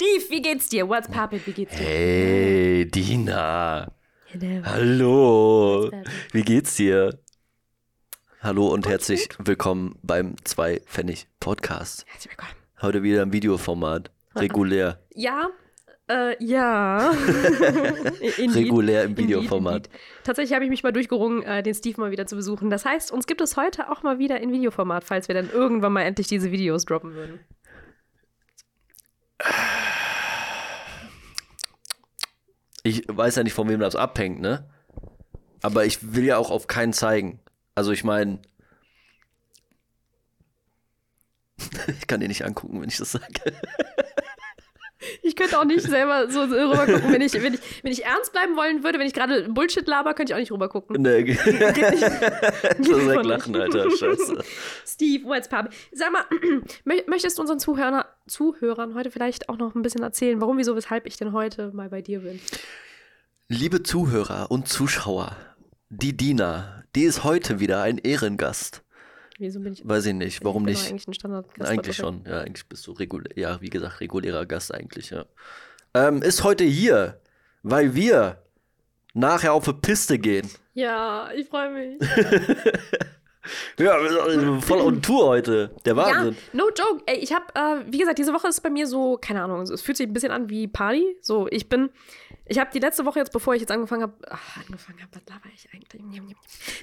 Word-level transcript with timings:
Steve, 0.00 0.30
wie 0.30 0.40
geht's 0.40 0.70
dir? 0.70 0.88
What's 0.88 1.08
poppin'? 1.08 1.42
Wie 1.44 1.52
geht's 1.52 1.76
dir? 1.76 1.84
Hey, 1.84 2.90
Dina. 2.90 3.92
Hello. 4.28 4.62
Hallo. 4.64 5.82
What's 5.82 5.90
poppin'? 5.90 6.12
Wie 6.32 6.42
geht's 6.42 6.76
dir? 6.76 7.18
Hallo 8.40 8.68
und 8.68 8.88
herzlich 8.88 9.28
willkommen 9.36 9.98
beim 10.02 10.36
zwei 10.44 10.80
Pfennig 10.86 11.28
Podcast. 11.38 12.06
Herzlich 12.08 12.32
willkommen. 12.32 12.54
Heute 12.80 13.02
wieder 13.02 13.22
im 13.22 13.34
Videoformat. 13.34 14.10
Regulär. 14.36 15.04
Ja, 15.12 15.50
äh, 16.08 16.42
ja. 16.42 17.10
Regulär 18.38 19.04
im 19.04 19.18
Videoformat. 19.18 19.88
indeed. 19.88 20.00
Tatsächlich 20.24 20.54
habe 20.54 20.64
ich 20.64 20.70
mich 20.70 20.82
mal 20.82 20.94
durchgerungen, 20.94 21.42
äh, 21.42 21.62
den 21.62 21.74
Steve 21.74 22.00
mal 22.00 22.10
wieder 22.10 22.24
zu 22.24 22.36
besuchen. 22.36 22.70
Das 22.70 22.86
heißt, 22.86 23.12
uns 23.12 23.26
gibt 23.26 23.42
es 23.42 23.58
heute 23.58 23.90
auch 23.90 24.02
mal 24.02 24.18
wieder 24.18 24.40
in 24.40 24.50
Videoformat, 24.50 25.04
falls 25.04 25.28
wir 25.28 25.34
dann 25.34 25.50
irgendwann 25.50 25.92
mal 25.92 26.04
endlich 26.04 26.26
diese 26.26 26.50
Videos 26.50 26.86
droppen 26.86 27.12
würden. 27.12 27.40
Ich 32.82 33.04
weiß 33.08 33.36
ja 33.36 33.42
nicht, 33.42 33.52
von 33.54 33.68
wem 33.68 33.80
das 33.80 33.96
abhängt, 33.96 34.40
ne? 34.40 34.68
Aber 35.62 35.84
ich 35.84 36.14
will 36.14 36.24
ja 36.24 36.38
auch 36.38 36.50
auf 36.50 36.66
keinen 36.66 36.92
zeigen. 36.92 37.40
Also 37.74 37.92
ich 37.92 38.04
meine, 38.04 38.40
ich 42.00 42.06
kann 42.06 42.20
dir 42.20 42.28
nicht 42.28 42.44
angucken, 42.44 42.80
wenn 42.80 42.88
ich 42.88 42.96
das 42.96 43.12
sage. 43.12 43.26
Ich 45.22 45.34
könnte 45.34 45.58
auch 45.58 45.64
nicht 45.64 45.80
selber 45.82 46.30
so 46.30 46.46
so 46.46 46.54
rüber 46.54 46.84
gucken, 46.84 47.10
wenn 47.12 47.22
ich, 47.22 47.32
wenn, 47.42 47.54
ich, 47.54 47.60
wenn 47.82 47.90
ich 47.92 48.04
ernst 48.04 48.32
bleiben 48.32 48.54
wollen 48.56 48.84
würde, 48.84 48.98
wenn 48.98 49.06
ich 49.06 49.14
gerade 49.14 49.48
Bullshit 49.48 49.86
laber, 49.88 50.12
könnte 50.12 50.32
ich 50.32 50.34
auch 50.34 50.40
nicht 50.40 50.52
rüber 50.52 50.68
gucken. 50.68 51.00
Nee. 51.00 51.22
nicht. 51.22 51.40
Ich 51.46 52.78
muss 52.88 52.98
direkt 52.98 53.24
lachen, 53.24 53.56
Alter. 53.56 53.90
Scheiße. 53.90 54.44
Steve, 54.86 55.24
what's 55.24 55.48
poppin'? 55.48 55.70
Sag 55.92 56.12
mal, 56.12 56.24
mö- 56.84 57.08
möchtest 57.08 57.38
du 57.38 57.42
unseren 57.42 57.58
Zuhörern, 57.58 58.04
Zuhörern 58.30 58.94
heute 58.94 59.10
vielleicht 59.10 59.48
auch 59.48 59.58
noch 59.58 59.74
ein 59.74 59.82
bisschen 59.82 60.02
erzählen, 60.02 60.40
warum, 60.40 60.56
wieso, 60.56 60.76
weshalb 60.76 61.06
ich 61.06 61.16
denn 61.16 61.32
heute 61.32 61.72
mal 61.72 61.88
bei 61.88 62.00
dir 62.00 62.20
bin? 62.20 62.40
Liebe 63.48 63.82
Zuhörer 63.82 64.50
und 64.50 64.68
Zuschauer, 64.68 65.36
die 65.88 66.16
Dina, 66.16 66.84
die 66.94 67.02
ist 67.02 67.24
heute 67.24 67.58
wieder 67.58 67.82
ein 67.82 67.98
Ehrengast. 67.98 68.82
Wieso 69.38 69.58
bin 69.58 69.72
ich. 69.72 69.86
Weiß 69.86 70.06
ich 70.06 70.14
nicht, 70.14 70.44
warum 70.44 70.68
ich 70.68 70.78
nicht? 70.78 70.90
Eigentlich 70.90 71.08
ein 71.08 71.14
Standard 71.14 71.46
Eigentlich 71.60 71.96
schon, 71.96 72.24
ja, 72.24 72.42
eigentlich 72.42 72.68
bist 72.68 72.86
du 72.86 72.92
regulär, 72.92 73.36
ja, 73.36 73.60
wie 73.60 73.70
gesagt, 73.70 74.00
regulärer 74.00 74.46
Gast 74.46 74.72
eigentlich, 74.72 75.10
ja. 75.10 75.24
Ähm, 75.94 76.22
ist 76.22 76.44
heute 76.44 76.62
hier, 76.62 77.20
weil 77.62 77.94
wir 77.94 78.42
nachher 79.12 79.54
auf 79.54 79.64
die 79.64 79.72
Piste 79.72 80.18
gehen. 80.18 80.48
Ja, 80.74 81.30
ich 81.34 81.48
freue 81.48 81.70
mich. 81.70 82.00
Ja, 83.78 83.96
sind 84.28 84.64
voll 84.64 84.80
on 84.80 85.00
Tour 85.02 85.26
heute. 85.26 85.70
Der 85.84 85.94
ja, 85.94 85.96
Wahnsinn. 85.96 86.36
no 86.52 86.64
joke. 86.68 87.02
Ey, 87.06 87.18
ich 87.18 87.32
habe, 87.32 87.44
äh, 87.54 87.84
wie 87.92 87.98
gesagt, 87.98 88.18
diese 88.18 88.32
Woche 88.32 88.48
ist 88.48 88.60
bei 88.60 88.70
mir 88.70 88.86
so, 88.86 89.16
keine 89.20 89.42
Ahnung, 89.42 89.60
es 89.62 89.82
fühlt 89.82 89.96
sich 89.96 90.06
ein 90.06 90.12
bisschen 90.12 90.32
an 90.32 90.48
wie 90.50 90.66
Party. 90.68 91.16
So, 91.20 91.46
ich 91.50 91.68
bin, 91.68 91.90
ich 92.46 92.58
habe 92.58 92.70
die 92.72 92.78
letzte 92.78 93.04
Woche 93.04 93.18
jetzt, 93.18 93.32
bevor 93.32 93.54
ich 93.54 93.60
jetzt 93.60 93.70
angefangen 93.72 94.02
habe, 94.02 94.14
angefangen 94.66 95.00
habe, 95.00 95.10
was 95.12 95.22
laber 95.28 95.48
ich 95.54 95.68
eigentlich? 95.74 96.02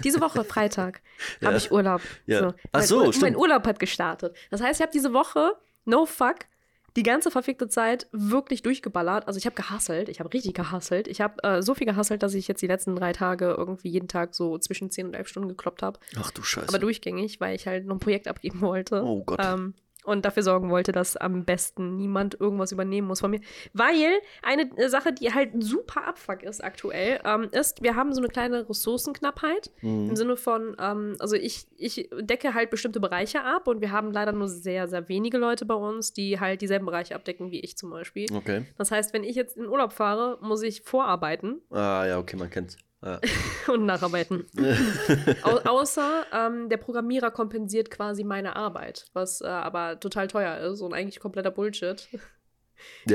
Diese 0.04 0.22
Woche, 0.22 0.44
Freitag, 0.46 1.02
Ja. 1.42 1.48
habe 1.50 1.58
ich 1.58 1.72
Urlaub. 1.72 2.02
Ja. 2.26 2.50
Ach 2.72 2.80
Mein 2.80 2.84
so, 2.84 3.04
Mein 3.04 3.14
stimmt. 3.14 3.38
Urlaub 3.38 3.66
hat 3.68 3.80
gestartet. 3.80 4.36
Das 4.50 4.62
heißt, 4.62 4.80
ich 4.80 4.81
habe 4.84 4.92
diese 4.92 5.14
Woche, 5.14 5.54
no 5.86 6.06
fuck, 6.06 6.40
die 6.98 7.03
ganze 7.03 7.30
verfickte 7.30 7.70
Zeit 7.70 8.08
wirklich 8.12 8.64
durchgeballert. 8.64 9.28
Also 9.28 9.38
ich 9.38 9.45
habe 9.45 9.56
gehasselt, 9.56 10.09
ich 10.09 10.20
habe 10.20 10.34
richtig 10.34 10.56
gehasselt. 10.56 11.08
Ich 11.08 11.22
habe 11.22 11.42
äh, 11.44 11.62
so 11.62 11.76
viel 11.76 11.86
gehasselt, 11.86 12.23
dass 12.23 12.34
ich 12.34 12.48
jetzt 12.48 12.62
die 12.62 12.67
letzten 12.67 12.95
drei 12.95 13.14
Tage 13.14 13.53
irgendwie 13.56 13.90
jeden 13.90 14.08
Tag 14.08 14.34
so 14.34 14.58
zwischen 14.58 14.90
10 14.90 15.08
und 15.08 15.14
11 15.14 15.28
Stunden 15.28 15.50
gekloppt 15.50 15.84
habe. 15.84 16.00
Ach 16.20 16.31
du 16.31 16.42
Scheiße. 16.42 16.70
Aber 16.70 16.80
durchgängig, 16.80 17.40
weil 17.40 17.56
ich 17.56 17.68
halt 17.68 17.86
noch 17.86 17.95
ein 17.95 18.00
Projekt 18.00 18.28
abgeben 18.28 18.62
wollte. 18.62 19.03
Oh 19.03 19.23
Gott. 19.23 19.40
Ähm, 19.42 19.75
und 20.08 20.25
dafür 20.25 20.44
sorgen 20.44 20.69
wollte, 20.69 20.91
dass 20.91 21.17
am 21.17 21.44
besten 21.44 21.97
niemand 21.97 22.39
irgendwas 22.39 22.72
übernehmen 22.72 23.08
muss 23.08 23.19
von 23.19 23.31
mir. 23.31 23.41
Weil 23.73 24.19
eine 24.41 24.69
äh, 24.77 24.88
Sache, 24.88 25.11
die 25.11 25.33
halt 25.33 25.52
super 25.59 26.08
Abfuck 26.08 26.44
ist 26.44 26.63
aktuell, 26.63 27.19
ähm, 27.25 27.50
ist, 27.52 27.83
wir 27.83 27.95
haben 27.95 28.13
so 28.13 28.22
eine 28.22 28.30
kleine 28.30 28.69
Ressourcenknappheit. 28.69 29.72
Mhm. 29.81 30.09
Im 30.09 30.16
Sinne 30.16 30.38
von, 30.38 30.75
ähm, 30.80 31.16
also 31.19 31.35
ich, 31.35 31.67
ich 31.78 32.09
decke 32.19 32.53
halt 32.53 32.69
bestimmte 32.69 33.00
Bereiche 33.00 33.44
ab 33.44 33.67
und 33.67 33.81
wir 33.81 33.91
haben 33.91 34.12
leider 34.12 34.31
nur 34.31 34.47
sehr, 34.47 34.88
sehr 34.88 35.09
wenige 35.09 35.38
Leute 35.38 35.66
bei 35.66 35.75
uns, 35.75 36.13
die 36.13 36.40
halt 36.40 36.62
dieselben 36.62 36.85
Bereiche 36.85 37.16
abdecken 37.16 37.51
wie 37.51 37.59
ich 37.59 37.78
zum 37.78 37.90
Beispiel. 37.90 38.28
Okay. 38.34 38.66
Das 38.78 38.91
heißt, 38.91 39.13
wenn 39.13 39.23
ich 39.23 39.35
jetzt 39.35 39.57
in 39.57 39.67
Urlaub 39.67 39.91
fahre, 39.91 40.38
muss 40.41 40.62
ich 40.63 40.81
vorarbeiten 40.81 41.62
Ah, 41.69 42.06
ja, 42.07 42.19
okay, 42.19 42.38
man 42.38 42.50
kennt's. 42.50 42.78
Ja. 43.03 43.19
und 43.72 43.85
nacharbeiten. 43.85 44.47
Au 45.44 45.58
außer 45.58 46.25
ähm, 46.34 46.69
der 46.69 46.78
Programmierer 46.78 47.30
kompensiert 47.31 47.91
quasi 47.91 48.24
meine 48.24 48.56
Arbeit, 48.56 49.06
was 49.13 49.41
äh, 49.41 49.47
aber 49.47 50.00
total 50.00 50.28
teuer 50.28 50.58
ist 50.72 50.81
und 50.81 50.94
eigentlich 50.94 51.19
kompletter 51.19 51.52
Bullshit. 51.52 52.08
ja 52.12 52.19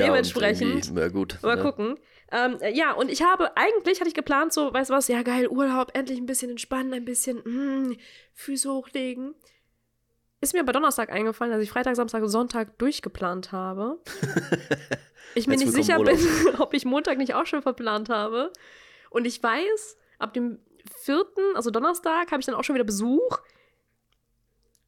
Dementsprechend- 0.06 0.96
Ja, 0.96 1.08
gut. 1.08 1.38
Mal 1.42 1.56
ne? 1.56 1.62
gucken. 1.62 1.98
Ähm, 2.30 2.58
äh, 2.60 2.72
ja, 2.74 2.92
und 2.92 3.10
ich 3.10 3.22
habe, 3.22 3.56
eigentlich 3.56 4.00
hatte 4.00 4.08
ich 4.08 4.14
geplant, 4.14 4.52
so, 4.52 4.72
weißt 4.72 4.90
du 4.90 4.94
was, 4.94 5.08
ja 5.08 5.22
geil, 5.22 5.48
Urlaub, 5.48 5.90
endlich 5.94 6.18
ein 6.18 6.26
bisschen 6.26 6.50
entspannen, 6.50 6.94
ein 6.94 7.04
bisschen 7.04 7.38
mm, 7.44 7.96
Füße 8.34 8.72
hochlegen. 8.72 9.34
Ist 10.40 10.54
mir 10.54 10.60
aber 10.60 10.72
Donnerstag 10.72 11.10
eingefallen, 11.10 11.52
dass 11.52 11.62
ich 11.62 11.70
Freitag, 11.70 11.94
Samstag, 11.96 12.22
Sonntag 12.26 12.78
durchgeplant 12.78 13.52
habe. 13.52 14.00
Ich 15.34 15.46
mir 15.46 15.56
nicht 15.56 15.72
sicher 15.72 15.98
bin, 16.02 16.18
ob 16.58 16.74
ich 16.74 16.84
Montag 16.84 17.16
nicht 17.16 17.32
auch 17.34 17.46
schon 17.46 17.62
verplant 17.62 18.10
habe. 18.10 18.52
Und 19.12 19.26
ich 19.26 19.42
weiß, 19.42 19.96
ab 20.18 20.32
dem 20.34 20.58
vierten, 21.00 21.40
also 21.54 21.70
Donnerstag, 21.70 22.30
habe 22.30 22.40
ich 22.40 22.46
dann 22.46 22.54
auch 22.54 22.64
schon 22.64 22.74
wieder 22.74 22.84
Besuch. 22.84 23.38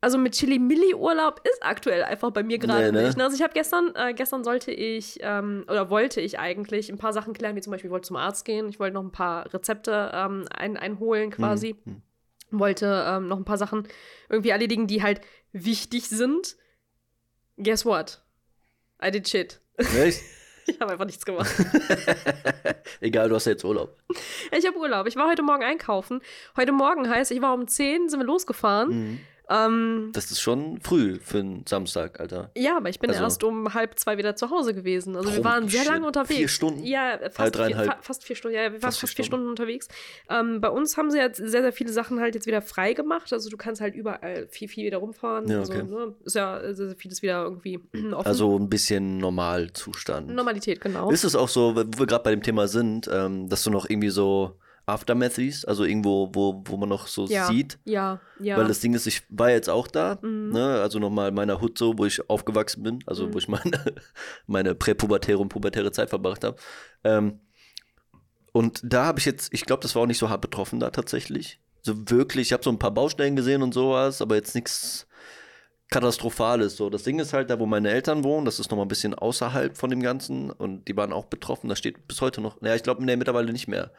Also 0.00 0.18
mit 0.18 0.34
Chili-Milli-Urlaub 0.34 1.40
ist 1.44 1.62
aktuell 1.62 2.02
einfach 2.02 2.30
bei 2.30 2.42
mir 2.42 2.58
gerade 2.58 2.92
Nee, 2.92 2.98
ne? 3.00 3.06
nicht. 3.06 3.16
ne? 3.16 3.24
Also 3.24 3.36
ich 3.36 3.42
habe 3.42 3.54
gestern, 3.54 3.94
äh, 3.94 4.12
gestern 4.12 4.44
sollte 4.44 4.70
ich, 4.70 5.18
ähm, 5.22 5.64
oder 5.66 5.88
wollte 5.88 6.20
ich 6.20 6.38
eigentlich 6.38 6.90
ein 6.92 6.98
paar 6.98 7.14
Sachen 7.14 7.32
klären, 7.32 7.56
wie 7.56 7.62
zum 7.62 7.70
Beispiel, 7.70 7.88
ich 7.88 7.92
wollte 7.92 8.08
zum 8.08 8.16
Arzt 8.16 8.44
gehen, 8.44 8.68
ich 8.68 8.78
wollte 8.78 8.94
noch 8.94 9.02
ein 9.02 9.12
paar 9.12 9.52
Rezepte 9.54 10.10
ähm, 10.12 10.44
ein, 10.54 10.76
einholen 10.76 11.30
quasi. 11.30 11.76
Mhm. 11.84 12.02
Wollte 12.50 13.04
ähm, 13.08 13.28
noch 13.28 13.38
ein 13.38 13.46
paar 13.46 13.56
Sachen 13.56 13.88
irgendwie 14.28 14.50
erledigen, 14.50 14.86
die 14.86 15.02
halt 15.02 15.22
wichtig 15.52 16.08
sind. 16.10 16.56
Guess 17.56 17.86
what? 17.86 18.20
I 19.02 19.10
did 19.10 19.26
shit. 19.28 19.60
Echt? 19.78 20.20
Ich 20.66 20.80
habe 20.80 20.92
einfach 20.92 21.04
nichts 21.04 21.24
gemacht. 21.26 21.50
Egal, 23.00 23.28
du 23.28 23.34
hast 23.34 23.44
ja 23.44 23.52
jetzt 23.52 23.64
Urlaub. 23.64 23.96
Ich 24.50 24.66
habe 24.66 24.78
Urlaub. 24.78 25.06
Ich 25.06 25.16
war 25.16 25.28
heute 25.28 25.42
Morgen 25.42 25.62
einkaufen. 25.62 26.20
Heute 26.56 26.72
Morgen 26.72 27.08
heißt, 27.08 27.30
ich 27.32 27.42
war 27.42 27.52
um 27.52 27.68
10, 27.68 28.08
sind 28.08 28.18
wir 28.18 28.26
losgefahren. 28.26 28.88
Mhm. 28.88 29.20
Ähm, 29.50 30.10
Das 30.14 30.30
ist 30.30 30.40
schon 30.40 30.80
früh 30.80 31.18
für 31.20 31.38
einen 31.40 31.66
Samstag, 31.66 32.18
Alter. 32.18 32.50
ja, 32.56 32.78
aber 32.78 32.88
ich 32.88 32.98
bin 32.98 33.10
Also- 33.10 33.22
erst 33.22 33.44
um 33.44 33.74
halb 33.74 33.98
zwei 33.98 34.16
wieder 34.16 34.36
zu 34.36 34.50
Hause 34.50 34.72
gewesen. 34.72 35.16
Also 35.16 35.34
wir 35.34 35.44
waren 35.44 35.68
sehr 35.68 35.82
shit. 35.82 35.90
lange 35.92 36.06
unterwegs. 36.06 36.34
Vier 36.38 36.48
Stunden? 36.48 36.82
Ja, 36.84 37.18
fast, 37.30 37.58
Halb, 37.58 37.66
vier, 37.74 37.76
fa 37.84 37.98
fast 38.00 38.24
vier 38.24 38.36
Stunden. 38.36 38.56
Ja, 38.56 38.62
wir 38.64 38.72
waren 38.72 38.80
Fast 38.80 39.00
fast, 39.00 39.12
vier 39.12 39.16
vier 39.16 39.24
Stunden 39.26 39.48
unterwegs. 39.48 39.88
Ähm, 40.30 40.60
bei 40.62 40.70
uns 40.70 40.96
haben 40.96 41.10
sie 41.10 41.18
jetzt 41.18 41.36
sehr, 41.36 41.60
sehr 41.62 41.72
viele 41.72 41.92
Sachen 41.92 42.20
halt 42.20 42.34
jetzt 42.34 42.46
wieder 42.46 42.62
frei 42.62 42.94
gemacht. 42.94 43.32
Also 43.34 43.50
du 43.50 43.56
kannst 43.58 43.80
halt 43.82 43.94
überall 43.94 44.46
viel, 44.48 44.68
viel 44.68 44.86
wieder 44.86 44.98
rumfahren. 44.98 45.46
Ja, 45.48 45.58
also, 45.58 45.72
okay. 45.74 45.82
ne, 45.82 46.14
ist 46.24 46.34
ja 46.36 46.60
sehr, 46.72 46.86
sehr 46.88 46.96
vieles 46.96 47.20
wieder 47.20 47.42
irgendwie 47.44 47.80
offen. 48.14 48.26
Also 48.26 48.58
ein 48.58 48.70
bisschen 48.70 49.18
Normalzustand. 49.18 50.34
Normalität, 50.34 50.80
genau. 50.80 51.10
Ist 51.10 51.24
es 51.24 51.36
auch 51.36 51.48
so, 51.48 51.74
wo 51.76 51.84
wir 51.98 52.06
gerade 52.06 52.24
bei 52.24 52.30
dem 52.30 52.42
Thema 52.42 52.66
sind, 52.68 53.08
ähm, 53.12 53.48
dass 53.48 53.62
du 53.64 53.70
noch 53.70 53.88
irgendwie 53.88 54.10
so 54.10 54.56
Aftermath 54.86 55.32
siehst, 55.32 55.66
also 55.66 55.84
irgendwo, 55.84 56.30
wo, 56.34 56.62
wo 56.66 56.76
man 56.76 56.88
noch 56.88 57.06
so 57.06 57.26
ja. 57.26 57.46
sieht? 57.46 57.78
Ja, 57.84 58.20
ja. 58.38 58.56
Weil 58.58 58.68
das 58.68 58.80
Ding 58.80 58.92
ist, 58.94 59.06
ich 59.06 59.22
war 59.30 59.50
jetzt 59.50 59.70
auch 59.70 59.86
da, 59.86 60.18
Mhm. 60.20 60.50
ne? 60.52 60.80
also 60.82 60.98
nochmal 60.98 61.28
in 61.30 61.34
meiner 61.34 61.60
Hut 61.60 61.78
so, 61.78 61.96
wo 61.98 62.04
ich 62.04 62.28
aufgewachsen 62.28 62.82
bin, 62.82 62.98
also 63.06 63.26
Mhm. 63.26 63.34
wo 63.34 63.38
ich 63.38 63.48
meine, 63.48 63.62
meine 64.46 64.74
präpubertäre 64.74 65.38
und 65.38 65.48
pubertäre 65.48 65.90
Zeit 65.92 66.10
verbracht 66.10 66.44
habe. 66.44 66.56
Ähm, 67.02 67.40
und 68.52 68.80
da 68.84 69.06
habe 69.06 69.18
ich 69.18 69.24
jetzt, 69.24 69.52
ich 69.52 69.64
glaube, 69.64 69.82
das 69.82 69.94
war 69.94 70.02
auch 70.02 70.06
nicht 70.06 70.18
so 70.18 70.28
hart 70.28 70.40
betroffen 70.42 70.80
da 70.80 70.90
tatsächlich. 70.90 71.58
So 71.82 72.10
wirklich, 72.10 72.48
ich 72.48 72.52
habe 72.52 72.62
so 72.62 72.70
ein 72.70 72.78
paar 72.78 72.92
Baustellen 72.92 73.36
gesehen 73.36 73.62
und 73.62 73.74
sowas, 73.74 74.22
aber 74.22 74.36
jetzt 74.36 74.54
nichts 74.54 75.06
Katastrophales. 75.90 76.76
So, 76.76 76.88
das 76.90 77.02
Ding 77.02 77.18
ist 77.18 77.32
halt, 77.32 77.50
da 77.50 77.58
wo 77.58 77.66
meine 77.66 77.90
Eltern 77.90 78.24
wohnen, 78.24 78.44
das 78.46 78.58
ist 78.58 78.70
nochmal 78.70 78.86
ein 78.86 78.88
bisschen 78.88 79.14
außerhalb 79.14 79.76
von 79.76 79.90
dem 79.90 80.02
Ganzen 80.02 80.50
und 80.50 80.88
die 80.88 80.96
waren 80.96 81.12
auch 81.12 81.26
betroffen. 81.26 81.68
Da 81.68 81.76
steht 81.76 82.08
bis 82.08 82.20
heute 82.20 82.40
noch, 82.40 82.60
naja, 82.60 82.74
ich 82.74 82.82
glaube, 82.82 83.04
nee, 83.04 83.16
mittlerweile 83.16 83.52
nicht 83.52 83.68
mehr. 83.68 83.90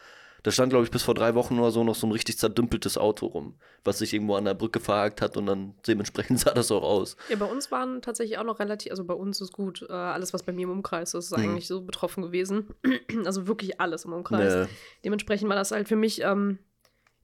Da 0.46 0.52
stand, 0.52 0.70
glaube 0.70 0.86
ich, 0.86 0.92
bis 0.92 1.02
vor 1.02 1.16
drei 1.16 1.34
Wochen 1.34 1.58
oder 1.58 1.72
so 1.72 1.84
noch 1.84 1.96
so 1.96 2.06
ein 2.06 2.12
richtig 2.12 2.38
zerdümpeltes 2.38 3.00
Auto 3.00 3.26
rum, 3.26 3.56
was 3.84 3.98
sich 3.98 4.14
irgendwo 4.14 4.36
an 4.36 4.46
der 4.46 4.54
Brücke 4.54 4.80
verhakt 4.80 5.20
hat 5.20 5.38
und 5.38 5.48
dann 5.48 5.74
dementsprechend 5.88 6.40
sah 6.40 6.54
das 6.54 6.72
auch 6.72 6.84
aus. 6.84 7.18
Ja, 7.32 7.36
bei 7.36 7.48
uns 7.48 7.72
waren 7.72 8.04
tatsächlich 8.04 8.38
auch 8.38 8.44
noch 8.44 8.60
relativ, 8.60 8.92
also 8.92 9.04
bei 9.06 9.16
uns 9.16 9.42
ist 9.42 9.52
gut, 9.54 9.84
äh, 9.90 9.92
alles, 9.92 10.36
was 10.36 10.44
bei 10.44 10.52
mir 10.54 10.66
im 10.66 10.70
Umkreis 10.70 11.16
ist, 11.16 11.26
ist 11.26 11.32
Mhm. 11.32 11.44
eigentlich 11.44 11.66
so 11.68 11.82
betroffen 11.82 12.22
gewesen. 12.22 12.76
also 13.26 13.48
wirklich 13.48 13.82
alles 13.82 14.06
im 14.06 14.14
Umkreis. 14.14 14.54
Nee. 14.54 14.76
Dementsprechend 15.04 15.50
war 15.50 15.56
das 15.56 15.72
halt 15.72 15.88
für 15.88 15.96
mich, 15.96 16.22
ähm, 16.22 16.60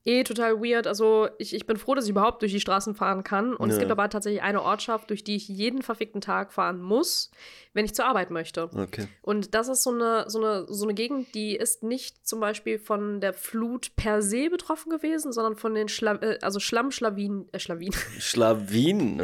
Eh 0.04 0.24
total 0.24 0.60
weird. 0.62 0.88
Also 0.88 1.30
ich, 1.38 1.54
ich 1.54 1.68
bin 1.68 1.78
froh, 1.78 1.94
dass 1.94 2.06
ich 2.06 2.10
überhaupt 2.12 2.42
durch 2.42 2.52
die 2.52 2.60
Straßen 2.60 2.96
fahren 2.96 3.24
kann. 3.24 3.56
Und 3.56 3.70
es 3.70 3.76
Ja. 3.76 3.82
gibt 3.82 3.92
aber 3.92 4.10
tatsächlich 4.10 4.42
eine 4.42 4.64
Ortschaft, 4.64 5.10
durch 5.12 5.24
die 5.24 5.36
ich 5.36 5.48
jeden 5.48 5.84
verfickten 5.84 6.22
Tag 6.22 6.52
fahren 6.54 6.82
muss, 6.82 7.30
wenn 7.74 7.86
ich 7.86 7.94
zur 7.94 8.06
Arbeit 8.06 8.32
möchte. 8.32 8.64
Okay. 8.76 9.08
Und 9.22 9.54
das 9.54 9.68
ist 9.68 9.84
so 9.84 9.92
eine, 9.92 10.26
so 10.28 10.40
eine, 10.40 10.66
so 10.68 10.86
eine 10.86 10.96
Gegend, 10.96 11.36
die 11.36 11.56
ist 11.56 11.84
nicht 11.84 12.28
zum 12.28 12.40
Beispiel 12.40 12.80
von 12.80 13.22
der 13.22 13.34
Flut 13.34 13.96
per 13.96 14.24
se 14.24 14.50
betroffen 14.50 14.90
gewesen, 14.90 15.32
sondern 15.32 15.56
von 15.56 15.76
den 15.76 15.88
Schla 15.88 16.16
äh, 16.16 16.40
also 16.42 16.60
Schlammschlawinen, 16.60 17.48
äh, 17.52 17.60
Schlawinen. 17.60 17.94
Schlawinen. 18.20 19.22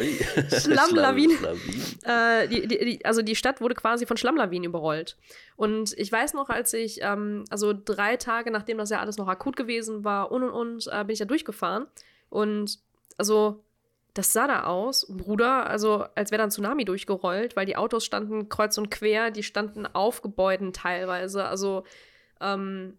Schlammlawinen. 0.52 1.38
Äh, 2.04 2.48
die, 2.50 2.68
die, 2.68 2.78
die, 2.78 3.06
also 3.06 3.22
die 3.22 3.36
Stadt 3.36 3.62
wurde 3.62 3.76
quasi 3.76 4.06
von 4.06 4.18
Schlammlawinen 4.18 4.66
überrollt. 4.66 5.18
Und 5.56 5.98
ich 5.98 6.12
weiß 6.12 6.36
noch, 6.36 6.50
als 6.50 6.72
ich, 6.74 7.00
ähm, 7.02 7.46
also 7.50 7.74
drei 7.74 8.16
Tage 8.18 8.52
nachdem 8.52 8.78
das 8.78 8.92
ja 8.92 9.00
alles 9.00 9.18
noch 9.18 9.28
akut 9.28 9.56
gewesen 9.56 10.04
war 10.04 10.32
und 10.32 10.44
und 10.44 10.52
und, 10.52 10.67
äh, 10.92 11.04
bin 11.06 11.14
ich 11.14 11.20
da 11.20 11.26
durchgefahren. 11.26 11.88
Und 12.30 12.80
also 13.18 13.64
das 14.14 14.34
sah 14.34 14.48
da 14.48 14.64
aus, 14.64 15.06
Bruder, 15.10 15.68
also 15.70 16.06
als 16.16 16.32
wäre 16.32 16.40
da 16.40 16.46
ein 16.46 16.52
Tsunami 16.52 16.86
durchgerollt, 16.86 17.56
weil 17.56 17.66
die 17.68 17.76
Autos 17.78 18.04
standen 18.04 18.50
kreuz 18.50 18.78
und 18.78 18.90
quer, 18.90 19.30
die 19.32 19.44
standen 19.44 19.86
auf 19.86 20.22
Gebäuden 20.24 20.74
teilweise. 20.74 21.46
Also 21.46 21.84
ähm, 22.42 22.98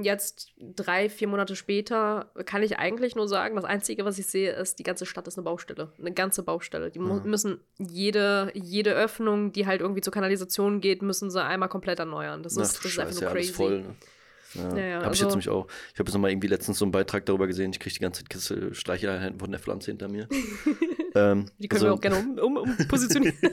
jetzt 0.00 0.52
drei, 0.60 1.08
vier 1.08 1.26
Monate 1.26 1.56
später 1.56 2.30
kann 2.46 2.62
ich 2.62 2.78
eigentlich 2.78 3.16
nur 3.16 3.26
sagen, 3.26 3.56
das 3.56 3.64
Einzige, 3.64 4.04
was 4.04 4.18
ich 4.20 4.26
sehe, 4.26 4.52
ist, 4.52 4.78
die 4.78 4.84
ganze 4.84 5.04
Stadt 5.06 5.26
ist 5.26 5.36
eine 5.36 5.44
Baustelle. 5.44 5.92
Eine 5.98 6.12
ganze 6.12 6.44
Baustelle. 6.44 6.92
Die 6.92 7.00
mu- 7.00 7.14
Mhm. 7.20 7.28
müssen 7.28 7.60
jede, 7.78 8.52
jede 8.54 8.92
Öffnung, 8.94 9.50
die 9.50 9.66
halt 9.66 9.80
irgendwie 9.80 10.02
zur 10.02 10.12
Kanalisation 10.12 10.80
geht, 10.80 11.02
müssen 11.02 11.28
sie 11.32 11.42
einmal 11.42 11.68
komplett 11.68 11.98
erneuern. 11.98 12.44
Das 12.44 12.56
Ach, 12.56 12.62
ist, 12.62 12.76
das 12.78 12.84
ist 12.92 12.98
einfach 13.00 13.14
nur 13.14 13.22
ja, 13.24 13.32
crazy. 13.32 13.52
voll. 13.52 13.80
Ne? 13.80 13.96
Ja, 14.54 14.76
Ja, 14.76 14.84
ja, 14.84 14.94
hab 14.96 15.02
ich 15.02 15.08
also- 15.08 15.24
jetzt 15.24 15.32
nämlich 15.32 15.48
auch. 15.48 15.66
Ich 15.92 15.98
habe 15.98 16.08
jetzt 16.08 16.14
noch 16.14 16.20
mal 16.20 16.30
irgendwie 16.30 16.48
letztens 16.48 16.78
so 16.78 16.84
einen 16.84 16.92
Beitrag 16.92 17.26
darüber 17.26 17.46
gesehen, 17.46 17.72
ich 17.72 17.80
kriege 17.80 17.94
die 17.94 18.00
ganze 18.00 18.24
Kiste 18.24 18.74
Streicheleinheiten 18.74 19.38
von 19.38 19.50
der 19.50 19.60
Pflanze 19.60 19.90
hinter 19.90 20.08
mir. 20.08 20.28
ähm, 21.14 21.46
Die 21.58 21.68
können 21.68 21.82
wir 21.82 21.90
also, 21.90 21.94
auch 21.94 22.00
gerne 22.00 22.18
um, 22.18 22.38
um, 22.38 22.56
um 22.56 22.76
positionieren. 22.88 23.36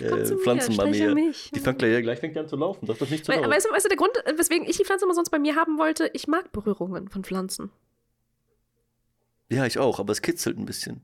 Äh, 0.00 1.14
mich. 1.14 1.50
Die 1.54 1.60
fängt 1.60 1.78
gleich, 1.78 2.02
gleich 2.02 2.18
fängt 2.18 2.36
an 2.36 2.48
zu 2.48 2.56
laufen. 2.56 2.86
Das 2.86 2.98
nicht 3.08 3.24
zu 3.24 3.32
We 3.32 3.36
weißt, 3.36 3.66
du, 3.66 3.70
weißt 3.70 3.84
du, 3.84 3.88
der 3.88 3.96
Grund, 3.96 4.16
äh, 4.26 4.36
weswegen 4.36 4.66
ich 4.66 4.76
die 4.76 4.84
Pflanze 4.84 5.04
immer 5.04 5.14
sonst 5.14 5.30
bei 5.30 5.38
mir 5.38 5.54
haben 5.54 5.78
wollte? 5.78 6.10
Ich 6.12 6.26
mag 6.26 6.50
Berührungen 6.52 7.08
von 7.08 7.22
Pflanzen. 7.22 7.70
Ja, 9.48 9.66
ich 9.66 9.78
auch, 9.78 10.00
aber 10.00 10.12
es 10.12 10.22
kitzelt 10.22 10.58
ein 10.58 10.64
bisschen. 10.64 11.02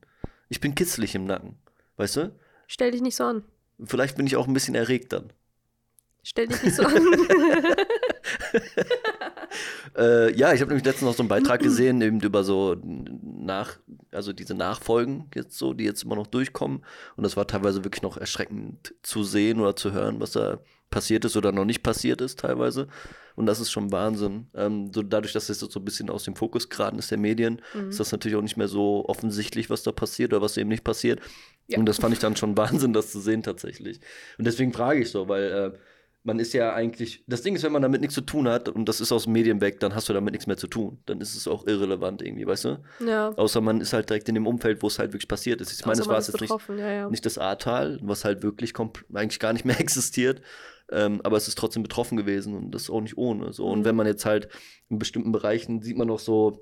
Ich 0.48 0.60
bin 0.60 0.74
kitzelig 0.74 1.14
im 1.14 1.26
Nacken. 1.26 1.56
Weißt 1.96 2.16
du? 2.16 2.34
Stell 2.66 2.90
dich 2.90 3.02
nicht 3.02 3.16
so 3.16 3.24
an. 3.24 3.44
Vielleicht 3.84 4.16
bin 4.16 4.26
ich 4.26 4.36
auch 4.36 4.46
ein 4.46 4.54
bisschen 4.54 4.74
erregt 4.74 5.12
dann. 5.12 5.32
Stell 6.22 6.48
dich 6.48 6.62
nicht 6.62 6.76
so 6.76 6.82
an. 6.82 6.94
Äh, 9.96 10.36
ja, 10.36 10.52
ich 10.52 10.60
habe 10.60 10.68
nämlich 10.70 10.84
letztens 10.84 11.06
noch 11.08 11.14
so 11.14 11.22
einen 11.22 11.28
Beitrag 11.30 11.62
gesehen, 11.62 12.02
eben 12.02 12.20
über 12.20 12.44
so 12.44 12.76
nach, 12.82 13.78
also 14.10 14.34
diese 14.34 14.54
Nachfolgen 14.54 15.30
jetzt 15.34 15.56
so, 15.56 15.72
die 15.72 15.84
jetzt 15.84 16.02
immer 16.02 16.16
noch 16.16 16.26
durchkommen. 16.26 16.84
Und 17.16 17.24
das 17.24 17.36
war 17.36 17.46
teilweise 17.46 17.82
wirklich 17.84 18.02
noch 18.02 18.18
erschreckend 18.18 18.94
zu 19.02 19.22
sehen 19.24 19.58
oder 19.60 19.74
zu 19.74 19.92
hören, 19.92 20.20
was 20.20 20.32
da 20.32 20.58
passiert 20.90 21.24
ist 21.24 21.36
oder 21.36 21.50
noch 21.52 21.64
nicht 21.64 21.82
passiert 21.82 22.20
ist 22.20 22.40
teilweise. 22.40 22.88
Und 23.36 23.46
das 23.46 23.58
ist 23.60 23.70
schon 23.70 23.90
Wahnsinn. 23.92 24.48
Ähm, 24.54 24.90
so 24.92 25.02
dadurch, 25.02 25.32
dass 25.32 25.48
es 25.48 25.60
so 25.60 25.80
ein 25.80 25.84
bisschen 25.84 26.10
aus 26.10 26.24
dem 26.24 26.36
Fokus 26.36 26.68
geraten 26.68 26.98
ist 26.98 27.10
der 27.10 27.18
Medien, 27.18 27.62
Mhm. 27.72 27.88
ist 27.88 28.00
das 28.00 28.12
natürlich 28.12 28.36
auch 28.36 28.42
nicht 28.42 28.56
mehr 28.58 28.68
so 28.68 29.06
offensichtlich, 29.08 29.70
was 29.70 29.82
da 29.82 29.92
passiert 29.92 30.32
oder 30.34 30.42
was 30.42 30.56
eben 30.58 30.68
nicht 30.68 30.84
passiert. 30.84 31.20
Ja. 31.68 31.78
Und 31.78 31.86
das 31.86 31.98
fand 31.98 32.12
ich 32.12 32.20
dann 32.20 32.36
schon 32.36 32.56
Wahnsinn, 32.58 32.92
das 32.92 33.12
zu 33.12 33.20
sehen 33.20 33.42
tatsächlich. 33.42 34.00
Und 34.36 34.46
deswegen 34.46 34.72
frage 34.74 35.00
ich 35.00 35.10
so, 35.10 35.28
weil 35.28 35.44
äh, 35.74 35.78
man 36.26 36.38
ist 36.38 36.52
ja 36.52 36.74
eigentlich, 36.74 37.24
das 37.26 37.42
Ding 37.42 37.54
ist, 37.54 37.62
wenn 37.62 37.72
man 37.72 37.82
damit 37.82 38.00
nichts 38.00 38.14
zu 38.14 38.20
tun 38.20 38.48
hat 38.48 38.68
und 38.68 38.88
das 38.88 39.00
ist 39.00 39.12
aus 39.12 39.24
den 39.24 39.32
Medien 39.32 39.60
weg, 39.60 39.80
dann 39.80 39.94
hast 39.94 40.08
du 40.08 40.12
damit 40.12 40.32
nichts 40.32 40.46
mehr 40.46 40.56
zu 40.56 40.66
tun. 40.66 40.98
Dann 41.06 41.20
ist 41.20 41.34
es 41.36 41.46
auch 41.48 41.66
irrelevant 41.66 42.20
irgendwie, 42.20 42.46
weißt 42.46 42.64
du? 42.66 42.78
ja. 43.06 43.30
Außer 43.30 43.60
man 43.60 43.80
ist 43.80 43.92
halt 43.92 44.10
direkt 44.10 44.28
in 44.28 44.34
dem 44.34 44.46
Umfeld, 44.46 44.82
wo 44.82 44.88
es 44.88 44.98
halt 44.98 45.12
wirklich 45.12 45.28
passiert 45.28 45.60
ist. 45.60 45.72
Ich 45.72 45.86
meine, 45.86 46.00
es 46.00 46.08
war 46.08 46.16
jetzt 46.20 46.40
nicht, 46.40 46.52
ja, 46.78 46.90
ja. 46.92 47.08
nicht 47.10 47.24
das 47.24 47.38
Ahrtal, 47.38 47.98
was 48.02 48.24
halt 48.24 48.42
wirklich 48.42 48.74
eigentlich 49.14 49.38
gar 49.40 49.52
nicht 49.52 49.64
mehr 49.64 49.80
existiert. 49.80 50.42
Ähm, 50.90 51.20
aber 51.24 51.36
es 51.36 51.48
ist 51.48 51.58
trotzdem 51.58 51.82
betroffen 51.82 52.16
gewesen 52.16 52.54
und 52.54 52.70
das 52.72 52.90
auch 52.90 53.00
nicht 53.00 53.16
ohne. 53.16 53.52
So. 53.52 53.66
Und 53.66 53.80
Mhm. 53.80 53.84
wenn 53.84 53.96
man 53.96 54.06
jetzt 54.06 54.24
halt 54.24 54.48
in 54.88 54.98
bestimmten 54.98 55.32
Bereichen 55.32 55.82
sieht 55.82 55.96
man 55.96 56.06
noch 56.08 56.20
so 56.20 56.60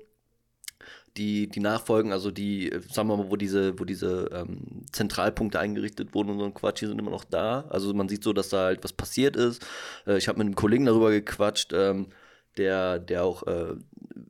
die, 1.17 1.47
die 1.47 1.59
Nachfolgen, 1.59 2.11
also 2.11 2.31
die, 2.31 2.71
äh, 2.71 2.81
sagen 2.89 3.09
wir 3.09 3.17
mal, 3.17 3.29
wo 3.29 3.35
diese, 3.35 3.79
wo 3.79 3.85
diese 3.85 4.29
ähm, 4.33 4.83
Zentralpunkte 4.91 5.59
eingerichtet 5.59 6.13
wurden 6.13 6.31
und 6.31 6.39
so 6.39 6.45
ein 6.45 6.53
Quatsch, 6.53 6.81
die 6.81 6.87
sind 6.87 6.99
immer 6.99 7.11
noch 7.11 7.23
da. 7.23 7.65
Also 7.69 7.93
man 7.93 8.09
sieht 8.09 8.23
so, 8.23 8.33
dass 8.33 8.49
da 8.49 8.65
halt 8.65 8.83
was 8.83 8.93
passiert 8.93 9.35
ist. 9.35 9.65
Äh, 10.05 10.17
ich 10.17 10.27
habe 10.27 10.39
mit 10.39 10.47
einem 10.47 10.55
Kollegen 10.55 10.85
darüber 10.85 11.11
gequatscht, 11.11 11.73
ähm, 11.73 12.07
der, 12.57 12.99
der 12.99 13.23
auch 13.23 13.43
äh, 13.47 13.75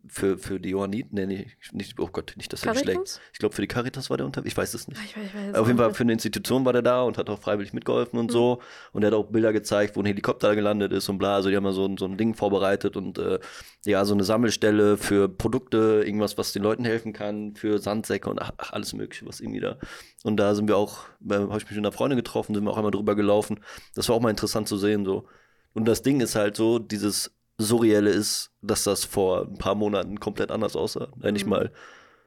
für, 0.08 0.38
für 0.38 0.60
die 0.60 0.70
Johanniten, 0.70 1.14
nee, 1.28 1.48
nicht, 1.72 2.00
oh 2.00 2.08
Gott, 2.12 2.34
nicht, 2.38 2.52
dass 2.52 2.64
er 2.64 2.74
schlägt. 2.84 3.22
Ich 3.34 3.40
glaube, 3.40 3.54
für 3.54 3.62
die 3.62 3.68
Caritas 3.68 4.10
war 4.10 4.18
der 4.18 4.26
unterwegs, 4.26 4.52
ich 4.54 4.58
weiß 4.58 4.74
es 4.74 4.88
nicht. 4.88 5.00
Ah, 5.00 5.04
Ich 5.06 5.16
weiß, 5.18 5.26
ich 5.28 5.34
weiß 5.36 5.56
Auf 5.56 5.68
jeden 5.68 5.78
Fall 5.78 5.94
für 5.94 6.04
eine 6.04 6.14
Institution 6.14 6.66
war 6.66 6.74
der 6.74 6.82
da 6.82 7.04
und 7.04 7.18
hat 7.18 7.30
auch 7.30 7.40
freiwillig 7.40 7.74
mitgeholfen 7.74 8.18
und 8.18 8.32
so. 8.32 8.62
Und 8.94 9.04
er 9.04 9.08
hat 9.08 9.14
auch 9.14 9.26
Bilder 9.28 9.54
gezeigt, 9.54 9.96
wo 9.96 10.02
ein 10.02 10.06
Helikopter 10.06 10.56
gelandet 10.56 10.92
ist 10.92 11.08
und 11.10 11.18
bla. 11.20 11.36
Also 11.36 11.50
die 11.50 11.56
haben 11.56 11.64
da 11.64 11.72
so, 11.72 11.86
ein- 11.86 11.98
so 11.98 12.06
ein 12.06 12.18
Ding 12.18 12.34
vorbereitet 12.34 12.98
und 12.98 13.18
äh, 13.20 13.40
ja, 13.86 14.04
so 14.06 14.14
eine 14.16 14.24
Sammelstelle 14.24 14.98
für 14.98 15.30
Produkte, 15.30 16.04
irgendwas, 16.06 16.38
was 16.38 16.52
den 16.54 16.64
Leuten 16.64 16.86
helfen 16.86 17.14
kann, 17.14 17.56
für 17.56 17.78
Sandsäcke 17.80 18.30
und 18.30 18.42
ach, 18.42 18.52
alles 18.72 18.94
Mögliche, 18.94 19.26
was 19.28 19.40
irgendwie 19.40 19.60
da. 19.60 19.78
Und 20.24 20.38
da 20.38 20.56
sind 20.56 20.68
wir 20.68 20.78
auch, 20.78 21.06
äh, 21.30 21.34
habe 21.36 21.58
ich 21.58 21.66
mich 21.66 21.72
mit 21.72 21.80
einer 21.80 21.92
Freundin 21.92 22.18
getroffen, 22.18 22.56
sind 22.56 22.64
wir 22.64 22.72
auch 22.72 22.78
einmal 22.78 22.92
drüber 22.92 23.16
gelaufen. 23.16 23.60
Das 23.94 24.10
war 24.10 24.16
auch 24.16 24.22
mal 24.22 24.32
interessant 24.32 24.68
zu 24.68 24.78
sehen 24.78 25.06
so. 25.06 25.28
Und 25.74 25.86
das 25.88 26.02
Ding 26.02 26.22
ist 26.22 26.36
halt 26.36 26.56
so, 26.56 26.80
dieses 26.80 27.32
Surreale 27.58 28.10
ist, 28.10 28.52
dass 28.62 28.84
das 28.84 29.06
vor 29.06 29.44
ein 29.48 29.58
paar 29.58 29.76
Monaten 29.76 30.20
komplett 30.20 30.52
anders 30.52 30.76
aussah. 30.76 31.08
Nein, 31.18 31.34
nicht 31.34 31.46
Mhm. 31.46 31.50
mal. 31.52 31.72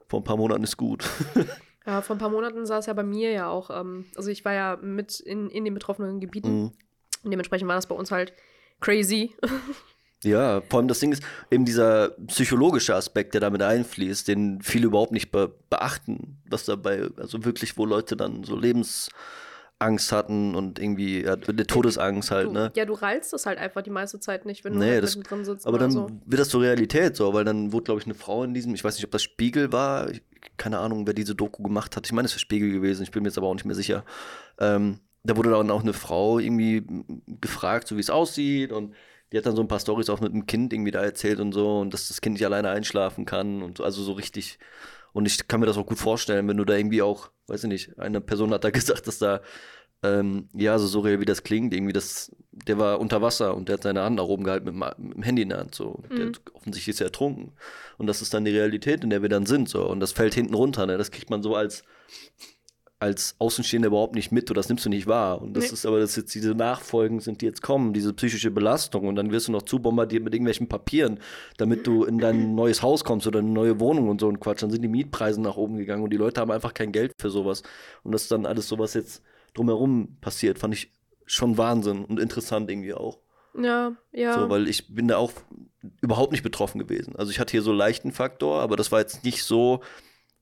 Vor 0.08 0.20
ein 0.20 0.25
paar 0.25 0.36
Monaten 0.36 0.64
ist 0.64 0.76
gut. 0.76 1.04
Ja, 1.86 2.02
vor 2.02 2.16
ein 2.16 2.19
paar 2.19 2.28
Monaten 2.28 2.66
sah 2.66 2.76
es 2.78 2.84
ja 2.86 2.92
bei 2.92 3.02
mir 3.02 3.30
ja 3.30 3.48
auch, 3.48 3.70
ähm, 3.70 4.04
also 4.14 4.28
ich 4.30 4.44
war 4.44 4.52
ja 4.52 4.76
mit 4.76 5.20
in, 5.20 5.48
in 5.48 5.64
den 5.64 5.72
betroffenen 5.72 6.20
Gebieten 6.20 6.50
Mhm. 6.64 6.72
und 7.25 7.30
dementsprechend 7.30 7.66
war 7.66 7.76
das 7.76 7.86
bei 7.86 7.94
uns 7.94 8.10
halt 8.10 8.34
crazy. 8.80 9.34
Ja, 10.25 10.62
vor 10.69 10.80
allem 10.80 10.88
das 10.88 10.98
Ding 10.98 11.12
ist 11.12 11.22
eben 11.50 11.64
dieser 11.64 12.08
psychologische 12.26 12.94
Aspekt, 12.94 13.34
der 13.34 13.40
damit 13.40 13.62
einfließt, 13.62 14.26
den 14.26 14.60
viele 14.62 14.86
überhaupt 14.86 15.12
nicht 15.12 15.31
be 15.31 15.54
beachten, 15.70 16.42
was 16.50 16.64
dabei, 16.64 17.08
also 17.19 17.44
wirklich, 17.44 17.78
wo 17.78 17.86
Leute 17.86 18.16
dann 18.16 18.42
so 18.42 18.56
Lebensangst 19.80 20.12
hatten 20.12 20.54
und 20.54 20.78
irgendwie 20.78 21.22
ja, 21.22 21.34
eine 21.34 21.66
Todesangst 21.66 22.30
halt, 22.30 22.46
Du, 22.48 22.52
ne? 22.52 22.72
Ja, 22.75 22.84
du 22.84 22.94
rallst 22.94 23.32
das 23.32 23.46
halt 23.46 23.58
einfach 23.58 23.82
die 23.82 23.90
meiste 23.90 24.19
Zeit 24.20 24.44
nicht, 24.44 24.64
wenn 24.64 24.75
du 24.75 24.78
Nee, 24.80 24.92
halt 24.94 25.04
das- 25.04 25.16
mittendrin 25.16 25.44
sitzt. 25.44 25.66
Aber 25.66 25.78
dann 25.78 25.90
so. 25.90 26.10
wird 26.26 26.40
das 26.40 26.48
zur 26.48 26.62
Realität 26.62 27.16
so, 27.16 27.32
weil 27.32 27.44
dann 27.44 27.72
wurde, 27.72 27.84
glaube 27.84 28.00
ich, 28.00 28.06
eine 28.06 28.14
Frau 28.14 28.42
in 28.44 28.54
diesem, 28.54 28.75
ich 28.75 28.82
weiß 28.84 28.96
nicht, 28.96 29.04
ob 29.04 29.10
das 29.12 29.22
Spiegel 29.22 29.72
war, 29.72 30.10
ich, 30.10 30.22
keine 30.56 30.78
Ahnung, 30.78 31.06
wer 31.06 31.14
diese 31.14 31.34
Doku 31.34 31.62
gemacht 31.62 31.96
hat. 31.96 32.06
Ich 32.06 32.12
meine, 32.12 32.26
es 32.26 32.32
wäre 32.32 32.40
Spiegel 32.40 32.70
gewesen, 32.72 33.02
ich 33.02 33.10
bin 33.10 33.22
mir 33.22 33.28
jetzt 33.28 33.38
aber 33.38 33.46
auch 33.46 33.54
nicht 33.54 33.64
mehr 33.64 33.76
sicher. 33.76 34.04
Ähm, 34.58 34.98
da 35.25 35.36
wurde 35.36 35.50
dann 35.50 35.70
auch 35.70 35.82
eine 35.82 35.92
Frau 35.92 36.38
irgendwie 36.38 36.84
gefragt, 37.40 37.88
so 37.88 37.96
wie 37.96 38.00
es 38.00 38.10
aussieht 38.10 38.72
und 38.72 38.94
die 39.32 39.36
hat 39.36 39.44
dann 39.46 39.56
so 39.56 39.62
ein 39.62 39.69
paar 39.69 39.78
Storys 39.81 40.08
auch 40.08 40.20
mit 40.20 40.32
dem 40.32 40.46
Kind 40.46 40.72
irgendwie 40.72 40.90
da 40.90 41.02
erzählt 41.02 41.38
und 41.38 41.52
so 41.52 41.81
und 41.81 41.92
dass 41.92 42.08
das 42.08 42.20
Kind 42.22 42.34
nicht 42.34 42.46
alleine 42.46 42.70
einschlafen 42.70 43.26
kann 43.26 43.62
und 43.62 43.78
so, 43.78 43.84
also 43.84 44.02
so 44.02 44.12
richtig. 44.12 44.58
Und 45.12 45.26
ich 45.26 45.49
kann 45.49 45.60
mir 45.60 45.66
das 45.66 45.76
auch 45.78 45.87
gut 45.87 45.99
vorstellen, 45.99 46.46
wenn 46.49 46.56
du 46.56 46.64
da 46.64 46.76
irgendwie 46.76 47.02
auch, 47.02 47.31
weiß 47.46 47.64
ich 47.64 47.69
nicht, 47.69 47.99
eine 47.99 48.20
Person 48.20 48.52
hat 48.52 48.64
da 48.64 48.70
gesagt, 48.70 49.06
dass 49.06 49.19
da 49.19 49.40
ähm, 50.05 50.49
ja, 50.55 50.78
so 50.78 50.87
surreal 50.87 51.19
wie 51.20 51.25
das 51.25 51.43
klingt, 51.43 51.75
irgendwie 51.75 51.93
das, 51.93 52.31
der 52.52 52.78
war 52.78 53.00
unter 53.00 53.20
Wasser 53.20 53.56
und 53.56 53.69
der 53.69 53.75
hat 53.75 53.82
seine 53.82 54.02
Hand 54.02 54.15
nach 54.17 54.24
oben 54.24 54.44
gehalten 54.44 54.67
mit, 54.67 54.74
dem- 54.74 55.06
mit 55.08 55.17
dem 55.17 55.22
Handy 55.24 55.43
in 55.43 55.48
der 55.48 55.58
Hand, 55.58 55.74
so. 55.74 56.05
Der 56.17 56.27
Mhm. 56.27 56.29
hat, 56.29 56.41
offensichtlich 56.55 56.94
ist 56.94 57.00
er 57.00 57.06
ertrunken. 57.08 57.53
Und 57.96 58.06
das 58.06 58.22
ist 58.22 58.32
dann 58.32 58.44
die 58.44 58.53
Realität, 58.56 59.03
in 59.03 59.10
der 59.10 59.22
wir 59.22 59.29
dann 59.29 59.44
sind, 59.44 59.69
so. 59.69 59.84
Und 59.88 59.98
das 59.98 60.12
fällt 60.12 60.34
hinten 60.34 60.55
runter, 60.55 60.86
ne? 60.86 60.98
Das 60.98 61.10
kriegt 61.10 61.31
man 61.31 61.43
so 61.43 61.56
als, 61.56 61.82
als 63.00 63.36
Außenstehender 63.38 63.88
überhaupt 63.88 64.14
nicht 64.17 64.32
mit, 64.32 64.50
oder 64.50 64.58
das 64.58 64.69
nimmst 64.69 64.84
du 64.84 64.88
nicht 64.88 65.06
wahr. 65.06 65.40
Und 65.40 65.56
das 65.56 65.67
Nee. 65.67 65.72
ist 65.74 65.86
aber, 65.86 66.00
dass 66.00 66.17
jetzt 66.17 66.34
diese 66.34 66.55
Nachfolgen 66.55 67.20
sind, 67.20 67.40
die 67.43 67.46
jetzt 67.46 67.62
kommen, 67.62 67.93
diese 67.93 68.12
psychische 68.12 68.50
Belastung. 68.50 69.06
Und 69.06 69.14
dann 69.14 69.31
wirst 69.31 69.46
du 69.48 69.52
noch 69.52 69.62
zubombardiert 69.62 70.24
mit 70.24 70.34
irgendwelchen 70.34 70.69
Papieren, 70.69 71.20
damit 71.58 71.86
du 71.86 72.05
in 72.05 72.19
dein 72.19 72.55
neues 72.56 72.82
Haus 72.82 73.05
kommst 73.05 73.26
oder 73.28 73.38
eine 73.38 73.48
neue 73.50 73.78
Wohnung 73.78 74.08
und 74.08 74.20
so 74.20 74.28
ein 74.28 74.40
Quatsch. 74.40 74.62
Dann 74.62 74.70
sind 74.70 74.82
die 74.82 74.88
Mietpreise 74.88 75.40
nach 75.40 75.56
oben 75.56 75.76
gegangen 75.76 76.02
und 76.02 76.10
die 76.10 76.17
Leute 76.17 76.40
haben 76.40 76.50
einfach 76.50 76.74
kein 76.74 76.90
Geld 76.90 77.12
für 77.20 77.31
sowas. 77.31 77.62
Und 78.02 78.12
das 78.12 78.22
ist 78.22 78.32
dann 78.32 78.46
alles 78.46 78.67
sowas 78.69 78.94
jetzt 78.94 79.22
drumherum 79.55 80.17
passiert, 80.20 80.58
fand 80.58 80.74
ich 80.74 80.90
schon 81.24 81.56
Wahnsinn 81.58 82.05
und 82.05 82.19
interessant 82.19 82.70
irgendwie 82.70 82.94
auch. 82.94 83.19
Ja, 83.60 83.93
ja. 84.12 84.34
So, 84.34 84.50
weil 84.50 84.69
ich 84.69 84.94
bin 84.94 85.08
da 85.08 85.17
auch 85.19 85.32
überhaupt 86.00 86.32
nicht 86.32 86.43
betroffen 86.43 86.78
gewesen. 86.78 87.14
Also 87.17 87.31
ich 87.31 87.38
hatte 87.40 87.52
hier 87.52 87.62
so 87.62 87.72
leichten 87.72 88.12
Faktor, 88.12 88.60
aber 88.60 88.76
das 88.76 88.90
war 88.93 89.00
jetzt 89.00 89.24
nicht 89.24 89.43
so, 89.44 89.81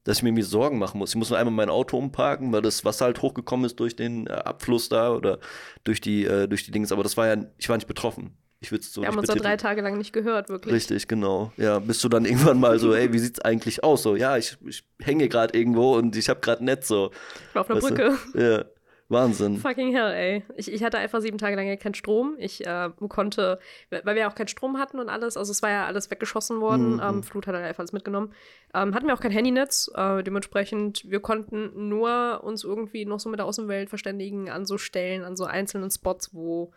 dass 0.06 0.18
ich 0.18 0.22
mir 0.22 0.28
irgendwie 0.28 0.42
Sorgen 0.42 0.78
machen 0.78 0.98
muss. 0.98 1.10
Ich 1.10 1.16
muss 1.16 1.30
nur 1.30 1.38
einmal 1.38 1.52
mein 1.52 1.68
Auto 1.68 1.98
umparken, 1.98 2.52
weil 2.52 2.62
das 2.62 2.84
Wasser 2.84 3.06
halt 3.06 3.22
hochgekommen 3.22 3.66
ist 3.66 3.80
durch 3.80 3.96
den 3.96 4.28
äh, 4.28 4.30
Abfluss 4.30 4.88
da 4.88 5.12
oder 5.12 5.40
durch 5.82 6.00
die, 6.00 6.24
äh, 6.24 6.46
durch 6.46 6.64
die 6.64 6.70
Dings. 6.70 6.92
Aber 6.92 7.02
das 7.02 7.16
war 7.16 7.26
ja, 7.26 7.36
ich 7.58 7.68
war 7.68 7.76
nicht 7.76 7.88
betroffen. 7.88 8.36
Ich 8.60 8.70
würde 8.70 8.84
so 8.84 9.02
wir 9.02 9.08
haben 9.08 9.18
uns 9.18 9.28
ja 9.28 9.34
drei 9.34 9.50
betiteln. 9.50 9.58
Tage 9.58 9.82
lang 9.82 9.98
nicht 9.98 10.12
gehört, 10.12 10.48
wirklich. 10.48 10.72
Richtig, 10.72 11.08
genau. 11.08 11.52
Ja, 11.56 11.80
bist 11.80 12.02
du 12.04 12.08
dann 12.08 12.24
irgendwann 12.24 12.60
mal 12.60 12.78
so, 12.78 12.94
ey, 12.94 13.12
wie 13.12 13.18
sieht's 13.18 13.40
eigentlich 13.40 13.82
aus? 13.82 14.04
So, 14.04 14.14
ja, 14.14 14.36
ich, 14.36 14.56
ich 14.64 14.84
hänge 15.00 15.28
gerade 15.28 15.58
irgendwo 15.58 15.96
und 15.96 16.16
ich 16.16 16.28
habe 16.28 16.40
gerade 16.40 16.64
Netz 16.64 16.86
so. 16.86 17.10
Ich 17.48 17.54
war 17.54 17.62
auf 17.62 17.70
einer 17.70 17.82
Weißt 17.82 17.90
du? 17.90 17.94
Brücke. 17.94 18.18
Ja. 18.40 18.64
Wahnsinn. 19.08 19.58
Fucking 19.58 19.92
hell, 19.94 20.12
ey. 20.12 20.42
Ich, 20.56 20.72
ich 20.72 20.82
hatte 20.82 20.98
einfach 20.98 21.20
sieben 21.20 21.38
Tage 21.38 21.54
lang 21.54 21.78
keinen 21.78 21.94
Strom. 21.94 22.34
Ich 22.38 22.66
äh, 22.66 22.90
konnte, 23.08 23.60
weil 23.90 24.16
wir 24.16 24.28
auch 24.28 24.34
keinen 24.34 24.48
Strom 24.48 24.78
hatten 24.78 24.98
und 24.98 25.08
alles, 25.08 25.36
also 25.36 25.52
es 25.52 25.62
war 25.62 25.70
ja 25.70 25.86
alles 25.86 26.10
weggeschossen 26.10 26.60
worden. 26.60 26.94
Mhm. 26.94 27.02
Ähm, 27.02 27.22
Flut 27.22 27.46
hat 27.46 27.54
halt 27.54 27.64
einfach 27.64 27.80
alles 27.80 27.92
mitgenommen. 27.92 28.32
Ähm, 28.74 28.94
hatten 28.94 29.06
wir 29.06 29.14
auch 29.14 29.20
kein 29.20 29.30
Handynetz. 29.30 29.90
Äh, 29.94 30.24
dementsprechend, 30.24 31.08
wir 31.08 31.20
konnten 31.20 31.88
nur 31.88 32.42
uns 32.42 32.64
irgendwie 32.64 33.04
noch 33.04 33.20
so 33.20 33.28
mit 33.28 33.38
der 33.38 33.46
Außenwelt 33.46 33.88
verständigen 33.88 34.50
an 34.50 34.64
so 34.66 34.76
Stellen, 34.76 35.22
an 35.24 35.36
so 35.36 35.44
einzelnen 35.44 35.90
Spots, 35.90 36.34
wo, 36.34 36.72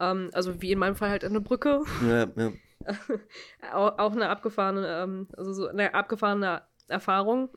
ähm, 0.00 0.30
also 0.32 0.62
wie 0.62 0.72
in 0.72 0.78
meinem 0.78 0.96
Fall 0.96 1.10
halt 1.10 1.24
eine 1.24 1.40
Brücke, 1.40 1.82
Ja, 2.08 2.26
ja. 2.34 2.52
auch, 3.72 3.98
auch 3.98 4.12
eine 4.12 4.28
abgefahrene, 4.28 4.86
ähm, 4.86 5.28
also 5.36 5.52
so 5.52 5.68
eine 5.68 5.94
abgefahrene 5.94 6.62
Erfahrung. 6.94 7.50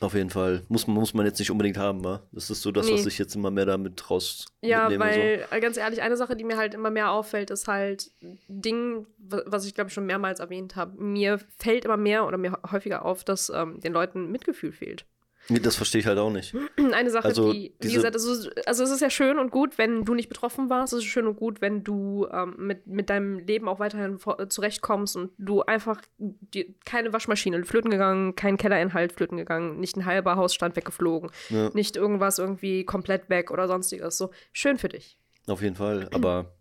Auf 0.00 0.14
jeden 0.14 0.30
Fall. 0.30 0.62
Muss, 0.68 0.86
man- 0.86 0.96
muss 0.96 1.14
man 1.14 1.24
jetzt 1.26 1.38
nicht 1.38 1.50
unbedingt 1.50 1.78
haben, 1.78 2.02
wa? 2.04 2.22
Das 2.32 2.50
ist 2.50 2.62
so 2.62 2.72
das, 2.72 2.86
Nee. 2.86 2.94
was 2.94 3.06
ich 3.06 3.18
jetzt 3.18 3.34
immer 3.36 3.50
mehr 3.50 3.66
damit 3.66 4.10
raus 4.10 4.46
Ja, 4.62 4.88
weil, 4.98 5.44
äh, 5.50 5.60
ganz 5.60 5.76
ehrlich, 5.76 6.02
eine 6.02 6.16
Sache, 6.16 6.36
die 6.36 6.44
mir 6.44 6.56
halt 6.56 6.74
immer 6.74 6.90
mehr 6.90 7.10
auffällt, 7.10 7.50
ist 7.50 7.68
halt 7.68 8.10
Ding, 8.48 9.06
wa- 9.18 9.42
was 9.46 9.64
ich 9.66 9.74
glaube 9.74 9.88
ich 9.88 9.94
schon 9.94 10.06
mehrmals 10.06 10.40
erwähnt 10.40 10.74
habe. 10.76 11.00
Mir 11.00 11.38
fällt 11.58 11.84
immer 11.84 11.96
mehr 11.96 12.26
oder 12.26 12.38
mir 12.38 12.58
häufiger 12.70 13.04
auf, 13.04 13.22
dass 13.24 13.50
ähm, 13.54 13.80
den 13.80 13.92
Leuten 13.92 14.30
Mitgefühl 14.32 14.72
fehlt. 14.72 15.04
Nee, 15.48 15.60
das 15.60 15.76
verstehe 15.76 16.00
ich 16.00 16.06
halt 16.06 16.18
auch 16.18 16.30
nicht. 16.30 16.54
Eine 16.92 17.10
Sache, 17.10 17.26
Also, 17.26 17.52
die, 17.52 17.74
wie 17.80 17.92
gesagt, 17.92 18.14
also, 18.14 18.50
also 18.66 18.82
es 18.84 18.90
ist 18.90 19.00
ja 19.00 19.10
schön 19.10 19.38
und 19.38 19.50
gut, 19.50 19.78
wenn 19.78 20.04
du 20.04 20.14
nicht 20.14 20.28
betroffen 20.28 20.68
warst. 20.70 20.92
Es 20.92 21.00
ist 21.00 21.04
schön 21.06 21.26
und 21.26 21.36
gut, 21.36 21.60
wenn 21.60 21.84
du 21.84 22.26
ähm, 22.32 22.54
mit, 22.58 22.86
mit 22.86 23.10
deinem 23.10 23.38
Leben 23.38 23.68
auch 23.68 23.78
weiterhin 23.78 24.18
äh, 24.38 24.48
zurechtkommst 24.48 25.16
und 25.16 25.30
du 25.38 25.62
einfach 25.62 26.02
die, 26.18 26.74
keine 26.84 27.12
Waschmaschine 27.12 27.64
flöten 27.64 27.90
gegangen, 27.90 28.34
kein 28.34 28.56
Kellerinhalt 28.56 29.12
flöten 29.12 29.36
gegangen, 29.36 29.78
nicht 29.78 29.96
ein 29.96 30.04
halber 30.04 30.36
Hausstand 30.36 30.74
weggeflogen, 30.76 31.30
Ja, 31.50 31.70
nicht 31.74 31.96
irgendwas 31.96 32.38
irgendwie 32.38 32.84
komplett 32.84 33.28
weg 33.30 33.50
oder 33.50 33.68
sonstiges. 33.68 34.18
So 34.18 34.30
schön 34.52 34.78
für 34.78 34.88
dich. 34.88 35.18
auf 35.46 35.62
jeden 35.62 35.76
Fall. 35.76 36.08
Aber 36.12 36.56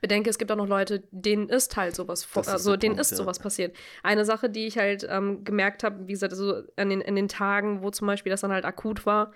bedenke, 0.00 0.30
es 0.30 0.38
gibt 0.38 0.50
auch 0.52 0.56
noch 0.56 0.68
Leute, 0.68 1.02
denen 1.10 1.48
ist 1.48 1.76
halt 1.76 1.94
sowas, 1.94 2.24
ist 2.24 2.48
also 2.48 2.76
denen 2.76 2.92
Punkt, 2.92 3.00
ist 3.00 3.10
ja. 3.12 3.16
sowas 3.16 3.38
passiert. 3.38 3.76
Eine 4.02 4.24
Sache, 4.24 4.50
die 4.50 4.66
ich 4.66 4.78
halt 4.78 5.06
ähm, 5.08 5.44
gemerkt 5.44 5.84
habe, 5.84 6.06
wie 6.06 6.12
gesagt, 6.12 6.34
so 6.34 6.62
an 6.76 6.90
den, 6.90 7.00
in 7.00 7.16
den 7.16 7.28
Tagen, 7.28 7.82
wo 7.82 7.90
zum 7.90 8.06
Beispiel 8.06 8.30
das 8.30 8.40
dann 8.40 8.52
halt 8.52 8.64
akut 8.64 9.06
war, 9.06 9.32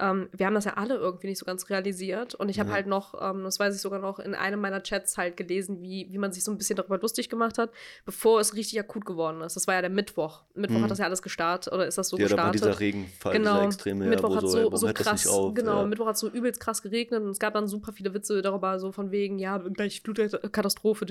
ähm, 0.00 0.28
wir 0.32 0.46
haben 0.46 0.54
das 0.54 0.64
ja 0.64 0.74
alle 0.74 0.94
irgendwie 0.96 1.26
nicht 1.28 1.38
so 1.38 1.44
ganz 1.44 1.68
realisiert. 1.70 2.34
Und 2.34 2.48
ich 2.48 2.58
habe 2.58 2.70
Ja. 2.70 2.74
halt 2.76 2.86
noch, 2.86 3.14
ähm, 3.20 3.44
das 3.44 3.58
weiß 3.60 3.74
ich 3.74 3.80
sogar 3.80 3.98
noch, 4.00 4.18
in 4.18 4.34
einem 4.34 4.60
meiner 4.60 4.82
Chats 4.82 5.18
halt 5.18 5.36
gelesen, 5.36 5.82
wie, 5.82 6.08
wie 6.10 6.18
man 6.18 6.32
sich 6.32 6.42
so 6.42 6.50
ein 6.50 6.58
bisschen 6.58 6.76
darüber 6.76 6.98
lustig 6.98 7.28
gemacht 7.28 7.58
hat, 7.58 7.70
bevor 8.04 8.40
es 8.40 8.54
richtig 8.54 8.80
akut 8.80 9.04
geworden 9.04 9.40
ist. 9.42 9.56
Das 9.56 9.66
war 9.66 9.74
ja 9.74 9.80
der 9.82 9.90
Mittwoch. 9.90 10.44
Mittwoch 10.54 10.78
Mhm. 10.78 10.82
hat 10.84 10.90
das 10.90 10.98
ja 10.98 11.04
alles 11.04 11.22
gestartet, 11.22 11.72
oder 11.72 11.86
ist 11.86 11.98
das 11.98 12.08
so 12.08 12.16
ja, 12.16 12.28
da 12.28 12.36
war 12.36 12.50
gestartet? 12.52 12.62
dieser 12.62 12.80
Regenfall, 12.80 13.38
dieser 13.38 13.50
Genau. 13.54 13.66
extreme, 13.66 14.04
ja, 14.04 14.10
Mittwoch 14.10 14.30
wo 14.30 14.36
hat 14.36 14.48
so, 14.48 14.76
so, 14.76 14.92
krass, 14.92 15.26
auf? 15.26 15.54
genau, 15.54 15.80
ja. 15.80 15.86
Mittwoch 15.86 16.06
hat 16.06 16.18
so 16.18 16.28
übelst 16.28 16.60
krass 16.60 16.82
geregnet 16.82 17.22
und 17.22 17.30
es 17.30 17.38
gab 17.38 17.54
dann 17.54 17.68
super 17.68 17.92
viele 17.92 18.14
Witze 18.14 18.42
darüber, 18.42 18.78
so 18.80 18.92
von 18.92 19.10
wegen, 19.10 19.38
ja, 19.38 19.58
gleich 19.58 20.00
Flutkatastrophe, 20.02 21.04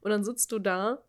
und 0.00 0.10
dann 0.10 0.24
sitzt 0.24 0.50
du 0.52 0.58
da, 0.58 1.02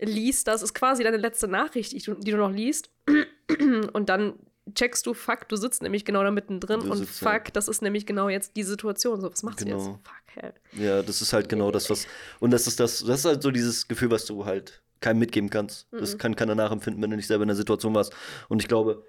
liest, 0.00 0.48
das 0.48 0.62
ist 0.62 0.74
quasi 0.74 1.02
deine 1.04 1.16
letzte 1.16 1.48
Nachricht, 1.48 1.92
die 1.92 2.30
du 2.30 2.36
noch 2.36 2.50
liest, 2.50 2.90
und 3.92 4.08
dann 4.08 4.34
checkst 4.74 5.04
du, 5.06 5.14
fuck, 5.14 5.48
du 5.48 5.56
sitzt 5.56 5.82
nämlich 5.82 6.04
genau 6.04 6.22
da 6.22 6.30
mittendrin 6.30 6.80
Du 6.80 6.90
und 6.90 7.06
fuck, 7.06 7.52
das 7.52 7.68
ist 7.68 7.82
nämlich 7.82 8.06
genau 8.06 8.28
jetzt 8.28 8.56
die 8.56 8.62
Situation, 8.62 9.20
so, 9.20 9.30
was 9.30 9.42
machst 9.42 9.60
du 9.60 9.64
Genau. 9.66 9.76
jetzt? 9.78 9.86
Fuck, 9.86 10.42
hell. 10.42 10.54
Ja, 10.72 11.02
das 11.02 11.20
ist 11.20 11.32
halt 11.32 11.48
genau 11.48 11.70
das, 11.70 11.90
was. 11.90 12.06
Und 12.40 12.50
das 12.50 12.66
ist 12.66 12.80
das, 12.80 13.00
das 13.04 13.20
ist 13.20 13.24
halt 13.24 13.42
so 13.42 13.50
dieses 13.50 13.88
Gefühl, 13.88 14.10
was 14.10 14.24
du 14.24 14.44
halt 14.46 14.80
keinem 15.00 15.18
mitgeben 15.18 15.50
kannst. 15.50 15.86
Das 15.92 16.14
Mhm. 16.14 16.18
kann 16.18 16.36
keiner 16.36 16.54
nachempfinden, 16.54 17.02
wenn 17.02 17.10
du 17.10 17.16
nicht 17.16 17.26
selber 17.26 17.42
in 17.42 17.48
der 17.48 17.56
Situation 17.56 17.94
warst. 17.94 18.14
Und 18.48 18.62
ich 18.62 18.68
glaube, 18.68 19.04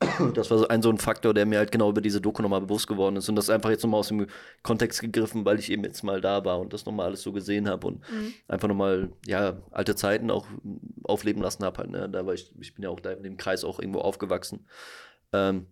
das 0.34 0.50
war 0.50 0.58
so 0.58 0.68
ein 0.68 0.80
so 0.80 0.90
ein 0.90 0.98
Faktor, 0.98 1.34
der 1.34 1.44
mir 1.44 1.58
halt 1.58 1.72
genau 1.72 1.90
über 1.90 2.00
diese 2.00 2.20
Doku 2.20 2.40
nochmal 2.40 2.60
bewusst 2.60 2.86
geworden 2.86 3.16
ist. 3.16 3.28
Und 3.28 3.36
das 3.36 3.50
einfach 3.50 3.70
jetzt 3.70 3.82
nochmal 3.82 4.00
aus 4.00 4.08
dem 4.08 4.26
Kontext 4.62 5.00
gegriffen, 5.00 5.44
weil 5.44 5.58
ich 5.58 5.70
eben 5.72 5.82
jetzt 5.82 6.02
mal 6.04 6.20
da 6.20 6.44
war 6.44 6.60
und 6.60 6.72
das 6.72 6.86
nochmal 6.86 7.06
alles 7.06 7.22
so 7.22 7.32
gesehen 7.32 7.68
habe 7.68 7.86
und 7.86 8.00
Mhm. 8.10 8.34
einfach 8.46 8.68
nochmal, 8.68 9.10
ja, 9.26 9.56
alte 9.72 9.96
Zeiten 9.96 10.30
auch 10.30 10.46
aufleben 11.02 11.42
lassen 11.42 11.64
habe 11.64 11.78
halt. 11.78 11.90
Ne? 11.90 12.08
Da 12.08 12.24
war 12.24 12.34
ich, 12.34 12.52
ich 12.60 12.74
bin 12.74 12.84
ja 12.84 12.90
auch 12.90 13.00
da 13.00 13.10
in 13.10 13.24
dem 13.24 13.36
Kreis 13.36 13.64
auch 13.64 13.80
irgendwo 13.80 14.00
aufgewachsen. 14.00 14.66
Ähm, 15.32 15.66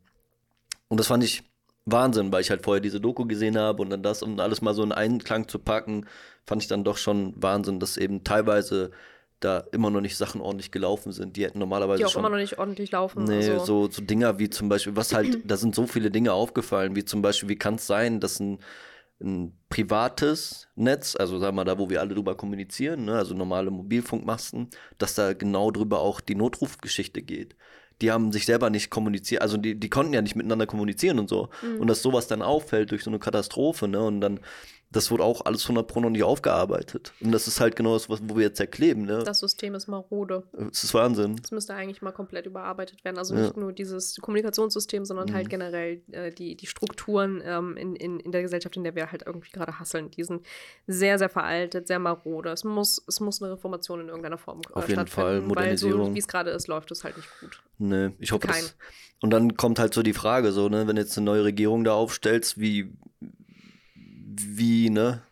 und 0.88 0.98
das 0.98 1.06
fand 1.06 1.22
ich 1.22 1.44
Wahnsinn, 1.84 2.32
weil 2.32 2.40
ich 2.40 2.50
halt 2.50 2.64
vorher 2.64 2.80
diese 2.80 3.00
Doku 3.00 3.26
gesehen 3.26 3.56
habe 3.56 3.80
und 3.80 3.90
dann 3.90 4.02
das 4.02 4.22
um 4.22 4.40
alles 4.40 4.60
mal 4.60 4.74
so 4.74 4.82
in 4.82 4.90
Einklang 4.92 5.46
zu 5.46 5.60
packen, 5.60 6.06
fand 6.44 6.62
ich 6.62 6.68
dann 6.68 6.82
doch 6.82 6.96
schon 6.96 7.32
Wahnsinn, 7.36 7.78
dass 7.78 7.96
eben 7.96 8.24
teilweise 8.24 8.90
da 9.40 9.64
immer 9.72 9.90
noch 9.90 10.00
nicht 10.00 10.16
Sachen 10.16 10.40
ordentlich 10.40 10.70
gelaufen 10.70 11.12
sind. 11.12 11.36
Die 11.36 11.44
hätten 11.44 11.58
normalerweise 11.58 11.98
Die 11.98 12.04
auch 12.06 12.10
schon. 12.10 12.20
immer 12.20 12.30
noch 12.30 12.38
nicht 12.38 12.58
ordentlich 12.58 12.90
laufen. 12.90 13.24
Nee, 13.24 13.50
also. 13.50 13.64
so, 13.64 13.90
so 13.90 14.02
Dinger 14.02 14.38
wie 14.38 14.48
zum 14.48 14.68
Beispiel, 14.68 14.96
was 14.96 15.14
halt, 15.14 15.38
da 15.50 15.56
sind 15.56 15.74
so 15.74 15.86
viele 15.86 16.10
Dinge 16.10 16.32
aufgefallen, 16.32 16.96
wie 16.96 17.04
zum 17.04 17.22
Beispiel, 17.22 17.48
wie 17.48 17.56
kann 17.56 17.74
es 17.74 17.86
sein, 17.86 18.20
dass 18.20 18.40
ein, 18.40 18.58
ein 19.20 19.56
privates 19.68 20.68
Netz, 20.74 21.16
also 21.16 21.38
sagen 21.38 21.56
wir 21.56 21.64
mal 21.64 21.64
da, 21.64 21.78
wo 21.78 21.90
wir 21.90 22.00
alle 22.00 22.14
drüber 22.14 22.34
kommunizieren, 22.34 23.04
ne, 23.04 23.16
also 23.16 23.34
normale 23.34 23.70
Mobilfunkmasten, 23.70 24.68
dass 24.98 25.14
da 25.14 25.32
genau 25.32 25.70
drüber 25.70 26.00
auch 26.00 26.20
die 26.20 26.34
Notrufgeschichte 26.34 27.22
geht. 27.22 27.56
Die 28.02 28.10
haben 28.10 28.30
sich 28.30 28.44
selber 28.44 28.68
nicht 28.68 28.90
kommuniziert, 28.90 29.40
also 29.40 29.56
die, 29.56 29.78
die 29.78 29.88
konnten 29.88 30.12
ja 30.12 30.20
nicht 30.20 30.36
miteinander 30.36 30.66
kommunizieren 30.66 31.18
und 31.18 31.30
so. 31.30 31.48
Mhm. 31.62 31.80
Und 31.80 31.86
dass 31.88 32.02
sowas 32.02 32.26
dann 32.26 32.42
auffällt 32.42 32.90
durch 32.90 33.02
so 33.04 33.10
eine 33.10 33.18
Katastrophe, 33.18 33.88
ne, 33.88 34.00
und 34.00 34.20
dann, 34.20 34.40
das 34.96 35.10
wurde 35.10 35.22
auch 35.22 35.44
alles 35.44 35.62
100 35.64 35.86
Pro 35.86 36.00
noch 36.00 36.10
nicht 36.10 36.22
aufgearbeitet. 36.24 37.12
Und 37.20 37.32
das 37.32 37.46
ist 37.46 37.60
halt 37.60 37.76
genau 37.76 37.94
das, 37.94 38.08
was- 38.08 38.20
wo 38.22 38.36
wir 38.36 38.44
jetzt 38.44 38.58
erkleben, 38.58 39.04
ne. 39.04 39.22
Das 39.24 39.40
System 39.40 39.74
ist 39.74 39.86
marode. 39.86 40.42
Das 40.52 40.82
ist 40.84 40.94
Wahnsinn. 40.94 41.36
Das 41.36 41.50
müsste 41.50 41.74
eigentlich 41.74 42.02
mal 42.02 42.12
komplett 42.12 42.46
überarbeitet 42.46 43.04
werden. 43.04 43.18
Also 43.18 43.34
Ja. 43.34 43.42
nicht 43.42 43.56
nur 43.56 43.72
dieses 43.72 44.16
Kommunikationssystem, 44.20 45.04
sondern 45.04 45.32
halt 45.34 45.46
Mhm. 45.46 45.50
generell 45.50 46.02
äh, 46.12 46.30
die, 46.32 46.56
die 46.56 46.66
Strukturen 46.66 47.42
ähm, 47.44 47.76
in, 47.76 47.94
in, 47.96 48.20
in 48.20 48.32
der 48.32 48.42
Gesellschaft, 48.42 48.76
in 48.76 48.84
der 48.84 48.94
wir 48.94 49.12
halt 49.12 49.24
irgendwie 49.26 49.50
gerade 49.50 49.78
hasseln. 49.78 50.10
Die 50.10 50.24
sind 50.24 50.44
sehr, 50.86 51.18
sehr 51.18 51.28
veraltet, 51.28 51.86
sehr 51.86 51.98
marode. 51.98 52.50
Es 52.50 52.64
muss, 52.64 53.02
es 53.06 53.20
muss 53.20 53.42
eine 53.42 53.52
Reformation 53.52 54.00
in 54.00 54.08
irgendeiner 54.08 54.38
Form 54.38 54.60
äh, 54.70 54.72
Auf 54.78 54.88
jeden 54.88 55.06
Fall, 55.06 55.34
Weil 55.36 55.40
so, 55.42 55.46
Modernisierung. 55.48 56.14
wie 56.14 56.18
es 56.18 56.28
gerade 56.28 56.50
ist, 56.50 56.66
läuft 56.68 56.90
es 56.90 57.04
halt 57.04 57.16
nicht 57.16 57.28
gut. 57.40 57.62
Nee, 57.78 58.10
ich 58.18 58.32
hoffe, 58.32 58.46
Kein. 58.46 58.62
das. 58.62 58.76
Und 59.20 59.30
dann 59.30 59.56
kommt 59.56 59.78
halt 59.78 59.92
so 59.94 60.02
die 60.02 60.12
Frage, 60.12 60.52
so, 60.52 60.68
ne, 60.68 60.86
wenn 60.86 60.96
du 60.96 61.02
jetzt 61.02 61.16
eine 61.16 61.24
neue 61.24 61.44
Regierung 61.44 61.84
da 61.84 61.92
aufstellst, 61.94 62.58
wie, 62.60 62.92
wie, 64.40 64.90
ne? 64.90 65.22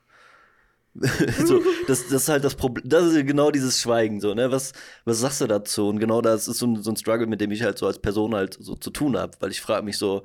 so, 1.45 1.61
das, 1.89 2.05
das 2.05 2.23
ist 2.23 2.29
halt 2.29 2.45
das 2.45 2.55
Problem, 2.55 2.89
das 2.89 3.05
ist 3.07 3.27
genau 3.27 3.51
dieses 3.51 3.81
Schweigen, 3.81 4.21
so, 4.21 4.33
ne? 4.33 4.53
Was, 4.53 4.73
was 5.05 5.19
sagst 5.19 5.41
du 5.41 5.47
dazu? 5.47 5.89
Und 5.89 5.99
genau 5.99 6.21
das 6.21 6.47
ist 6.47 6.59
so 6.59 6.67
ein, 6.67 6.83
so 6.83 6.91
ein 6.91 6.97
Struggle, 6.97 7.27
mit 7.27 7.41
dem 7.41 7.51
ich 7.51 7.63
halt 7.63 7.79
so 7.79 7.87
als 7.87 7.99
Person 7.99 8.35
halt 8.35 8.57
so 8.61 8.77
zu 8.77 8.91
tun 8.91 9.17
habe, 9.17 9.33
weil 9.41 9.51
ich 9.51 9.61
frage 9.61 9.85
mich 9.85 9.99
so, 9.99 10.23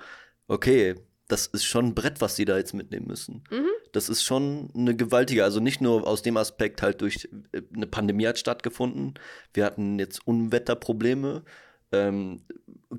okay, 0.48 0.96
das 1.30 1.48
ist 1.48 1.64
schon 1.64 1.88
ein 1.88 1.96
Brett, 1.96 2.22
was 2.22 2.36
die 2.36 2.46
da 2.46 2.58
jetzt 2.58 2.74
mitnehmen 2.74 3.08
müssen. 3.08 3.44
Mhm. 3.52 3.68
Das 3.94 4.10
ist 4.10 4.24
schon 4.24 4.70
eine 4.76 4.96
gewaltige, 4.96 5.44
also 5.44 5.60
nicht 5.60 5.80
nur 5.80 6.06
aus 6.08 6.22
dem 6.22 6.38
Aspekt 6.38 6.82
halt 6.82 7.02
durch 7.02 7.30
äh, 7.52 7.62
eine 7.74 7.88
Pandemie 7.88 8.28
hat 8.28 8.40
stattgefunden. 8.40 9.14
Wir 9.54 9.66
hatten 9.66 10.00
jetzt 10.00 10.26
Unwetterprobleme. 10.28 11.44
Ähm, 11.92 12.42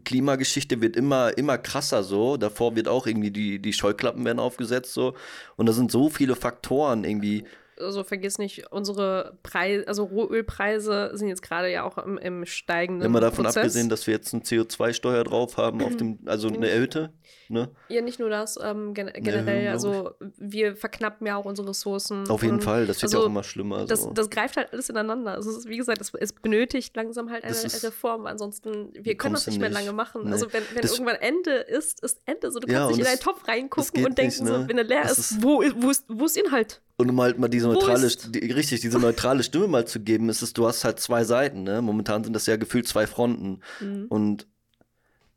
Klimageschichte 0.04 0.80
wird 0.80 0.96
immer, 0.96 1.36
immer 1.36 1.58
krasser 1.58 2.02
so. 2.02 2.36
Davor 2.36 2.76
wird 2.76 2.88
auch 2.88 3.06
irgendwie 3.06 3.30
die, 3.30 3.58
die 3.60 3.72
Scheuklappen 3.72 4.24
werden 4.24 4.38
aufgesetzt 4.38 4.94
so. 4.94 5.14
Und 5.56 5.66
da 5.66 5.72
sind 5.72 5.90
so 5.90 6.08
viele 6.08 6.36
Faktoren 6.36 7.04
irgendwie. 7.04 7.44
Also 7.80 8.04
vergiss 8.04 8.38
nicht, 8.38 8.70
unsere 8.70 9.38
Preise, 9.42 9.86
also 9.88 10.04
Rohölpreise 10.04 11.10
sind 11.14 11.28
jetzt 11.28 11.42
gerade 11.42 11.70
ja 11.70 11.84
auch 11.84 11.98
im, 11.98 12.18
im 12.18 12.44
steigenden 12.46 13.06
Immer 13.06 13.20
davon 13.20 13.44
Prozess. 13.44 13.56
abgesehen, 13.58 13.88
dass 13.88 14.06
wir 14.06 14.14
jetzt 14.14 14.32
eine 14.32 14.42
CO2-Steuer 14.42 15.24
drauf 15.24 15.56
haben 15.56 15.82
auf 15.82 15.96
dem, 15.96 16.18
also 16.26 16.48
eine 16.48 16.68
erhöhte, 16.68 17.12
ne? 17.48 17.70
Ja, 17.88 18.02
nicht 18.02 18.18
nur 18.18 18.30
das, 18.30 18.58
ähm, 18.62 18.94
gen 18.94 19.10
generell, 19.14 19.62
glaub 19.62 19.72
also 19.72 20.10
wir 20.36 20.76
verknappen 20.76 21.26
ja 21.26 21.36
auch 21.36 21.44
unsere 21.44 21.68
Ressourcen. 21.68 22.28
Auf 22.28 22.42
jeden 22.42 22.60
Fall, 22.60 22.86
das 22.86 23.02
wird 23.02 23.12
ja 23.12 23.18
also 23.18 23.26
auch 23.26 23.30
immer 23.30 23.42
schlimmer. 23.44 23.84
Das, 23.86 24.02
so. 24.02 24.12
das 24.12 24.30
greift 24.30 24.56
halt 24.56 24.72
alles 24.72 24.88
ineinander. 24.88 25.32
Also 25.34 25.50
es 25.50 25.58
ist, 25.58 25.68
wie 25.68 25.76
gesagt, 25.76 26.00
es, 26.00 26.12
es 26.14 26.32
benötigt 26.32 26.94
langsam 26.96 27.30
halt 27.30 27.44
eine 27.44 27.52
ist- 27.54 27.84
Reform. 27.84 28.26
Ansonsten, 28.26 28.92
wir 28.94 29.16
können 29.16 29.34
das 29.34 29.44
du 29.44 29.50
nicht 29.50 29.60
mehr 29.60 29.70
lange 29.70 29.92
machen. 29.92 30.22
Nee. 30.24 30.32
Also 30.32 30.52
wenn, 30.52 30.62
wenn 30.74 30.82
Das- 30.82 30.92
irgendwann 30.92 31.16
Ende 31.16 31.52
ist, 31.52 32.02
ist 32.02 32.20
Ende. 32.26 32.50
So, 32.50 32.60
du 32.60 32.68
Ja, 32.68 32.80
kannst 32.80 32.92
und 32.92 32.98
nicht 32.98 33.06
in 33.06 33.12
einen 33.12 33.20
Topf 33.20 33.46
reingucken 33.48 34.04
und 34.04 34.18
denken, 34.18 34.44
nicht, 34.44 34.52
ne? 34.52 34.62
so, 34.62 34.68
wenn 34.68 34.78
er 34.78 34.84
leer 34.84 35.04
ist, 35.04 35.18
ist- 35.18 35.42
wo, 35.42 35.62
ist, 35.62 35.74
wo, 35.80 35.90
ist, 35.90 36.04
wo 36.08 36.24
ist 36.26 36.36
Inhalt? 36.36 36.80
Und 37.00 37.08
um 37.08 37.20
halt 37.20 37.38
mal 37.38 37.48
diese 37.48 37.66
neutrale, 37.66 38.06
die, 38.08 38.52
richtig, 38.52 38.82
diese 38.82 38.98
neutrale 38.98 39.42
Stimme 39.42 39.68
mal 39.68 39.86
zu 39.86 40.00
geben, 40.00 40.28
ist 40.28 40.42
es, 40.42 40.52
du 40.52 40.66
hast 40.66 40.84
halt 40.84 41.00
zwei 41.00 41.24
Seiten, 41.24 41.62
ne? 41.62 41.80
Momentan 41.80 42.22
sind 42.24 42.34
das 42.34 42.44
ja 42.44 42.56
gefühlt 42.56 42.86
zwei 42.86 43.06
Fronten. 43.06 43.60
Mhm. 43.80 44.06
Und 44.08 44.46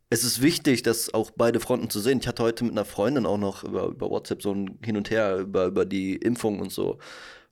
es 0.10 0.26
ist 0.26 0.42
wichtig, 0.42 0.84
dass 0.84 1.14
auch 1.14 1.32
beide 1.32 1.62
Fronten 1.62 1.90
zu 1.90 2.02
sehen. 2.02 2.20
Ich 2.20 2.28
hatte 2.28 2.44
heute 2.44 2.66
mit 2.66 2.74
einer 2.74 2.84
Freundin 2.84 3.26
auch 3.26 3.38
noch 3.38 3.64
über, 3.64 3.86
über 3.88 4.10
WhatsApp 4.10 4.42
so 4.42 4.54
ein 4.54 4.78
Hin 4.84 4.98
und 4.98 5.10
Her 5.10 5.38
über, 5.38 5.68
über 5.68 5.86
die 5.86 6.18
Impfung 6.18 6.60
und 6.60 6.72
so. 6.72 6.98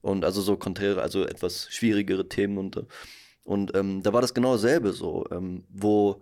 Und 0.02 0.26
also 0.26 0.42
so 0.42 0.58
konträre, 0.58 1.02
also 1.02 1.24
etwas 1.24 1.68
schwierigere 1.70 2.28
Themen 2.28 2.58
und, 2.58 2.84
und 3.44 3.76
ähm, 3.76 4.04
da 4.04 4.12
war 4.12 4.22
das 4.22 4.34
genau 4.34 4.54
dasselbe 4.54 4.92
so, 4.92 5.26
ähm, 5.32 5.64
wo 5.70 6.22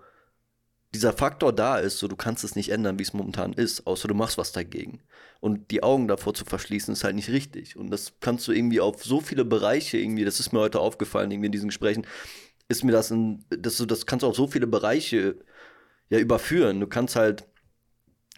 dieser 0.93 1.13
Faktor 1.13 1.53
da 1.53 1.77
ist, 1.77 1.99
so 1.99 2.07
du 2.07 2.15
kannst 2.15 2.43
es 2.43 2.55
nicht 2.55 2.69
ändern, 2.69 2.97
wie 2.97 3.03
es 3.03 3.13
momentan 3.13 3.53
ist, 3.53 3.85
außer 3.85 4.07
du 4.07 4.15
machst 4.15 4.37
was 4.37 4.51
dagegen. 4.51 5.01
Und 5.39 5.71
die 5.71 5.83
Augen 5.83 6.07
davor 6.07 6.33
zu 6.33 6.45
verschließen, 6.45 6.91
ist 6.91 7.03
halt 7.03 7.15
nicht 7.15 7.29
richtig. 7.29 7.77
Und 7.77 7.91
das 7.91 8.13
kannst 8.19 8.47
du 8.47 8.51
irgendwie 8.51 8.81
auf 8.81 9.03
so 9.03 9.21
viele 9.21 9.45
Bereiche 9.45 9.97
irgendwie, 9.97 10.25
das 10.25 10.39
ist 10.39 10.51
mir 10.51 10.59
heute 10.59 10.79
aufgefallen, 10.79 11.31
irgendwie 11.31 11.45
in 11.47 11.51
diesen 11.51 11.69
Gesprächen, 11.69 12.05
ist 12.67 12.83
mir 12.83 12.91
das 12.91 13.11
in, 13.11 13.45
das, 13.49 13.77
das 13.77 14.05
kannst 14.05 14.23
du 14.23 14.27
auf 14.27 14.35
so 14.35 14.47
viele 14.47 14.67
Bereiche 14.67 15.35
ja 16.09 16.19
überführen. 16.19 16.79
Du 16.79 16.87
kannst 16.87 17.15
halt 17.15 17.45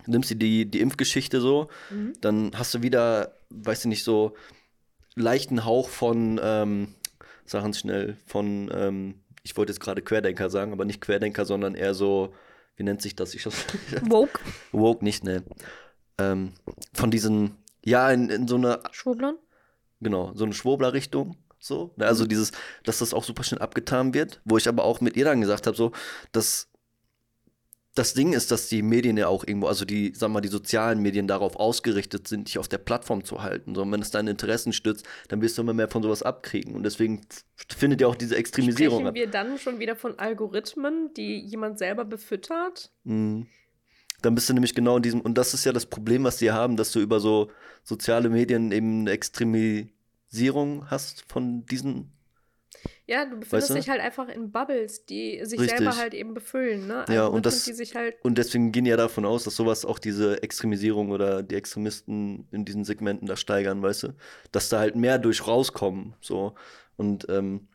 nimmst 0.07 0.31
du 0.31 0.35
die, 0.35 0.65
die 0.65 0.79
Impfgeschichte 0.81 1.41
so, 1.41 1.67
Mhm. 1.89 2.13
dann 2.21 2.51
hast 2.55 2.73
du 2.73 2.81
wieder, 2.81 3.35
weiß 3.49 3.81
ich 3.81 3.85
nicht, 3.85 4.03
so 4.03 4.35
leichten 5.15 5.65
Hauch 5.65 5.89
von, 5.89 6.39
ähm, 6.41 6.95
sagen 7.45 7.73
schnell, 7.73 8.17
von, 8.25 8.71
ähm, 8.73 9.15
ich 9.43 9.57
wollte 9.57 9.71
jetzt 9.71 9.79
gerade 9.79 10.01
Querdenker 10.01 10.49
sagen, 10.49 10.71
aber 10.71 10.85
nicht 10.85 11.01
Querdenker, 11.01 11.45
sondern 11.45 11.75
eher 11.75 11.93
so, 11.93 12.33
wie 12.75 12.83
nennt 12.83 13.01
sich 13.01 13.15
das? 13.15 13.33
Ich 13.33 13.45
Woke. 14.09 14.39
Woke 14.71 15.03
nicht, 15.03 15.23
ne. 15.23 15.43
Ähm, 16.17 16.53
von 16.93 17.11
diesen, 17.11 17.57
ja, 17.83 18.11
in, 18.11 18.29
in 18.29 18.47
so 18.47 18.55
eine, 18.55 18.79
Schwurblern? 18.91 19.37
genau, 19.99 20.31
so 20.35 20.45
eine 20.45 20.53
Schwurbler-Richtung. 20.53 21.37
So, 21.59 21.93
also 21.99 22.25
dieses, 22.25 22.51
dass 22.83 22.99
das 22.99 23.13
auch 23.13 23.23
super 23.23 23.43
schnell 23.43 23.61
abgetan 23.61 24.15
wird, 24.15 24.41
wo 24.45 24.57
ich 24.57 24.67
aber 24.67 24.83
auch 24.83 24.99
mit 24.99 25.15
ihr 25.15 25.25
dann 25.25 25.41
gesagt 25.41 25.67
habe, 25.67 25.77
so, 25.77 25.91
dass 26.31 26.70
das 27.93 28.13
Ding 28.13 28.31
ist, 28.31 28.51
dass 28.51 28.69
die 28.69 28.81
Medien 28.83 29.17
ja 29.17 29.27
auch 29.27 29.45
irgendwo, 29.45 29.67
also 29.67 29.83
die, 29.83 30.13
sagen 30.15 30.31
wir 30.31 30.35
mal, 30.35 30.41
die 30.41 30.47
sozialen 30.47 31.01
Medien 31.01 31.27
darauf 31.27 31.57
ausgerichtet 31.57 32.27
sind, 32.27 32.47
dich 32.47 32.57
auf 32.57 32.69
der 32.69 32.77
Plattform 32.77 33.25
zu 33.25 33.43
halten. 33.43 33.75
So, 33.75 33.81
und 33.81 33.91
wenn 33.91 34.01
es 34.01 34.11
deine 34.11 34.31
Interessen 34.31 34.71
stützt, 34.71 35.05
dann 35.27 35.41
wirst 35.41 35.57
du 35.57 35.61
immer 35.61 35.73
mehr 35.73 35.89
von 35.89 36.01
sowas 36.01 36.23
abkriegen. 36.23 36.73
Und 36.75 36.83
deswegen 36.83 37.21
findet 37.67 37.99
ja 37.99 38.07
auch 38.07 38.15
diese 38.15 38.37
Extremisierung 38.37 38.99
Sprechen 38.99 39.07
ab. 39.07 39.15
wir 39.15 39.27
dann 39.27 39.57
schon 39.57 39.79
wieder 39.79 39.97
von 39.97 40.17
Algorithmen, 40.17 41.13
die 41.15 41.39
jemand 41.39 41.79
selber 41.79 42.05
befüttert? 42.05 42.91
Mhm. 43.03 43.47
Dann 44.21 44.35
bist 44.35 44.47
du 44.47 44.53
nämlich 44.53 44.73
genau 44.73 44.97
in 44.97 45.03
diesem, 45.03 45.19
und 45.19 45.37
das 45.37 45.53
ist 45.53 45.65
ja 45.65 45.73
das 45.73 45.85
Problem, 45.85 46.23
was 46.23 46.37
die 46.37 46.51
haben, 46.51 46.77
dass 46.77 46.91
du 46.91 46.99
über 46.99 47.19
so 47.19 47.51
soziale 47.83 48.29
Medien 48.29 48.71
eben 48.71 49.01
eine 49.01 49.11
Extremisierung 49.11 50.89
hast 50.89 51.25
von 51.27 51.65
diesen. 51.65 52.13
Ja, 53.11 53.25
du 53.25 53.31
befindest 53.31 53.51
Weißt 53.53 53.69
du? 53.71 53.73
dich 53.75 53.89
halt 53.89 53.99
einfach 53.99 54.29
in 54.29 54.51
Bubbles, 54.53 55.05
die 55.05 55.43
sich 55.43 55.59
Richtig. 55.59 55.79
selber 55.79 55.97
halt 55.97 56.13
eben 56.13 56.33
befüllen, 56.33 56.87
ne? 56.87 57.03
Ja, 57.09 57.25
und 57.25 57.35
Algorithmen, 57.35 57.41
das- 57.43 57.65
die 57.65 57.73
sich 57.73 57.93
halt. 57.93 58.15
Und 58.23 58.37
deswegen 58.37 58.71
gehen 58.71 58.85
ja 58.85 58.95
davon 58.95 59.25
aus, 59.25 59.43
dass 59.43 59.57
sowas 59.57 59.83
auch 59.83 59.99
diese 59.99 60.41
Extremisierung 60.43 61.11
oder 61.11 61.43
die 61.43 61.55
Extremisten 61.55 62.47
in 62.51 62.63
diesen 62.63 62.85
Segmenten 62.85 63.27
da 63.27 63.35
steigern, 63.35 63.81
weißt 63.81 64.03
du? 64.03 64.07
Dass 64.53 64.69
da 64.69 64.79
halt 64.79 64.95
mehr 64.95 65.19
durch 65.19 65.45
rauskommen, 65.45 66.13
so. 66.21 66.55
Und, 66.95 67.25
ähm, 67.27 67.67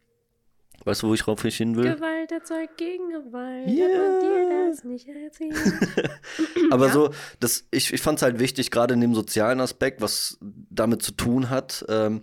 weißt 0.87 1.03
du, 1.03 1.09
wo 1.09 1.13
ich 1.15 1.21
drauf 1.21 1.43
hin 1.43 1.77
will? 1.77 1.95
Gewalt 1.97 2.33
erzeugt 2.33 2.79
gegen 2.79 3.11
Gewalt. 3.11 3.69
Dir 3.69 4.69
das 4.71 4.85
nicht 4.85 5.07
erzählt? 5.07 5.53
Aber 6.71 6.87
Ja. 6.87 6.93
so, 6.95 7.11
das, 7.41 7.67
ich, 7.71 7.93
ich 7.93 8.01
fand 8.01 8.21
es 8.21 8.23
halt 8.23 8.39
wichtig, 8.39 8.71
gerade 8.71 8.95
in 8.95 9.03
dem 9.03 9.15
sozialen 9.15 9.61
Aspekt, 9.61 10.01
was 10.01 10.39
damit 10.41 11.03
zu 11.03 11.13
tun 11.13 11.51
hat, 11.51 11.85
ähm, 11.91 12.23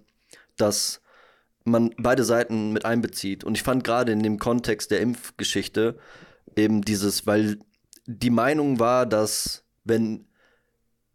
dass 0.57 1.02
man 1.63 1.93
beide 1.97 2.23
Seiten 2.23 2.73
mit 2.73 2.85
einbezieht. 2.85 3.43
Und 3.43 3.55
ich 3.55 3.63
fand 3.63 3.83
gerade 3.83 4.11
in 4.11 4.23
dem 4.23 4.39
Kontext 4.39 4.91
der 4.91 5.01
Impfgeschichte 5.01 5.97
eben 6.55 6.81
dieses, 6.81 7.25
weil 7.25 7.59
die 8.05 8.29
Meinung 8.29 8.79
war, 8.79 9.05
dass 9.05 9.63
wenn 9.83 10.25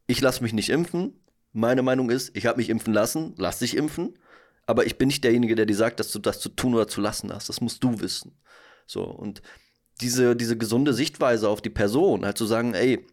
ich 0.06 0.20
lasse 0.20 0.42
mich 0.42 0.52
nicht 0.52 0.70
impfen, 0.70 1.12
meine 1.52 1.82
Meinung 1.82 2.10
ist, 2.10 2.36
ich 2.36 2.46
habe 2.46 2.58
mich 2.58 2.70
impfen 2.70 2.94
lassen, 2.94 3.34
lass 3.36 3.58
dich 3.58 3.76
impfen, 3.76 4.18
aber 4.66 4.86
ich 4.86 4.98
bin 4.98 5.08
nicht 5.08 5.22
derjenige, 5.22 5.54
der 5.54 5.66
dir 5.66 5.76
sagt, 5.76 6.00
dass 6.00 6.10
du 6.10 6.18
das 6.18 6.40
zu 6.40 6.48
tun 6.48 6.74
oder 6.74 6.88
zu 6.88 7.00
lassen 7.00 7.32
hast. 7.32 7.48
Das 7.48 7.60
musst 7.60 7.84
du 7.84 8.00
wissen. 8.00 8.32
So, 8.86 9.04
und 9.04 9.42
diese, 10.00 10.34
diese 10.34 10.56
gesunde 10.56 10.94
Sichtweise 10.94 11.48
auf 11.48 11.60
die 11.60 11.70
Person, 11.70 12.24
halt 12.24 12.38
zu 12.38 12.46
sagen, 12.46 12.74
ey, 12.74 13.06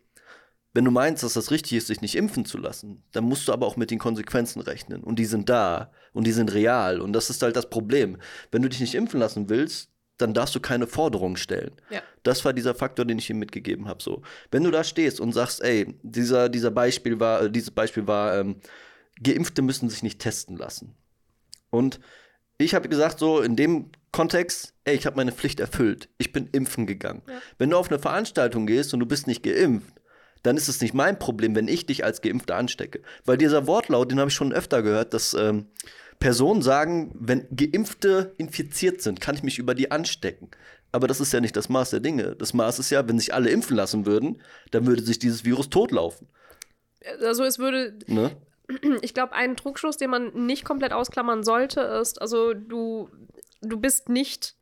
wenn 0.76 0.84
du 0.84 0.92
meinst, 0.92 1.24
dass 1.24 1.34
das 1.34 1.52
richtig 1.52 1.78
ist, 1.78 1.88
sich 1.88 2.02
nicht 2.02 2.16
impfen 2.16 2.44
zu 2.44 2.58
lassen, 2.58 3.02
dann 3.14 3.24
musst 3.24 3.48
du 3.48 3.54
aber 3.54 3.66
auch 3.66 3.78
mit 3.78 3.92
den 3.92 3.98
Konsequenzen 3.98 4.60
rechnen. 4.62 5.06
Und 5.06 5.18
die 5.18 5.26
sind 5.26 5.48
da 5.48 5.90
und 6.12 6.28
die 6.28 6.34
sind 6.34 6.54
real. 6.54 7.00
Und 7.00 7.14
das 7.14 7.30
ist 7.30 7.42
halt 7.42 7.56
das 7.56 7.70
Problem. 7.70 8.18
Wenn 8.52 8.62
du 8.62 8.68
dich 8.68 8.82
nicht 8.82 8.94
impfen 8.94 9.22
lassen 9.22 9.48
willst, 9.48 9.90
dann 10.18 10.34
darfst 10.34 10.54
du 10.54 10.60
keine 10.60 10.86
Forderungen 10.86 11.38
stellen. 11.38 11.72
Ja. 11.90 12.02
Das 12.24 12.44
war 12.44 12.52
dieser 12.52 12.76
Faktor, 12.76 13.06
den 13.06 13.18
ich 13.18 13.30
ihm 13.30 13.40
mitgegeben 13.40 13.88
habe. 13.88 14.04
So, 14.04 14.22
wenn 14.52 14.66
du 14.66 14.72
da 14.72 14.84
stehst 14.84 15.22
und 15.22 15.32
sagst, 15.32 15.64
ey, 15.64 15.96
dieser, 16.04 16.50
dieser 16.50 16.72
Beispiel 16.72 17.22
war, 17.22 17.44
äh, 17.44 17.50
dieses 17.50 17.72
Beispiel 17.72 18.06
war, 18.06 18.38
ähm, 18.38 18.58
Geimpfte 19.24 19.62
müssen 19.62 19.90
sich 19.90 20.04
nicht 20.04 20.20
testen 20.20 20.58
lassen. 20.58 20.94
Und 21.70 22.02
ich 22.58 22.76
habe 22.76 22.90
gesagt, 22.90 23.20
so 23.20 23.40
in 23.40 23.56
dem 23.56 23.92
Kontext, 24.12 24.74
ey, 24.84 24.96
ich 24.96 25.06
habe 25.06 25.16
meine 25.16 25.32
Pflicht 25.32 25.62
erfüllt. 25.62 26.10
Ich 26.18 26.34
bin 26.34 26.48
impfen 26.48 26.86
gegangen. 26.86 27.22
Ja. 27.30 27.42
Wenn 27.60 27.70
du 27.70 27.78
auf 27.78 27.90
eine 27.90 28.00
Veranstaltung 28.00 28.66
gehst 28.66 28.94
und 28.94 29.00
du 29.00 29.06
bist 29.06 29.26
nicht 29.26 29.42
geimpft, 29.42 30.02
dann 30.46 30.58
ist 30.58 30.68
es 30.68 30.82
nicht 30.82 30.94
mein 30.94 31.18
Problem, 31.18 31.56
wenn 31.56 31.68
ich 31.68 31.86
dich 31.86 32.04
als 32.04 32.22
Geimpfter 32.22 32.56
anstecke. 32.56 33.02
Weil 33.26 33.38
dieser 33.38 33.68
Wortlaut, 33.68 34.12
den 34.12 34.20
habe 34.20 34.30
ich 34.30 34.36
schon 34.36 34.54
öfter 34.54 34.82
gehört, 34.84 35.14
dass 35.14 35.34
ähm, 35.34 35.68
Personen 36.20 36.62
sagen, 36.62 37.12
wenn 37.20 37.48
Geimpfte 37.56 38.34
infiziert 38.38 39.02
sind, 39.02 39.22
kann 39.22 39.36
ich 39.36 39.44
mich 39.44 39.58
über 39.60 39.76
die 39.76 39.92
anstecken. 39.92 40.50
Aber 40.92 41.08
das 41.08 41.20
ist 41.20 41.34
ja 41.34 41.42
nicht 41.42 41.58
das 41.58 41.68
Maß 41.68 41.90
der 41.90 42.00
Dinge. 42.00 42.36
Das 42.38 42.54
Maß 42.54 42.80
ist 42.80 42.90
ja, 42.90 43.08
wenn 43.08 43.20
sich 43.20 43.34
alle 43.34 43.50
impfen 43.50 43.76
lassen 43.76 44.06
würden, 44.06 44.42
dann 44.72 44.86
würde 44.86 45.02
sich 45.04 45.20
dieses 45.20 45.44
Virus 45.44 45.70
totlaufen. 45.70 46.28
Also 47.22 47.44
es 47.44 47.60
würde, 47.60 47.98
Ne? 48.08 48.32
ich 49.02 49.14
glaube, 49.14 49.34
ein 49.34 49.58
Trugschluss, 49.58 49.98
den 49.98 50.10
man 50.10 50.46
nicht 50.46 50.64
komplett 50.64 50.94
ausklammern 50.94 51.44
sollte, 51.44 51.82
ist, 51.82 52.22
also 52.22 52.54
du, 52.54 53.10
du 53.62 53.78
bist 53.80 54.10
nicht, 54.10 54.55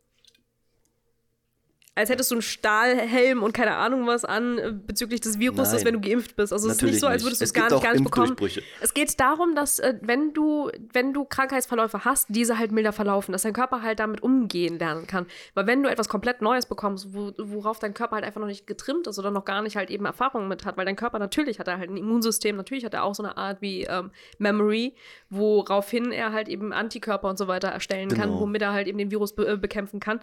als 1.96 2.10
hättest 2.10 2.32
du 2.32 2.36
einen 2.36 2.42
Stahlhelm 2.42 3.44
und 3.44 3.54
keine 3.54 3.76
Ahnung 3.76 4.08
was 4.08 4.26
an 4.26 4.58
äh, 4.58 4.72
bezüglich 4.72 5.22
des 5.22 5.38
Viruses, 5.38 5.74
Nein. 5.74 5.86
wenn 5.86 6.02
du 6.02 6.10
geimpft 6.10 6.36
bist. 6.36 6.52
Also 6.52 6.68
es 6.68 6.78
ist 6.78 6.82
nicht 6.82 7.00
so, 7.00 7.06
als 7.06 7.24
würdest 7.24 7.42
du 7.42 7.46
es 7.46 7.54
gar 7.54 7.70
nicht, 7.70 7.84
gar 7.84 7.94
nicht 7.94 8.04
bekommen. 8.04 8.36
Es 8.82 8.96
geht 8.96 9.20
darum, 9.20 9.54
dass 9.54 9.78
äh, 9.78 9.94
wenn 10.02 10.34
du, 10.34 10.72
wenn 10.92 11.14
du 11.14 11.24
Krankheitsverläufe 11.24 12.04
hast, 12.04 12.28
diese 12.30 12.58
halt 12.58 12.72
milder 12.72 12.94
verlaufen, 12.94 13.32
dass 13.32 13.44
dein 13.44 13.54
Körper 13.54 13.84
halt 13.84 14.00
damit 14.00 14.24
umgehen 14.24 14.80
lernen 14.80 15.06
kann. 15.06 15.28
Weil 15.54 15.68
wenn 15.68 15.84
du 15.84 15.90
etwas 15.90 16.10
komplett 16.10 16.42
Neues 16.42 16.66
bekommst, 16.66 17.14
wo, 17.14 17.32
worauf 17.38 17.78
dein 17.78 17.94
Körper 17.94 18.16
halt 18.16 18.26
einfach 18.26 18.42
noch 18.42 18.48
nicht 18.48 18.66
getrimmt 18.66 19.06
ist 19.06 19.20
oder 19.20 19.30
noch 19.30 19.46
gar 19.46 19.62
nicht 19.62 19.76
halt 19.76 19.92
eben 19.92 20.06
Erfahrungen 20.06 20.48
mit 20.48 20.66
hat, 20.66 20.78
weil 20.78 20.86
dein 20.86 20.96
Körper 20.96 21.20
natürlich 21.20 21.60
hat 21.60 21.68
er 21.68 21.78
halt 21.78 21.92
ein 21.92 21.98
Immunsystem, 21.98 22.56
natürlich 22.56 22.86
hat 22.86 22.96
er 22.96 23.04
auch 23.04 23.14
so 23.14 23.22
eine 23.22 23.38
Art 23.38 23.62
wie 23.62 23.84
ähm, 23.84 24.10
Memory, 24.40 24.96
woraufhin 25.30 26.12
er 26.12 26.32
halt 26.32 26.48
eben 26.48 26.74
Antikörper 26.74 27.30
und 27.30 27.38
so 27.38 27.48
weiter 27.48 27.68
erstellen 27.68 28.10
kann, 28.10 28.30
Genau. 28.30 28.40
womit 28.40 28.62
er 28.64 28.74
halt 28.74 28.88
eben 28.88 28.98
den 28.98 29.12
Virus 29.12 29.36
be 29.36 29.46
äh, 29.48 29.58
bekämpfen 29.58 30.00
kann. 30.00 30.20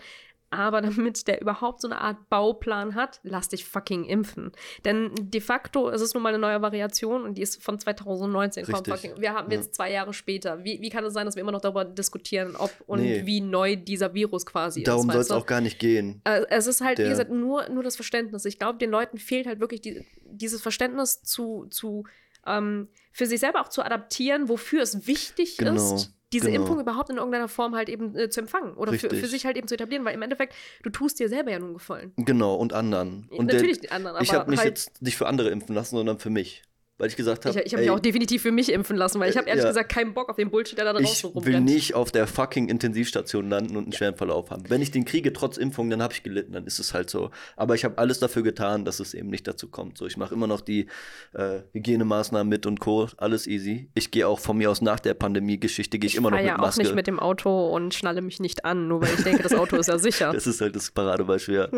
Aber 0.52 0.80
damit 0.82 1.28
der 1.28 1.40
überhaupt 1.40 1.80
so 1.80 1.88
eine 1.88 2.00
Art 2.00 2.28
Bauplan 2.28 2.94
hat, 2.96 3.20
lass 3.22 3.48
dich 3.48 3.64
fucking 3.64 4.04
impfen. 4.04 4.50
Denn 4.84 5.12
de 5.16 5.40
facto 5.40 5.88
ist 5.90 6.00
es 6.00 6.12
nun 6.12 6.22
mal 6.24 6.30
eine 6.30 6.38
neue 6.38 6.60
Variation 6.60 7.22
und 7.22 7.38
die 7.38 7.42
ist 7.42 7.62
von 7.62 7.78
2019. 7.78 8.64
Komm, 8.66 8.74
Richtig. 8.74 8.92
fucking, 8.94 9.20
wir 9.20 9.32
haben 9.32 9.50
Ja. 9.50 9.58
jetzt 9.58 9.74
zwei 9.74 9.92
Jahre 9.92 10.12
später. 10.12 10.64
Wie, 10.64 10.80
wie 10.80 10.88
kann 10.90 11.04
es 11.04 11.12
sein, 11.12 11.24
dass 11.26 11.36
wir 11.36 11.42
immer 11.42 11.52
noch 11.52 11.60
darüber 11.60 11.84
diskutieren, 11.84 12.56
ob 12.56 12.70
und 12.86 13.00
Nee. 13.00 13.24
wie 13.26 13.40
neu 13.40 13.76
dieser 13.76 14.12
Virus 14.12 14.44
quasi 14.44 14.82
Darum 14.82 15.08
ist? 15.08 15.12
soll 15.14 15.22
es 15.22 15.30
auch 15.30 15.46
gar 15.46 15.60
nicht 15.60 15.78
gehen. 15.78 16.20
Äh, 16.24 16.42
es 16.50 16.66
ist 16.66 16.80
halt, 16.80 16.98
wie 16.98 17.02
Der- 17.02 17.10
gesagt, 17.12 17.30
nur, 17.30 17.68
nur 17.68 17.82
das 17.84 17.94
Verständnis. 17.96 18.44
Ich 18.44 18.58
glaube, 18.58 18.78
den 18.78 18.90
Leuten 18.90 19.18
fehlt 19.18 19.46
halt 19.46 19.60
wirklich 19.60 19.80
die, 19.80 20.04
dieses 20.24 20.60
Verständnis 20.62 21.22
zu, 21.22 21.66
zu 21.70 22.04
ähm, 22.46 22.88
für 23.12 23.26
sich 23.26 23.38
selber 23.38 23.60
auch 23.60 23.68
zu 23.68 23.82
adaptieren, 23.84 24.48
wofür 24.48 24.82
es 24.82 25.06
wichtig 25.06 25.58
Genau, 25.58 25.74
ist, 25.94 26.12
diese 26.32 26.50
genau. 26.50 26.62
Impfung 26.62 26.80
überhaupt 26.80 27.10
in 27.10 27.16
irgendeiner 27.16 27.48
Form 27.48 27.74
halt 27.74 27.88
eben 27.88 28.16
äh, 28.16 28.30
zu 28.30 28.40
empfangen 28.40 28.74
oder 28.74 28.92
für, 28.92 29.10
für 29.10 29.26
sich 29.26 29.46
halt 29.46 29.56
eben 29.56 29.66
zu 29.66 29.74
etablieren, 29.74 30.04
weil 30.04 30.14
im 30.14 30.22
Endeffekt, 30.22 30.54
du 30.82 30.90
tust 30.90 31.18
dir 31.18 31.28
selber 31.28 31.50
ja 31.50 31.58
nun 31.58 31.74
gefallen. 31.74 32.12
Genau, 32.16 32.54
und 32.54 32.72
anderen. 32.72 33.28
Und 33.30 33.46
Natürlich 33.46 33.80
der, 33.80 33.88
die 33.88 33.92
anderen, 33.92 34.16
aber 34.16 34.24
ich 34.24 34.32
habe 34.32 34.50
mich 34.50 34.60
halt, 34.60 34.68
jetzt 34.68 35.02
nicht 35.02 35.16
für 35.16 35.26
andere 35.26 35.50
impfen 35.50 35.74
lassen, 35.74 35.96
sondern 35.96 36.18
für 36.18 36.30
mich. 36.30 36.62
Weil 37.00 37.08
ich 37.08 37.16
gesagt 37.16 37.44
ich, 37.44 37.48
habe, 37.48 37.62
ich 37.62 37.72
habe 37.72 37.82
mich 37.82 37.90
auch 37.90 37.98
definitiv 37.98 38.42
für 38.42 38.52
mich 38.52 38.70
impfen 38.70 38.96
lassen, 38.96 39.18
weil 39.20 39.30
ich 39.30 39.36
habe 39.36 39.48
ehrlich 39.48 39.64
Ja. 39.64 39.70
gesagt 39.70 39.90
keinen 39.90 40.14
Bock 40.14 40.28
auf 40.28 40.36
den 40.36 40.50
Bullshit, 40.50 40.76
der 40.78 40.84
da 40.84 40.92
draußen 40.92 41.06
ich 41.06 41.24
will 41.24 41.30
rumrennt. 41.32 41.64
nicht 41.64 41.94
auf 41.94 42.12
der 42.12 42.26
fucking 42.26 42.68
Intensivstation 42.68 43.48
landen 43.50 43.76
und 43.76 43.84
einen 43.84 43.92
schweren 43.92 44.16
Verlauf 44.16 44.50
haben. 44.50 44.62
Wenn 44.68 44.82
ich 44.82 44.90
den 44.90 45.04
kriege 45.04 45.32
trotz 45.32 45.56
Impfung, 45.56 45.90
dann 45.90 46.02
habe 46.02 46.12
ich 46.14 46.22
gelitten, 46.22 46.52
dann 46.52 46.66
ist 46.66 46.78
es 46.78 46.94
halt 46.94 47.10
so. 47.10 47.30
Aber 47.56 47.74
ich 47.74 47.84
habe 47.84 47.98
alles 47.98 48.18
dafür 48.20 48.42
getan, 48.42 48.84
dass 48.84 49.00
es 49.00 49.14
eben 49.14 49.28
nicht 49.30 49.48
dazu 49.48 49.68
kommt. 49.68 49.98
So, 49.98 50.06
ich 50.06 50.16
mache 50.16 50.34
immer 50.34 50.46
noch 50.46 50.60
die 50.60 50.86
äh, 51.32 51.60
Hygienemaßnahmen 51.72 52.48
mit 52.48 52.66
und 52.66 52.80
Co. 52.80 53.08
Alles 53.16 53.46
easy. 53.46 53.88
Ich 53.94 54.10
gehe 54.10 54.28
auch 54.28 54.38
von 54.38 54.58
mir 54.58 54.70
aus 54.70 54.82
nach 54.82 55.00
der 55.00 55.14
Pandemie-Geschichte 55.14 55.98
gehe 55.98 56.08
ich, 56.08 56.16
immer 56.16 56.30
noch 56.30 56.36
mit 56.38 56.46
ja 56.46 56.56
auch 56.56 56.60
Maske. 56.60 56.82
nicht 56.82 56.94
mit 56.94 57.06
dem 57.06 57.18
Auto 57.18 57.68
und 57.68 57.94
schnalle 57.94 58.20
mich 58.20 58.40
nicht 58.40 58.64
an, 58.64 58.88
nur 58.88 59.00
weil 59.02 59.14
ich 59.16 59.24
denke, 59.24 59.42
das 59.42 59.54
Auto 59.54 59.76
ist 59.76 59.86
ja 59.88 59.98
sicher. 59.98 60.32
Das 60.40 60.46
ist 60.46 60.60
halt 60.60 60.74
das 60.76 60.90
Paradebeispiel. 60.90 61.54
Ja. 61.54 61.68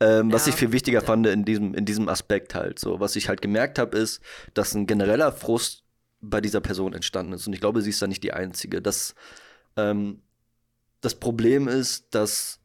ähm, 0.20 0.32
was 0.32 0.46
Ja. 0.46 0.52
ich 0.52 0.58
viel 0.58 0.72
wichtiger 0.72 1.00
fand 1.00 1.26
in 1.26 1.44
diesem, 1.44 1.74
in 1.74 1.84
diesem 1.84 2.08
Aspekt 2.08 2.54
halt. 2.54 2.78
So, 2.78 3.00
was 3.00 3.14
ich 3.16 3.28
halt 3.28 3.42
gemerkt 3.42 3.78
habe, 3.78 3.96
ist, 3.98 4.20
dass 4.54 4.65
ein 4.74 4.86
genereller 4.86 5.32
Frust 5.32 5.84
bei 6.20 6.40
dieser 6.40 6.60
Person 6.60 6.92
entstanden 6.92 7.32
ist. 7.32 7.46
Und 7.46 7.52
ich 7.52 7.60
glaube, 7.60 7.82
sie 7.82 7.90
ist 7.90 8.02
da 8.02 8.06
nicht 8.06 8.22
die 8.22 8.32
Einzige. 8.32 8.82
Das, 8.82 9.14
ähm, 9.76 10.22
das 11.00 11.14
Problem 11.14 11.68
ist, 11.68 12.14
dass 12.14 12.60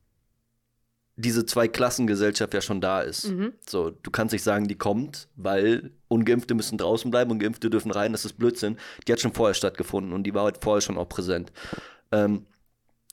diese 1.15 1.45
Zwei-Klassengesellschaft 1.45 2.53
ja 2.53 2.61
schon 2.61 2.81
da 2.81 3.01
ist. 3.01 3.29
Mhm. 3.29 3.53
So, 3.67 3.91
du 3.91 4.11
kannst 4.11 4.33
nicht 4.33 4.43
sagen, 4.43 4.67
die 4.67 4.77
kommt, 4.77 5.27
weil 5.35 5.91
Ungeimpfte 6.07 6.53
müssen 6.53 6.77
draußen 6.77 7.11
bleiben 7.11 7.31
und 7.31 7.39
Geimpfte 7.39 7.69
dürfen 7.69 7.91
rein, 7.91 8.11
das 8.11 8.25
ist 8.25 8.33
Blödsinn. 8.33 8.77
Die 9.07 9.11
hat 9.11 9.19
schon 9.19 9.33
vorher 9.33 9.53
stattgefunden 9.53 10.13
und 10.13 10.23
die 10.23 10.33
war 10.33 10.45
halt 10.45 10.59
vorher 10.61 10.81
schon 10.81 10.97
auch 10.97 11.09
präsent. 11.09 11.51
Ähm, 12.11 12.45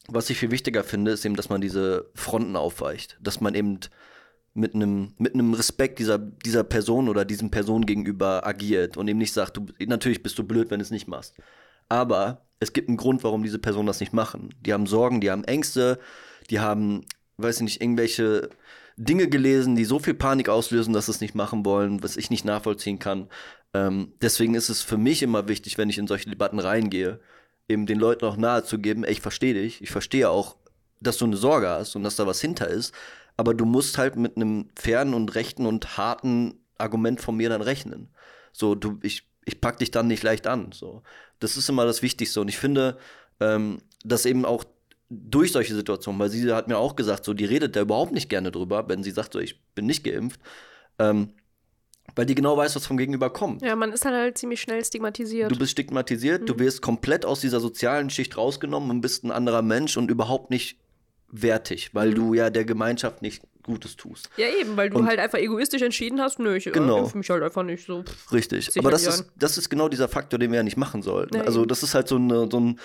was 0.09 0.31
ich 0.31 0.39
viel 0.39 0.51
wichtiger 0.51 0.85
finde, 0.85 1.11
ist 1.11 1.25
eben, 1.25 1.37
dass 1.37 1.51
man 1.51 1.61
diese 1.61 2.09
Fronten 2.15 2.57
aufweicht, 2.57 3.19
dass 3.21 3.41
man 3.41 3.55
eben 3.55 3.81
mit 4.59 4.75
einem 4.75 5.15
mit 5.19 5.35
einem 5.35 5.55
Respekt 5.55 5.99
dieser, 5.99 6.19
dieser 6.19 6.65
Person 6.65 7.09
oder 7.09 7.25
diesen 7.25 7.51
Personen 7.51 7.87
gegenüber 7.87 8.47
agiert 8.47 8.97
und 8.97 9.09
eben 9.09 9.19
nicht 9.19 9.33
sagt, 9.33 9.57
du, 9.57 9.67
natürlich 9.87 10.23
bist 10.23 10.39
du 10.39 10.45
blöd, 10.45 10.71
wenn 10.71 10.81
du 10.81 10.85
es 10.85 10.91
nicht 10.91 11.09
machst. 11.09 11.35
Aber 11.89 12.43
es 12.61 12.73
gibt 12.73 12.89
einen 12.89 12.97
Grund, 12.97 13.25
warum 13.25 13.43
diese 13.43 13.59
Personen 13.59 13.87
das 13.87 14.01
nicht 14.01 14.13
machen. 14.13 14.55
Die 14.61 14.73
haben 14.73 14.87
Sorgen, 14.87 15.21
die 15.21 15.31
haben 15.31 15.45
Ängste, 15.45 15.99
die 16.51 16.61
haben, 16.61 17.05
weiß 17.37 17.57
ich 17.57 17.63
nicht, 17.63 17.81
irgendwelche 17.81 18.51
Dinge 18.97 19.29
gelesen, 19.29 19.77
die 19.77 19.85
so 19.85 20.01
viel 20.01 20.15
Panik 20.15 20.49
auslösen, 20.49 20.93
dass 20.93 21.07
sie 21.07 21.13
es 21.13 21.21
nicht 21.21 21.37
machen 21.37 21.65
wollen, 21.65 22.03
was 22.03 22.17
ich 22.17 22.31
nicht 22.31 22.45
nachvollziehen 22.45 22.99
kann. 22.99 23.29
Ähm, 23.73 24.13
deswegen 24.21 24.55
ist 24.55 24.71
es 24.71 24.83
für 24.83 24.99
mich 24.99 25.23
immer 25.23 25.47
wichtig, 25.47 25.79
wenn 25.79 25.89
ich 25.89 25.99
in 25.99 26.09
solche 26.09 26.29
Debatten 26.29 26.59
reingehe, 26.59 27.21
eben 27.69 27.87
den 27.87 28.01
Leuten 28.01 28.25
auch 28.25 28.37
nahezugeben, 28.37 29.05
ey, 29.05 29.13
ich 29.13 29.21
verstehe 29.21 29.55
dich, 29.55 29.81
ich 29.83 29.91
verstehe 29.91 30.29
auch, 30.29 30.57
dass 31.01 31.17
du 31.19 31.27
eine 31.27 31.37
Sorge 31.37 31.69
hast 31.69 31.95
und 31.95 32.03
dass 32.03 32.17
da 32.17 32.27
was 32.27 32.41
hinter 32.41 32.67
ist, 32.67 32.93
aber 33.39 33.55
du 33.55 33.65
musst 33.65 33.97
halt 33.97 34.17
mit 34.17 34.37
einem 34.37 34.69
fairen 34.75 35.15
und 35.15 35.35
rechten 35.37 35.65
und 35.65 35.97
harten 35.97 36.61
Argument 36.77 37.21
von 37.21 37.37
mir 37.37 37.49
dann 37.49 37.63
rechnen. 37.63 38.09
So, 38.53 38.75
du, 38.75 38.99
ich, 39.03 39.29
ich 39.45 39.61
pack 39.61 39.79
dich 39.79 39.93
dann 39.93 40.09
nicht 40.09 40.25
leicht 40.25 40.49
an. 40.49 40.73
So. 40.73 41.03
Das 41.39 41.57
ist 41.57 41.69
immer 41.69 41.87
das 41.87 42.03
Wichtigste. 42.03 42.41
Und 42.41 42.49
ich 42.49 42.59
finde, 42.59 42.99
ähm, 43.39 43.79
dass 44.05 44.27
eben 44.27 44.45
auch 44.45 44.65
durch 45.09 45.53
solche 45.53 45.75
Situationen, 45.75 46.21
weil 46.21 46.31
sie 46.31 46.53
hat 46.53 46.67
mir 46.67 46.79
auch 46.79 46.97
gesagt, 46.97 47.25
so, 47.25 47.33
die 47.33 47.45
redet 47.45 47.77
da 47.77 47.83
überhaupt 47.83 48.13
nicht 48.13 48.29
gerne 48.29 48.51
drüber, 48.51 48.89
wenn 48.89 49.05
sie 49.05 49.13
sagt, 49.13 49.33
so, 49.35 49.39
ich 49.39 49.63
bin 49.75 49.87
nicht 49.87 50.03
geimpft. 50.03 50.41
Ähm, 50.99 51.35
weil 52.17 52.27
die 52.27 52.35
genau 52.35 52.57
weiß, 52.57 52.75
was 52.75 52.87
vom 52.87 52.97
Gegenüber 52.97 53.31
kommt. 53.31 53.63
Ja, 53.63 53.77
man 53.77 53.93
ist 53.93 54.05
halt, 54.05 54.17
halt 54.17 54.37
ziemlich 54.37 54.61
schnell 54.61 54.85
stigmatisiert. 54.85 55.53
Du 55.53 55.57
bist 55.57 55.71
stigmatisiert, 55.73 56.43
mhm. 56.43 56.47
du 56.47 56.59
wirst 56.59 56.83
komplett 56.83 57.25
aus 57.25 57.41
dieser 57.41 57.61
sozialen 57.61 58.11
Schicht 58.11 58.37
rausgenommen 58.37 58.91
und 58.91 59.01
bist 59.01 59.23
ein 59.23 59.31
anderer 59.31 59.63
Mensch 59.63 59.97
und 59.97 60.11
überhaupt 60.11 60.51
nicht 60.51 60.77
wertig, 61.31 61.91
weil 61.93 62.11
mhm. 62.11 62.15
du 62.15 62.35
ja 62.35 62.51
der 62.51 62.65
Gemeinschaft 62.65 63.23
nicht 63.23 63.43
Gutes 63.69 63.97
tust. 63.97 64.31
Ja, 64.39 64.47
eben, 64.49 64.79
weil 64.79 64.89
du 64.89 64.97
und 64.97 65.07
halt 65.07 65.19
einfach 65.19 65.39
egoistisch 65.39 65.83
entschieden 65.83 66.23
hast, 66.23 66.39
nö, 66.39 66.57
ich 66.57 66.67
äh, 66.67 66.71
genau. 66.71 67.01
impfe 67.01 67.19
mich 67.19 67.29
halt 67.29 67.43
einfach 67.43 67.63
nicht 67.63 67.85
so. 67.85 68.03
Richtig, 68.33 68.71
aber 68.79 68.91
das 68.91 69.07
ist, 69.07 69.27
das 69.37 69.59
ist 69.59 69.69
genau 69.69 69.91
dieser 69.91 70.09
Faktor, 70.09 70.39
den 70.39 70.51
wir 70.51 70.57
ja 70.57 70.63
nicht 70.63 70.79
machen 70.79 71.03
sollten. 71.03 71.37
Ja, 71.37 71.43
also, 71.43 71.67
das 71.67 71.83
ist 71.83 71.95
halt 71.95 72.09
so, 72.09 72.17
eine, 72.17 72.49
so 72.51 72.59
ein 72.59 72.81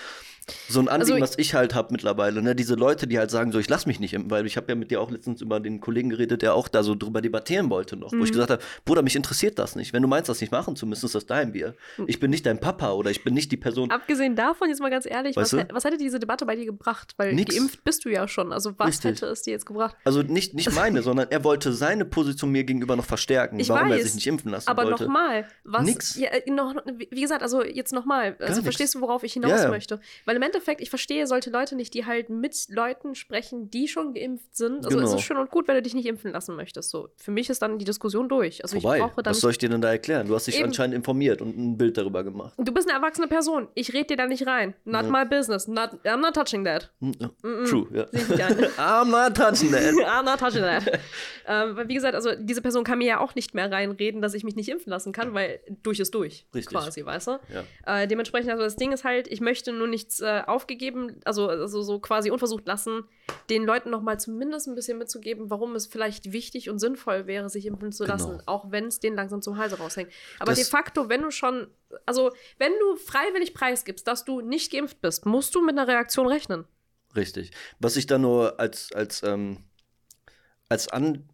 so 0.68 0.80
ein 0.80 0.88
Anliegen, 0.88 1.22
also, 1.22 1.22
was 1.22 1.38
ich 1.38 1.54
halt 1.54 1.74
habe 1.74 1.88
mittlerweile, 1.92 2.42
ne? 2.42 2.54
Diese 2.54 2.74
Leute, 2.74 3.06
die 3.06 3.18
halt 3.18 3.30
sagen, 3.30 3.52
so, 3.52 3.58
ich 3.58 3.68
lass 3.68 3.86
mich 3.86 4.00
nicht 4.00 4.14
impfen, 4.14 4.30
weil 4.30 4.46
ich 4.46 4.56
habe 4.56 4.66
ja 4.68 4.74
mit 4.74 4.90
dir 4.90 5.00
auch 5.00 5.10
letztens 5.10 5.40
über 5.40 5.60
den 5.60 5.80
Kollegen 5.80 6.10
geredet, 6.10 6.42
der 6.42 6.54
auch 6.54 6.68
da 6.68 6.82
so 6.82 6.94
drüber 6.94 7.20
debattieren 7.20 7.70
wollte 7.70 7.96
noch, 7.96 8.12
mhm. 8.12 8.20
wo 8.20 8.24
ich 8.24 8.30
mhm. 8.30 8.34
gesagt 8.34 8.50
habe, 8.50 8.62
Bruder, 8.84 9.02
mich 9.02 9.16
interessiert 9.16 9.58
das 9.58 9.76
nicht. 9.76 9.92
Wenn 9.92 10.02
du 10.02 10.08
meinst, 10.08 10.28
das 10.28 10.40
nicht 10.40 10.52
machen 10.52 10.76
zu 10.76 10.86
müssen, 10.86 11.06
ist 11.06 11.14
das 11.14 11.26
dein 11.26 11.52
Bier. 11.52 11.74
Mhm. 11.96 12.04
Ich 12.08 12.20
bin 12.20 12.30
nicht 12.30 12.46
dein 12.46 12.60
Papa 12.60 12.92
oder 12.92 13.10
ich 13.10 13.24
bin 13.24 13.34
nicht 13.34 13.52
die 13.52 13.56
Person. 13.56 13.90
Abgesehen 13.90 14.36
davon, 14.36 14.68
jetzt 14.68 14.80
mal 14.80 14.90
ganz 14.90 15.06
ehrlich, 15.06 15.36
was, 15.36 15.52
was, 15.52 15.84
hätte 15.84 15.98
diese 15.98 16.18
Debatte 16.18 16.46
bei 16.46 16.56
dir 16.56 16.66
gebracht? 16.66 17.14
Weil 17.16 17.34
Nix. 17.34 17.54
geimpft 17.54 17.84
bist 17.84 18.04
du 18.04 18.10
ja 18.10 18.28
schon. 18.28 18.52
Also 18.52 18.72
was 18.78 18.88
Richtig. 18.88 19.12
hätte 19.12 19.26
es 19.26 19.42
dir 19.42 19.52
jetzt 19.52 19.66
gebracht? 19.66 19.96
Also 20.04 20.22
nicht, 20.22 20.54
nicht 20.54 20.72
meine, 20.74 21.02
sondern 21.02 21.28
er 21.30 21.44
wollte 21.44 21.72
seine 21.72 22.04
Position 22.04 22.50
mir 22.50 22.64
gegenüber 22.64 22.96
noch 22.96 23.04
verstärken, 23.04 23.58
ich 23.58 23.68
warum 23.68 23.90
weiß, 23.90 23.98
er 23.98 24.04
sich 24.04 24.14
nicht 24.14 24.26
impfen 24.26 24.50
lassen 24.50 24.68
aber 24.68 24.84
wollte. 24.84 25.04
Aber 25.04 25.04
nochmal, 25.04 25.48
was. 25.64 25.84
Nix. 25.84 26.16
Ja, 26.16 26.28
äh, 26.30 26.50
noch, 26.50 26.74
wie 27.10 27.20
gesagt, 27.20 27.42
also 27.42 27.64
jetzt 27.64 27.92
nochmal. 27.92 28.36
Also 28.40 28.62
verstehst 28.62 28.94
du, 28.94 29.00
worauf 29.00 29.22
ich 29.22 29.32
hinaus 29.32 29.50
ja, 29.50 29.64
ja. 29.64 29.68
möchte? 29.68 30.00
Weil 30.24 30.33
im 30.36 30.42
Endeffekt, 30.42 30.80
ich 30.80 30.90
verstehe 30.90 31.26
solche 31.26 31.50
Leute 31.50 31.76
nicht, 31.76 31.94
die 31.94 32.06
halt 32.06 32.28
mit 32.28 32.66
Leuten 32.68 33.14
sprechen, 33.14 33.70
die 33.70 33.88
schon 33.88 34.14
geimpft 34.14 34.56
sind. 34.56 34.84
Also 34.84 34.90
genau. 34.90 35.08
es 35.08 35.14
ist 35.14 35.22
schön 35.22 35.36
und 35.36 35.50
gut, 35.50 35.68
wenn 35.68 35.74
du 35.76 35.82
dich 35.82 35.94
nicht 35.94 36.06
impfen 36.06 36.32
lassen 36.32 36.56
möchtest. 36.56 36.90
So, 36.90 37.08
für 37.16 37.30
mich 37.30 37.50
ist 37.50 37.62
dann 37.62 37.78
die 37.78 37.84
Diskussion 37.84 38.28
durch. 38.28 38.62
Also 38.62 38.80
Vorbei. 38.80 38.98
ich 38.98 39.02
brauche 39.02 39.22
dann 39.22 39.32
Was 39.32 39.40
soll 39.40 39.50
ich 39.50 39.58
dir 39.58 39.68
denn 39.68 39.80
da 39.80 39.90
erklären? 39.90 40.26
Du 40.26 40.34
hast 40.34 40.46
dich 40.46 40.56
Eben. 40.56 40.66
anscheinend 40.66 40.94
informiert 40.94 41.40
und 41.40 41.56
ein 41.56 41.76
Bild 41.76 41.96
darüber 41.96 42.24
gemacht. 42.24 42.54
Du 42.58 42.72
bist 42.72 42.88
eine 42.88 42.98
erwachsene 42.98 43.28
Person. 43.28 43.68
Ich 43.74 43.92
rede 43.92 44.06
dir 44.08 44.16
da 44.16 44.26
nicht 44.26 44.46
rein. 44.46 44.74
Not 44.84 45.04
ja. 45.04 45.10
my 45.10 45.24
business. 45.24 45.68
Not, 45.68 45.90
I'm 46.04 46.18
not 46.18 46.34
touching 46.34 46.64
that. 46.64 46.90
Mm 47.00 47.10
-mm. 47.10 47.68
True, 47.68 47.88
ja. 47.92 48.04
I'm 48.78 49.10
not 49.10 49.36
touching 49.36 49.70
that. 49.72 49.82
I'm 49.94 50.24
not 50.24 50.38
touching 50.38 50.62
that. 50.62 51.00
ähm, 51.46 51.88
wie 51.88 51.94
gesagt, 51.94 52.14
also 52.14 52.30
diese 52.38 52.62
Person 52.62 52.84
kann 52.84 52.98
mir 52.98 53.06
ja 53.06 53.20
auch 53.20 53.34
nicht 53.34 53.54
mehr 53.54 53.70
reinreden, 53.70 54.22
dass 54.22 54.34
ich 54.34 54.44
mich 54.44 54.56
nicht 54.56 54.68
impfen 54.68 54.90
lassen 54.90 55.12
kann, 55.12 55.34
weil 55.34 55.60
durch 55.82 56.00
ist 56.00 56.14
durch. 56.14 56.46
Richtig. 56.54 56.76
Quasi, 56.76 57.04
weißt 57.04 57.28
du? 57.28 57.38
Ja. 57.52 58.02
Äh, 58.02 58.06
dementsprechend, 58.06 58.50
also 58.50 58.64
das 58.64 58.76
Ding 58.76 58.92
ist 58.92 59.04
halt, 59.04 59.28
ich 59.28 59.40
möchte 59.40 59.72
nur 59.72 59.86
nichts 59.86 60.20
äh, 60.24 60.42
aufgegeben, 60.46 61.20
also, 61.24 61.48
also 61.48 61.82
so 61.82 62.00
quasi 62.00 62.30
unversucht 62.30 62.66
lassen, 62.66 63.04
den 63.48 63.64
Leuten 63.64 63.90
nochmal 63.90 64.18
zumindest 64.18 64.66
ein 64.66 64.74
bisschen 64.74 64.98
mitzugeben, 64.98 65.50
warum 65.50 65.76
es 65.76 65.86
vielleicht 65.86 66.32
wichtig 66.32 66.70
und 66.70 66.80
sinnvoll 66.80 67.26
wäre, 67.28 67.48
sich 67.48 67.66
impfen 67.66 67.92
zu 67.92 68.04
lassen, 68.04 68.38
genau. 68.38 68.42
auch 68.46 68.70
wenn 68.72 68.86
es 68.86 68.98
denen 68.98 69.16
langsam 69.16 69.42
zum 69.42 69.56
Halse 69.56 69.78
raushängt. 69.78 70.10
Aber 70.40 70.50
das 70.52 70.58
de 70.58 70.66
facto, 70.66 71.08
wenn 71.08 71.22
du 71.22 71.30
schon, 71.30 71.68
also 72.06 72.32
wenn 72.58 72.72
du 72.80 72.96
freiwillig 72.96 73.54
preisgibst, 73.54 74.06
dass 74.08 74.24
du 74.24 74.40
nicht 74.40 74.72
geimpft 74.72 75.00
bist, 75.00 75.26
musst 75.26 75.54
du 75.54 75.62
mit 75.62 75.78
einer 75.78 75.86
Reaktion 75.86 76.26
rechnen. 76.26 76.64
Richtig. 77.14 77.52
Was 77.78 77.96
ich 77.96 78.06
da 78.06 78.18
nur 78.18 78.58
als, 78.58 78.90
als, 78.92 79.22
ähm, 79.22 79.58
als 80.68 80.88
an 80.88 81.28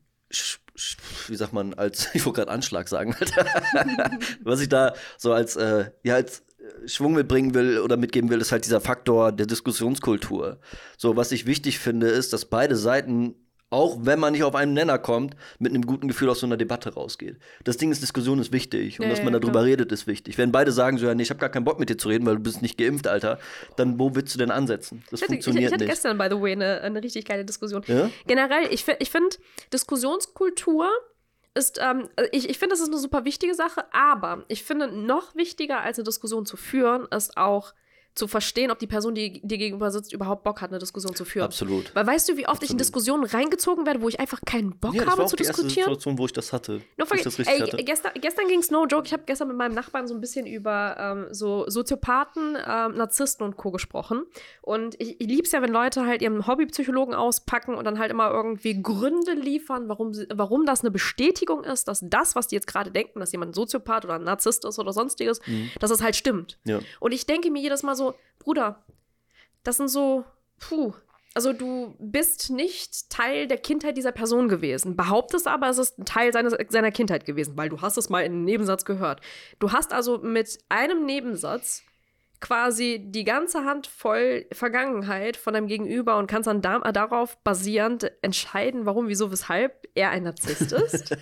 wie 1.26 1.36
sagt 1.36 1.52
man, 1.52 1.74
als, 1.74 2.08
ich 2.14 2.24
wollte 2.24 2.40
gerade 2.40 2.50
Anschlag 2.50 2.88
sagen, 2.88 3.16
was 4.42 4.60
ich 4.60 4.68
da 4.68 4.94
so 5.18 5.32
als, 5.32 5.56
äh, 5.56 5.90
ja, 6.02 6.14
als 6.14 6.44
Schwung 6.86 7.14
mitbringen 7.14 7.54
will 7.54 7.78
oder 7.80 7.96
mitgeben 7.96 8.30
will, 8.30 8.40
ist 8.40 8.52
halt 8.52 8.64
dieser 8.64 8.80
Faktor 8.80 9.32
der 9.32 9.46
Diskussionskultur. 9.46 10.58
So, 10.96 11.16
was 11.16 11.32
ich 11.32 11.46
wichtig 11.46 11.78
finde, 11.78 12.08
ist, 12.08 12.32
dass 12.32 12.44
beide 12.44 12.76
Seiten, 12.76 13.34
auch 13.70 13.98
wenn 14.00 14.18
man 14.18 14.32
nicht 14.32 14.42
auf 14.42 14.54
einen 14.54 14.72
Nenner 14.72 14.98
kommt, 14.98 15.36
mit 15.58 15.72
einem 15.72 15.86
guten 15.86 16.08
Gefühl 16.08 16.28
aus 16.28 16.40
so 16.40 16.46
einer 16.46 16.56
Debatte 16.56 16.94
rausgeht. 16.94 17.38
Das 17.64 17.76
Ding 17.76 17.92
ist, 17.92 18.02
Diskussion 18.02 18.38
ist 18.38 18.52
wichtig 18.52 18.98
und 18.98 19.06
ja, 19.06 19.10
dass 19.10 19.22
man 19.22 19.32
ja, 19.32 19.38
darüber 19.38 19.60
klar. 19.60 19.64
redet, 19.64 19.92
ist 19.92 20.06
wichtig. 20.06 20.38
Wenn 20.38 20.52
beide 20.52 20.72
sagen 20.72 20.98
so, 20.98 21.06
ja, 21.06 21.14
nee, 21.14 21.22
ich 21.22 21.30
habe 21.30 21.40
gar 21.40 21.50
keinen 21.50 21.64
Bock 21.64 21.78
mit 21.78 21.88
dir 21.88 21.96
zu 21.96 22.08
reden, 22.08 22.26
weil 22.26 22.36
du 22.36 22.42
bist 22.42 22.62
nicht 22.62 22.78
geimpft, 22.78 23.06
Alter, 23.06 23.38
dann 23.76 23.98
wo 23.98 24.14
willst 24.14 24.34
du 24.34 24.38
denn 24.38 24.50
ansetzen? 24.50 25.02
Das 25.10 25.20
ich 25.20 25.22
hatte, 25.22 25.32
funktioniert 25.34 25.62
ich, 25.62 25.66
ich 25.66 25.72
hatte 25.72 25.84
nicht. 25.84 25.92
gestern, 25.92 26.18
by 26.18 26.26
the 26.30 26.40
way, 26.40 26.52
eine, 26.52 26.80
eine 26.80 27.02
richtig 27.02 27.24
geile 27.26 27.44
Diskussion. 27.44 27.82
Ja? 27.86 28.10
Generell, 28.26 28.68
ich, 28.70 28.84
ich 28.98 29.10
finde 29.10 29.36
Diskussionskultur 29.72 30.88
ist, 31.54 31.78
ähm, 31.82 32.08
ich, 32.32 32.48
ich 32.48 32.58
finde, 32.58 32.74
das 32.74 32.80
ist 32.80 32.88
eine 32.88 32.98
super 32.98 33.24
wichtige 33.24 33.54
Sache, 33.54 33.84
aber 33.92 34.44
ich 34.48 34.62
finde, 34.62 34.88
noch 34.88 35.34
wichtiger 35.34 35.80
als 35.80 35.98
eine 35.98 36.04
Diskussion 36.04 36.46
zu 36.46 36.56
führen, 36.56 37.06
ist 37.10 37.36
auch 37.36 37.74
zu 38.14 38.26
verstehen, 38.26 38.70
ob 38.70 38.78
die 38.78 38.86
Person, 38.86 39.14
die 39.14 39.40
dir 39.46 39.58
gegenüber 39.58 39.90
sitzt, 39.90 40.12
überhaupt 40.12 40.42
Bock 40.42 40.60
hat, 40.60 40.70
eine 40.70 40.78
Diskussion 40.78 41.14
zu 41.14 41.24
führen. 41.24 41.44
Absolut. 41.44 41.94
Weil 41.94 42.06
weißt 42.06 42.28
du, 42.28 42.36
wie 42.36 42.40
oft 42.40 42.48
Absolut. 42.48 42.64
ich 42.64 42.70
in 42.70 42.78
Diskussionen 42.78 43.24
reingezogen 43.24 43.86
werde, 43.86 44.02
wo 44.02 44.08
ich 44.08 44.18
einfach 44.18 44.40
keinen 44.44 44.78
Bock 44.78 44.94
ja, 44.94 45.06
habe 45.06 45.26
zu 45.26 45.36
diskutieren? 45.36 45.46
Das 45.46 45.46
war 45.46 45.54
die 45.54 45.68
erste 45.68 45.80
Situation, 45.82 46.18
wo 46.18 46.26
ich 46.26 46.32
das 46.32 46.52
hatte. 46.52 46.80
No, 46.96 47.06
ich 47.14 47.22
das 47.22 47.38
ey, 47.38 47.60
hatte. 47.60 47.76
Gestern, 47.84 48.12
gestern 48.20 48.48
ging 48.48 48.60
es 48.60 48.70
no 48.70 48.86
joke. 48.86 49.06
Ich 49.06 49.12
habe 49.12 49.22
gestern 49.26 49.48
mit 49.48 49.56
meinem 49.56 49.74
Nachbarn 49.74 50.08
so 50.08 50.14
ein 50.14 50.20
bisschen 50.20 50.46
über 50.46 50.96
ähm, 50.98 51.26
so 51.30 51.68
Soziopathen, 51.68 52.56
ähm, 52.56 52.94
Narzissten 52.94 53.46
und 53.46 53.56
Co. 53.56 53.70
gesprochen. 53.70 54.24
Und 54.62 55.00
ich, 55.00 55.20
ich 55.20 55.26
liebe 55.26 55.42
es 55.44 55.52
ja, 55.52 55.62
wenn 55.62 55.72
Leute 55.72 56.04
halt 56.04 56.20
ihren 56.20 56.46
Hobbypsychologen 56.46 57.14
auspacken 57.14 57.74
und 57.74 57.84
dann 57.84 57.98
halt 57.98 58.10
immer 58.10 58.30
irgendwie 58.30 58.82
Gründe 58.82 59.34
liefern, 59.34 59.88
warum, 59.88 60.14
sie, 60.14 60.26
warum 60.34 60.66
das 60.66 60.80
eine 60.80 60.90
Bestätigung 60.90 61.64
ist, 61.64 61.86
dass 61.88 62.00
das, 62.02 62.34
was 62.34 62.48
die 62.48 62.56
jetzt 62.56 62.66
gerade 62.66 62.90
denken, 62.90 63.20
dass 63.20 63.32
jemand 63.32 63.52
ein 63.52 63.54
Soziopath 63.54 64.04
oder 64.04 64.14
ein 64.14 64.24
Narzisst 64.24 64.64
ist 64.64 64.78
oder 64.78 64.92
sonstiges, 64.92 65.40
mhm. 65.46 65.70
dass 65.78 65.90
es 65.90 66.02
halt 66.02 66.16
stimmt. 66.16 66.58
Ja. 66.64 66.80
Und 66.98 67.12
ich 67.12 67.26
denke 67.26 67.50
mir 67.50 67.62
jedes 67.62 67.82
Mal 67.82 67.94
so, 67.94 67.99
Bruder, 68.38 68.84
das 69.62 69.76
sind 69.76 69.88
so, 69.88 70.24
puh. 70.58 70.92
Also 71.32 71.52
du 71.52 71.94
bist 72.00 72.50
nicht 72.50 73.08
Teil 73.08 73.46
der 73.46 73.58
Kindheit 73.58 73.96
dieser 73.96 74.10
Person 74.10 74.48
gewesen, 74.48 74.96
behauptest 74.96 75.46
aber, 75.46 75.68
es 75.68 75.78
ist 75.78 75.98
ein 75.98 76.04
Teil 76.04 76.32
seines, 76.32 76.56
seiner 76.68 76.90
Kindheit 76.90 77.24
gewesen, 77.24 77.56
weil 77.56 77.68
du 77.68 77.80
hast 77.80 77.96
es 77.96 78.08
mal 78.08 78.24
in 78.24 78.32
einem 78.32 78.44
Nebensatz 78.44 78.84
gehört. 78.84 79.20
Du 79.60 79.70
hast 79.70 79.92
also 79.92 80.18
mit 80.18 80.58
einem 80.68 81.06
Nebensatz 81.06 81.84
quasi 82.40 83.00
die 83.04 83.24
ganze 83.24 83.64
Hand 83.64 83.86
voll 83.86 84.46
Vergangenheit 84.52 85.36
von 85.36 85.54
deinem 85.54 85.66
Gegenüber 85.66 86.16
und 86.16 86.26
kannst 86.26 86.46
dann 86.46 86.62
da, 86.62 86.78
darauf 86.92 87.36
basierend 87.44 88.10
entscheiden, 88.22 88.86
warum, 88.86 89.08
wieso, 89.08 89.30
weshalb 89.30 89.88
er 89.94 90.10
ein 90.10 90.22
Narzisst 90.22 90.72
ist. 90.72 91.16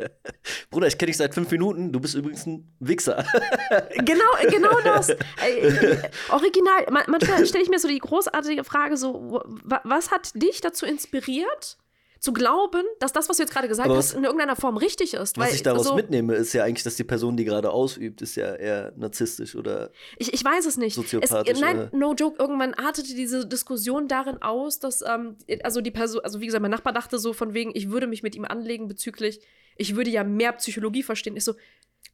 Bruder, 0.70 0.86
ich 0.86 0.98
kenne 0.98 1.08
dich 1.08 1.16
seit 1.16 1.34
fünf 1.34 1.50
Minuten, 1.50 1.92
du 1.92 2.00
bist 2.00 2.14
übrigens 2.14 2.46
ein 2.46 2.74
Wichser. 2.78 3.24
genau, 4.04 4.24
genau 4.50 4.80
das. 4.80 5.10
Äh, 5.10 5.16
äh, 5.60 6.10
original. 6.30 6.86
Manchmal 6.90 7.46
stelle 7.46 7.64
ich 7.64 7.70
mir 7.70 7.78
so 7.78 7.88
die 7.88 7.98
großartige 7.98 8.64
Frage: 8.64 8.96
so, 8.96 9.42
was 9.46 10.10
hat 10.10 10.30
dich 10.34 10.60
dazu 10.60 10.86
inspiriert? 10.86 11.78
Zu 12.24 12.32
glauben, 12.32 12.84
dass 13.00 13.12
das, 13.12 13.28
was 13.28 13.36
du 13.36 13.42
jetzt 13.42 13.52
gerade 13.52 13.68
gesagt 13.68 13.90
was, 13.90 13.98
hast, 13.98 14.14
in 14.14 14.24
irgendeiner 14.24 14.56
Form 14.56 14.78
richtig 14.78 15.12
ist. 15.12 15.36
Was 15.36 15.52
ich 15.52 15.62
daraus 15.62 15.88
so, 15.88 15.94
mitnehme, 15.94 16.34
ist 16.34 16.54
ja 16.54 16.64
eigentlich, 16.64 16.82
dass 16.82 16.96
die 16.96 17.04
Person, 17.04 17.36
die 17.36 17.44
gerade 17.44 17.70
ausübt, 17.70 18.22
ist 18.22 18.34
ja 18.36 18.54
eher 18.54 18.94
narzisstisch 18.96 19.54
oder 19.54 19.90
Ich, 20.16 20.32
ich 20.32 20.42
weiß 20.42 20.64
es 20.64 20.78
nicht. 20.78 20.94
Soziopathisch. 20.94 21.52
Es, 21.52 21.60
nein, 21.60 21.90
no 21.92 22.14
joke, 22.14 22.38
irgendwann 22.38 22.72
artete 22.72 23.14
diese 23.14 23.46
Diskussion 23.46 24.08
darin 24.08 24.40
aus, 24.40 24.78
dass, 24.80 25.04
ähm, 25.06 25.36
also 25.64 25.82
die 25.82 25.90
Person, 25.90 26.22
also 26.24 26.40
wie 26.40 26.46
gesagt, 26.46 26.62
mein 26.62 26.70
Nachbar 26.70 26.94
dachte 26.94 27.18
so 27.18 27.34
von 27.34 27.52
wegen, 27.52 27.72
ich 27.74 27.90
würde 27.90 28.06
mich 28.06 28.22
mit 28.22 28.34
ihm 28.34 28.46
anlegen 28.46 28.88
bezüglich, 28.88 29.40
ich 29.76 29.94
würde 29.94 30.08
ja 30.08 30.24
mehr 30.24 30.52
Psychologie 30.52 31.02
verstehen. 31.02 31.36
Ich 31.36 31.44
so, 31.44 31.52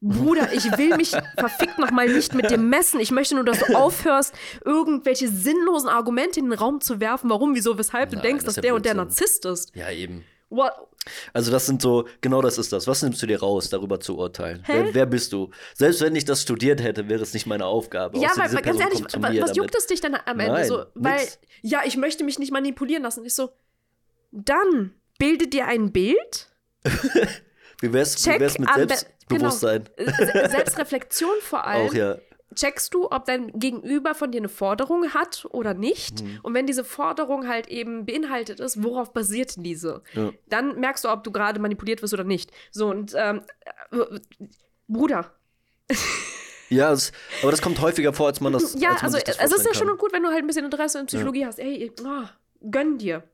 Bruder, 0.01 0.53
ich 0.53 0.65
will 0.79 0.97
mich 0.97 1.11
verfickt 1.39 1.79
nochmal 1.79 2.09
nicht 2.09 2.35
mit 2.35 2.51
dem 2.51 2.69
messen. 2.69 3.01
Ich 3.01 3.11
möchte 3.11 3.35
nur, 3.35 3.45
dass 3.45 3.61
du 3.61 3.75
aufhörst, 3.75 4.35
irgendwelche 4.65 5.29
sinnlosen 5.29 5.89
Argumente 5.89 6.41
in 6.41 6.51
den 6.51 6.59
Raum 6.59 6.81
zu 6.81 7.01
werfen, 7.01 7.29
warum, 7.29 7.55
wieso, 7.55 7.77
weshalb 7.77 8.11
Nein, 8.11 8.21
du 8.21 8.27
denkst, 8.27 8.45
das 8.45 8.55
dass 8.55 8.63
der 8.63 8.75
und 8.75 8.87
der 8.87 8.95
Narzisst 8.95 9.45
ist. 9.45 9.75
Ja, 9.75 9.91
eben. 9.91 10.25
What? 10.49 10.73
Also 11.33 11.51
das 11.51 11.67
sind 11.67 11.81
so, 11.81 12.07
genau 12.21 12.43
das 12.43 12.59
ist 12.59 12.73
das. 12.73 12.87
Was 12.87 13.03
nimmst 13.03 13.23
du 13.23 13.27
dir 13.27 13.41
raus, 13.41 13.71
darüber 13.71 14.01
zu 14.01 14.19
urteilen? 14.19 14.63
Wer, 14.67 14.93
wer, 14.95 15.07
bist 15.07 15.33
du? 15.33 15.51
Selbst 15.75 16.01
wenn 16.03 16.15
ich 16.15 16.25
das 16.25 16.43
studiert 16.43 16.83
hätte, 16.83 17.09
wäre 17.09 17.23
es 17.23 17.33
nicht 17.33 17.47
meine 17.47 17.67
Aufgabe. 17.67 18.19
Ja, 18.19 18.31
weil, 18.37 18.53
weil 18.53 18.63
ganz 18.63 18.81
ehrlich, 18.81 19.03
was, 19.03 19.41
was 19.41 19.57
juckt 19.57 19.75
es 19.75 19.87
dich 19.87 20.01
dann 20.01 20.15
am 20.15 20.41
Ende? 20.41 20.53
Nein, 20.53 20.67
so, 20.67 20.85
weil, 20.95 21.21
nix. 21.21 21.39
ja, 21.63 21.81
ich 21.85 21.97
möchte 21.97 22.25
mich 22.25 22.39
nicht 22.39 22.53
manipulieren 22.53 23.03
lassen. 23.03 23.25
Ich 23.25 23.35
so, 23.35 23.51
dann 24.31 24.93
bilde 25.19 25.47
dir 25.47 25.67
ein 25.67 25.93
Bild. 25.93 26.49
wie 27.81 27.93
wär's, 27.93 28.27
wie 28.27 28.41
wär's 28.41 28.59
mit 28.59 28.69
Selbst 28.75 29.07
Bewusstsein. 29.39 29.89
Genau. 29.97 30.49
Selbstreflexion 30.49 31.35
vor 31.41 31.67
allem. 31.67 31.89
Auch 31.89 31.95
ja. 31.95 32.17
checkst 32.55 32.95
du, 32.95 33.11
ob 33.11 33.25
dein 33.25 33.59
Gegenüber 33.59 34.15
von 34.15 34.31
dir 34.31 34.39
eine 34.39 34.49
Forderung 34.49 35.13
hat 35.15 35.47
oder 35.51 35.75
nicht. 35.75 36.23
Mhm. 36.23 36.41
Und 36.43 36.55
wenn 36.55 36.67
diese 36.67 36.85
Forderung 36.85 37.49
halt 37.49 37.69
eben 37.69 38.07
beinhaltet 38.07 38.61
ist, 38.61 38.83
worauf 38.83 39.13
basiert 39.13 39.55
diese? 39.57 40.03
Ja. 40.15 40.31
Dann 40.49 40.79
merkst 40.79 41.05
du, 41.05 41.09
ob 41.09 41.25
du 41.25 41.31
gerade 41.31 41.61
manipuliert 41.61 42.03
wirst 42.03 42.15
oder 42.15 42.25
nicht. 42.25 42.51
So, 42.71 42.89
und 42.89 43.15
ähm, 43.17 43.43
äh, 43.93 44.21
Bruder. 44.89 45.33
Ja, 46.71 46.93
es, 46.93 47.11
aber 47.43 47.51
das 47.51 47.61
kommt 47.61 47.81
häufiger 47.81 48.13
vor, 48.13 48.29
als 48.29 48.41
man 48.41 48.53
das. 48.53 48.75
Ja, 48.79 48.91
als 48.91 49.03
man 49.03 49.15
also 49.15 49.19
das 49.27 49.39
es 49.39 49.53
ist 49.53 49.67
ja 49.67 49.75
schon 49.75 49.99
gut, 49.99 50.13
wenn 50.13 50.23
du 50.23 50.29
halt 50.29 50.39
ein 50.39 50.47
bisschen 50.47 50.65
Interesse 50.65 51.01
in 51.01 51.07
Psychologie 51.07 51.45
hast. 51.45 51.59
Ey, 51.59 51.91
oh, 52.05 52.29
gönn 52.71 52.97
dir. 52.97 53.25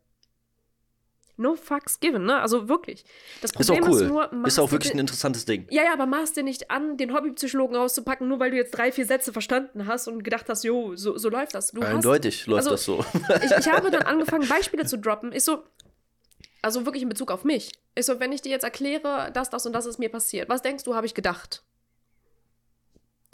No 1.39 1.55
fucks 1.55 2.01
given, 2.01 2.25
ne? 2.25 2.41
Also 2.41 2.69
wirklich. 2.69 3.05
Das 3.43 3.51
Ist 3.51 3.71
auch 3.71 3.77
Problem 3.77 3.93
ist, 3.93 4.01
cool. 4.01 4.09
nur, 4.09 4.25
Ist 4.25 4.33
machst 4.33 4.61
auch 4.61 4.73
wirklich 4.73 4.95
ein 4.95 4.99
interessantes 4.99 5.45
Ding. 5.45 5.67
Ja, 5.71 5.85
ja, 5.85 5.93
aber 5.93 6.07
maß 6.07 6.33
dir 6.33 6.43
nicht 6.43 6.71
an, 6.71 6.97
den 6.97 7.13
Hobbypsychologen 7.13 7.77
auszupacken, 7.77 8.27
nur 8.29 8.41
weil 8.41 8.51
du 8.51 8.57
jetzt 8.57 8.71
drei, 8.71 8.91
vier 8.91 9.05
Sätze 9.05 9.33
verstanden 9.33 9.87
hast 9.87 10.09
und 10.09 10.25
gedacht 10.25 10.49
hast, 10.49 10.65
jo, 10.65 10.97
so, 10.97 11.19
so 11.19 11.29
läuft 11.29 11.55
das. 11.55 11.73
Du 11.73 11.83
hast, 11.83 11.95
Eindeutig 11.95 12.47
läuft 12.47 12.69
also- 12.69 12.71
das 12.71 12.85
so. 12.85 13.05
ich, 13.45 13.67
ich 13.67 13.73
habe 13.73 13.91
dann 13.91 14.03
angefangen, 14.07 14.49
Beispiele 14.49 14.87
zu 14.87 14.99
droppen. 14.99 15.33
Ich 15.33 15.45
so, 15.45 15.63
also 16.63 16.85
wirklich 16.87 17.03
in 17.03 17.09
Bezug 17.09 17.31
auf 17.31 17.45
mich. 17.45 17.73
Ich 17.95 18.07
so, 18.07 18.19
wenn 18.19 18.33
ich 18.33 18.43
dir 18.43 18.51
jetzt 18.51 18.65
erkläre, 18.65 19.31
das, 19.33 19.51
das 19.51 19.67
und 19.67 19.73
das 19.73 19.87
ist 19.87 19.99
mir 19.99 20.09
passiert, 20.09 20.49
was 20.49 20.63
denkst 20.63 20.85
du, 20.85 20.95
habe 20.95 21.07
ich 21.07 21.15
gedacht? 21.15 21.63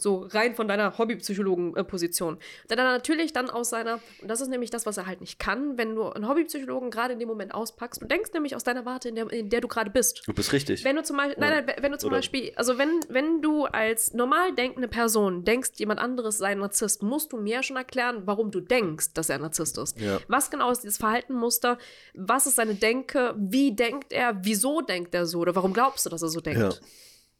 So 0.03 0.27
rein 0.31 0.53
von 0.53 0.67
deiner 0.67 0.97
Hobbypsychologen-Position. 0.97 2.37
Der 2.69 2.75
dann 2.77 2.85
natürlich 2.87 3.31
dann 3.31 3.49
aus 3.49 3.69
seiner, 3.69 3.99
und 4.21 4.27
das 4.27 4.41
ist 4.41 4.49
nämlich 4.49 4.69
das, 4.69 4.85
was 4.85 4.97
er 4.97 5.05
halt 5.07 5.21
nicht 5.21 5.39
kann, 5.39 5.77
wenn 5.77 5.95
du 5.95 6.09
einen 6.09 6.27
Hobbypsychologen 6.27 6.91
gerade 6.91 7.13
in 7.13 7.19
dem 7.19 7.29
Moment 7.29 7.53
auspackst, 7.53 8.01
du 8.01 8.05
denkst 8.05 8.31
nämlich 8.33 8.55
aus 8.55 8.65
deiner 8.65 8.85
Warte, 8.85 9.07
in 9.07 9.15
der, 9.15 9.31
in 9.31 9.49
der 9.49 9.61
du 9.61 9.69
gerade 9.69 9.89
bist. 9.89 10.23
Du 10.27 10.33
bist 10.33 10.51
richtig. 10.51 10.83
Wenn 10.83 10.97
du 10.97 11.03
zum 11.03 11.15
Beispiel, 11.15 11.39
nein, 11.39 11.65
nein, 11.65 11.75
wenn 11.79 11.91
du 11.93 11.97
zum 11.97 12.09
Oder- 12.09 12.17
Beispiel, 12.17 12.51
also 12.55 12.77
wenn, 12.77 12.99
wenn 13.07 13.41
du 13.41 13.65
als 13.65 14.13
normal 14.13 14.53
denkende 14.53 14.89
Person 14.89 15.45
denkst, 15.45 15.71
jemand 15.77 16.01
anderes 16.01 16.37
sei 16.37 16.47
ein 16.49 16.59
Narzisst, 16.59 17.01
musst 17.01 17.31
du 17.31 17.37
mir 17.37 17.63
schon 17.63 17.77
erklären, 17.77 18.23
warum 18.25 18.51
du 18.51 18.59
denkst, 18.59 19.13
dass 19.13 19.29
er 19.29 19.35
ein 19.35 19.41
Narzisst 19.41 19.77
ist. 19.77 19.99
Ja. 19.99 20.19
Was 20.27 20.51
genau 20.51 20.69
ist 20.69 20.81
dieses 20.81 20.97
Verhaltenmuster? 20.97 21.77
Was 22.13 22.45
ist 22.45 22.57
seine 22.57 22.75
Denke? 22.75 23.35
Wie 23.37 23.73
denkt 23.73 24.11
er? 24.11 24.43
Wieso 24.43 24.81
denkt 24.81 25.15
er 25.15 25.25
so? 25.25 25.39
Oder 25.39 25.55
warum 25.55 25.71
glaubst 25.71 26.05
du, 26.05 26.09
dass 26.09 26.21
er 26.21 26.27
so 26.27 26.41
denkt? 26.41 26.59
Ja. 26.59 26.71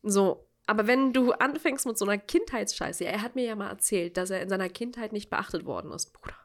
So. 0.03 0.47
Aber 0.65 0.87
wenn 0.87 1.11
du 1.13 1.31
anfängst 1.33 1.85
mit 1.85 1.97
so 1.97 2.05
einer 2.05 2.17
Kindheitsscheiße, 2.17 3.05
er 3.05 3.21
hat 3.21 3.35
mir 3.35 3.45
ja 3.45 3.55
mal 3.55 3.69
erzählt, 3.69 4.17
dass 4.17 4.29
er 4.29 4.41
in 4.41 4.49
seiner 4.49 4.69
Kindheit 4.69 5.11
nicht 5.11 5.29
beachtet 5.29 5.65
worden 5.65 5.91
ist, 5.91 6.13
Bruder. 6.13 6.35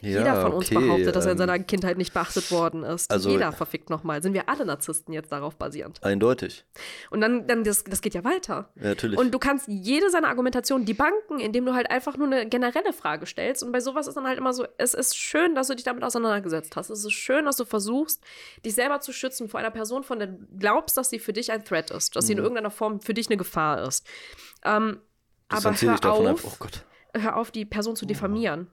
Jeder 0.00 0.24
Ja, 0.24 0.40
von 0.42 0.52
uns 0.52 0.66
okay, 0.66 0.74
behauptet, 0.74 1.14
dass 1.16 1.24
er 1.26 1.32
in 1.32 1.36
ähm, 1.36 1.46
seiner 1.46 1.58
Kindheit 1.60 1.98
nicht 1.98 2.12
beachtet 2.12 2.50
worden 2.50 2.82
ist. 2.82 3.10
also- 3.10 3.30
Jeder 3.30 3.52
verfickt 3.52 3.90
nochmal. 3.90 4.22
Sind 4.22 4.34
wir 4.34 4.48
alle 4.48 4.64
Narzissten 4.64 5.12
jetzt 5.14 5.30
darauf 5.32 5.56
basierend? 5.56 6.02
Eindeutig. 6.02 6.64
Und 7.10 7.20
dann, 7.20 7.46
dann 7.46 7.64
das, 7.64 7.84
das 7.84 8.00
geht 8.02 8.14
ja 8.14 8.24
weiter. 8.24 8.70
Ja, 8.76 8.88
natürlich. 8.88 9.18
Und 9.18 9.32
du 9.32 9.38
kannst 9.38 9.68
jede 9.68 10.10
seiner 10.10 10.28
Argumentationen 10.28 10.86
debunken, 10.86 11.40
indem 11.40 11.64
du 11.66 11.74
halt 11.74 11.90
einfach 11.90 12.16
nur 12.16 12.26
eine 12.26 12.48
generelle 12.48 12.92
Frage 12.92 13.26
stellst. 13.26 13.62
Und 13.62 13.72
bei 13.72 13.80
sowas 13.80 14.06
ist 14.06 14.14
dann 14.16 14.26
halt 14.26 14.38
immer 14.38 14.52
so, 14.52 14.66
es 14.78 14.94
ist 14.94 15.16
schön, 15.16 15.54
dass 15.54 15.68
du 15.68 15.74
dich 15.74 15.84
damit 15.84 16.02
auseinandergesetzt 16.04 16.76
hast. 16.76 16.90
Es 16.90 17.04
ist 17.04 17.12
schön, 17.12 17.44
dass 17.44 17.56
du 17.56 17.64
versuchst, 17.64 18.22
dich 18.64 18.74
selber 18.74 19.00
zu 19.00 19.12
schützen 19.12 19.48
vor 19.48 19.60
einer 19.60 19.70
Person, 19.70 20.02
von 20.02 20.18
der 20.18 20.28
du 20.28 20.46
glaubst, 20.58 20.96
dass 20.96 21.10
sie 21.10 21.18
für 21.18 21.32
dich 21.32 21.52
ein 21.52 21.64
Threat 21.64 21.90
ist, 21.90 22.16
dass 22.16 22.26
sie 22.26 22.32
in 22.32 22.38
Mhm. 22.38 22.44
irgendeiner 22.44 22.70
Form 22.70 23.00
für 23.00 23.14
dich 23.14 23.28
eine 23.28 23.36
Gefahr 23.36 23.86
ist. 23.86 24.06
Ähm, 24.64 25.00
aber 25.48 25.72
hör 25.74 26.04
auf, 26.12 26.26
ab. 26.26 26.40
Oh 26.44 26.52
Gott. 26.58 26.84
hör 27.16 27.36
auf, 27.36 27.50
die 27.50 27.64
Person 27.64 27.96
zu 27.96 28.06
diffamieren. 28.06 28.68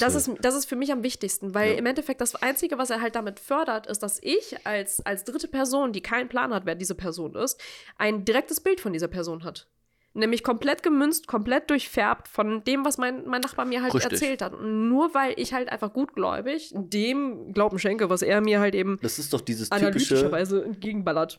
Das 0.00 0.14
ist, 0.14 0.30
das 0.42 0.54
ist 0.54 0.66
für 0.66 0.76
mich 0.76 0.92
am 0.92 1.02
wichtigsten, 1.02 1.54
weil 1.54 1.72
Ja. 1.72 1.78
im 1.78 1.86
Endeffekt 1.86 2.20
das 2.20 2.34
Einzige, 2.34 2.78
was 2.78 2.90
er 2.90 3.00
halt 3.00 3.14
damit 3.14 3.40
fördert, 3.40 3.86
ist, 3.86 4.02
dass 4.02 4.18
ich 4.22 4.66
als, 4.66 5.04
als 5.06 5.24
dritte 5.24 5.48
Person, 5.48 5.92
die 5.92 6.00
keinen 6.02 6.28
Plan 6.28 6.52
hat, 6.52 6.66
wer 6.66 6.74
diese 6.74 6.94
Person 6.94 7.34
ist, 7.34 7.60
ein 7.96 8.24
direktes 8.24 8.60
Bild 8.60 8.80
von 8.80 8.92
dieser 8.92 9.08
Person 9.08 9.44
hat. 9.44 9.68
Nämlich 10.12 10.42
komplett 10.42 10.82
gemünzt, 10.82 11.28
komplett 11.28 11.70
durchfärbt 11.70 12.26
von 12.26 12.64
dem, 12.64 12.84
was 12.84 12.98
mein, 12.98 13.26
mein 13.28 13.40
Nachbar 13.42 13.64
mir 13.64 13.80
halt 13.80 13.94
Richtig. 13.94 14.10
erzählt 14.12 14.42
hat. 14.42 14.54
Und 14.54 14.88
nur 14.88 15.14
weil 15.14 15.34
ich 15.36 15.54
halt 15.54 15.70
einfach 15.70 15.92
gutgläubig 15.92 16.72
dem 16.74 17.52
Glauben 17.52 17.78
schenke, 17.78 18.10
was 18.10 18.22
er 18.22 18.40
mir 18.40 18.58
halt 18.58 18.74
eben 18.74 18.98
Das 19.02 19.20
ist 19.20 19.32
doch 19.32 19.40
dieses 19.40 19.70
typische. 19.70 19.86
analytischerweise 19.86 20.64
entgegenballert. 20.64 21.38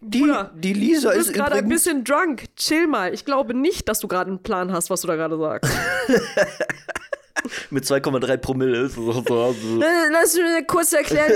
Die, 0.00 0.20
Bruder, 0.20 0.52
die 0.54 0.72
Lisa 0.74 1.10
Du 1.12 1.18
ist 1.18 1.26
bist 1.28 1.34
gerade 1.38 1.54
ein 1.56 1.68
bisschen 1.68 2.04
drunk. 2.04 2.44
Chill 2.56 2.86
mal. 2.86 3.14
Ich 3.14 3.24
glaube 3.24 3.54
nicht, 3.54 3.88
dass 3.88 3.98
du 4.00 4.08
gerade 4.08 4.30
einen 4.30 4.42
Plan 4.42 4.72
hast, 4.72 4.90
was 4.90 5.00
du 5.00 5.06
da 5.06 5.16
gerade 5.16 5.38
sagst. 5.38 5.72
Mit 7.70 7.84
2,3 7.84 8.36
Promille 8.38 8.82
ist 8.86 8.94
so, 8.96 9.12
so, 9.12 9.22
so. 9.22 9.80
Lass 10.10 10.34
mir 10.34 10.64
kurz 10.66 10.92
erklären. 10.92 11.32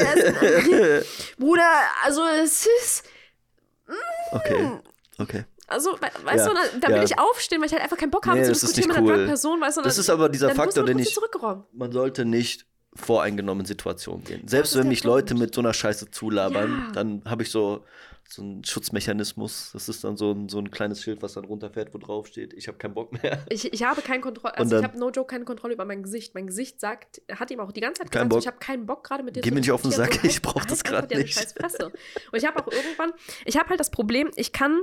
Bruder, 1.38 1.70
also 2.04 2.22
es 2.42 2.66
ist. 2.82 3.04
Okay. 4.32 4.70
Okay. 5.18 5.44
Also, 5.68 5.92
we 6.00 6.08
weißt 6.24 6.46
Ja, 6.46 6.48
du, 6.48 6.54
da, 6.54 6.60
da 6.80 6.88
will 6.88 6.96
ja. 6.96 7.02
ich 7.04 7.18
aufstehen, 7.18 7.60
weil 7.60 7.66
ich 7.66 7.72
halt 7.72 7.82
einfach 7.82 7.96
keinen 7.96 8.10
Bock 8.10 8.26
habe 8.26 8.38
Nee, 8.40 8.44
zu 8.44 8.52
diskutieren 8.52 8.88
mit 8.88 8.96
einer 8.96 9.06
cool. 9.20 9.26
Person, 9.26 9.60
weißt 9.60 9.76
du? 9.76 9.82
Das 9.82 9.94
dann- 9.94 10.00
ist 10.00 10.10
aber 10.10 10.28
dieser 10.28 10.50
Faktor, 10.54 10.84
den 10.84 10.98
ich-. 10.98 11.16
Man 11.72 11.92
sollte 11.92 12.24
nicht 12.24 12.66
voreingenommen 12.96 13.60
in 13.60 13.66
Situationen 13.66 14.24
gehen. 14.24 14.48
Selbst 14.48 14.76
wenn 14.76 14.88
mich 14.88 15.04
Leute 15.04 15.34
mit 15.36 15.54
so 15.54 15.60
einer 15.60 15.72
Scheiße 15.72 16.10
zulabern, 16.10 16.86
Ja. 16.88 16.92
dann 16.92 17.22
habe 17.24 17.44
ich 17.44 17.50
so, 17.52 17.84
so 18.32 18.42
einen 18.42 18.62
Schutzmechanismus. 18.64 19.70
Das 19.72 19.88
ist 19.88 20.04
dann 20.04 20.16
so 20.16 20.30
ein, 20.32 20.48
so 20.48 20.58
ein 20.58 20.70
kleines 20.70 21.02
Schild, 21.02 21.20
was 21.22 21.34
dann 21.34 21.44
runterfährt, 21.44 21.92
wo 21.92 21.98
drauf 21.98 22.26
steht, 22.28 22.52
ich 22.54 22.68
habe 22.68 22.78
keinen 22.78 22.94
Bock 22.94 23.12
mehr. 23.22 23.44
Ich, 23.50 23.72
ich 23.72 23.82
habe 23.82 24.02
keine 24.02 24.20
Kontrolle, 24.20 24.56
also 24.56 24.76
ich 24.76 24.82
dann- 24.82 24.90
habe 24.90 24.98
no 24.98 25.10
joke 25.10 25.26
keine 25.28 25.44
Kontrolle 25.44 25.74
über 25.74 25.84
mein 25.84 26.02
Gesicht. 26.02 26.34
Mein 26.34 26.46
Gesicht 26.46 26.80
sagt, 26.80 27.20
hat 27.32 27.50
ihm 27.50 27.60
auch 27.60 27.72
die 27.72 27.80
ganze 27.80 28.02
Zeit 28.02 28.10
gesagt, 28.12 28.28
Bock. 28.30 28.38
ich 28.40 28.46
habe 28.46 28.58
keinen 28.58 28.86
Bock 28.86 29.02
gerade 29.04 29.22
mit 29.24 29.34
dir 29.36 29.40
Geh 29.42 29.50
mir 29.50 29.60
nicht 29.60 29.72
auf 29.72 29.82
den. 29.82 29.90
Sack, 29.90 30.14
So, 30.14 30.26
ich 30.28 30.42
brauch 30.42 30.60
halt 30.60 30.70
das 30.70 30.82
deine 30.82 31.06
nicht. 31.22 31.34
scheiß 31.34 31.52
Fresse. 31.54 31.86
Und 31.86 32.38
ich 32.38 32.46
habe 32.46 32.60
auch 32.60 32.70
irgendwann, 32.70 33.12
ich 33.44 33.56
habe 33.58 33.68
halt 33.70 33.80
das 33.80 33.90
Problem, 33.90 34.30
ich 34.36 34.52
kann, 34.52 34.80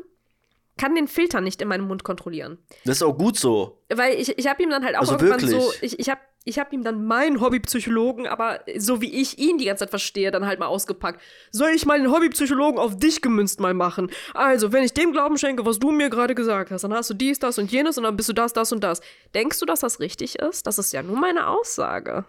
kann 0.78 0.94
den 0.96 1.08
Filter 1.08 1.40
nicht 1.42 1.62
in 1.62 1.68
meinem 1.70 1.88
Mund 1.88 2.04
kontrollieren. 2.04 2.58
Das 2.86 2.98
ist 2.98 3.04
auch 3.04 3.18
gut 3.18 3.38
so. 3.40 3.82
Weil 3.90 4.16
ich, 4.20 4.38
ich 4.38 4.48
habe 4.48 4.62
ihm 4.62 4.70
dann 4.70 4.84
halt 4.84 4.96
auch 4.96 5.02
Also 5.02 5.14
irgendwann 5.14 5.42
wirklich? 5.42 5.62
so, 5.62 5.74
ich, 5.82 6.00
ich 6.00 6.10
habe 6.10 6.20
ich 6.48 6.60
hab 6.60 6.72
ihm 6.72 6.84
dann 6.84 7.06
meinen 7.06 7.42
Hobbypsychologen, 7.42 8.26
aber 8.26 8.62
so 8.78 9.02
wie 9.02 9.14
ich 9.14 9.38
ihn 9.38 9.58
die 9.58 9.66
ganze 9.66 9.82
Zeit 9.82 9.90
verstehe, 9.90 10.32
dann 10.32 10.46
halt 10.46 10.60
mal 10.60 10.68
ausgepackt. 10.68 11.22
Soll 11.52 11.72
ich 11.72 11.86
mal 11.86 12.00
den 12.00 12.12
Hobbypsychologen 12.12 12.80
auf 12.80 12.98
dich 12.98 13.22
gemünzt 13.22 13.60
mal 13.60 13.74
machen? 13.74 14.10
Also, 14.34 14.72
wenn 14.72 14.84
ich 14.84 14.94
dem 14.94 15.12
Glauben 15.12 15.38
schenke, 15.38 15.66
was 15.66 15.80
du 15.80 15.92
mir 15.92 16.10
gerade 16.10 16.36
gesagt 16.36 16.72
hast, 16.72 16.84
dann 16.84 16.94
hast 16.94 17.10
du 17.10 17.14
dies, 17.14 17.40
das 17.40 17.58
und 17.58 17.72
jenes 17.72 17.98
und 17.98 18.06
dann 18.06 18.16
bist 18.16 18.30
du 18.30 18.34
das, 18.34 18.54
das 18.54 18.72
und 18.72 18.84
das. 18.84 19.02
Denkst 19.36 19.60
du, 19.60 19.66
dass 19.66 19.82
das 19.82 20.00
richtig 20.00 20.40
ist? 20.40 20.66
Das 20.66 20.78
ist 20.78 20.94
ja 20.94 21.04
nur 21.04 21.18
meine 21.18 21.48
Aussage. 21.48 22.24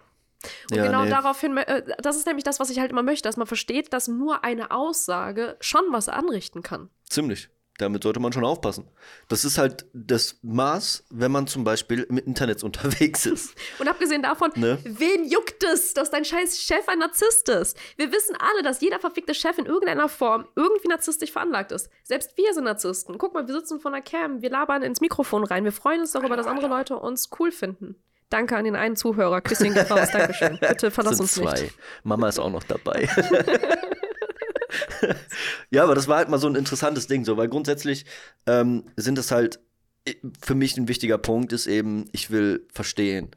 Und 0.69 0.77
Ja, 0.77 0.85
genau 0.85 1.03
nee. 1.03 1.09
daraufhin, 1.09 1.57
äh, 1.57 1.83
das 2.01 2.17
ist 2.17 2.25
nämlich 2.27 2.43
das, 2.43 2.59
was 2.59 2.69
ich 2.69 2.79
halt 2.79 2.91
immer 2.91 3.03
möchte, 3.03 3.27
dass 3.27 3.37
man 3.37 3.47
versteht, 3.47 3.93
dass 3.93 4.07
nur 4.07 4.43
eine 4.43 4.71
Aussage 4.71 5.55
schon 5.61 5.83
was 5.91 6.09
anrichten 6.09 6.61
kann. 6.61 6.89
Ziemlich. 7.09 7.49
Damit 7.79 8.03
sollte 8.03 8.19
man 8.19 8.31
schon 8.33 8.45
aufpassen. 8.45 8.87
Das 9.29 9.43
ist 9.45 9.57
halt 9.57 9.85
das 9.93 10.37
Maß, 10.43 11.05
wenn 11.09 11.31
man 11.31 11.47
zum 11.47 11.63
Beispiel 11.63 12.03
im 12.03 12.17
Internet 12.17 12.61
unterwegs 12.63 13.25
ist. 13.25 13.55
Und 13.79 13.87
abgesehen 13.87 14.21
davon, 14.21 14.51
Ne? 14.55 14.77
wen 14.83 15.27
juckt 15.27 15.63
es, 15.63 15.93
dass 15.93 16.11
dein 16.11 16.25
scheiß 16.25 16.59
Chef 16.61 16.87
ein 16.87 16.99
Narzisst 16.99 17.49
ist? 17.49 17.77
Wir 17.97 18.11
wissen 18.11 18.35
alle, 18.37 18.63
dass 18.63 18.81
jeder 18.81 18.99
verfickte 18.99 19.33
Chef 19.33 19.57
in 19.57 19.65
irgendeiner 19.65 20.09
Form 20.09 20.45
irgendwie 20.55 20.89
narzisstisch 20.89 21.31
veranlagt 21.31 21.71
ist. 21.71 21.89
Selbst 22.03 22.37
wir 22.37 22.53
sind 22.53 22.65
Narzissten. 22.65 23.17
Guck 23.17 23.33
mal, 23.33 23.47
wir 23.47 23.53
sitzen 23.55 23.79
vor 23.79 23.91
einer 23.91 24.01
Cam, 24.03 24.41
wir 24.41 24.49
labern 24.49 24.83
ins 24.83 25.01
Mikrofon 25.01 25.43
rein, 25.45 25.63
wir 25.63 25.71
freuen 25.71 26.01
uns 26.01 26.11
darüber, 26.11 26.35
dass 26.35 26.47
andere 26.47 26.67
Leute 26.67 26.97
uns 26.97 27.29
cool 27.39 27.51
finden. 27.51 27.95
Danke 28.29 28.57
an 28.57 28.65
den 28.65 28.75
einen 28.75 28.95
Zuhörer. 28.95 29.41
Küsschen 29.41 29.73
geht 29.73 29.89
raus. 29.89 30.09
Dankeschön. 30.11 30.59
Bitte 30.59 30.91
verlass 30.91 31.19
uns 31.19 31.33
zwei. 31.33 31.61
nicht. 31.61 31.73
Mama 32.03 32.27
ist 32.29 32.37
auch 32.39 32.51
noch 32.51 32.63
dabei. 32.63 33.09
ja, 35.71 35.83
aber 35.83 35.95
das 35.95 36.07
war 36.07 36.17
halt 36.17 36.29
mal 36.29 36.39
so 36.39 36.47
ein 36.47 36.55
interessantes 36.55 37.07
Ding, 37.07 37.25
so, 37.25 37.37
weil 37.37 37.47
grundsätzlich 37.49 38.05
ähm, 38.45 38.85
sind 38.95 39.17
es 39.17 39.31
halt 39.31 39.59
i- 40.07 40.17
für 40.41 40.55
mich 40.55 40.77
ein 40.77 40.87
wichtiger 40.87 41.17
Punkt 41.17 41.53
ist 41.53 41.67
eben, 41.67 42.05
ich 42.11 42.31
will 42.31 42.67
verstehen. 42.73 43.31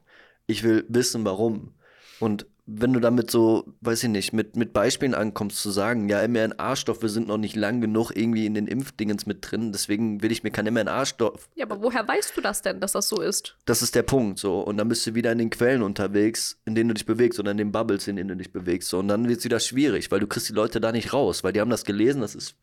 Ich 0.47 0.63
will 0.63 0.85
wissen, 0.89 1.25
warum. 1.25 1.75
Und 2.19 2.47
wenn 2.75 2.93
du 2.93 3.01
damit 3.01 3.31
so, 3.31 3.65
weiß 3.81 4.05
ich 4.05 4.09
nicht, 4.09 4.33
mit, 4.33 4.57
mit 4.57 4.73
Beispielen 4.73 5.15
ankommst, 5.15 5.61
zu 5.61 5.71
sagen, 5.71 6.09
ja, 6.09 6.27
mRNA-Stoffe 6.27 7.09
sind 7.09 7.29
noch 7.29 7.37
nicht 7.37 7.55
lang 7.57 7.81
genug 7.81 8.11
irgendwie 8.15 8.47
in 8.47 8.55
den 8.55 8.67
Impfdingens 8.67 9.27
mit 9.27 9.39
drin, 9.51 9.73
deswegen 9.73 10.23
will 10.23 10.33
ich 10.33 10.43
mir 10.43 10.51
kein 10.51 10.73
mRNA-Stoff 10.73 11.49
Ja, 11.55 11.67
aber 11.67 11.83
woher 11.83 12.07
weißt 12.07 12.37
du 12.37 12.41
das 12.41 12.63
denn, 12.63 12.81
dass 12.81 12.93
das 12.93 13.09
so 13.09 13.21
ist? 13.21 13.57
das 13.67 13.83
ist 13.83 13.95
der 13.95 14.03
Punkt 14.03 14.39
so. 14.39 14.61
Und 14.61 14.77
dann 14.79 14.89
bist 14.89 15.07
du 15.07 15.15
wieder 15.15 15.33
in 15.33 15.39
den 15.39 15.51
Quellen 15.51 15.83
unterwegs, 15.83 16.61
in 16.65 16.75
denen 16.75 16.89
du 16.89 16.95
dich 16.95 17.07
bewegst 17.07 17.39
oder 17.39 17.51
in 17.51 17.57
den 17.57 17.73
Bubbles, 17.73 18.09
in 18.09 18.17
denen 18.17 18.29
du 18.29 18.37
dich 18.37 18.53
bewegst. 18.53 18.89
So. 18.89 18.99
Und 18.99 19.09
dann 19.09 19.29
wird 19.29 19.39
es 19.39 19.45
wieder 19.45 19.61
schwierig, 19.61 20.11
weil 20.11 20.21
du 20.21 20.27
kriegst 20.27 20.49
die 20.49 20.55
Leute 20.55 20.81
da 20.81 20.93
nicht 20.93 21.13
raus, 21.13 21.45
weil 21.45 21.53
die 21.53 21.61
haben 21.61 21.71
das 21.71 21.85
gelesen, 21.85 22.21
das 22.21 22.35
ist 22.35 22.57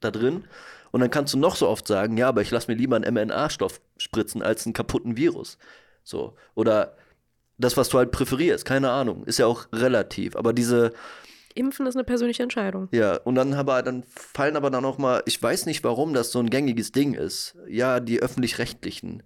da 0.00 0.10
drin. 0.10 0.44
Und 0.92 1.00
dann 1.00 1.10
kannst 1.10 1.34
du 1.34 1.38
noch 1.38 1.56
so 1.56 1.68
oft 1.68 1.86
sagen, 1.86 2.16
ja, 2.16 2.28
aber 2.28 2.42
ich 2.42 2.50
lasse 2.50 2.70
mir 2.70 2.76
lieber 2.76 2.96
einen 2.96 3.12
mRNA-Stoff 3.12 3.80
spritzen 3.98 4.42
als 4.42 4.66
einen 4.66 4.72
kaputten 4.72 5.16
Virus. 5.16 5.58
So. 6.04 6.36
Oder 6.54 6.96
das, 7.58 7.76
was 7.76 7.88
du 7.88 7.98
halt 7.98 8.10
präferierst, 8.10 8.64
keine 8.64 8.90
Ahnung. 8.90 9.24
Ist 9.24 9.38
ja 9.38 9.46
auch 9.46 9.66
relativ. 9.72 10.36
Aber 10.36 10.52
diese, 10.52 10.92
Impfen 11.54 11.86
ist 11.86 11.94
eine 11.96 12.04
persönliche 12.04 12.42
Entscheidung. 12.42 12.88
ja, 12.92 13.16
und 13.16 13.34
dann 13.34 13.54
aber 13.54 13.82
dann 13.82 14.04
fallen 14.08 14.56
aber 14.56 14.68
dann 14.70 14.84
auch 14.84 14.98
mal, 14.98 15.22
ich 15.24 15.42
weiß 15.42 15.64
nicht, 15.64 15.82
warum 15.84 16.12
das 16.12 16.30
so 16.30 16.38
ein 16.38 16.50
gängiges 16.50 16.92
Ding 16.92 17.14
ist. 17.14 17.56
Ja, 17.66 17.98
die 17.98 18.20
öffentlich-rechtlichen, 18.20 19.22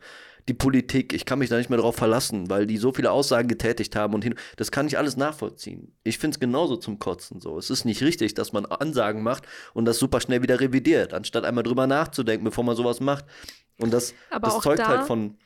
die 0.48 0.54
Politik, 0.54 1.12
ich 1.12 1.24
kann 1.24 1.40
mich 1.40 1.48
da 1.50 1.56
nicht 1.58 1.70
mehr 1.70 1.78
drauf 1.80 1.96
verlassen, 1.96 2.48
weil 2.48 2.66
die 2.68 2.76
so 2.76 2.92
viele 2.92 3.10
Aussagen 3.10 3.48
getätigt 3.48 3.96
haben 3.96 4.14
und 4.14 4.22
hin. 4.22 4.36
Das 4.56 4.70
kann 4.70 4.86
ich 4.86 4.96
alles 4.96 5.16
nachvollziehen. 5.16 5.92
Ich 6.04 6.18
finde 6.18 6.36
es 6.36 6.40
genauso 6.40 6.76
zum 6.76 7.00
Kotzen 7.00 7.40
so. 7.40 7.58
Es 7.58 7.68
ist 7.68 7.84
nicht 7.84 8.00
richtig, 8.02 8.34
dass 8.34 8.52
man 8.52 8.64
Ansagen 8.64 9.24
macht 9.24 9.44
und 9.74 9.84
das 9.86 9.98
super 9.98 10.20
schnell 10.20 10.40
wieder 10.42 10.60
revidiert, 10.60 11.12
anstatt 11.14 11.44
einmal 11.44 11.64
drüber 11.64 11.88
nachzudenken, 11.88 12.44
bevor 12.44 12.62
man 12.62 12.76
sowas 12.76 13.00
macht. 13.00 13.24
Und 13.78 13.92
das, 13.92 14.14
Aber 14.30 14.48
das 14.50 14.60
zeugt 14.60 14.78
da- 14.78 14.86
halt 14.86 15.02
von 15.02 15.36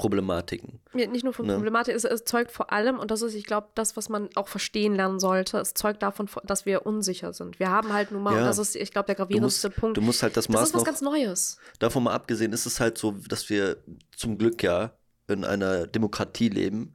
Problematiken. 0.00 0.80
Ja, 0.94 1.06
Nicht 1.06 1.24
nur 1.24 1.32
von 1.34 1.46
Ne. 1.46 1.52
Problematik, 1.54 1.94
es, 1.94 2.04
es 2.04 2.24
zeugt 2.24 2.50
vor 2.50 2.72
allem, 2.72 2.98
und 2.98 3.10
das 3.10 3.20
ist, 3.22 3.34
ich 3.34 3.44
glaube, 3.44 3.68
das, 3.74 3.96
was 3.96 4.08
man 4.08 4.28
auch 4.34 4.48
verstehen 4.48 4.94
lernen 4.94 5.20
sollte, 5.20 5.58
es 5.58 5.74
zeugt 5.74 6.02
davon, 6.02 6.28
dass 6.44 6.64
wir 6.64 6.86
unsicher 6.86 7.32
sind. 7.34 7.58
Wir 7.60 7.68
haben 7.70 7.92
halt 7.92 8.10
nun 8.10 8.22
mal, 8.22 8.32
Ja. 8.34 8.40
und 8.40 8.46
das 8.46 8.58
ist, 8.58 8.76
ich 8.76 8.90
glaube, 8.92 9.06
der 9.06 9.14
Du 9.16 9.22
musst, 9.22 9.30
gravierendste 9.62 9.70
Punkt. 9.70 9.96
du 9.96 10.00
musst 10.00 10.22
halt 10.22 10.36
das 10.36 10.46
das 10.46 10.54
Maß 10.54 10.68
ist 10.68 10.74
was 10.74 10.80
noch, 10.80 10.86
ganz 10.86 11.00
Neues. 11.02 11.58
davon 11.78 12.02
mal 12.04 12.14
abgesehen, 12.14 12.52
ist 12.52 12.64
es 12.66 12.80
halt 12.80 12.96
so, 12.98 13.12
dass 13.28 13.50
wir 13.50 13.76
zum 14.16 14.38
Glück 14.38 14.62
ja 14.62 14.92
in 15.28 15.44
einer 15.44 15.86
Demokratie 15.86 16.48
leben. 16.48 16.94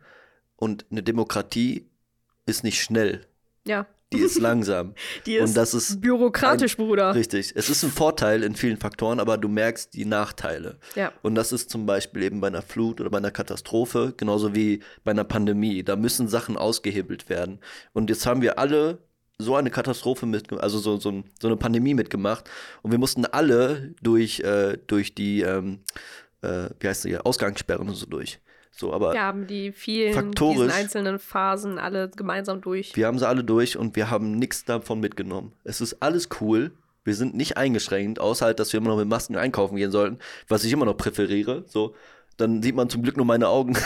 Und 0.57 0.85
eine 0.89 1.03
Demokratie 1.03 1.89
ist 2.45 2.63
nicht 2.63 2.81
schnell, 2.81 3.25
Ja. 3.67 3.85
Die 4.13 4.19
ist 4.19 4.39
langsam. 4.39 4.93
Die 5.25 5.39
Und 5.39 5.55
das 5.57 5.73
ist 5.73 5.99
bürokratisch, 5.99 6.77
Bruder. 6.77 7.15
Richtig. 7.15 7.53
Es 7.55 7.69
ist 7.69 7.83
ein 7.83 7.91
Vorteil 7.91 8.43
in 8.43 8.55
vielen 8.55 8.77
Faktoren, 8.77 9.19
aber 9.19 9.37
du 9.37 9.47
merkst 9.47 9.93
die 9.93 10.05
Nachteile. 10.05 10.77
Ja. 10.95 11.11
Und 11.21 11.35
das 11.35 11.51
ist 11.51 11.69
zum 11.69 11.85
Beispiel 11.85 12.23
eben 12.23 12.39
bei 12.39 12.47
einer 12.47 12.61
Flut 12.61 13.01
oder 13.01 13.09
bei 13.09 13.17
einer 13.17 13.31
Katastrophe, 13.31 14.13
genauso 14.15 14.55
wie 14.55 14.81
bei 15.03 15.11
einer 15.11 15.23
Pandemie. 15.23 15.83
Da 15.83 15.95
müssen 15.95 16.27
Sachen 16.27 16.57
ausgehebelt 16.57 17.29
werden. 17.29 17.59
Und 17.93 18.09
jetzt 18.09 18.25
haben 18.25 18.41
wir 18.41 18.59
alle 18.59 18.99
so 19.37 19.55
eine 19.55 19.69
Katastrophe 19.69 20.25
mitgemacht, 20.25 20.63
also 20.63 20.77
so, 20.79 20.97
so, 20.97 21.11
ein, 21.11 21.25
so 21.39 21.47
eine 21.47 21.57
Pandemie 21.57 21.93
mitgemacht. 21.93 22.49
Und 22.83 22.91
wir 22.91 22.99
mussten 22.99 23.25
alle 23.25 23.93
durch, 24.01 24.39
äh, 24.41 24.77
durch 24.87 25.15
die, 25.15 25.41
ähm, 25.41 25.79
äh, 26.41 26.69
wie 26.79 26.87
heißt 26.87 27.03
hier, 27.03 27.25
Ausgangssperren 27.25 27.89
und 27.89 27.95
so 27.95 28.05
durch. 28.05 28.39
So, 28.77 28.91
aber 28.93 29.13
Wir 29.13 29.21
haben 29.23 29.47
die 29.47 29.71
vielen, 29.71 30.13
Faktorisch- 30.13 30.57
diesen 30.57 30.71
einzelnen 30.71 31.19
Phasen 31.19 31.79
alle 31.79 32.09
gemeinsam 32.09 32.59
durch. 32.61 32.95
wir 32.95 33.07
haben 33.07 33.17
sie 33.19 33.27
alle 33.27 33.43
durch 33.43 33.77
und 33.77 33.95
wir 33.95 34.09
haben 34.09 34.31
nichts 34.37 34.65
davon 34.65 34.99
mitgenommen. 34.99 35.53
Es 35.63 35.79
ist 35.81 36.01
alles 36.01 36.27
cool. 36.41 36.71
Wir 37.05 37.15
sind 37.15 37.35
nicht 37.35 37.55
eingeschränkt, 37.55 38.19
außer 38.19 38.45
halt, 38.47 38.59
dass 38.59 38.73
wir 38.73 38.79
immer 38.79 38.89
noch 38.89 38.97
mit 38.97 39.07
Masken 39.07 39.35
einkaufen 39.37 39.75
gehen 39.77 39.91
sollten, 39.91 40.17
was 40.47 40.63
ich 40.63 40.73
immer 40.73 40.85
noch 40.85 40.97
präferiere. 40.97 41.63
So, 41.67 41.95
dann 42.37 42.61
sieht 42.63 42.75
man 42.75 42.89
zum 42.89 43.01
Glück 43.03 43.15
nur 43.15 43.25
meine 43.27 43.47
Augen. 43.47 43.77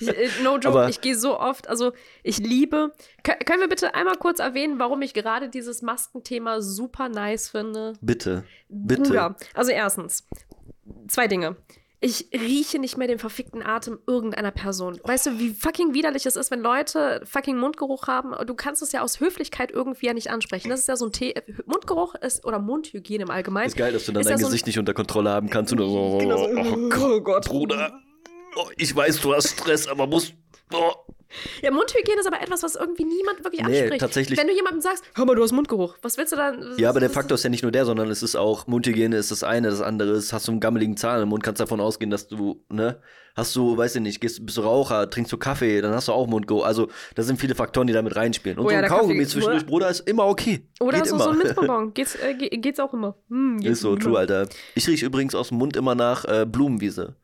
Ich, 0.00 0.08
äh, 0.08 0.28
no 0.42 0.54
joke, 0.58 0.68
Aber- 0.68 0.88
ich 0.88 1.00
gehe 1.00 1.14
so 1.16 1.38
oft, 1.38 1.68
also 1.68 1.92
ich 2.22 2.38
liebe. 2.38 2.92
Kö- 3.24 3.44
können 3.44 3.60
wir 3.60 3.68
bitte 3.68 3.94
einmal 3.94 4.16
kurz 4.16 4.38
erwähnen, 4.40 4.78
warum 4.78 5.02
ich 5.02 5.14
gerade 5.14 5.48
dieses 5.48 5.82
Maskenthema 5.82 6.60
super 6.60 7.08
nice 7.08 7.50
finde? 7.50 7.92
Bitte, 8.00 8.44
bitte. 8.68 9.02
Bruder, 9.02 9.36
also 9.54 9.70
erstens, 9.70 10.26
zwei 11.08 11.28
Dinge. 11.28 11.56
Ich 12.04 12.26
rieche 12.32 12.80
nicht 12.80 12.98
mehr 12.98 13.06
den 13.06 13.20
verfickten 13.20 13.62
Atem 13.62 14.00
irgendeiner 14.08 14.50
Person. 14.50 14.98
Weißt 15.04 15.26
du, 15.26 15.38
wie 15.38 15.50
fucking 15.50 15.94
widerlich 15.94 16.26
es 16.26 16.34
ist, 16.34 16.50
wenn 16.50 16.58
Leute 16.58 17.22
fucking 17.24 17.56
Mundgeruch 17.56 18.08
haben? 18.08 18.34
Du 18.44 18.54
kannst 18.54 18.82
es 18.82 18.90
ja 18.90 19.02
aus 19.02 19.20
Höflichkeit 19.20 19.70
irgendwie 19.70 20.06
ja 20.06 20.12
nicht 20.12 20.28
ansprechen. 20.28 20.68
Das 20.68 20.80
ist 20.80 20.88
ja 20.88 20.96
so 20.96 21.06
ein 21.06 21.12
The 21.14 21.32
Mundgeruch 21.64 22.16
ist 22.16 22.44
oder 22.44 22.58
Mundhygiene 22.58 23.22
im 23.22 23.30
Allgemeinen. 23.30 23.68
Ist 23.68 23.76
geil, 23.76 23.92
dass 23.92 24.06
du 24.06 24.12
dann 24.12 24.24
dein 24.24 24.32
ja 24.32 24.38
so 24.38 24.46
Gesicht 24.46 24.66
nicht 24.66 24.80
unter 24.80 24.94
Kontrolle 24.94 25.30
haben 25.30 25.48
kannst. 25.48 25.72
Und 25.72 25.78
so, 25.78 26.18
Genau 26.18 26.38
so, 26.38 26.48
oh, 26.50 27.14
oh 27.14 27.20
Gott. 27.20 27.46
Bruder, 27.46 27.92
oh, 28.56 28.66
ich 28.76 28.96
weiß, 28.96 29.20
du 29.20 29.32
hast 29.32 29.50
Stress, 29.50 29.86
aber 29.86 30.08
musst. 30.08 30.34
Oh. 30.72 30.90
Ja, 31.62 31.70
Mundhygiene 31.70 32.20
ist 32.20 32.26
aber 32.26 32.42
etwas, 32.42 32.62
was 32.62 32.74
irgendwie 32.74 33.04
niemand 33.04 33.44
wirklich 33.44 33.62
Nee, 33.62 33.80
anspricht. 33.82 34.00
tatsächlich- 34.00 34.38
Wenn 34.38 34.48
du 34.48 34.52
jemandem 34.54 34.80
sagst, 34.80 35.04
hör 35.14 35.24
mal, 35.24 35.34
du 35.36 35.42
hast 35.42 35.52
Mundgeruch, 35.52 35.96
was 36.02 36.18
willst 36.18 36.32
du 36.32 36.36
dann? 36.36 36.74
Ja, 36.76 36.90
aber 36.90 36.98
der 37.00 37.08
Faktor 37.10 37.36
ist 37.36 37.44
ja 37.44 37.50
nicht 37.50 37.62
nur 37.62 37.70
der, 37.72 37.84
sondern 37.86 38.10
es 38.10 38.22
ist 38.22 38.34
auch, 38.36 38.66
Mundhygiene 38.66 39.16
ist 39.16 39.30
das 39.30 39.44
eine, 39.44 39.70
das 39.70 39.80
andere 39.80 40.10
ist, 40.10 40.32
hast 40.32 40.48
du 40.48 40.52
einen 40.52 40.60
gammeligen 40.60 40.96
Zahn 40.96 41.22
im 41.22 41.28
Mund, 41.28 41.42
kannst 41.44 41.60
davon 41.60 41.80
ausgehen, 41.80 42.10
dass 42.10 42.26
du, 42.26 42.64
ne, 42.68 43.00
hast 43.36 43.54
du, 43.56 43.76
weiß 43.76 43.94
ich 43.96 44.02
nicht, 44.02 44.20
gehst, 44.20 44.44
bist 44.44 44.58
du 44.58 44.62
Raucher, 44.62 45.08
trinkst 45.08 45.32
du 45.32 45.36
Kaffee, 45.38 45.80
dann 45.80 45.94
hast 45.94 46.08
du 46.08 46.12
auch 46.12 46.26
Mundgeruch. 46.26 46.64
Also, 46.66 46.88
da 47.14 47.22
sind 47.22 47.38
viele 47.40 47.54
Faktoren, 47.54 47.86
die 47.86 47.92
damit 47.92 48.16
reinspielen. 48.16 48.58
Und 48.58 48.66
Oh 48.66 48.68
so 48.68 48.74
ja, 48.74 48.80
ein 48.80 48.88
Kaugummi 48.88 49.24
zwischendurch, 49.26 49.64
Bruder, 49.64 49.88
ist 49.88 50.00
immer 50.08 50.26
okay. 50.26 50.66
Oder 50.80 50.98
Geht 50.98 51.06
so, 51.08 51.14
immer. 51.14 51.24
so 51.24 51.30
ein 51.30 51.38
Minzbonbon. 51.44 51.94
Geht's, 51.94 52.16
äh, 52.16 52.34
ge- 52.34 52.48
geht's 52.58 52.80
auch 52.80 52.92
immer. 52.92 53.14
Hm, 53.28 53.58
geht's 53.60 53.74
ist 53.74 53.80
so, 53.82 53.94
true, 53.96 54.18
Alter. 54.18 54.48
Ich 54.74 54.86
rieche 54.88 55.06
übrigens 55.06 55.34
aus 55.36 55.48
dem 55.48 55.58
Mund 55.58 55.76
immer 55.76 55.94
nach 55.94 56.24
äh, 56.24 56.44
Blumenwiese. 56.44 57.14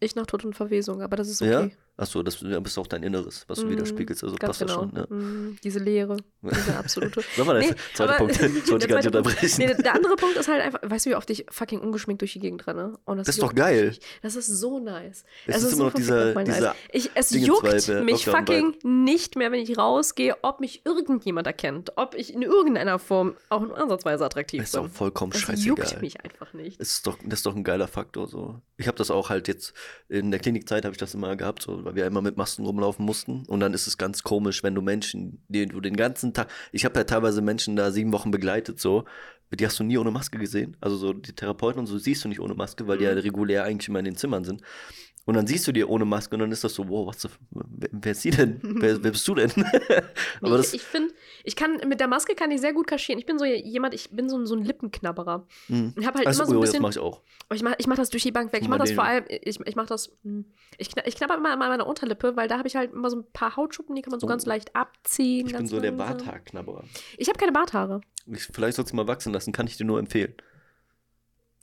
Ich 0.00 0.16
nach 0.16 0.26
Tod 0.26 0.44
und 0.44 0.54
Verwesung, 0.56 1.00
aber 1.02 1.16
das 1.16 1.28
ist 1.28 1.42
okay. 1.42 1.50
Ja? 1.50 1.68
Achso, 1.94 2.22
das 2.22 2.40
ja, 2.40 2.58
bist 2.58 2.78
auch 2.78 2.86
dein 2.86 3.02
Inneres, 3.02 3.44
was 3.48 3.60
du 3.60 3.66
Mm, 3.66 3.70
widerspiegelst. 3.70 4.24
Also 4.24 4.36
passt 4.36 4.60
genau. 4.60 4.86
das 4.86 5.06
schon, 5.08 5.16
ne? 5.18 5.24
Mm, 5.24 5.58
Diese 5.62 5.78
Leere, 5.78 6.16
diese 6.40 6.76
absolute. 6.78 7.22
War 7.36 7.54
der 7.54 7.68
Nee, 7.68 7.74
zweite 7.94 8.14
Punkt? 8.14 8.40
Ich 8.64 8.70
wollte 8.72 8.88
gar 8.88 8.96
nicht 8.96 9.06
unterbrechen. 9.06 9.50
Nee, 9.58 9.74
der 9.74 9.94
andere 9.94 10.16
Punkt 10.16 10.36
ist 10.36 10.48
halt 10.48 10.62
einfach, 10.62 10.80
weißt 10.82 11.04
du, 11.06 11.10
wie 11.10 11.14
oft 11.16 11.28
ich 11.28 11.44
fucking 11.50 11.80
ungeschminkt 11.80 12.22
durch 12.22 12.32
die 12.32 12.40
Gegend 12.40 12.66
renne? 12.66 12.98
Und 13.04 13.18
Das 13.18 13.28
ist 13.28 13.36
juckt 13.36 13.50
doch 13.52 13.54
geil. 13.54 13.88
mich. 13.88 14.00
Das 14.22 14.36
ist 14.36 14.46
so 14.46 14.78
nice. 14.80 15.24
Es 15.46 15.56
Es 15.56 15.62
ist 15.64 15.72
immer 15.74 15.84
noch 15.84 15.94
dieser- 15.94 16.34
dieser 16.42 16.74
Ich, 16.92 17.10
es 17.14 17.28
Dingensvibe, 17.28 17.46
juckt 17.68 18.04
mich 18.06 18.24
Lockdown-Vibe. 18.26 18.72
fucking 18.78 19.04
nicht 19.04 19.36
mehr, 19.36 19.52
wenn 19.52 19.60
ich 19.60 19.76
rausgehe, 19.76 20.36
ob 20.42 20.60
mich 20.60 20.86
irgendjemand 20.86 21.46
erkennt. 21.46 21.92
Ob 21.96 22.14
ich 22.14 22.32
in 22.32 22.40
irgendeiner 22.40 22.98
Form 22.98 23.34
auch 23.50 23.60
nur 23.60 23.76
ansatzweise 23.76 24.24
attraktiv 24.24 24.62
Ist 24.62 24.74
doch 24.74 24.84
bin. 24.84 24.92
vollkommen 24.92 25.32
Das 25.32 25.42
scheißegal. 25.42 25.66
juckt 25.86 26.00
mich 26.00 26.24
einfach 26.24 26.54
nicht. 26.54 26.80
Es 26.80 26.92
ist 26.94 27.06
doch, 27.06 27.18
das 27.22 27.40
ist 27.40 27.46
doch 27.46 27.54
ein 27.54 27.64
geiler 27.64 27.86
Faktor. 27.86 28.26
So. 28.28 28.60
Ich 28.78 28.86
habe 28.88 28.96
das 28.96 29.10
auch 29.10 29.28
halt 29.28 29.46
jetzt 29.46 29.74
in 30.08 30.30
der 30.30 30.40
Klinikzeit 30.40 30.84
habe 30.84 30.92
ich 30.94 30.98
das 30.98 31.12
immer 31.14 31.36
gehabt, 31.36 31.62
so, 31.62 31.81
weil 31.84 31.94
wir 31.94 32.06
immer 32.06 32.22
mit 32.22 32.36
Masken 32.36 32.64
rumlaufen 32.64 33.04
mussten. 33.04 33.44
Und 33.46 33.60
dann 33.60 33.74
ist 33.74 33.86
es 33.86 33.98
ganz 33.98 34.22
komisch, 34.22 34.62
wenn 34.62 34.74
du 34.74 34.82
Menschen, 34.82 35.44
die 35.48 35.66
du 35.66 35.80
den 35.80 35.96
ganzen 35.96 36.32
Tag, 36.34 36.48
ich 36.72 36.84
habe 36.84 36.98
ja 36.98 37.04
teilweise 37.04 37.42
Menschen 37.42 37.76
da 37.76 37.90
sieben 37.90 38.12
Wochen 38.12 38.30
begleitet, 38.30 38.80
so, 38.80 39.04
die 39.50 39.66
hast 39.66 39.78
du 39.78 39.84
nie 39.84 39.98
ohne 39.98 40.10
Maske 40.10 40.38
gesehen. 40.38 40.76
Also 40.80 40.96
so 40.96 41.12
die 41.12 41.34
Therapeuten 41.34 41.78
und 41.80 41.86
so 41.86 41.98
siehst 41.98 42.24
du 42.24 42.28
nicht 42.28 42.40
ohne 42.40 42.54
Maske, 42.54 42.86
weil 42.86 42.98
die 42.98 43.04
ja 43.04 43.12
Mhm. 43.12 43.18
regulär 43.20 43.64
eigentlich 43.64 43.88
immer 43.88 43.98
in 43.98 44.06
den 44.06 44.16
Zimmern 44.16 44.44
sind. 44.44 44.62
Und 45.24 45.34
dann 45.34 45.46
siehst 45.46 45.68
du 45.68 45.72
die 45.72 45.84
ohne 45.84 46.04
Maske 46.04 46.34
und 46.34 46.40
dann 46.40 46.50
ist 46.50 46.64
das 46.64 46.74
so, 46.74 46.88
wow, 46.88 47.06
was, 47.06 47.22
the- 47.22 47.28
wer, 47.52 47.88
wer 47.92 48.10
ist 48.12 48.22
sie 48.22 48.30
denn? 48.32 48.58
wer, 48.62 49.04
wer 49.04 49.10
bist 49.12 49.26
du 49.28 49.36
denn? 49.36 49.52
Aber 50.42 50.58
ich 50.58 50.74
ich 50.74 50.82
finde, 50.82 51.14
ich 51.44 51.54
kann 51.54 51.76
mit 51.86 52.00
der 52.00 52.08
Maske 52.08 52.34
kann 52.34 52.50
ich 52.50 52.60
sehr 52.60 52.72
gut 52.72 52.88
kaschieren. 52.88 53.20
Ich 53.20 53.26
bin 53.26 53.38
so 53.38 53.44
jemand, 53.44 53.94
ich 53.94 54.10
bin 54.10 54.28
so, 54.28 54.36
ein- 54.36 54.46
so 54.46 54.56
ein 54.56 54.64
Lippenknabberer. 54.64 55.46
mh. 55.68 55.92
Ich 55.96 56.06
habe 56.06 56.18
halt 56.18 56.26
Achso, 56.26 56.42
immer 56.42 56.46
so 56.46 56.52
ein 56.54 56.56
oh, 56.56 56.60
das 56.62 56.70
bisschen. 56.70 56.82
mache 56.82 56.90
ich 56.90 56.98
auch. 56.98 57.22
Aber 57.46 57.54
ich 57.54 57.62
mache 57.62 57.76
ich 57.78 57.86
mach 57.86 57.94
das 57.96 58.10
durch 58.10 58.24
die 58.24 58.32
Bank 58.32 58.52
weg. 58.52 58.62
Ich 58.62 58.68
mache 58.68 58.80
das 58.80 58.90
vor 58.90 59.04
allem, 59.04 59.24
ich, 59.28 59.60
ich 59.60 59.76
mache 59.76 59.86
das, 59.86 60.10
hm, 60.24 60.44
ich, 60.78 60.90
ich 61.04 61.14
knabber 61.14 61.36
immer 61.36 61.52
an 61.52 61.58
meiner 61.60 61.86
Unterlippe, 61.86 62.34
weil 62.34 62.48
da 62.48 62.58
habe 62.58 62.66
ich 62.66 62.74
halt 62.74 62.92
immer 62.92 63.08
so 63.08 63.18
ein 63.18 63.24
paar 63.32 63.54
Hautschuppen, 63.54 63.94
die 63.94 64.02
kann 64.02 64.10
man 64.10 64.18
so 64.18 64.26
Oh. 64.26 64.28
ganz 64.28 64.44
leicht 64.44 64.74
abziehen. 64.74 65.46
Ich 65.46 65.56
bin 65.56 65.68
so 65.68 65.78
der. 65.78 65.92
Barthaarknabberer. 65.92 66.82
Ich 67.16 67.28
habe 67.28 67.38
keine 67.38 67.52
Barthaare, 67.52 68.00
Ich, 68.26 68.42
vielleicht 68.52 68.74
sollst 68.76 68.90
du 68.92 68.96
mal 68.96 69.06
wachsen 69.06 69.32
lassen, 69.32 69.52
kann 69.52 69.68
ich 69.68 69.76
dir 69.76 69.84
nur 69.84 70.00
empfehlen. 70.00 70.34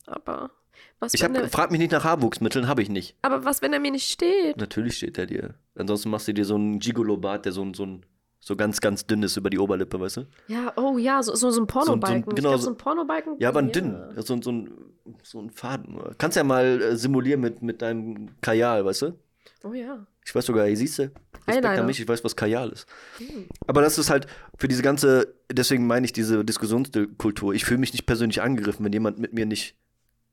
aber 0.06 0.52
was, 1.00 1.14
Ich 1.14 1.24
hab, 1.24 1.36
er, 1.36 1.48
frag 1.50 1.72
mich 1.72 1.80
nicht 1.80 1.92
nach 1.92 2.04
Haarwuchsmitteln, 2.04 2.68
habe 2.68 2.82
ich 2.82 2.90
nicht. 2.90 3.16
aber 3.22 3.46
was, 3.46 3.62
wenn 3.62 3.74
er 3.74 3.80
mir 3.80 3.92
nicht 3.92 4.10
steht? 4.12 4.58
Natürlich 4.58 4.98
steht 4.98 5.18
er 5.18 5.26
dir. 5.26 5.56
Ansonsten 5.76 6.10
machst 6.10 6.28
du 6.28 6.34
dir 6.34 6.46
so 6.46 6.56
einen 6.56 6.80
Gigolo-Bart, 6.80 7.46
der 7.46 7.52
so, 7.54 7.66
so, 7.74 7.86
ein, 7.86 8.06
so 8.40 8.56
ganz, 8.56 8.82
ganz 8.82 9.06
dünn 9.08 9.24
ist 9.24 9.38
über 9.38 9.50
die 9.50 9.60
Oberlippe, 9.60 10.00
weißt 10.00 10.18
du? 10.18 10.28
Ja, 10.48 10.74
oh 10.76 10.98
ja, 10.98 11.24
so, 11.24 11.36
so, 11.36 11.52
so 11.52 11.62
ein 11.62 11.68
Pornobalken. 11.68 12.24
genau, 12.24 12.36
ich 12.36 12.42
glaub, 12.42 12.56
so- 12.58 12.64
so 12.66 12.70
ein 12.72 12.78
Pornobalken. 12.78 13.36
Ja, 13.40 13.50
aber 13.50 13.60
ein 13.60 13.72
dünn. 13.72 13.96
So, 14.18 14.34
ein- 14.34 14.42
so, 14.42 14.52
ein, 14.52 14.72
so 15.24 15.40
ein 15.42 15.50
Faden. 15.52 15.98
Kannst 16.18 16.36
ja 16.38 16.44
mal 16.44 16.82
äh, 16.82 16.96
simulieren 16.98 17.40
mit, 17.42 17.62
mit 17.62 17.82
deinem 17.82 18.30
Kajal, 18.42 18.84
weißt 18.86 19.04
du? 19.04 19.14
Oh 19.64 19.74
ja. 19.74 20.06
Ich 20.26 20.36
weiß 20.36 20.46
sogar, 20.46 20.68
siehst 20.76 21.00
du? 21.00 21.12
Respekt 21.48 21.66
an 21.80 21.86
mich, 21.88 22.00
ich 22.00 22.08
weiß, 22.08 22.24
was 22.24 22.36
Kajal 22.36 22.70
ist. 22.70 22.86
Hm. 23.18 23.46
Aber 23.66 23.82
das 23.82 23.98
ist 23.98 24.10
halt 24.12 24.28
für 24.58 24.68
diese 24.68 24.84
ganze, 24.84 25.34
deswegen 25.52 25.88
meine 25.88 26.06
ich 26.06 26.14
diese 26.14 26.46
Diskussionskultur. 26.46 27.54
Ich 27.56 27.66
fühle 27.66 27.80
mich 27.80 27.92
nicht 27.94 28.06
persönlich 28.06 28.42
angegriffen, 28.42 28.86
wenn 28.86 28.94
jemand 28.94 29.18
mit 29.18 29.34
mir 29.34 29.46
nicht 29.48 29.76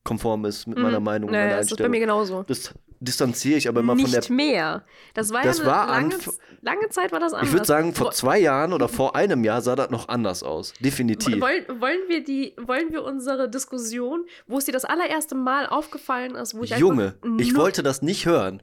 konform 0.07 0.45
ist, 0.47 0.67
mit 0.67 0.79
meiner 0.79 1.01
Mhm. 1.01 1.05
Meinung, 1.05 1.31
Naja, 1.31 1.45
meiner 1.45 1.57
das 1.59 1.71
ist 1.71 1.79
bei 1.79 1.89
mir 1.89 2.01
genauso. 2.01 2.43
Das 2.45 2.73
distanziere 3.01 3.59
ich 3.59 3.69
aber 3.69 3.81
immer 3.81 3.95
von 3.97 4.11
der 4.11 4.21
nicht 4.21 4.31
mehr. 4.31 4.85
Das 5.13 5.31
war 5.33 5.43
Das 5.43 5.59
ja 5.59 5.65
eine 5.65 5.71
war 5.73 5.87
lange, 5.89 6.15
lange 6.63 6.89
Zeit 6.89 7.13
war 7.13 7.21
das 7.21 7.35
anders. 7.35 7.49
Ich 7.49 7.53
würde 7.53 7.67
sagen, 7.67 7.95
vor 7.95 8.13
zwei 8.13 8.39
Jahren 8.39 8.73
oder 8.73 8.89
vor 8.89 9.15
einem 9.15 9.45
Jahr 9.45 9.61
sah 9.61 9.77
das 9.77 9.91
noch 9.91 10.09
anders 10.09 10.43
aus. 10.43 10.73
Definitiv. 10.81 11.41
Wollen, 11.41 11.65
wollen, 11.81 11.99
wir 12.09 12.25
die, 12.25 12.55
wollen 12.63 12.93
wir 12.93 13.05
unsere 13.05 13.51
Diskussion, 13.51 14.25
wo 14.47 14.57
es 14.57 14.65
dir 14.65 14.73
das 14.73 14.87
allererste 14.87 15.35
Mal 15.35 15.67
aufgefallen 15.67 16.35
ist, 16.37 16.57
wo 16.57 16.63
ich 16.63 16.71
Junge, 16.71 17.17
ich 17.39 17.55
wollte 17.55 17.83
das 17.83 18.01
nicht 18.01 18.25
hören. 18.25 18.63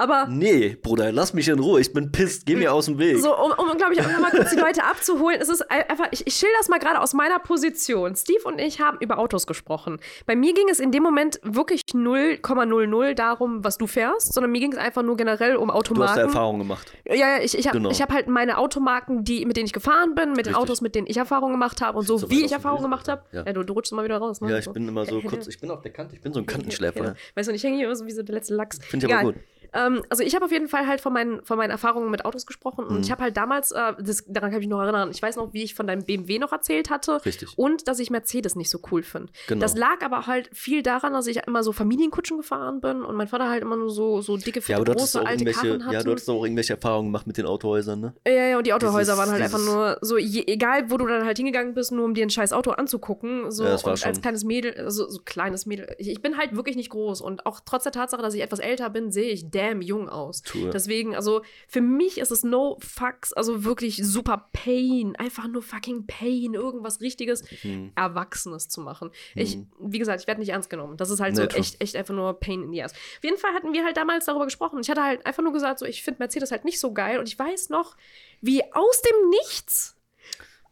Aber 0.00 0.26
Nee, 0.28 0.76
Bruder, 0.82 1.12
lass 1.12 1.34
mich 1.34 1.48
in 1.48 1.58
Ruhe. 1.58 1.80
Ich 1.80 1.92
bin 1.92 2.10
pisst. 2.10 2.46
Geh 2.46 2.56
mir 2.56 2.72
aus 2.72 2.86
dem 2.86 2.98
Weg. 2.98 3.18
so, 3.18 3.36
um, 3.36 3.52
um 3.52 3.76
glaube 3.76 3.92
ich, 3.94 4.00
auch 4.00 4.18
mal 4.18 4.30
kurz 4.30 4.50
die 4.50 4.56
Leute 4.58 4.82
abzuholen, 4.84 5.38
es 5.40 5.48
ist 5.48 5.70
ein- 5.70 5.84
einfach, 5.88 6.08
ich, 6.10 6.26
ich 6.26 6.34
schilder 6.34 6.54
das 6.58 6.68
mal 6.68 6.78
gerade 6.78 7.00
aus 7.00 7.12
meiner 7.14 7.38
Position. 7.38 8.16
Steve 8.16 8.42
und 8.44 8.58
ich 8.60 8.80
haben 8.80 8.96
über 9.00 9.18
Autos 9.18 9.46
gesprochen. 9.46 9.98
Bei 10.26 10.34
mir 10.36 10.54
ging 10.54 10.68
es 10.70 10.80
in 10.80 10.90
dem 10.92 11.02
Moment 11.02 11.38
wirklich 11.42 11.82
0,00 11.92 13.14
darum, 13.14 13.62
was 13.64 13.78
du 13.78 13.86
fährst, 13.86 14.32
sondern 14.32 14.50
mir 14.52 14.60
ging 14.60 14.72
es 14.72 14.78
einfach 14.78 15.02
nur 15.02 15.16
generell 15.16 15.56
um 15.56 15.68
Du 15.68 15.74
hast 15.74 15.74
da 15.74 15.78
Automarken. 15.78 16.18
Erfahrung 16.20 16.58
gemacht. 16.58 16.92
Ja, 17.06 17.14
ja, 17.14 17.38
ich, 17.42 17.56
ich 17.56 17.66
habe 17.66 17.76
Genau. 17.78 17.90
ich 17.90 18.00
hab 18.02 18.12
halt 18.12 18.28
meine 18.28 18.58
Automarken, 18.58 19.24
die, 19.24 19.44
mit 19.44 19.56
denen 19.56 19.66
ich 19.66 19.72
gefahren 19.72 20.14
bin, 20.14 20.30
mit 20.30 20.46
den 20.46 20.54
Richtig. 20.54 20.56
Autos, 20.56 20.80
mit 20.80 20.94
denen 20.94 21.06
ich 21.06 21.16
Erfahrung 21.16 21.50
gemacht 21.52 21.80
habe 21.80 21.98
und 21.98 22.06
so, 22.06 22.16
so 22.18 22.30
wie 22.30 22.44
ich 22.44 22.52
Erfahrung 22.52 22.82
gemacht 22.82 23.08
habe. 23.08 23.22
Ja. 23.32 23.44
Ja. 23.46 23.52
du, 23.52 23.62
du 23.62 23.72
rutschst 23.72 23.92
immer 23.92 24.04
wieder 24.04 24.18
raus, 24.18 24.40
ne? 24.40 24.50
Ja, 24.50 24.58
ich 24.58 24.64
So. 24.64 24.72
bin 24.72 24.88
immer 24.88 25.04
so 25.04 25.18
Ja, 25.20 25.20
kurz, 25.28 25.46
ja. 25.46 25.50
ich 25.50 25.60
bin 25.60 25.70
auf 25.70 25.82
der 25.82 25.92
Kante, 25.92 26.14
ich 26.14 26.20
bin 26.22 26.32
so 26.32 26.40
ein 26.40 26.46
Kantenschläfer. 26.46 27.04
Ja. 27.04 27.14
Weißt 27.34 27.48
du, 27.48 27.52
ich 27.54 27.62
hänge 27.62 27.76
hier 27.76 27.86
immer 27.86 27.96
so 27.96 28.06
wie 28.06 28.12
so 28.12 28.22
der 28.22 28.34
letzte 28.34 28.54
Lachs. 28.54 28.78
Finde 28.84 29.06
ich 29.06 29.12
aber 29.12 29.20
Egal. 29.22 29.32
gut. 29.34 29.42
Ähm, 29.72 30.02
also 30.08 30.22
ich 30.22 30.34
habe 30.34 30.44
auf 30.44 30.50
jeden 30.52 30.68
Fall 30.68 30.86
halt 30.86 31.00
von 31.00 31.12
meinen, 31.12 31.44
von 31.44 31.56
meinen 31.56 31.70
Erfahrungen 31.70 32.10
mit 32.10 32.24
Autos 32.24 32.46
gesprochen 32.46 32.84
und 32.84 32.96
Mhm. 32.96 33.00
ich 33.02 33.10
habe 33.10 33.22
halt 33.22 33.36
damals, 33.36 33.70
äh, 33.72 33.92
das, 34.00 34.24
daran 34.26 34.50
kann 34.50 34.60
ich 34.60 34.66
mich 34.66 34.68
noch 34.68 34.80
erinnern, 34.82 35.10
ich 35.10 35.22
weiß 35.22 35.36
noch, 35.36 35.52
wie 35.52 35.62
ich 35.62 35.74
von 35.74 35.86
deinem 35.86 36.04
BMW 36.04 36.38
noch 36.38 36.52
erzählt 36.52 36.90
hatte 36.90 37.24
Richtig. 37.24 37.56
und 37.56 37.86
dass 37.88 37.98
ich 37.98 38.10
Mercedes 38.10 38.56
nicht 38.56 38.70
so 38.70 38.78
cool 38.90 39.02
finde. 39.02 39.32
Genau. 39.48 39.60
Das 39.60 39.74
lag 39.76 40.02
aber 40.02 40.26
halt 40.26 40.50
viel 40.52 40.82
daran, 40.82 41.12
dass 41.12 41.26
ich 41.26 41.38
immer 41.46 41.62
so 41.62 41.72
Familienkutschen 41.72 42.36
gefahren 42.38 42.80
bin 42.80 43.02
und 43.02 43.16
mein 43.16 43.28
Vater 43.28 43.48
halt 43.48 43.62
immer 43.62 43.76
nur 43.76 43.90
so, 43.90 44.20
so 44.20 44.36
dicke, 44.36 44.60
fette, 44.60 44.72
ja, 44.72 44.78
aber 44.78 44.94
große, 44.94 45.24
alte 45.24 45.44
Karren 45.44 45.84
hatte. 45.84 45.94
ja, 45.94 46.02
du 46.02 46.10
hattest 46.12 46.28
auch 46.30 46.42
irgendwelche 46.44 46.74
Erfahrungen 46.74 47.08
gemacht 47.08 47.26
mit 47.26 47.36
den 47.38 47.46
Autohäusern, 47.46 48.00
ne? 48.00 48.14
Ja, 48.26 48.32
ja, 48.32 48.58
und 48.58 48.66
die 48.66 48.72
Autohäuser 48.72 49.12
Dieses- 49.12 49.18
waren 49.18 49.30
halt 49.30 49.42
einfach 49.42 49.58
nur 49.64 49.98
so, 50.00 50.18
je, 50.18 50.44
egal 50.46 50.90
wo 50.90 50.96
du 50.96 51.06
dann 51.06 51.24
halt 51.24 51.36
hingegangen 51.36 51.74
bist, 51.74 51.92
nur 51.92 52.04
um 52.04 52.14
dir 52.14 52.24
ein 52.26 52.30
scheiß 52.30 52.52
Auto 52.52 52.72
anzugucken. 52.72 53.50
So 53.50 53.64
Ja, 53.64 53.70
das 53.70 53.84
war 53.84 53.92
und 53.92 54.04
als 54.04 54.16
schon- 54.16 54.22
kleines 54.22 54.44
Mädel, 54.44 54.74
also 54.76 55.08
so 55.08 55.20
kleines 55.24 55.66
Mädel. 55.66 55.94
Ich, 55.98 56.08
ich 56.08 56.22
bin 56.22 56.36
halt 56.36 56.56
wirklich 56.56 56.76
nicht 56.76 56.90
groß 56.90 57.20
und 57.20 57.46
auch 57.46 57.60
trotz 57.64 57.84
der 57.84 57.92
Tatsache, 57.92 58.22
dass 58.22 58.34
ich 58.34 58.42
etwas 58.42 58.58
älter 58.58 58.90
bin, 58.90 59.10
sehe 59.12 59.30
ich 59.30 59.50
damn 59.60 59.82
jung 59.82 60.08
aus. 60.08 60.42
True. 60.42 60.70
Deswegen, 60.70 61.14
also 61.14 61.42
für 61.68 61.80
mich 61.80 62.18
ist 62.18 62.30
es 62.30 62.42
no 62.44 62.78
fucks, 62.80 63.32
also 63.32 63.64
wirklich 63.64 64.00
super 64.04 64.48
Pain. 64.52 65.16
Einfach 65.16 65.46
nur 65.48 65.62
fucking 65.62 66.06
Pain, 66.06 66.54
irgendwas 66.54 67.00
richtiges 67.00 67.42
Mhm. 67.62 67.92
Erwachsenes 67.94 68.68
zu 68.68 68.80
machen. 68.80 69.10
Ich, 69.34 69.56
Mhm. 69.56 69.66
wie 69.78 69.98
gesagt, 69.98 70.20
ich 70.22 70.26
werde 70.26 70.40
nicht 70.40 70.50
ernst 70.50 70.70
genommen. 70.70 70.96
Das 70.96 71.10
ist 71.10 71.20
halt 71.20 71.34
Nee, 71.34 71.42
so 71.42 71.46
true. 71.46 71.60
echt, 71.60 71.80
echt 71.80 71.96
einfach 71.96 72.14
nur 72.14 72.38
Pain 72.40 72.62
in 72.62 72.72
the 72.72 72.82
ass. 72.82 72.92
Auf 72.92 73.24
jeden 73.24 73.36
Fall 73.38 73.52
hatten 73.54 73.72
wir 73.72 73.84
halt 73.84 73.96
damals 73.96 74.24
darüber 74.26 74.44
gesprochen. 74.46 74.78
Ich 74.80 74.88
hatte 74.90 75.02
halt 75.02 75.26
einfach 75.26 75.42
nur 75.42 75.52
gesagt, 75.52 75.78
so, 75.80 75.84
ich 75.86 76.02
finde 76.02 76.18
Mercedes 76.20 76.50
halt 76.50 76.64
nicht 76.64 76.80
so 76.80 76.92
geil. 76.92 77.18
Und 77.18 77.28
ich 77.28 77.38
weiß 77.38 77.68
noch, 77.68 77.96
wie 78.40 78.62
aus 78.72 79.02
dem 79.02 79.28
Nichts, 79.30 79.96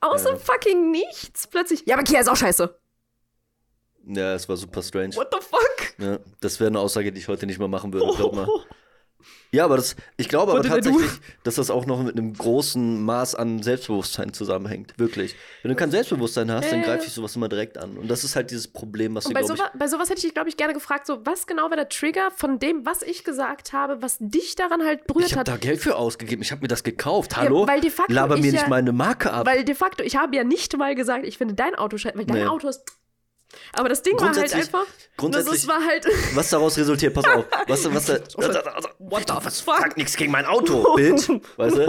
aus 0.01 0.25
dem 0.25 0.39
fucking 0.39 0.91
Nichts, 0.91 1.47
plötzlich, 1.47 1.83
ja, 1.87 1.95
aber 1.97 2.05
Kia 2.05 2.21
ist 2.21 2.29
auch 2.29 2.37
scheiße. 2.37 2.75
Ja, 4.07 4.35
es 4.35 4.49
war 4.49 4.57
super 4.57 4.83
strange. 4.83 5.15
What 5.17 5.29
the 5.33 5.39
fuck? 5.41 5.99
Ja, 5.99 6.19
das 6.41 6.59
wäre 6.61 6.69
eine 6.69 6.79
Aussage, 6.81 7.13
die 7.13 7.19
ich 7.21 7.29
heute 7.29 7.45
nicht 7.47 7.59
mehr 7.59 7.69
machen 7.69 7.93
würde, 7.93 8.07
glaub 8.17 8.35
mal. 8.35 8.49
Ja, 9.51 9.65
aber 9.65 9.77
das, 9.77 9.97
ich 10.19 10.29
glaube 10.29 10.53
aber 10.53 10.63
tatsächlich, 10.63 11.09
dass 11.43 11.55
das 11.55 11.71
auch 11.71 11.87
noch 11.87 12.03
mit 12.03 12.19
einem 12.19 12.35
großen 12.35 13.03
Maß 13.03 13.35
an 13.35 13.63
Selbstbewusstsein 13.63 14.35
zusammenhängt. 14.35 14.93
Wirklich. 14.99 15.35
Wenn 15.63 15.71
du 15.71 15.75
kein 15.75 15.91
Selbstbewusstsein 15.91 16.51
hast, 16.53 16.71
dann 16.71 16.81
Äh. 16.83 16.85
greife 16.85 17.07
ich 17.07 17.13
sowas 17.15 17.35
immer 17.35 17.49
direkt 17.49 17.79
an. 17.79 17.97
Und 17.97 18.09
das 18.11 18.25
ist 18.25 18.37
halt 18.37 18.51
dieses 18.51 18.69
Problem, 18.69 19.15
was 19.15 19.25
Und 19.25 19.31
wir, 19.35 19.41
bei, 19.41 19.47
sowas, 19.47 19.71
bei 19.79 19.87
sowas 19.89 20.11
hätte 20.11 20.19
ich 20.19 20.25
dich, 20.25 20.35
glaube 20.35 20.51
ich, 20.51 20.59
gerne 20.59 20.75
gefragt, 20.75 21.07
so, 21.07 21.25
was 21.25 21.47
genau 21.47 21.71
war 21.71 21.77
der 21.77 21.89
Trigger 21.89 22.31
von 22.37 22.59
dem, 22.59 22.85
was 22.85 23.01
ich 23.01 23.25
gesagt 23.25 23.73
habe, 23.73 24.03
was 24.03 24.19
dich 24.21 24.55
daran 24.55 24.85
halt 24.85 25.07
berührt 25.07 25.25
Ich 25.29 25.33
habe 25.33 25.41
hat? 25.41 25.49
da 25.49 25.57
Geld 25.57 25.81
für 25.81 25.97
ausgegeben. 25.97 26.43
Ich 26.43 26.51
habe 26.53 26.61
mir 26.61 26.69
das 26.69 26.83
gekauft. 26.85 27.37
Hallo? 27.39 27.67
weil 27.67 27.81
de 27.81 27.89
facto 27.91 28.13
Laber 28.13 28.37
mir 28.37 28.47
ja- 28.47 28.53
nicht 28.53 28.69
meine 28.69 28.93
Marke 28.93 29.33
ab. 29.33 29.47
Weil 29.47 29.65
de 29.65 29.75
facto, 29.75 30.03
ich 30.05 30.17
habe 30.17 30.37
ja 30.37 30.45
nicht 30.45 30.77
mal 30.77 30.95
gesagt, 30.95 31.25
ich 31.27 31.39
finde 31.39 31.55
dein 31.55 31.75
Auto 31.75 31.97
scheiße, 31.97 32.19
weil 32.19 32.27
dein 32.27 32.41
Nee. 32.41 32.47
Auto 32.47 32.69
ist. 32.69 32.83
Aber 33.73 33.89
das 33.89 34.03
Ding 34.03 34.19
war 34.21 34.35
halt 34.35 34.53
einfach. 34.55 34.85
grundsätzlich- 35.17 35.63
Das 35.63 35.69
war 35.69 35.85
halt. 35.85 36.07
Was 36.35 36.51
daraus 36.51 36.77
resultiert, 36.77 37.15
pass 37.15 37.25
auf. 37.25 37.45
Was, 37.67 37.85
was, 37.93 38.09
was, 38.09 38.23
What 38.99 39.25
the 39.29 39.51
fuck? 39.63 39.79
sag 39.81 39.97
nichts 39.97 40.17
gegen 40.17 40.33
mein 40.33 40.45
Auto, 40.47 40.95
Bitch. 40.97 41.29
Weißt 41.57 41.77
du? 41.77 41.87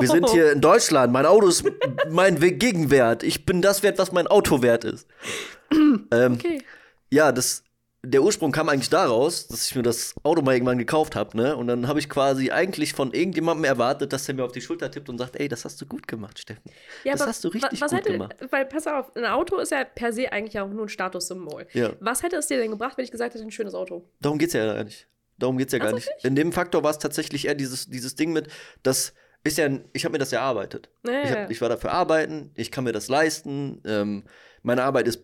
Wir 0.00 0.08
sind 0.08 0.28
hier 0.30 0.52
in 0.52 0.60
Deutschland. 0.60 1.12
Mein 1.12 1.26
Auto 1.26 1.46
ist 1.48 1.64
mein 2.10 2.40
We- 2.42 2.52
Gegenwert. 2.52 3.22
Ich 3.22 3.46
bin 3.46 3.62
das 3.62 3.82
wert, 3.82 3.98
was 3.98 4.12
mein 4.12 4.26
Auto 4.26 4.62
wert 4.62 4.84
ist. 4.84 5.06
ähm, 5.72 6.34
Okay. 6.34 6.62
ja, 7.10 7.30
das, 7.32 7.62
der 8.02 8.22
Ursprung 8.22 8.50
kam 8.50 8.68
eigentlich 8.70 8.88
daraus, 8.88 9.46
dass 9.48 9.68
ich 9.68 9.76
mir 9.76 9.82
das 9.82 10.14
Auto 10.22 10.40
mal 10.40 10.54
irgendwann 10.54 10.78
gekauft 10.78 11.16
habe, 11.16 11.36
ne? 11.36 11.54
Und 11.54 11.66
dann 11.66 11.86
habe 11.86 11.98
ich 11.98 12.08
quasi 12.08 12.50
eigentlich 12.50 12.94
von 12.94 13.12
irgendjemandem 13.12 13.64
erwartet, 13.64 14.12
dass 14.14 14.26
er 14.26 14.34
mir 14.34 14.44
auf 14.44 14.52
die 14.52 14.62
Schulter 14.62 14.90
tippt 14.90 15.08
und 15.10 15.18
sagt, 15.18 15.36
ey, 15.38 15.48
das 15.48 15.66
hast 15.66 15.80
du 15.82 15.86
gut 15.86 16.08
gemacht, 16.08 16.38
Steffen. 16.38 16.62
Ja, 17.04 17.12
das 17.12 17.26
hast 17.26 17.44
du 17.44 17.48
richtig 17.48 17.80
was 17.80 17.90
gut 17.90 18.00
hätte, 18.00 18.12
gemacht. 18.12 18.36
Weil, 18.50 18.64
pass 18.64 18.86
auf, 18.86 19.14
ein 19.16 19.26
Auto 19.26 19.58
ist 19.58 19.70
ja 19.70 19.84
per 19.84 20.12
se 20.14 20.32
eigentlich 20.32 20.58
auch 20.58 20.68
nur 20.68 20.86
ein 20.86 20.88
Statussymbol. 20.88 21.66
Ja. 21.74 21.90
Was 22.00 22.22
hätte 22.22 22.36
es 22.36 22.46
dir 22.46 22.56
denn 22.56 22.70
gebracht, 22.70 22.96
wenn 22.96 23.04
ich 23.04 23.10
gesagt 23.10 23.34
hätte, 23.34 23.44
ein 23.44 23.50
schönes 23.50 23.74
Auto? 23.74 24.08
Darum 24.20 24.38
geht's 24.38 24.54
ja 24.54 24.64
gar 24.74 24.82
nicht. 24.84 25.06
Darum 25.36 25.58
geht's 25.58 25.72
ja 25.72 25.78
gar 25.78 25.90
so, 25.90 25.96
nicht. 25.96 26.08
In 26.22 26.34
dem 26.36 26.52
Faktor 26.52 26.82
war 26.82 26.90
es 26.92 26.98
tatsächlich 26.98 27.46
eher 27.46 27.54
dieses, 27.54 27.86
dieses 27.88 28.14
Ding 28.14 28.32
mit, 28.32 28.48
das 28.82 29.12
ist 29.44 29.58
ja, 29.58 29.66
ein- 29.66 29.84
ich 29.92 30.04
habe 30.04 30.12
mir 30.12 30.18
das 30.18 30.32
erarbeitet. 30.32 30.88
Ja, 31.06 31.22
Ich, 31.22 31.30
hab, 31.30 31.50
ich 31.50 31.60
war 31.60 31.68
dafür 31.68 31.92
arbeiten, 31.92 32.50
ich 32.54 32.70
kann 32.70 32.84
mir 32.84 32.92
das 32.92 33.08
leisten. 33.08 33.82
Ähm, 33.86 34.24
meine 34.62 34.84
Arbeit 34.84 35.06
ist, 35.06 35.22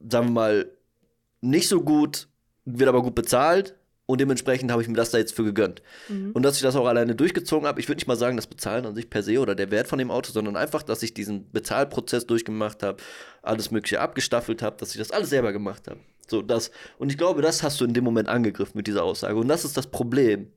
sagen 0.00 0.26
wir 0.26 0.32
mal, 0.32 0.75
nicht 1.40 1.68
so 1.68 1.82
gut, 1.82 2.28
wird 2.64 2.88
aber 2.88 3.02
gut 3.02 3.14
bezahlt. 3.14 3.74
Und 4.08 4.20
dementsprechend 4.20 4.70
habe 4.70 4.82
ich 4.82 4.88
mir 4.88 4.94
das 4.94 5.10
da 5.10 5.18
jetzt 5.18 5.34
für 5.34 5.42
gegönnt. 5.42 5.82
Mhm. 6.08 6.30
Und 6.30 6.44
dass 6.44 6.56
ich 6.56 6.62
das 6.62 6.76
auch 6.76 6.86
alleine 6.86 7.16
durchgezogen 7.16 7.66
habe, 7.66 7.80
ich 7.80 7.88
würde 7.88 7.98
nicht 7.98 8.06
mal 8.06 8.16
sagen, 8.16 8.36
das 8.36 8.46
Bezahlen 8.46 8.86
an 8.86 8.94
sich 8.94 9.10
per 9.10 9.24
se 9.24 9.40
oder 9.40 9.56
der 9.56 9.72
Wert 9.72 9.88
von 9.88 9.98
dem 9.98 10.12
Auto, 10.12 10.30
sondern 10.30 10.56
einfach, 10.56 10.84
dass 10.84 11.02
ich 11.02 11.12
diesen 11.12 11.50
Bezahlprozess 11.50 12.24
durchgemacht 12.24 12.84
habe, 12.84 13.02
alles 13.42 13.72
Mögliche 13.72 14.00
abgestaffelt 14.00 14.62
habe, 14.62 14.76
dass 14.78 14.92
ich 14.92 14.98
das 14.98 15.10
alles 15.10 15.30
selber 15.30 15.52
gemacht 15.52 15.88
habe. 15.88 15.98
So, 16.28 16.40
das. 16.40 16.70
Und 16.98 17.10
ich 17.10 17.18
glaube, 17.18 17.42
das 17.42 17.64
hast 17.64 17.80
du 17.80 17.84
in 17.84 17.94
dem 17.94 18.04
Moment 18.04 18.28
angegriffen 18.28 18.76
mit 18.76 18.86
dieser 18.86 19.02
Aussage. 19.02 19.36
Und 19.36 19.48
das 19.48 19.64
ist 19.64 19.76
das 19.76 19.88
Problem. 19.88 20.52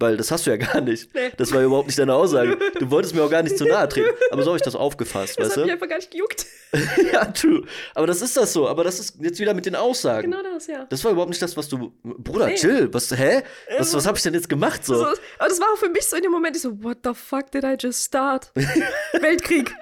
Weil 0.00 0.16
das 0.16 0.30
hast 0.30 0.46
du 0.46 0.50
ja 0.50 0.56
gar 0.56 0.80
nicht. 0.80 1.14
Nee. 1.14 1.30
Das 1.36 1.52
war 1.52 1.62
überhaupt 1.62 1.86
nicht 1.86 1.98
deine 1.98 2.14
Aussage. 2.14 2.56
Du 2.78 2.90
wolltest 2.90 3.14
mir 3.14 3.22
auch 3.22 3.30
gar 3.30 3.42
nicht 3.42 3.56
zu 3.58 3.64
nahe 3.66 3.86
treten. 3.88 4.08
Aber 4.30 4.42
so 4.42 4.48
habe 4.48 4.56
ich 4.56 4.62
das 4.62 4.74
aufgefasst, 4.74 5.38
Das 5.38 5.48
weißt 5.48 5.50
hat 5.50 5.56
mich 5.58 5.66
du? 5.66 5.72
einfach 5.74 5.88
gar 5.88 5.96
nicht 5.96 6.10
gejuckt. 6.10 6.46
ja, 7.12 7.26
true. 7.26 7.62
Aber 7.94 8.06
das 8.06 8.22
ist 8.22 8.36
das 8.36 8.52
so. 8.52 8.66
Aber 8.66 8.82
das 8.82 8.98
ist 8.98 9.16
jetzt 9.20 9.38
wieder 9.38 9.52
mit 9.54 9.66
den 9.66 9.76
Aussagen. 9.76 10.30
Genau 10.30 10.42
das, 10.42 10.66
ja. 10.66 10.86
Das 10.88 11.04
war 11.04 11.12
überhaupt 11.12 11.28
nicht 11.30 11.42
das, 11.42 11.54
was 11.56 11.68
du. 11.68 11.92
Bruder, 12.02 12.46
Nee. 12.46 12.54
chill. 12.56 12.88
Was, 12.92 13.10
hä? 13.16 13.42
Was, 13.78 13.92
was 13.94 14.06
habe 14.06 14.16
ich 14.16 14.22
denn 14.22 14.32
jetzt 14.34 14.48
gemacht 14.48 14.84
so? 14.84 14.94
So, 14.94 15.04
aber 15.04 15.48
das 15.48 15.60
war 15.60 15.68
auch 15.72 15.78
für 15.78 15.90
mich 15.90 16.06
so 16.06 16.16
in 16.16 16.22
dem 16.22 16.32
Moment, 16.32 16.56
ich 16.56 16.62
so, 16.62 16.82
what 16.82 16.98
the 17.04 17.12
fuck 17.14 17.50
did 17.50 17.62
I 17.64 17.76
just 17.78 18.02
start? 18.04 18.50
Weltkrieg. 19.20 19.74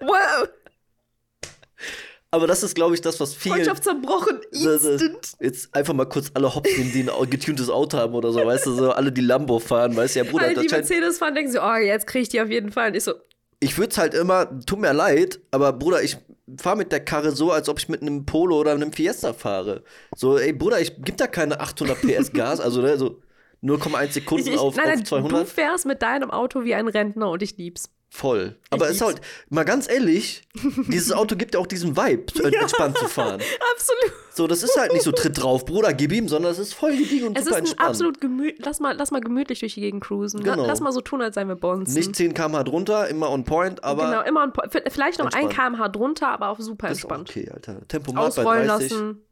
Wow. 0.00 0.48
Aber 2.34 2.48
das 2.48 2.64
ist, 2.64 2.74
glaube 2.74 2.94
ich, 2.94 3.00
das, 3.00 3.20
was 3.20 3.32
vielen. 3.32 3.54
Freundschaft 3.54 3.84
zerbrochen. 3.84 4.40
Instant. 4.50 5.36
Jetzt 5.38 5.72
einfach 5.72 5.94
mal 5.94 6.06
kurz 6.06 6.32
alle 6.34 6.52
Hops 6.52 6.68
nehmen, 6.76 6.90
die 6.90 7.08
ein 7.08 7.30
getuntes 7.30 7.70
Auto 7.70 7.96
haben 7.96 8.12
oder 8.12 8.32
so, 8.32 8.44
weißt 8.44 8.66
du, 8.66 8.72
so 8.72 8.90
alle 8.90 9.12
die 9.12 9.20
Lambo 9.20 9.60
fahren, 9.60 9.94
weißt 9.94 10.16
du, 10.16 10.18
ja, 10.18 10.24
Bruder, 10.28 10.46
Alle, 10.46 10.60
die 10.60 10.68
Mercedes 10.68 11.18
fahren, 11.18 11.36
denken 11.36 11.52
so, 11.52 11.62
oh, 11.62 11.76
jetzt 11.76 12.08
kriege 12.08 12.24
ich 12.24 12.28
die 12.30 12.40
auf 12.40 12.50
jeden 12.50 12.72
Fall. 12.72 12.88
Und 12.88 12.96
ich 12.96 13.04
so, 13.04 13.12
ich 13.60 13.78
würde 13.78 13.92
es 13.92 13.98
halt 13.98 14.14
immer, 14.14 14.50
tut 14.66 14.80
mir 14.80 14.92
leid, 14.92 15.38
aber 15.52 15.72
Bruder, 15.72 16.02
ich 16.02 16.16
fahre 16.60 16.76
mit 16.76 16.90
der 16.90 17.04
Karre 17.04 17.30
so, 17.30 17.52
als 17.52 17.68
ob 17.68 17.78
ich 17.78 17.88
mit 17.88 18.02
einem 18.02 18.26
Polo 18.26 18.58
oder 18.58 18.72
einem 18.72 18.92
Fiesta 18.92 19.32
fahre. 19.32 19.84
So, 20.16 20.36
ey, 20.36 20.52
Bruder, 20.52 20.80
ich 20.80 20.92
gib 21.04 21.16
da 21.18 21.28
keine 21.28 21.60
800 21.60 22.00
PS 22.00 22.32
Gas, 22.32 22.58
also 22.58 22.82
ne, 22.82 22.98
so 22.98 23.20
0,1 23.62 24.10
Sekunden 24.10 24.48
ich, 24.48 24.54
ich, 24.54 24.58
auf, 24.58 24.74
nein, 24.74 24.88
nein, 24.88 24.98
auf 25.02 25.04
200. 25.04 25.40
du 25.40 25.46
fährst 25.46 25.86
mit 25.86 26.02
deinem 26.02 26.32
Auto 26.32 26.64
wie 26.64 26.74
ein 26.74 26.88
Rentner 26.88 27.30
und 27.30 27.44
ich 27.44 27.56
lieb's. 27.56 27.93
Voll. 28.16 28.54
Aber 28.70 28.86
es 28.88 28.92
ist 28.96 29.00
halt, 29.00 29.20
mal 29.48 29.64
ganz 29.64 29.90
ehrlich, 29.90 30.42
dieses 30.86 31.10
Auto 31.10 31.34
gibt 31.34 31.54
ja 31.54 31.60
auch 31.60 31.66
diesen 31.66 31.96
Vibe, 31.96 32.26
äh, 32.44 32.54
entspannt 32.60 32.96
zu 32.96 33.08
fahren. 33.08 33.40
Absolut. 33.74 34.12
So, 34.32 34.46
das 34.46 34.62
ist 34.62 34.78
halt 34.78 34.92
nicht 34.92 35.02
so 35.02 35.10
tritt 35.10 35.42
drauf, 35.42 35.64
Bruder, 35.64 35.92
gib 35.92 36.12
ihm, 36.12 36.28
sondern 36.28 36.52
es 36.52 36.60
ist 36.60 36.74
voll 36.74 36.96
gediegen 36.96 37.26
und 37.26 37.36
Es 37.36 37.40
ist 37.42 37.46
super 37.48 37.56
ein 37.56 37.64
entspannt. 37.64 37.90
absolut 37.90 38.20
gemütlich. 38.20 38.64
Lass 38.64 38.78
mal, 38.78 38.94
lass 38.96 39.10
mal 39.10 39.20
gemütlich 39.20 39.58
durch 39.58 39.74
die 39.74 39.80
Gegend 39.80 40.04
cruisen. 40.04 40.44
Genau. 40.44 40.64
Lass 40.64 40.78
mal 40.78 40.92
so 40.92 41.00
tun, 41.00 41.22
als 41.22 41.34
seien 41.34 41.48
wir 41.48 41.56
Bonzen. 41.56 41.92
Nicht 41.94 42.14
10 42.14 42.34
km/h 42.34 42.62
drunter, 42.62 43.08
immer 43.08 43.30
on 43.30 43.42
point, 43.44 43.82
aber 43.82 44.06
genau, 44.06 44.22
immer 44.22 44.42
ein, 44.44 44.52
Po- 44.52 44.62
v- 44.70 44.78
vielleicht 44.90 45.18
noch 45.18 45.32
ein 45.32 45.46
Entspannt. 45.46 45.74
kmh 45.76 45.88
drunter, 45.88 46.28
aber 46.28 46.50
auch 46.50 46.60
super 46.60 46.86
ist 46.90 46.98
entspannt. 46.98 47.30
okay, 47.30 47.50
Alter. 47.52 47.80
Tempomat 47.88 48.22
bei 48.36 48.42
Ausrollen 48.42 48.68
30. 48.68 48.90
lassen. 48.92 49.22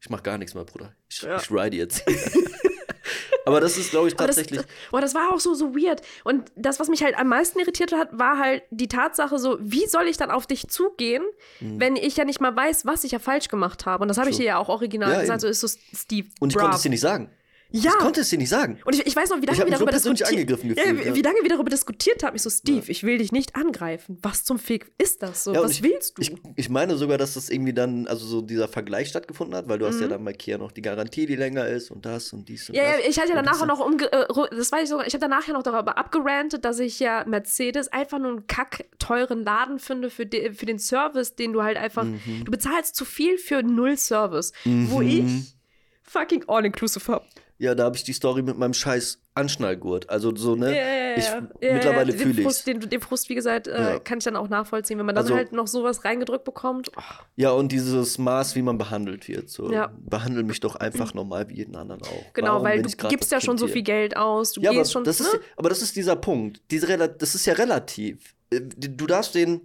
Ich 0.00 0.10
mach 0.10 0.24
gar 0.24 0.38
nichts 0.38 0.54
mehr, 0.56 0.64
Bruder. 0.64 0.92
Ich, 1.08 1.22
Ja. 1.22 1.36
ich 1.36 1.48
ride 1.52 1.76
jetzt. 1.76 2.02
aber 3.46 3.60
das 3.60 3.78
ist, 3.78 3.90
glaube 3.90 4.08
ich, 4.08 4.14
Aber 4.14 4.26
das, 4.26 4.36
tatsächlich. 4.36 4.66
boah, 4.90 5.00
das 5.00 5.14
war 5.14 5.32
auch 5.32 5.40
so, 5.40 5.54
so 5.54 5.74
weird. 5.74 6.02
Und 6.24 6.50
das, 6.56 6.78
was 6.80 6.88
mich 6.88 7.02
halt 7.02 7.16
am 7.18 7.28
meisten 7.28 7.58
irritiert 7.58 7.92
hat, 7.92 8.08
war 8.18 8.38
halt 8.38 8.62
die 8.70 8.88
Tatsache 8.88 9.38
so, 9.38 9.56
wie 9.60 9.86
soll 9.86 10.06
ich 10.08 10.16
dann 10.18 10.30
auf 10.30 10.46
dich 10.46 10.68
zugehen, 10.68 11.22
wenn 11.60 11.96
ich 11.96 12.16
ja 12.16 12.24
nicht 12.24 12.40
mal 12.40 12.54
weiß, 12.54 12.84
was 12.84 13.04
ich 13.04 13.12
ja 13.12 13.18
falsch 13.18 13.48
gemacht 13.48 13.86
habe. 13.86 14.02
Und 14.02 14.08
das 14.08 14.18
habe 14.18 14.28
ich 14.30 14.36
dir 14.36 14.44
ja 14.44 14.58
auch 14.58 14.68
original 14.68 15.12
Ja, 15.12 15.20
gesagt. 15.20 15.40
So 15.40 15.46
eben. 15.46 15.52
ist 15.52 15.60
so 15.60 15.68
Steve. 15.94 16.28
und 16.40 16.50
ich 16.50 16.54
brav. 16.56 16.64
konnte 16.64 16.76
es 16.76 16.82
dir 16.82 16.90
nicht 16.90 17.00
sagen. 17.00 17.30
Ja. 17.76 17.90
Ich 17.92 17.98
konnte 17.98 18.20
es 18.22 18.30
dir 18.30 18.38
nicht 18.38 18.48
sagen. 18.48 18.78
Und 18.84 18.94
ich, 18.94 19.06
ich 19.06 19.14
weiß 19.16 19.30
noch, 19.30 19.40
wie 19.42 19.46
lange 19.46 19.58
wir 19.58 19.64
so 19.66 19.70
darüber 19.70 19.90
persönlich 19.90 20.20
diskutiert 20.20 20.40
angegriffen 20.40 20.68
ja, 20.70 20.74
gefühlt, 20.84 21.04
wie, 21.04 21.08
ja. 21.08 21.14
wie 21.14 21.22
lange 21.22 21.38
wir 21.42 21.48
darüber 21.50 21.70
diskutiert 21.70 22.22
haben. 22.22 22.36
Ich 22.36 22.42
so, 22.42 22.50
Steve, 22.50 22.90
ich 22.90 23.02
will 23.02 23.18
dich 23.18 23.32
nicht 23.32 23.54
angreifen. 23.56 24.18
Was 24.22 24.44
zum 24.44 24.58
Fick 24.58 24.92
ist 24.98 25.22
das 25.22 25.44
so? 25.44 25.52
Ja, 25.54 25.62
Was 25.62 25.72
ich, 25.72 25.82
willst 25.82 26.16
du? 26.18 26.22
Ich, 26.22 26.32
ich 26.56 26.68
meine 26.68 26.96
sogar, 26.96 27.18
dass 27.18 27.34
das 27.34 27.50
irgendwie 27.50 27.72
dann, 27.72 28.06
also 28.06 28.26
so 28.26 28.40
dieser 28.40 28.68
Vergleich 28.68 29.08
stattgefunden 29.08 29.54
hat, 29.56 29.68
weil 29.68 29.78
du 29.78 29.86
hast 29.86 29.96
Mhm. 29.96 30.02
ja 30.02 30.08
dann 30.08 30.24
bei 30.24 30.32
Kia 30.32 30.58
noch 30.58 30.72
die 30.72 30.82
Garantie, 30.82 31.26
die 31.26 31.36
länger 31.36 31.66
ist 31.66 31.90
und 31.90 32.04
das 32.06 32.32
und 32.32 32.48
dies 32.48 32.68
und 32.68 32.74
ja, 32.76 32.82
ja, 32.84 32.96
das. 32.98 33.06
ich 33.08 33.18
hatte 33.18 33.30
ja 33.30 33.34
danach 33.36 33.52
das 33.52 33.62
auch 33.62 33.66
noch 33.66 33.80
umge 33.80 34.10
äh, 34.12 34.26
das 34.56 34.72
weiß 34.72 34.84
ich 34.84 34.88
sogar, 34.88 35.06
ich 35.06 35.14
habe 35.14 35.20
danach 35.22 35.46
ja 35.46 35.52
noch 35.54 35.62
darüber 35.62 35.96
abgerantet, 35.98 36.64
dass 36.64 36.78
ich 36.78 36.98
ja 37.00 37.24
Mercedes 37.26 37.88
einfach 37.88 38.18
nur 38.18 38.30
einen 38.32 38.46
kack 38.46 38.84
teuren 38.98 39.44
Laden 39.44 39.78
finde 39.78 40.10
für, 40.10 40.26
de 40.26 40.52
für 40.54 40.66
den 40.66 40.78
Service, 40.78 41.34
den 41.34 41.52
du 41.52 41.62
halt 41.62 41.76
einfach, 41.76 42.04
Mhm. 42.04 42.44
du 42.44 42.50
bezahlst 42.50 42.94
zu 42.96 43.04
viel 43.04 43.38
für 43.38 43.62
null 43.62 43.96
Service, 43.96 44.52
wo 44.64 45.00
ich 45.02 45.24
fucking 46.02 46.44
all-inclusive 46.48 47.12
habe. 47.12 47.24
Ja, 47.58 47.74
da 47.74 47.84
habe 47.84 47.96
ich 47.96 48.04
die 48.04 48.12
Story 48.12 48.42
mit 48.42 48.58
meinem 48.58 48.74
scheiß 48.74 49.18
Anschnallgurt. 49.34 50.10
Also 50.10 50.34
so, 50.36 50.56
ne? 50.56 50.76
Ja, 50.76 50.82
ja, 50.82 50.94
ja, 51.10 51.16
ich, 51.16 51.24
ja. 51.62 51.72
Mittlerweile 51.74 52.12
ja, 52.12 52.18
fühle 52.18 52.34
den 52.34 52.46
ich 52.48 52.64
den, 52.64 52.80
den 52.80 53.00
Frust, 53.00 53.28
wie 53.30 53.34
gesagt, 53.34 53.66
äh, 53.66 53.98
kann 54.04 54.18
ich 54.18 54.24
dann 54.24 54.36
auch 54.36 54.48
nachvollziehen, 54.48 54.98
wenn 54.98 55.06
man 55.06 55.14
dann 55.14 55.24
Also- 55.24 55.34
halt 55.36 55.52
noch 55.52 55.66
sowas 55.66 56.04
reingedrückt 56.04 56.44
bekommt. 56.44 56.90
Oh, 56.96 57.00
Ja, 57.36 57.50
und 57.52 57.72
dieses 57.72 58.18
Maß, 58.18 58.56
wie 58.56 58.62
man 58.62 58.76
behandelt 58.76 59.26
wird. 59.28 59.48
So. 59.48 59.72
Ja. 59.72 59.90
Behandel 59.98 60.42
mich 60.44 60.60
doch 60.60 60.76
einfach 60.76 61.14
normal 61.14 61.48
wie 61.48 61.54
jeden 61.56 61.76
anderen 61.76 62.02
auch. 62.02 62.32
genau, 62.34 62.48
Warum 62.54 62.64
weil 62.64 62.82
du 62.82 63.08
gibst 63.08 63.32
ja 63.32 63.40
schon 63.40 63.56
so 63.56 63.68
viel 63.68 63.82
Geld 63.82 64.16
aus, 64.16 64.52
du 64.52 64.60
Ja, 64.60 64.70
aber 64.70 64.80
gehst 64.80 64.92
schon, 64.92 65.04
das, 65.04 65.20
ist, 65.20 65.32
ne? 65.32 65.40
aber 65.56 65.68
das 65.70 65.80
ist 65.80 65.96
dieser 65.96 66.16
Punkt. 66.16 66.60
Diese, 66.70 66.86
das 67.08 67.34
ist 67.34 67.46
ja 67.46 67.54
relativ. 67.54 68.34
Äh, 68.50 68.60
Du 68.60 69.06
darfst 69.06 69.34
den, 69.34 69.60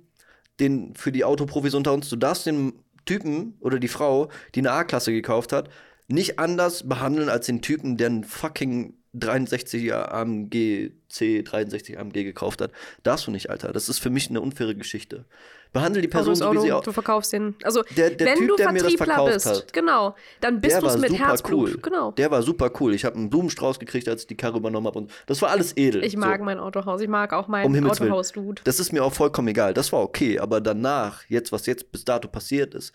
den, 0.59 0.95
für 0.95 1.11
die 1.11 1.23
Autoprofis 1.25 1.73
unter 1.73 1.93
uns, 1.93 2.09
du 2.09 2.15
darfst 2.15 2.45
den 2.45 2.73
Typen 3.05 3.57
oder 3.59 3.79
die 3.79 3.87
Frau, 3.87 4.29
die 4.55 4.59
eine 4.59 4.71
A-Klasse 4.71 5.11
gekauft 5.11 5.51
hat, 5.51 5.69
nicht 6.11 6.39
anders 6.39 6.87
behandeln 6.87 7.29
als 7.29 7.45
den 7.45 7.61
Typen, 7.61 7.97
der 7.97 8.07
einen 8.07 8.23
fucking 8.23 8.95
63er 9.15 10.09
AMG 10.09 10.91
C63 11.11 11.97
AMG 11.97 12.23
gekauft 12.23 12.61
hat. 12.61 12.71
Darfst 13.03 13.27
du 13.27 13.31
nicht, 13.31 13.49
Alter. 13.49 13.73
Das 13.73 13.89
ist 13.89 13.99
für 13.99 14.09
mich 14.09 14.29
eine 14.29 14.39
unfaire 14.39 14.73
Geschichte. 14.75 15.25
Behandle 15.73 16.01
die 16.01 16.07
Person 16.09 16.35
so, 16.35 16.51
wie 16.53 16.59
sie 16.59 16.71
auch. 16.73 16.83
du 16.83 16.91
verkaufst 16.91 17.31
den. 17.31 17.55
Also, 17.63 17.81
Der- 17.95 18.09
der 18.09 18.27
wenn 18.27 18.37
Typ, 18.39 18.47
du 18.49 18.55
der 18.57 18.71
mir 18.73 18.83
das 18.83 18.93
Vertriebler 18.93 19.25
bist, 19.33 19.45
hat, 19.45 19.71
genau, 19.73 20.15
dann 20.41 20.59
bist 20.59 20.75
du 20.81 20.85
es 20.85 20.93
war 20.93 20.97
mit 20.99 21.11
super 21.11 21.27
Herzblut. 21.27 21.69
cool. 21.75 21.81
Genau. 21.81 22.11
Der 22.11 22.29
war 22.31 22.41
super 22.41 22.71
cool. 22.81 22.93
Ich 22.93 23.05
habe 23.05 23.15
einen 23.15 23.29
Blumenstrauß 23.29 23.79
gekriegt, 23.79 24.07
als 24.09 24.21
ich 24.21 24.27
die 24.27 24.35
Karre 24.35 24.57
übernommen 24.57 24.87
habe. 24.87 24.99
Und 24.99 25.11
das 25.27 25.41
war 25.41 25.49
alles 25.49 25.75
edel. 25.77 26.03
Ich 26.03 26.17
mag 26.17 26.39
so. 26.39 26.43
mein 26.45 26.59
Autohaus. 26.59 26.99
Ich 27.01 27.07
mag 27.07 27.31
auch 27.33 27.45
Um 27.47 27.51
mein 27.51 27.73
Willen. 27.73 27.87
Autohaus-Dude. 27.89 28.61
Das 28.65 28.79
ist 28.81 28.91
mir 28.91 29.03
auch 29.03 29.13
vollkommen 29.13 29.47
egal. 29.47 29.73
Das 29.73 29.93
war 29.93 30.01
okay. 30.01 30.39
Aber 30.39 30.59
danach, 30.59 31.23
jetzt, 31.29 31.53
was 31.53 31.65
jetzt 31.67 31.89
bis 31.93 32.03
dato 32.03 32.27
passiert 32.27 32.75
ist, 32.75 32.91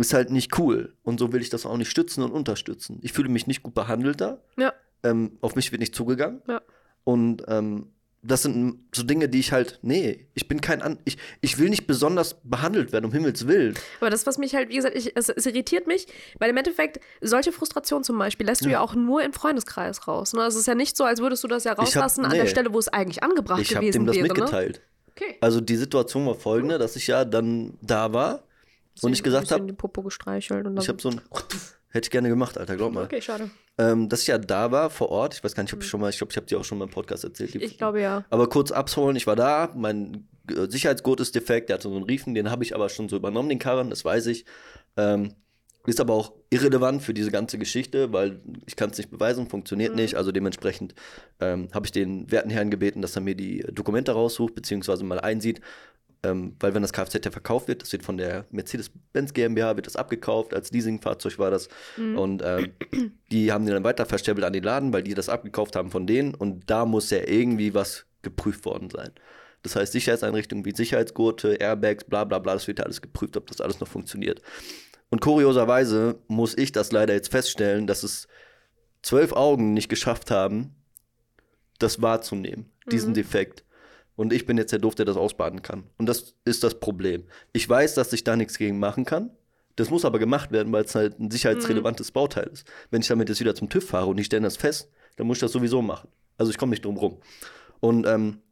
ist 0.00 0.14
halt 0.14 0.30
nicht 0.30 0.58
cool. 0.58 0.94
Und 1.02 1.18
so 1.18 1.32
will 1.32 1.40
ich 1.40 1.50
das 1.50 1.66
auch 1.66 1.76
nicht 1.76 1.90
stützen 1.90 2.22
und 2.22 2.32
unterstützen. 2.32 2.98
Ich 3.02 3.12
fühle 3.12 3.28
mich 3.28 3.46
nicht 3.46 3.62
gut 3.62 3.74
behandelt 3.74 4.20
da. 4.20 4.38
Ja. 4.58 4.72
Ähm, 5.02 5.38
auf 5.40 5.56
mich 5.56 5.72
wird 5.72 5.80
nicht 5.80 5.94
zugegangen. 5.94 6.42
Ja. 6.48 6.60
Und 7.04 7.42
ähm, 7.48 7.88
das 8.22 8.42
sind 8.42 8.80
so 8.94 9.02
Dinge, 9.02 9.30
die 9.30 9.40
ich 9.40 9.52
halt, 9.52 9.78
nee, 9.82 10.26
ich 10.34 10.46
bin 10.46 10.60
kein, 10.60 10.82
An 10.82 10.98
ich, 11.06 11.16
ich 11.40 11.58
will 11.58 11.70
nicht 11.70 11.86
besonders 11.86 12.36
behandelt 12.44 12.92
werden, 12.92 13.06
um 13.06 13.12
Himmels 13.12 13.46
Willen. 13.46 13.74
Aber 14.00 14.10
das, 14.10 14.26
was 14.26 14.36
mich 14.36 14.54
halt, 14.54 14.68
wie 14.68 14.76
gesagt, 14.76 14.94
ich, 14.94 15.16
es, 15.16 15.30
es 15.30 15.46
irritiert 15.46 15.86
mich, 15.86 16.06
weil 16.38 16.50
im 16.50 16.56
Endeffekt, 16.58 17.00
solche 17.22 17.50
Frustration 17.50 18.04
zum 18.04 18.18
Beispiel 18.18 18.44
lässt 18.46 18.64
du 18.64 18.68
ja, 18.68 18.80
auch 18.80 18.94
nur 18.94 19.22
im 19.22 19.32
Freundeskreis 19.32 20.06
raus. 20.06 20.34
Ne? 20.34 20.42
Es 20.42 20.54
ist 20.54 20.66
ja 20.66 20.74
nicht 20.74 20.98
so, 20.98 21.04
als 21.04 21.20
würdest 21.20 21.42
du 21.44 21.48
das 21.48 21.64
ja 21.64 21.72
Ich 21.72 21.78
hab- 21.78 21.86
rauslassen 21.86 22.26
an 22.26 22.32
der 22.32 22.44
nee. 22.44 22.50
Stelle, 22.50 22.74
wo 22.74 22.78
es 22.78 22.88
eigentlich 22.88 23.22
angebracht 23.22 23.62
ich 23.62 23.74
habe 23.74 23.86
gewesen 23.86 24.00
dem 24.00 24.06
das 24.06 24.16
wäre. 24.16 24.28
mitgeteilt. 24.28 24.76
Ne? 24.76 24.82
Okay. 25.12 25.36
Also 25.40 25.60
die 25.62 25.76
Situation 25.76 26.26
war 26.26 26.34
folgende, 26.34 26.78
dass 26.78 26.96
ich 26.96 27.06
ja 27.06 27.24
dann 27.24 27.74
da 27.80 28.12
war 28.12 28.42
und 29.02 29.12
ich 29.12 29.22
gesagt 29.22 29.50
habe. 29.52 29.64
ich 30.82 30.88
habe 30.88 31.00
so 31.00 31.10
ein, 31.10 31.20
hätte 31.90 32.06
ich 32.06 32.10
gerne 32.10 32.28
gemacht, 32.28 32.58
Alter, 32.58 32.76
glaub 32.76 32.92
mal. 32.92 33.04
Okay, 33.04 33.20
schade. 33.22 33.50
Ähm, 33.78 34.08
dass 34.08 34.22
ich 34.22 34.26
ja 34.28 34.38
da 34.38 34.70
war 34.72 34.90
vor 34.90 35.08
Ort, 35.10 35.34
ich 35.34 35.42
weiß 35.44 35.54
gar 35.54 35.62
nicht, 35.62 35.72
ob 35.72 35.82
ich 35.82 35.88
schon 35.88 36.00
mal, 36.00 36.10
ich 36.10 36.18
glaube, 36.18 36.30
ich 36.32 36.36
habe 36.36 36.46
dir 36.46 36.58
auch 36.60 36.64
schon 36.64 36.78
mal 36.78 36.84
im 36.84 36.90
Podcast 36.90 37.24
erzählt. 37.24 37.54
die- 37.54 37.62
Ich 37.62 37.78
glaube 37.78 38.00
ja. 38.00 38.24
Aber 38.30 38.48
kurz 38.48 38.70
abholen, 38.72 39.16
ich 39.16 39.26
war 39.26 39.36
da, 39.36 39.72
mein 39.74 40.28
äh, 40.50 40.68
Sicherheitsgurt 40.68 41.20
ist 41.20 41.34
defekt, 41.34 41.68
der 41.70 41.74
hatte 41.74 41.88
so 41.88 41.94
einen 41.96 42.04
Riefen, 42.04 42.34
den 42.34 42.50
habe 42.50 42.62
ich 42.64 42.74
aber 42.74 42.88
schon 42.90 43.08
so 43.08 43.16
übernommen, 43.16 43.48
den 43.48 43.58
Karren, 43.58 43.88
das 43.90 44.04
weiß 44.04 44.26
ich. 44.26 44.44
Ähm, 44.96 45.34
ist 45.86 45.98
aber 45.98 46.12
auch 46.12 46.34
irrelevant 46.50 47.00
für 47.02 47.14
diese 47.14 47.30
ganze 47.30 47.56
Geschichte, 47.56 48.12
weil 48.12 48.42
ich 48.66 48.76
kann 48.76 48.90
es 48.90 48.98
nicht 48.98 49.10
beweisen, 49.10 49.48
funktioniert 49.48 49.94
nicht. 49.94 50.14
Also 50.14 50.30
dementsprechend 50.30 50.94
ähm, 51.40 51.68
habe 51.72 51.86
ich 51.86 51.92
den 51.92 52.30
werten 52.30 52.50
Herrn 52.50 52.70
gebeten, 52.70 53.00
dass 53.00 53.16
er 53.16 53.22
mir 53.22 53.34
die 53.34 53.60
Dokumente 53.72 54.12
raussucht, 54.12 54.54
beziehungsweise 54.54 55.04
mal 55.04 55.20
einsieht. 55.20 55.62
Ähm, 56.22 56.54
weil 56.60 56.74
wenn 56.74 56.82
das 56.82 56.92
Kfz 56.92 57.24
ja 57.24 57.30
verkauft 57.30 57.68
wird, 57.68 57.82
das 57.82 57.92
wird 57.92 58.02
von 58.02 58.18
der 58.18 58.44
Mercedes-Benz 58.50 59.32
GmbH, 59.32 59.76
wird 59.76 59.86
das 59.86 59.96
abgekauft, 59.96 60.52
als 60.52 60.70
Leasingfahrzeug 60.70 61.38
war 61.38 61.50
das. 61.50 61.68
Und 62.16 62.42
ähm, 62.44 62.72
die 63.32 63.52
haben 63.52 63.64
den 63.64 63.74
dann 63.74 63.84
weiter 63.84 64.04
verstäbelt 64.04 64.44
an 64.44 64.52
den 64.52 64.62
Laden, 64.62 64.92
weil 64.92 65.02
die 65.02 65.14
das 65.14 65.28
abgekauft 65.28 65.76
haben 65.76 65.90
von 65.90 66.06
denen. 66.06 66.34
Und 66.34 66.68
da 66.68 66.84
muss 66.84 67.10
ja 67.10 67.20
irgendwie 67.26 67.72
was 67.74 68.04
geprüft 68.22 68.64
worden 68.66 68.90
sein. 68.90 69.10
Das 69.62 69.76
heißt, 69.76 69.92
Sicherheitseinrichtungen 69.92 70.64
wie 70.64 70.74
Sicherheitsgurte, 70.74 71.54
Airbags, 71.54 72.04
bla 72.04 72.24
bla 72.24 72.38
bla, 72.38 72.54
das 72.54 72.66
wird 72.66 72.78
ja 72.78 72.84
alles 72.84 73.02
geprüft, 73.02 73.36
ob 73.36 73.46
das 73.46 73.60
alles 73.60 73.80
noch 73.80 73.88
funktioniert. 73.88 74.40
Und 75.10 75.20
kurioserweise 75.20 76.18
muss 76.28 76.56
ich 76.56 76.72
das 76.72 76.92
leider 76.92 77.14
jetzt 77.14 77.30
feststellen, 77.30 77.86
dass 77.86 78.02
es 78.02 78.28
zwölf 79.02 79.32
Augen 79.32 79.74
nicht 79.74 79.88
geschafft 79.88 80.30
haben, 80.30 80.74
das 81.78 82.00
wahrzunehmen, 82.00 82.70
diesen 82.90 83.14
Defekt. 83.14 83.64
Und 84.20 84.34
ich 84.34 84.44
bin 84.44 84.58
jetzt 84.58 84.70
der 84.70 84.80
Doof, 84.80 84.94
der 84.94 85.06
das 85.06 85.16
ausbaden 85.16 85.62
kann. 85.62 85.84
Und 85.96 86.04
das 86.04 86.34
ist 86.44 86.62
das 86.62 86.78
Problem. 86.78 87.24
Ich 87.54 87.66
weiß, 87.66 87.94
dass 87.94 88.12
ich 88.12 88.22
da 88.22 88.36
nichts 88.36 88.58
gegen 88.58 88.78
machen 88.78 89.06
kann. 89.06 89.30
Das 89.76 89.88
muss 89.88 90.04
aber 90.04 90.18
gemacht 90.18 90.52
werden, 90.52 90.70
weil 90.74 90.84
es 90.84 90.94
halt 90.94 91.18
ein 91.18 91.30
sicherheitsrelevantes 91.30 92.10
Bauteil 92.10 92.50
ist. 92.52 92.70
Wenn 92.90 93.00
ich 93.00 93.08
damit 93.08 93.30
jetzt 93.30 93.40
wieder 93.40 93.54
zum 93.54 93.70
TÜV 93.70 93.88
fahre 93.88 94.08
und 94.08 94.18
die 94.18 94.24
stellen 94.24 94.42
das 94.42 94.58
fest, 94.58 94.90
dann 95.16 95.26
muss 95.26 95.38
ich 95.38 95.40
das 95.40 95.52
sowieso 95.52 95.80
machen. 95.80 96.10
Also 96.36 96.52
ich 96.52 96.58
komme 96.58 96.68
nicht 96.68 96.84
drum 96.84 96.98
rum. 96.98 97.16
Und 97.80 98.06
ähm, 98.06 98.42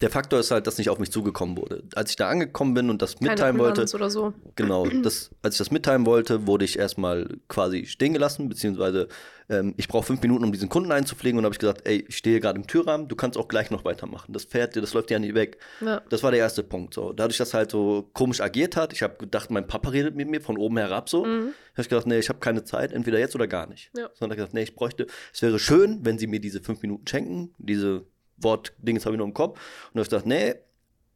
der 0.00 0.10
Faktor 0.10 0.40
ist 0.40 0.50
halt, 0.50 0.66
dass 0.66 0.78
nicht 0.78 0.90
auf 0.90 0.98
mich 0.98 1.10
zugekommen 1.10 1.56
wurde. 1.56 1.82
Als 1.94 2.10
ich 2.10 2.16
da 2.16 2.28
angekommen 2.28 2.74
bin 2.74 2.90
und 2.90 3.02
das 3.02 3.20
mitteilen 3.20 3.58
wollte, 3.58 3.86
oder 3.94 4.10
so. 4.10 4.34
Genau, 4.54 4.86
das, 5.02 5.30
als 5.42 5.54
ich 5.54 5.58
das 5.58 5.70
mitteilen 5.70 6.06
wollte, 6.06 6.46
wurde 6.46 6.64
ich 6.64 6.78
erstmal 6.78 7.38
quasi 7.48 7.86
stehen 7.86 8.12
gelassen, 8.12 8.48
beziehungsweise 8.48 9.08
ähm, 9.48 9.74
ich 9.76 9.88
brauche 9.88 10.06
fünf 10.06 10.20
Minuten, 10.22 10.44
um 10.44 10.52
diesen 10.52 10.68
Kunden 10.68 10.92
einzupflegen 10.92 11.38
und 11.38 11.44
habe 11.44 11.54
ich 11.54 11.58
gesagt, 11.58 11.86
ey, 11.86 12.04
ich 12.08 12.16
stehe 12.16 12.40
gerade 12.40 12.58
im 12.58 12.66
Türrahmen, 12.66 13.08
du 13.08 13.16
kannst 13.16 13.38
auch 13.38 13.48
gleich 13.48 13.70
noch 13.70 13.84
weitermachen. 13.84 14.32
Das 14.32 14.44
fährt 14.44 14.74
dir, 14.76 14.80
das 14.80 14.92
läuft 14.92 15.10
ja 15.10 15.18
nicht 15.18 15.34
weg. 15.34 15.58
Ja. 15.80 16.02
Das 16.10 16.22
war 16.22 16.30
der 16.30 16.40
erste 16.40 16.62
Punkt. 16.62 16.94
So. 16.94 17.12
Dadurch, 17.12 17.38
dass 17.38 17.54
halt 17.54 17.70
so 17.70 18.08
komisch 18.12 18.40
agiert 18.40 18.76
hat, 18.76 18.92
ich 18.92 19.02
habe 19.02 19.16
gedacht, 19.16 19.50
mein 19.50 19.66
Papa 19.66 19.90
redet 19.90 20.16
mit 20.16 20.28
mir 20.28 20.40
von 20.40 20.58
oben 20.58 20.76
herab 20.78 21.08
so, 21.08 21.24
habe 21.24 21.52
ich 21.78 21.88
gedacht, 21.88 22.06
nee, 22.06 22.18
ich 22.18 22.28
habe 22.28 22.38
keine 22.40 22.64
Zeit, 22.64 22.92
entweder 22.92 23.18
jetzt 23.18 23.34
oder 23.34 23.46
gar 23.46 23.68
nicht. 23.68 23.90
Mhm. 23.94 24.00
Ja. 24.00 24.10
Sondern 24.14 24.36
gesagt, 24.36 24.54
nee, 24.54 24.62
ich 24.62 24.74
bräuchte, 24.74 25.06
es 25.32 25.42
wäre 25.42 25.58
schön, 25.58 26.00
wenn 26.02 26.18
sie 26.18 26.26
mir 26.26 26.40
diese 26.40 26.60
fünf 26.60 26.82
Minuten 26.82 27.06
schenken, 27.06 27.54
diese 27.58 28.04
Wortdings 28.38 29.06
habe 29.06 29.16
ich 29.16 29.18
noch 29.18 29.26
im 29.26 29.34
Kopf. 29.34 29.58
Und 29.58 29.94
dann 29.94 30.00
habe 30.00 30.02
ich 30.02 30.10
gesagt, 30.10 30.26
nee, 30.26 30.54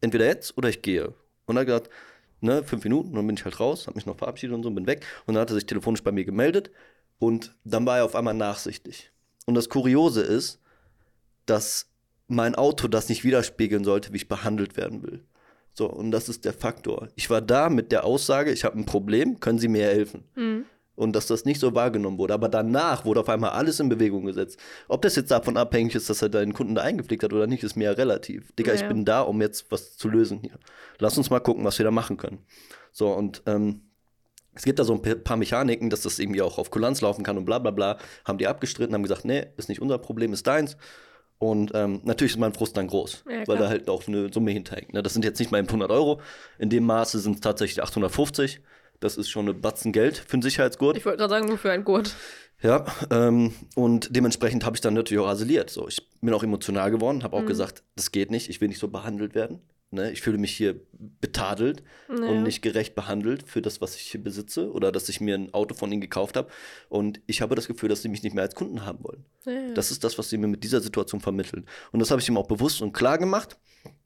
entweder 0.00 0.26
jetzt 0.26 0.56
oder 0.56 0.68
ich 0.68 0.82
gehe. 0.82 1.08
Und 1.46 1.56
dann 1.56 1.58
hat 1.58 1.62
er 1.62 1.66
gesagt, 1.66 1.90
ne, 2.40 2.62
fünf 2.64 2.84
Minuten, 2.84 3.14
dann 3.14 3.26
bin 3.26 3.36
ich 3.36 3.44
halt 3.44 3.60
raus, 3.60 3.86
habe 3.86 3.96
mich 3.96 4.06
noch 4.06 4.16
verabschiedet 4.16 4.54
und 4.54 4.62
so, 4.62 4.70
bin 4.70 4.86
weg. 4.86 5.04
Und 5.26 5.34
dann 5.34 5.42
hat 5.42 5.50
er 5.50 5.54
sich 5.54 5.66
telefonisch 5.66 6.02
bei 6.02 6.12
mir 6.12 6.24
gemeldet 6.24 6.70
und 7.18 7.54
dann 7.64 7.86
war 7.86 7.98
er 7.98 8.04
auf 8.04 8.16
einmal 8.16 8.34
nachsichtig. 8.34 9.10
Und 9.46 9.54
das 9.54 9.68
Kuriose 9.68 10.22
ist, 10.22 10.60
dass 11.46 11.86
mein 12.28 12.54
Auto 12.54 12.88
das 12.88 13.08
nicht 13.08 13.24
widerspiegeln 13.24 13.84
sollte, 13.84 14.12
wie 14.12 14.16
ich 14.16 14.28
behandelt 14.28 14.76
werden 14.76 15.02
will. 15.02 15.24
So, 15.74 15.88
und 15.88 16.10
das 16.10 16.28
ist 16.28 16.44
der 16.44 16.52
Faktor. 16.52 17.08
Ich 17.14 17.30
war 17.30 17.40
da 17.40 17.68
mit 17.68 17.92
der 17.92 18.04
Aussage, 18.04 18.52
ich 18.52 18.64
habe 18.64 18.78
ein 18.78 18.86
Problem, 18.86 19.40
können 19.40 19.58
Sie 19.58 19.68
mir 19.68 19.86
helfen? 19.86 20.24
Mhm. 20.34 20.49
Und 21.00 21.16
dass 21.16 21.26
das 21.26 21.46
nicht 21.46 21.60
so 21.60 21.74
wahrgenommen 21.74 22.18
wurde. 22.18 22.34
Aber 22.34 22.50
danach 22.50 23.06
wurde 23.06 23.20
auf 23.20 23.28
einmal 23.30 23.50
alles 23.52 23.80
in 23.80 23.88
Bewegung 23.88 24.26
gesetzt. 24.26 24.58
Ob 24.86 25.00
das 25.00 25.16
jetzt 25.16 25.30
davon 25.30 25.56
abhängig 25.56 25.94
ist, 25.94 26.10
dass 26.10 26.20
er 26.20 26.28
deinen 26.28 26.52
Kunden 26.52 26.74
da 26.74 26.82
eingepflegt 26.82 27.22
hat 27.22 27.32
oder 27.32 27.46
nicht, 27.46 27.62
ist 27.64 27.74
mir 27.74 27.84
ja 27.84 27.92
relativ. 27.92 28.52
Digga, 28.52 28.74
Ja, 28.74 28.80
ich 28.82 28.86
bin 28.86 29.06
da, 29.06 29.22
um 29.22 29.40
jetzt 29.40 29.70
was 29.70 29.96
zu 29.96 30.08
lösen 30.10 30.40
hier. 30.42 30.58
Lass 30.98 31.16
uns 31.16 31.30
mal 31.30 31.40
gucken, 31.40 31.64
was 31.64 31.78
wir 31.78 31.84
da 31.84 31.90
machen 31.90 32.18
können. 32.18 32.40
So, 32.92 33.08
und 33.12 33.42
ähm, 33.46 33.80
es 34.54 34.64
gibt 34.64 34.78
da 34.78 34.84
so 34.84 34.92
ein 34.92 35.00
pa- 35.00 35.14
paar 35.14 35.38
Mechaniken, 35.38 35.88
dass 35.88 36.02
das 36.02 36.18
irgendwie 36.18 36.42
auch 36.42 36.58
auf 36.58 36.70
Kulanz 36.70 37.00
laufen 37.00 37.24
kann 37.24 37.38
und 37.38 37.46
bla 37.46 37.58
bla 37.58 37.70
bla. 37.70 37.96
Haben 38.26 38.36
die 38.36 38.46
abgestritten, 38.46 38.94
haben 38.94 39.02
gesagt, 39.02 39.24
nee, 39.24 39.46
ist 39.56 39.70
nicht 39.70 39.80
unser 39.80 39.96
Problem, 39.96 40.34
ist 40.34 40.46
deins. 40.46 40.76
Und 41.38 41.70
ähm, 41.74 42.02
natürlich 42.04 42.32
ist 42.34 42.38
mein 42.38 42.52
Frust 42.52 42.76
dann 42.76 42.88
groß, 42.88 43.24
Ja, 43.26 43.48
weil 43.48 43.56
da 43.56 43.68
halt 43.70 43.88
auch 43.88 44.06
eine 44.06 44.30
Summe 44.30 44.50
hinterhängt. 44.50 44.92
Ne? 44.92 45.02
Das 45.02 45.14
sind 45.14 45.24
jetzt 45.24 45.38
nicht 45.38 45.50
mal 45.50 45.58
eben 45.60 45.68
100 45.68 45.90
Euro. 45.90 46.20
In 46.58 46.68
dem 46.68 46.84
Maße 46.84 47.18
sind 47.20 47.36
es 47.36 47.40
tatsächlich 47.40 47.82
850. 47.82 48.60
Das 49.00 49.16
ist 49.16 49.28
schon 49.30 49.46
eine 49.46 49.54
Batzen 49.54 49.92
Geld 49.92 50.18
für 50.18 50.34
einen 50.34 50.42
Sicherheitsgurt. 50.42 50.96
Ich 50.96 51.04
wollte 51.06 51.18
gerade 51.18 51.30
sagen, 51.30 51.48
nur 51.48 51.58
für 51.58 51.72
ein 51.72 51.84
Gurt. 51.84 52.14
Ja, 52.62 52.84
ähm, 53.10 53.54
und 53.74 54.14
dementsprechend 54.14 54.66
habe 54.66 54.76
ich 54.76 54.82
dann 54.82 54.92
natürlich 54.94 55.22
auch 55.22 55.28
raseliert. 55.28 55.70
So, 55.70 55.88
ich 55.88 56.06
bin 56.20 56.34
auch 56.34 56.42
emotional 56.42 56.90
geworden, 56.90 57.18
Mhm. 57.18 57.22
habe 57.22 57.36
auch 57.38 57.46
gesagt, 57.46 57.82
das 57.96 58.12
geht 58.12 58.30
nicht, 58.30 58.50
ich 58.50 58.60
will 58.60 58.68
nicht 58.68 58.78
so 58.78 58.88
behandelt 58.88 59.34
werden. 59.34 59.60
Ne? 59.92 60.12
Ich 60.12 60.20
fühle 60.20 60.38
mich 60.38 60.52
hier 60.56 60.78
betadelt 61.20 61.82
Ja. 62.08 62.14
und 62.28 62.42
nicht 62.44 62.60
gerecht 62.62 62.94
behandelt 62.94 63.42
für 63.48 63.60
das, 63.62 63.80
was 63.80 63.96
ich 63.96 64.02
hier 64.02 64.22
besitze 64.22 64.70
oder 64.70 64.92
dass 64.92 65.08
ich 65.08 65.20
mir 65.20 65.34
ein 65.34 65.52
Auto 65.54 65.74
von 65.74 65.90
ihnen 65.90 66.00
gekauft 66.02 66.36
habe. 66.36 66.48
Und 66.88 67.20
ich 67.26 67.40
habe 67.42 67.54
das 67.56 67.66
Gefühl, 67.66 67.88
dass 67.88 68.02
sie 68.02 68.08
mich 68.08 68.22
nicht 68.22 68.34
mehr 68.34 68.44
als 68.44 68.54
Kunden 68.54 68.84
haben 68.84 69.02
wollen. 69.02 69.24
Ja, 69.46 69.52
ja. 69.52 69.74
Das 69.74 69.90
ist 69.90 70.04
das, 70.04 70.16
was 70.18 70.28
sie 70.30 70.36
mir 70.38 70.46
mit 70.46 70.62
dieser 70.62 70.80
Situation 70.80 71.20
vermitteln. 71.20 71.66
Und 71.90 71.98
das 72.00 72.10
habe 72.10 72.20
ich 72.20 72.28
ihm 72.28 72.36
auch 72.36 72.46
bewusst 72.46 72.82
und 72.82 72.92
klar 72.92 73.18
gemacht. 73.18 73.56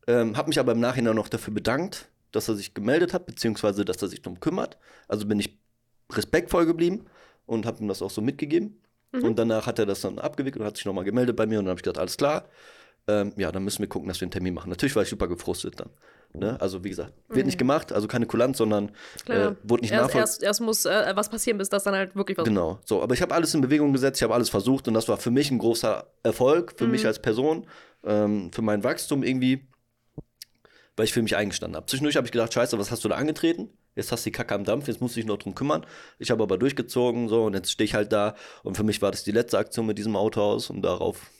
Ähm, 0.06 0.36
habe 0.36 0.48
mich 0.48 0.58
aber 0.60 0.72
im 0.72 0.80
Nachhinein 0.80 1.16
noch 1.16 1.28
dafür 1.28 1.52
bedankt, 1.52 2.08
dass 2.34 2.48
er 2.48 2.54
sich 2.54 2.74
gemeldet 2.74 3.14
hat, 3.14 3.26
beziehungsweise 3.26 3.84
dass 3.84 4.02
er 4.02 4.08
sich 4.08 4.22
darum 4.22 4.40
kümmert. 4.40 4.78
Also 5.08 5.26
bin 5.26 5.40
ich 5.40 5.58
respektvoll 6.12 6.66
geblieben 6.66 7.06
und 7.46 7.66
habe 7.66 7.80
ihm 7.80 7.88
das 7.88 8.02
auch 8.02 8.10
so 8.10 8.20
mitgegeben. 8.20 8.80
Und 9.22 9.38
danach 9.38 9.66
hat 9.66 9.78
er 9.78 9.86
das 9.86 10.00
dann 10.00 10.18
abgewickelt 10.18 10.60
und 10.60 10.66
hat 10.66 10.76
sich 10.76 10.86
nochmal 10.86 11.04
gemeldet 11.04 11.36
bei 11.36 11.46
mir 11.46 11.60
und 11.60 11.66
dann 11.66 11.70
habe 11.70 11.78
ich 11.78 11.84
gesagt, 11.84 11.98
alles 11.98 12.16
klar. 12.16 12.48
Ähm, 13.06 13.32
ja, 13.36 13.52
dann 13.52 13.62
müssen 13.62 13.80
wir 13.80 13.88
gucken, 13.88 14.08
dass 14.08 14.20
wir 14.20 14.24
einen 14.24 14.32
Termin 14.32 14.54
machen. 14.54 14.70
Natürlich 14.70 14.96
war 14.96 15.02
ich 15.02 15.08
super 15.08 15.28
gefrustet 15.28 15.78
dann. 15.78 15.90
Ne? 16.32 16.60
Also 16.60 16.82
wie 16.82 16.88
gesagt, 16.88 17.12
wird 17.28 17.46
nicht 17.46 17.58
gemacht, 17.58 17.92
also 17.92 18.08
keine 18.08 18.26
Kulanz, 18.26 18.58
sondern 18.58 18.90
äh, 19.28 19.52
wurde 19.62 19.82
nicht 19.82 19.92
nachvollzogen. 19.92 20.18
erst, 20.18 20.42
erst 20.42 20.60
muss 20.62 20.84
äh, 20.84 21.12
was 21.14 21.28
passieren, 21.28 21.58
bis 21.58 21.68
das 21.68 21.84
dann 21.84 21.94
halt 21.94 22.16
wirklich 22.16 22.36
was. 22.36 22.44
Genau, 22.44 22.80
so, 22.84 23.02
aber 23.02 23.14
ich 23.14 23.22
habe 23.22 23.32
alles 23.32 23.54
in 23.54 23.60
Bewegung 23.60 23.92
gesetzt, 23.92 24.18
ich 24.18 24.24
habe 24.24 24.34
alles 24.34 24.48
versucht 24.48 24.88
und 24.88 24.94
das 24.94 25.06
war 25.06 25.16
für 25.16 25.30
mich 25.30 25.52
ein 25.52 25.58
großer 25.58 26.08
Erfolg, 26.24 26.74
für 26.76 26.88
mich 26.88 27.06
als 27.06 27.20
Person, 27.20 27.68
ähm, 28.04 28.50
für 28.52 28.62
mein 28.62 28.82
Wachstum 28.82 29.22
irgendwie, 29.22 29.68
weil 30.96 31.04
ich 31.04 31.12
für 31.12 31.22
mich 31.22 31.36
eingestanden 31.36 31.76
habe. 31.76 31.86
Zwischendurch 31.86 32.16
habe 32.16 32.26
ich 32.26 32.32
gedacht, 32.32 32.52
scheiße, 32.52 32.78
was 32.78 32.90
hast 32.90 33.04
du 33.04 33.08
da 33.08 33.16
angetreten? 33.16 33.70
Jetzt 33.96 34.10
hast 34.12 34.24
du 34.24 34.30
die 34.30 34.32
Kacke 34.32 34.54
am 34.54 34.64
Dampf, 34.64 34.88
jetzt 34.88 35.00
musst 35.00 35.16
du 35.16 35.20
dich 35.20 35.26
noch 35.26 35.38
drum 35.38 35.54
kümmern. 35.54 35.86
Ich 36.18 36.30
habe 36.30 36.42
aber 36.42 36.58
durchgezogen 36.58 37.28
so 37.28 37.44
und 37.44 37.54
jetzt 37.54 37.70
stehe 37.70 37.84
ich 37.84 37.94
halt 37.94 38.12
da 38.12 38.34
und 38.62 38.76
für 38.76 38.82
mich 38.82 39.02
war 39.02 39.10
das 39.10 39.24
die 39.24 39.32
letzte 39.32 39.58
Aktion 39.58 39.86
mit 39.86 39.98
diesem 39.98 40.16
Autohaus 40.16 40.70
und 40.70 40.82
darauf 40.82 41.30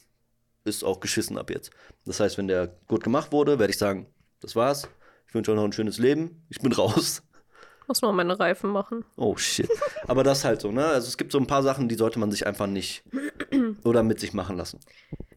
ist 0.65 0.85
auch 0.85 1.01
geschissen 1.01 1.37
ab 1.37 1.51
jetzt. 1.51 1.71
Das 2.07 2.21
heißt, 2.21 2.39
wenn 2.39 2.49
der 2.49 2.69
gut 2.89 3.05
gemacht 3.05 3.33
wurde, 3.33 3.59
werde 3.59 3.71
ich 3.71 3.79
sagen, 3.79 4.07
das 4.41 4.57
war's. 4.57 4.89
Ich 5.27 5.35
wünsche 5.35 5.51
euch 5.51 5.57
noch 5.57 5.65
ein 5.65 5.73
schönes 5.73 5.99
Leben. 5.99 6.45
Ich 6.49 6.61
bin 6.61 6.73
raus. 6.75 7.23
Muss 7.87 8.01
noch 8.01 8.13
meine 8.13 8.39
Reifen 8.39 8.71
machen. 8.71 9.05
Oh 9.17 9.37
shit. 9.37 9.69
Aber 10.07 10.25
das 10.25 10.45
halt 10.45 10.61
so, 10.63 10.73
ne? 10.73 10.87
Also 10.87 11.07
es 11.07 11.19
gibt 11.19 11.33
so 11.33 11.39
ein 11.39 11.47
paar 11.47 11.63
Sachen, 11.63 11.89
die 11.89 11.97
sollte 11.97 12.19
man 12.19 12.31
sich 12.31 12.47
einfach 12.47 12.67
nicht 12.67 13.05
oder 13.85 14.03
mit 14.03 14.21
sich 14.21 14.33
machen 14.33 14.57
lassen. 14.57 14.81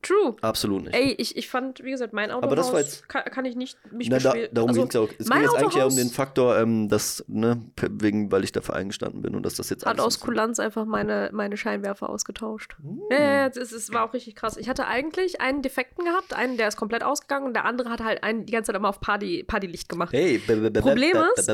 True. 0.07 0.35
Absolut 0.41 0.83
nicht. 0.85 0.95
Ey, 0.95 1.15
ich, 1.17 1.35
ich 1.35 1.49
fand, 1.49 1.83
wie 1.83 1.91
gesagt, 1.91 2.13
mein 2.13 2.31
Autohaus 2.31 2.43
Aber 2.43 2.55
das 2.55 2.71
war 2.71 2.79
jetzt- 2.79 3.09
kann, 3.09 3.23
kann 3.25 3.45
ich 3.45 3.55
nicht 3.55 3.77
mich 3.91 4.09
Na, 4.09 4.19
da, 4.19 4.33
darum 4.53 4.69
also, 4.69 4.81
ging 4.81 4.89
es 4.89 4.95
auch. 4.95 5.09
Es 5.17 5.29
ging 5.29 5.41
jetzt 5.41 5.53
eigentlich 5.55 5.73
ja 5.75 5.83
um 5.85 5.87
Autohaus- 5.91 5.95
den 5.95 6.09
Faktor, 6.09 6.57
ähm, 6.57 6.87
dass, 6.87 7.25
ne, 7.27 7.61
wegen, 7.91 8.31
weil 8.31 8.43
ich 8.43 8.51
dafür 8.51 8.75
eingestanden 8.75 9.21
bin 9.21 9.35
und 9.35 9.43
dass 9.45 9.55
das 9.55 9.69
jetzt 9.69 9.85
hat 9.85 9.99
aus 9.99 10.19
Kulanz 10.19 10.59
einfach 10.59 10.85
meine, 10.85 11.29
meine 11.33 11.57
Scheinwerfer 11.57 12.09
ausgetauscht. 12.09 12.75
Hm. 12.81 13.01
Ja, 13.11 13.49
das, 13.49 13.71
das 13.71 13.91
war 13.91 14.03
auch 14.05 14.13
richtig 14.13 14.35
krass. 14.35 14.55
Ich 14.57 14.69
hatte 14.69 14.87
eigentlich 14.87 15.41
einen 15.41 15.61
defekten 15.61 16.05
gehabt, 16.05 16.33
einen, 16.33 16.57
der 16.57 16.67
ist 16.69 16.77
komplett 16.77 17.03
ausgegangen 17.03 17.45
und 17.47 17.53
der 17.53 17.65
andere 17.65 17.89
hat 17.89 18.01
halt 18.03 18.23
einen 18.23 18.45
die 18.45 18.53
ganze 18.53 18.67
Zeit 18.71 18.75
immer 18.77 18.89
auf 18.89 18.99
Party, 19.01 19.43
Partylicht 19.45 19.89
gemacht. 19.89 20.13
Hey, 20.13 20.39
Problem 20.39 21.17
ist- 21.35 21.47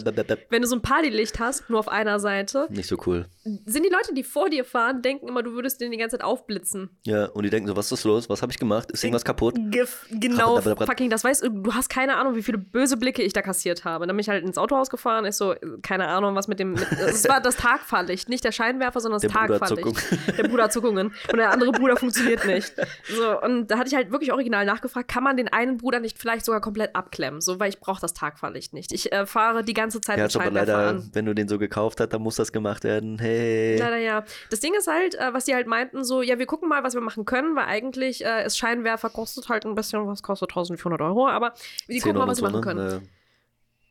Wenn 0.50 0.62
du 0.62 0.68
so 0.68 0.76
ein 0.76 0.82
Partylicht 0.82 1.40
hast, 1.40 1.70
nur 1.70 1.80
auf 1.80 1.88
einer 1.88 2.20
Seite, 2.20 2.68
nicht 2.70 2.88
so 2.88 2.98
cool. 3.08 3.26
sind 3.44 3.84
die 3.86 3.90
Leute, 3.90 4.14
die 4.14 4.24
vor 4.24 4.50
dir 4.50 4.66
fahren, 4.66 5.02
denken 5.02 5.28
immer, 5.28 5.42
du 5.44 5.54
würdest 5.54 5.82
den 5.82 5.92
die 5.92 5.98
ganze 5.98 6.18
Zeit 6.18 6.24
aufblitzen. 6.26 6.90
Ja, 7.04 7.26
und 7.28 7.44
die 7.44 7.50
denken 7.50 7.68
so, 7.68 7.76
was 7.76 7.92
ist 7.92 8.04
los? 8.04 8.30
Was 8.30 8.42
habe 8.44 8.52
ich 8.52 8.60
gemacht? 8.60 8.92
Ist 8.92 9.04
irgendwas 9.04 9.26
kaputt? 9.26 9.56
Gef 9.72 10.06
genau, 10.12 10.62
fucking, 10.62 11.10
das 11.10 11.24
weißt 11.24 11.44
du, 11.44 11.50
du 11.50 11.74
hast 11.74 11.90
keine 11.90 12.18
Ahnung, 12.18 12.36
wie 12.36 12.44
viele 12.44 12.60
böse 12.60 12.98
Blicke 12.98 13.24
ich 13.24 13.34
da 13.34 13.42
kassiert 13.42 13.84
habe. 13.86 14.06
Dann 14.06 14.16
bin 14.16 14.22
ich 14.22 14.30
halt 14.30 14.44
ins 14.46 14.58
Autohaus 14.60 14.90
gefahren, 14.90 15.26
ich 15.26 15.36
so, 15.36 15.56
keine 15.82 16.08
Ahnung, 16.08 16.36
was 16.36 16.48
mit 16.48 16.60
dem, 16.60 16.74
mit, 16.74 16.92
es 16.92 17.28
war 17.28 17.42
das 17.42 17.56
Tagfahrlicht, 17.56 18.30
nicht 18.30 18.44
der 18.44 18.52
Scheinwerfer, 18.52 19.00
sondern 19.00 19.20
das 19.22 19.32
Der 19.32 19.40
Bruder 19.40 19.60
Tagfahrlicht. 19.60 20.38
Der 20.38 20.44
Bruder 20.44 20.70
Zuckungen. 20.70 21.14
Und 21.32 21.38
der 21.38 21.52
andere 21.52 21.72
Bruder 21.72 21.98
funktioniert 21.98 22.46
nicht. 22.46 22.74
So, 23.08 23.42
und 23.42 23.68
da 23.72 23.78
hatte 23.78 23.88
ich 23.90 23.96
halt 23.96 24.12
wirklich 24.12 24.32
original 24.32 24.66
nachgefragt, 24.66 25.08
kann 25.08 25.24
man 25.24 25.38
den 25.38 25.48
einen 25.48 25.78
Bruder 25.78 26.00
nicht 26.00 26.20
vielleicht 26.20 26.46
sogar 26.46 26.62
komplett 26.62 26.96
abklemmen? 26.96 27.42
So, 27.42 27.60
weil 27.60 27.70
ich 27.70 27.80
brauche 27.80 28.02
das 28.02 28.14
Tagfahrlicht 28.14 28.74
nicht. 28.74 28.92
Ich 28.92 29.12
äh, 29.12 29.26
fahre 29.26 29.64
die 29.64 29.74
ganze 29.74 30.02
Zeit 30.02 30.18
Ja, 30.18 30.24
mit 30.24 30.32
ist 30.32 30.36
aber 30.36 30.46
Scheinwerfer 30.46 30.72
leider, 30.74 30.90
an. 30.90 31.10
wenn 31.14 31.26
du 31.26 31.34
den 31.34 31.48
so 31.48 31.58
gekauft 31.58 32.00
hast, 32.00 32.10
dann 32.10 32.22
muss 32.22 32.36
das 32.36 32.52
gemacht 32.52 32.84
werden. 32.84 33.20
Hey. 33.20 33.78
Leider 33.78 33.98
ja. 33.98 34.24
Das 34.50 34.60
Ding 34.60 34.74
ist 34.78 34.88
halt, 34.88 35.16
äh, 35.16 35.34
was 35.34 35.46
die 35.46 35.56
halt 35.56 35.68
meinten, 35.68 36.04
so, 36.04 36.22
ja, 36.22 36.40
wir 36.40 36.46
gucken 36.46 36.70
mal, 36.70 36.84
was 36.84 36.94
wir 36.94 37.02
machen 37.02 37.26
können, 37.26 37.56
weil 37.56 37.66
eigentlich 37.66 38.26
äh, 38.26 38.33
ist 38.42 38.58
Scheinwerfer 38.58 39.10
kostet 39.10 39.50
halt 39.50 39.66
ein 39.66 39.76
bisschen, 39.76 40.06
was 40.08 40.24
kostet 40.24 40.50
1400 40.50 41.00
Euro, 41.02 41.28
aber 41.28 41.54
die 41.88 42.00
10 42.00 42.02
gucken 42.02 42.18
mal, 42.20 42.28
was 42.28 42.38
sie 42.38 42.44
machen 42.44 42.56
so, 42.56 42.62
können. 42.62 42.88
ne? 42.88 43.02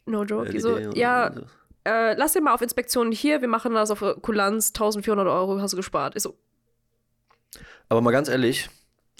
No 0.07 0.24
joke. 0.24 0.49
Äh, 0.49 0.53
Die 0.53 0.59
so, 0.61 0.76
LED 0.76 0.86
und 0.88 0.97
ja, 0.97 1.32
so. 1.34 1.40
äh, 1.84 2.14
lass 2.14 2.32
den 2.32 2.45
mal 2.45 2.55
auf 2.55 2.61
Inspektion 2.62 3.12
hier, 3.12 3.40
wir 3.40 3.49
machen 3.49 3.72
das 3.74 3.90
auf 3.90 4.03
äh, 4.03 4.14
Kulanz, 4.20 4.68
1400 4.68 5.26
Euro 5.28 5.61
hast 5.61 5.72
du 5.72 5.76
gespart. 5.76 6.16
Ich 6.16 6.22
so, 6.22 6.36
Aber 7.88 8.01
mal 8.01 8.11
ganz 8.11 8.28
ehrlich, 8.28 8.68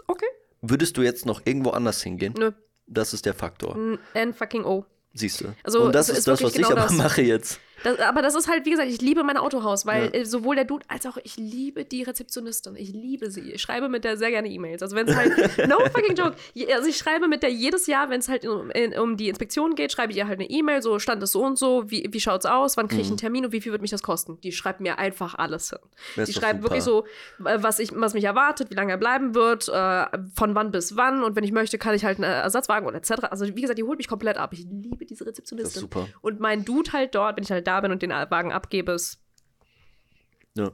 okay, 0.07 0.27
würdest 0.61 0.97
du 0.97 1.03
jetzt 1.03 1.27
noch 1.27 1.43
irgendwo 1.45 1.71
anders 1.71 2.03
hingehen? 2.03 2.35
nö, 2.39 2.53
Das 2.87 3.13
ist 3.15 3.27
der 3.27 3.35
Faktor. 3.35 3.77
N- 4.15 4.35
fucking 4.35 4.65
O. 4.65 4.85
Siehst 5.15 5.43
du. 5.43 5.55
Also, 5.63 5.83
und 5.83 5.95
das 5.95 6.09
ist 6.09 6.19
ist 6.19 6.27
das, 6.29 6.35
was 6.43 6.55
wirklich 6.55 6.63
ich 6.63 6.69
genau 6.69 6.81
aber 6.81 6.89
das. 6.89 6.97
mache 6.97 7.23
jetzt. 7.23 7.61
Das, 7.85 7.99
aber 8.01 8.23
das 8.23 8.35
ist 8.35 8.49
halt, 8.49 8.65
wie 8.67 8.71
gesagt, 8.71 8.89
ich 8.89 9.01
liebe 9.01 9.23
mein 9.25 9.37
Autohaus, 9.37 9.87
weil 9.87 10.05
Ja. 10.05 10.11
äh, 10.21 10.25
sowohl 10.25 10.57
der 10.57 10.65
Dude 10.65 10.85
als 10.89 11.07
auch 11.07 11.17
ich 11.23 11.37
liebe 11.37 11.85
die 11.85 12.03
Rezeptionistin. 12.03 12.77
Ich 12.77 12.91
liebe 12.93 13.31
sie. 13.31 13.53
Ich 13.53 13.63
schreibe 13.63 13.89
mit 13.89 14.05
der 14.05 14.17
sehr 14.17 14.31
gerne 14.31 14.49
E-Mails. 14.49 14.83
Also 14.83 14.97
wenn 14.97 15.09
es 15.09 15.17
halt, 15.17 15.33
no 15.69 15.79
fucking 15.93 16.15
joke. 16.17 16.37
Also 16.75 16.89
ich 16.89 16.97
schreibe 16.97 17.29
mit 17.29 17.43
der 17.43 17.51
jedes 17.51 17.87
Jahr, 17.87 18.11
wenn 18.11 18.21
es 18.21 18.29
halt 18.29 18.47
um, 18.47 18.71
in, 18.71 18.99
um 18.99 19.17
die 19.17 19.29
Inspektion 19.29 19.75
geht, 19.75 19.93
schreibe 19.93 20.13
ich 20.13 20.19
ihr 20.19 20.27
halt 20.29 20.39
eine 20.41 20.49
E-Mail, 20.49 20.83
so 20.83 20.99
stand 20.99 21.23
es 21.23 21.33
so 21.33 21.43
und 21.45 21.59
so, 21.59 21.91
wie, 21.91 22.07
wie 22.11 22.21
schaut's 22.21 22.47
aus, 22.47 22.77
wann 22.77 22.89
kriege 22.89 23.03
ich 23.03 23.09
einen 23.09 23.17
Termin 23.17 23.45
und 23.45 23.53
wie 23.53 23.61
viel 23.61 23.73
wird 23.73 23.83
mich 23.83 23.91
das 23.91 24.03
kosten? 24.03 24.41
Die 24.43 24.53
schreibt 24.53 24.81
mir 24.81 24.99
einfach 24.99 25.35
alles 25.35 25.71
hin. 25.71 25.79
Mhm. 25.83 25.89
Das 26.17 26.29
Die 26.29 26.35
schreibt 26.35 26.61
super. 26.63 26.65
wirklich 26.65 26.83
so, 26.85 27.05
äh, 27.45 27.59
was, 27.63 27.79
ich, 27.79 27.91
was 27.95 28.15
mich 28.15 28.25
erwartet, 28.25 28.71
wie 28.71 28.75
lange 28.75 28.93
er 28.93 28.99
bleiben 28.99 29.35
wird, 29.35 29.69
äh, 29.69 30.07
von 30.35 30.55
wann 30.55 30.71
bis 30.71 30.97
wann 30.97 31.23
und 31.25 31.37
wenn 31.37 31.45
ich 31.45 31.53
möchte, 31.53 31.79
kann 31.79 31.95
ich 31.95 32.05
halt 32.05 32.19
einen 32.19 32.25
Ersatzwagen 32.33 32.87
oder 32.87 32.97
etc. 32.99 33.13
Also 33.31 33.47
wie 33.47 33.61
gesagt, 33.61 33.79
die 33.79 33.83
holt 33.85 33.99
mich 33.99 34.09
komplett 34.09 34.37
ab. 34.39 34.53
Ich 34.53 34.61
liebe 34.71 35.05
diese 35.07 35.25
Das 35.25 35.29
ist 35.33 35.39
Rezeptionistin. 35.39 35.81
super. 35.81 36.09
Und 36.21 36.41
mein 36.41 36.65
Dude 36.65 36.93
halt 36.93 37.15
dort, 37.15 37.37
wenn 37.37 37.45
ich 37.45 37.51
halt 37.51 37.67
da 37.67 37.72
bin 37.81 37.93
und 37.93 38.03
den 38.03 38.11
Wagen 38.11 38.53
abgebe, 38.53 38.93
ist, 38.93 39.19
Ja. 40.57 40.71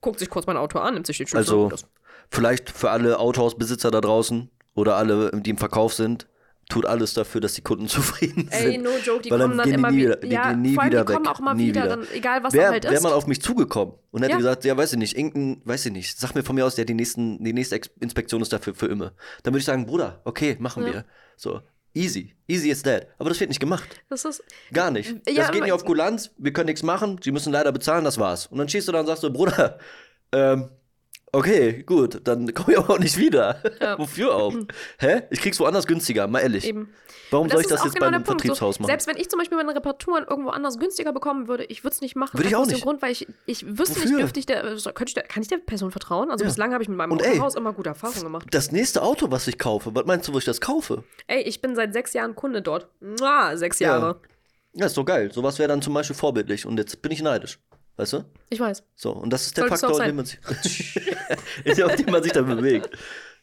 guckt 0.00 0.18
sich 0.18 0.28
kurz 0.30 0.46
mein 0.46 0.56
Auto 0.56 0.78
an, 0.78 0.94
nimmt 0.94 1.06
sich 1.06 1.18
den 1.18 1.26
Schlüssel 1.26 1.54
Also, 1.70 1.86
vielleicht 2.30 2.70
für 2.70 2.90
alle 2.90 3.18
Autohausbesitzer 3.18 3.90
da 3.90 4.00
draußen 4.00 4.50
oder 4.74 4.96
alle, 4.96 5.30
die 5.32 5.50
im 5.50 5.58
Verkauf 5.58 5.94
sind, 5.94 6.26
tut 6.70 6.86
alles 6.86 7.12
dafür, 7.12 7.40
dass 7.42 7.52
die 7.54 7.60
Kunden 7.62 7.88
zufrieden 7.88 8.48
Ey, 8.50 8.72
sind. 8.72 8.82
no 8.84 8.90
joke, 9.04 9.20
die 9.22 9.30
Weil 9.30 9.38
dann 9.38 9.48
kommen 9.50 9.58
dann 9.58 9.66
gehen 9.68 9.78
immer 9.78 9.90
nie 9.90 9.98
wieder. 9.98 10.16
die 10.16 10.28
ja, 10.28 10.50
gehen 10.50 10.62
nie 10.62 10.78
allem, 10.78 10.90
wieder 10.90 11.04
die 11.04 11.12
kommen 11.12 11.26
weg. 11.26 11.32
auch 11.34 11.54
Nie 11.54 11.66
wieder, 11.66 11.82
wieder. 11.84 11.96
Dann, 11.96 12.06
egal 12.12 12.42
was 12.42 12.52
Wer 12.54 12.62
dann 12.64 12.72
halt 12.72 12.84
wär 12.84 12.92
ist. 12.92 13.02
mal 13.02 13.12
auf 13.12 13.26
mich 13.26 13.42
zugekommen 13.42 13.94
und 14.10 14.22
hätte 14.22 14.32
Ja. 14.32 14.36
gesagt, 14.38 14.64
ja, 14.64 14.76
weiß 14.76 14.92
ich 14.94 14.98
nicht, 14.98 15.16
irgendein, 15.16 15.60
weiß 15.66 15.84
ich 15.86 15.92
nicht, 15.92 16.18
sag 16.18 16.34
mir 16.34 16.42
von 16.42 16.54
mir 16.56 16.64
aus, 16.64 16.74
der 16.74 16.86
die, 16.86 16.94
nächsten, 16.94 17.42
die 17.44 17.52
nächste 17.52 17.78
Inspektion 18.00 18.40
ist 18.40 18.52
dafür 18.52 18.74
für 18.74 18.86
immer. 18.86 19.12
Dann 19.42 19.52
würde 19.52 19.58
ich 19.60 19.66
sagen, 19.66 19.84
Bruder, 19.86 20.22
okay, 20.24 20.56
machen 20.58 20.86
Ja. 20.86 20.92
wir. 20.92 21.04
So, 21.36 21.60
easy. 21.94 22.34
Easy 22.46 22.70
is 22.70 22.82
that. 22.82 23.08
Aber 23.18 23.30
das 23.30 23.40
wird 23.40 23.48
nicht 23.48 23.60
gemacht. 23.60 23.88
das 24.08 24.24
ist, 24.24 24.42
Gar 24.72 24.90
nicht. 24.90 25.14
Ja, 25.28 25.42
das 25.42 25.52
geht 25.52 25.62
nicht 25.62 25.72
auf 25.72 25.84
Kulanz, 25.84 26.30
wir 26.36 26.52
können 26.52 26.66
nichts 26.66 26.82
machen, 26.82 27.18
sie 27.22 27.32
müssen 27.32 27.52
leider 27.52 27.72
bezahlen, 27.72 28.04
das 28.04 28.18
war's. 28.18 28.46
Und 28.46 28.58
dann 28.58 28.68
schießt 28.68 28.88
du 28.88 28.92
da 28.92 29.00
und 29.00 29.06
sagst 29.06 29.22
so, 29.22 29.32
Bruder, 29.32 29.78
ähm, 30.32 30.68
okay, 31.34 31.82
gut, 31.84 32.20
dann 32.24 32.52
komme 32.54 32.72
ich 32.72 32.78
aber 32.78 32.94
auch 32.94 32.98
nicht 32.98 33.16
wieder. 33.18 33.60
Ja. 33.80 33.98
Wofür 33.98 34.34
auch? 34.34 34.54
Hä? 34.98 35.22
Ich 35.30 35.40
krieg's 35.40 35.58
woanders 35.60 35.86
günstiger, 35.86 36.26
mal 36.26 36.40
ehrlich. 36.40 36.64
eben. 36.66 36.92
Warum 37.30 37.48
soll 37.48 37.62
ich 37.62 37.66
das 37.66 37.82
jetzt 37.82 37.94
genau 37.94 38.10
bei 38.10 38.14
einem. 38.14 38.24
Vertriebshaus 38.24 38.76
So, 38.76 38.82
machen? 38.82 38.90
Selbst 38.90 39.06
wenn 39.08 39.16
ich 39.16 39.28
zum 39.28 39.38
Beispiel 39.38 39.56
meine 39.56 39.74
Reparaturen 39.74 40.24
irgendwo 40.28 40.50
anders 40.50 40.78
günstiger 40.78 41.12
bekommen 41.12 41.48
würde, 41.48 41.64
ich 41.64 41.82
würde 41.82 41.94
es 41.94 42.00
nicht 42.00 42.14
machen. 42.16 42.38
Würde 42.38 42.48
ich 42.48 42.54
auch 42.54 42.60
aus 42.60 42.68
dem 42.68 42.74
nicht. 42.74 42.84
Grund, 42.84 43.02
weil 43.02 43.10
ich, 43.12 43.26
ich 43.46 43.66
wüsste 43.66 43.96
Wofür? 43.96 44.10
nicht, 44.10 44.20
dürfte 44.20 44.40
ich 44.40 44.46
der, 44.46 44.62
könnte 44.62 45.04
ich 45.08 45.14
der, 45.14 45.22
kann 45.24 45.42
ich 45.42 45.48
der 45.48 45.56
Person 45.58 45.90
vertrauen? 45.90 46.30
Also 46.30 46.44
Ja. 46.44 46.48
bislang 46.50 46.72
habe 46.72 46.82
ich 46.82 46.88
mit 46.88 46.96
meinem 46.98 47.12
Und 47.12 47.22
ey, 47.22 47.32
Autohaus 47.32 47.54
immer 47.56 47.72
gute 47.72 47.88
Erfahrungen 47.88 48.22
gemacht. 48.22 48.46
Das 48.52 48.70
nächste 48.72 49.02
Auto, 49.02 49.30
was 49.30 49.48
ich 49.48 49.58
kaufe, 49.58 49.94
was 49.94 50.04
meinst 50.06 50.28
du, 50.28 50.34
wo 50.34 50.38
ich 50.38 50.44
das 50.44 50.60
kaufe? 50.60 51.02
Ey, 51.26 51.42
ich 51.42 51.60
bin 51.60 51.74
seit 51.74 51.92
sechs 51.92 52.12
Jahren 52.12 52.34
Kunde 52.36 52.62
dort. 52.62 52.88
Mua, 53.00 53.56
sechs 53.56 53.78
Jahre. 53.80 54.20
Ja, 54.74 54.86
ist 54.86 54.96
doch 54.96 55.04
geil. 55.04 55.32
Sowas 55.32 55.58
wäre 55.58 55.68
dann 55.68 55.82
zum 55.82 55.94
Beispiel 55.94 56.16
vorbildlich. 56.16 56.66
Und 56.66 56.78
jetzt 56.78 57.00
bin 57.02 57.10
ich 57.10 57.22
neidisch. 57.22 57.58
Weißt 57.96 58.12
du? 58.12 58.24
Ich 58.50 58.58
weiß. 58.58 58.82
So, 58.96 59.12
und 59.12 59.30
das 59.30 59.46
ist 59.46 59.56
der 59.56 59.68
Solltest 59.68 59.82
du 59.84 59.86
Faktor, 59.88 60.04
in 60.04 60.10
dem 60.10 60.16
man 60.16 60.24
sich, 60.24 60.38
auf 61.84 61.94
dem 61.96 62.10
man 62.10 62.22
sich 62.22 62.32
dann 62.32 62.46
bewegt. 62.46 62.90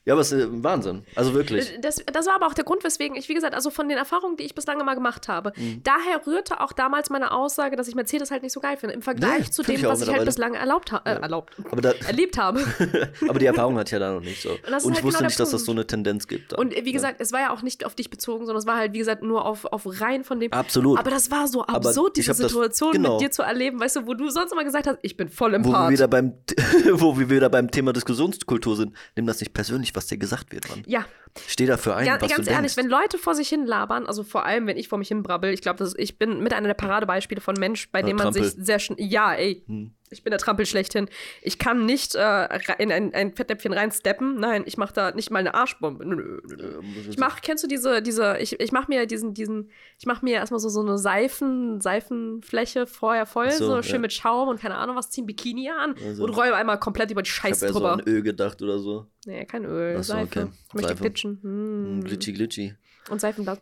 Ja, 0.05 0.13
aber 0.15 0.21
es 0.21 0.31
ist 0.31 0.43
äh, 0.43 0.63
Wahnsinn. 0.63 1.03
Also 1.15 1.33
wirklich. 1.35 1.77
Das, 1.81 2.03
das 2.11 2.25
war 2.25 2.33
aber 2.35 2.47
auch 2.47 2.53
der 2.55 2.63
Grund, 2.63 2.83
weswegen 2.83 3.15
ich, 3.15 3.29
wie 3.29 3.35
gesagt, 3.35 3.53
also 3.53 3.69
von 3.69 3.87
den 3.87 3.97
Erfahrungen, 3.99 4.35
die 4.35 4.43
ich 4.43 4.55
bislang 4.55 4.79
immer 4.79 4.95
gemacht 4.95 5.27
habe, 5.27 5.53
Mhm. 5.55 5.81
daher 5.83 6.25
rührte 6.25 6.59
auch 6.61 6.71
damals 6.71 7.09
meine 7.11 7.31
Aussage, 7.31 7.75
dass 7.75 7.87
ich 7.87 7.93
Mercedes 7.95 8.31
halt 8.31 8.41
nicht 8.41 8.53
so 8.53 8.59
geil 8.61 8.77
finde. 8.77 8.95
Im 8.95 9.01
Vergleich 9.03 9.39
Nee, 9.45 9.51
zu 9.51 9.61
dem, 9.63 9.75
ich 9.75 9.83
was 9.83 10.01
ich 10.01 10.09
halt 10.09 10.25
bislang 10.25 10.53
erlaubt, 10.55 10.91
ha 10.91 11.01
äh, 11.05 11.11
erlaubt 11.21 11.55
Aber, 11.71 11.81
da, 11.81 11.91
erlebt 12.07 12.37
habe. 12.37 12.63
aber 13.29 13.37
die 13.39 13.45
Erfahrung 13.45 13.75
hatte 13.77 13.89
ich 13.89 13.91
ja 13.91 13.99
da 13.99 14.13
noch 14.13 14.21
nicht 14.21 14.41
so. 14.41 14.49
Und, 14.51 14.59
das 14.69 14.83
ist 14.83 14.89
ich 14.89 14.95
halt 14.95 15.03
wusste 15.03 15.17
genau 15.19 15.27
nicht, 15.27 15.39
dass 15.39 15.51
das 15.51 15.65
so 15.65 15.71
eine 15.71 15.85
Tendenz 15.85 16.27
gibt. 16.27 16.51
dann. 16.53 16.59
Und 16.59 16.75
äh, 16.75 16.83
wie 16.85 16.93
gesagt, 16.93 17.21
es 17.21 17.31
war 17.31 17.41
ja 17.41 17.53
auch 17.53 17.61
nicht 17.61 17.85
auf 17.85 17.93
dich 17.93 18.09
bezogen, 18.09 18.45
sondern 18.45 18.59
es 18.61 18.65
war 18.65 18.77
halt, 18.77 18.93
wie 18.93 18.97
gesagt, 18.99 19.21
nur 19.23 19.45
auf, 19.45 19.65
auf 19.65 19.83
rein 20.01 20.23
von 20.23 20.39
dem. 20.39 20.51
Absolut. 20.51 20.97
Aber 20.97 21.11
das 21.11 21.29
war 21.29 21.47
so 21.47 21.63
absurd, 21.63 22.17
diese 22.17 22.31
hab 22.31 22.37
das- 22.37 22.51
Situation 22.51 22.91
genau. 22.93 23.13
mit 23.13 23.21
dir 23.21 23.31
zu 23.31 23.43
erleben, 23.43 23.79
weißt 23.79 23.97
du, 23.97 24.07
wo 24.07 24.15
du 24.15 24.29
sonst 24.31 24.51
immer 24.51 24.63
gesagt 24.63 24.87
hast, 24.87 24.97
ich 25.03 25.15
bin 25.15 25.29
voll 25.29 25.53
im 25.53 25.63
wo 25.63 25.69
wir, 25.69 25.73
Part. 25.73 25.91
wieder 25.91 26.07
beim, 26.07 26.33
wo 26.93 27.19
wir 27.19 27.29
wieder 27.29 27.49
beim 27.49 27.69
Thema 27.69 27.93
Diskussionskultur 27.93 28.75
sind, 28.75 28.95
nimm 29.15 29.27
das 29.27 29.39
nicht 29.39 29.53
persönlich, 29.53 29.90
was 29.95 30.07
dir 30.07 30.17
gesagt 30.17 30.51
wird, 30.51 30.69
Mann. 30.69 30.83
Ja, 30.85 31.05
Steh 31.47 31.65
dafür 31.65 31.95
ein, 31.95 32.05
Ganz, 32.05 32.21
was 32.21 32.29
ganz 32.31 32.45
du 32.45 32.51
ehrlich, 32.51 32.73
denkst. 32.75 32.77
wenn 32.77 32.89
Leute 32.99 33.17
vor 33.17 33.35
sich 33.35 33.47
hin 33.47 33.65
labern, 33.65 34.05
also 34.05 34.23
vor 34.23 34.45
allem, 34.45 34.67
wenn 34.67 34.75
ich 34.77 34.89
vor 34.89 34.97
mich 34.97 35.07
hin 35.07 35.23
brabbel, 35.23 35.53
ich 35.53 35.61
glaube, 35.61 35.89
ich 35.97 36.17
bin 36.17 36.41
mit 36.43 36.53
einer 36.53 36.67
der 36.67 36.73
Paradebeispiele 36.73 37.39
von 37.39 37.55
Mensch, 37.57 37.89
bei 37.91 37.99
Ja, 38.01 38.05
dem 38.07 38.17
man 38.17 38.25
Trampel. 38.33 38.43
sich 38.43 38.65
sehr 38.65 38.79
schnell. 38.79 38.99
Ja, 39.01 39.33
ey. 39.33 39.63
Hm. 39.65 39.93
Ich 40.11 40.23
bin 40.23 40.31
der 40.31 40.39
Trampel 40.39 40.65
schlechthin. 40.65 41.07
Ich 41.41 41.57
kann 41.57 41.85
nicht 41.85 42.15
äh, 42.15 42.59
in 42.77 42.91
ein, 42.91 43.13
ein 43.13 43.33
Fettnäpfchen 43.33 43.73
reinsteppen. 43.73 44.39
Nein, 44.39 44.63
ich 44.65 44.77
mache 44.77 44.93
da 44.93 45.11
nicht 45.11 45.31
mal 45.31 45.39
eine 45.39 45.53
Arschbombe. 45.53 46.05
Nö, 46.05 46.15
nö, 46.15 46.41
nö. 46.57 46.81
Ich 47.09 47.17
mach, 47.17 47.41
kennst 47.41 47.63
du 47.63 47.67
diese, 47.67 48.01
diese, 48.01 48.37
ich, 48.39 48.59
ich 48.59 48.71
mach 48.71 48.87
mir 48.87 49.05
diesen, 49.05 49.33
diesen, 49.33 49.69
ich 49.97 50.05
mach 50.05 50.21
mir 50.21 50.33
erstmal 50.35 50.59
so, 50.59 50.69
so 50.69 50.81
eine 50.81 50.97
Seifen, 50.97 51.79
Seifenfläche 51.81 52.87
vorher 52.87 53.25
voll, 53.25 53.51
so, 53.51 53.65
so, 53.67 53.75
ja. 53.77 53.83
schön 53.83 54.01
mit 54.01 54.11
Schaum 54.13 54.49
und 54.49 54.59
keine 54.59 54.75
Ahnung 54.75 54.95
was, 54.95 55.09
zieh 55.09 55.21
ein 55.21 55.25
Bikini 55.25 55.69
an 55.69 55.95
Also. 56.05 56.23
und 56.23 56.29
räume 56.31 56.55
einmal 56.55 56.79
komplett 56.79 57.09
über 57.11 57.21
die 57.21 57.27
ich 57.29 57.33
Scheiße 57.33 57.67
habe 57.67 57.67
ja 57.67 57.73
so 57.73 57.79
drüber. 57.79 57.93
an 57.93 57.99
Öl 58.01 58.21
gedacht 58.21 58.61
oder 58.61 58.79
so. 58.79 59.07
nee, 59.25 59.45
kein 59.45 59.65
Öl, 59.65 59.95
Ach 59.99 60.03
so, 60.03 60.13
Seife. 60.13 60.39
okay. 60.41 60.51
Ich 60.67 60.73
möchte 60.73 60.89
Seife. 60.89 61.01
glitschen. 61.03 61.39
Hm. 61.41 62.03
Glitchy, 62.03 62.33
glitchy. 62.33 62.75
Und 63.09 63.21
Seifenblatt. 63.21 63.61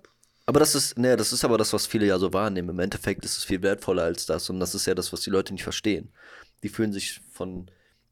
Aber 0.50 0.60
das 0.60 0.74
ist, 0.74 0.98
ne, 0.98 1.16
das 1.16 1.32
ist 1.32 1.46
aber 1.46 1.60
das, 1.60 1.74
was 1.74 1.86
viele 1.86 2.08
ja 2.08 2.18
so 2.18 2.34
wahrnehmen. 2.34 2.70
Im 2.70 2.80
Endeffekt 2.80 3.24
ist 3.24 3.38
es 3.38 3.44
viel 3.44 3.62
wertvoller 3.62 4.02
als 4.04 4.26
das. 4.26 4.50
Und 4.50 4.60
das 4.60 4.74
ist 4.74 4.88
ja 4.88 4.96
das, 4.96 5.14
was 5.14 5.22
die 5.22 5.30
Leute 5.30 5.54
nicht 5.54 5.62
verstehen. 5.64 6.10
Die 6.64 6.70
fühlen 6.70 6.92
sich 6.92 7.22
von, 7.32 7.70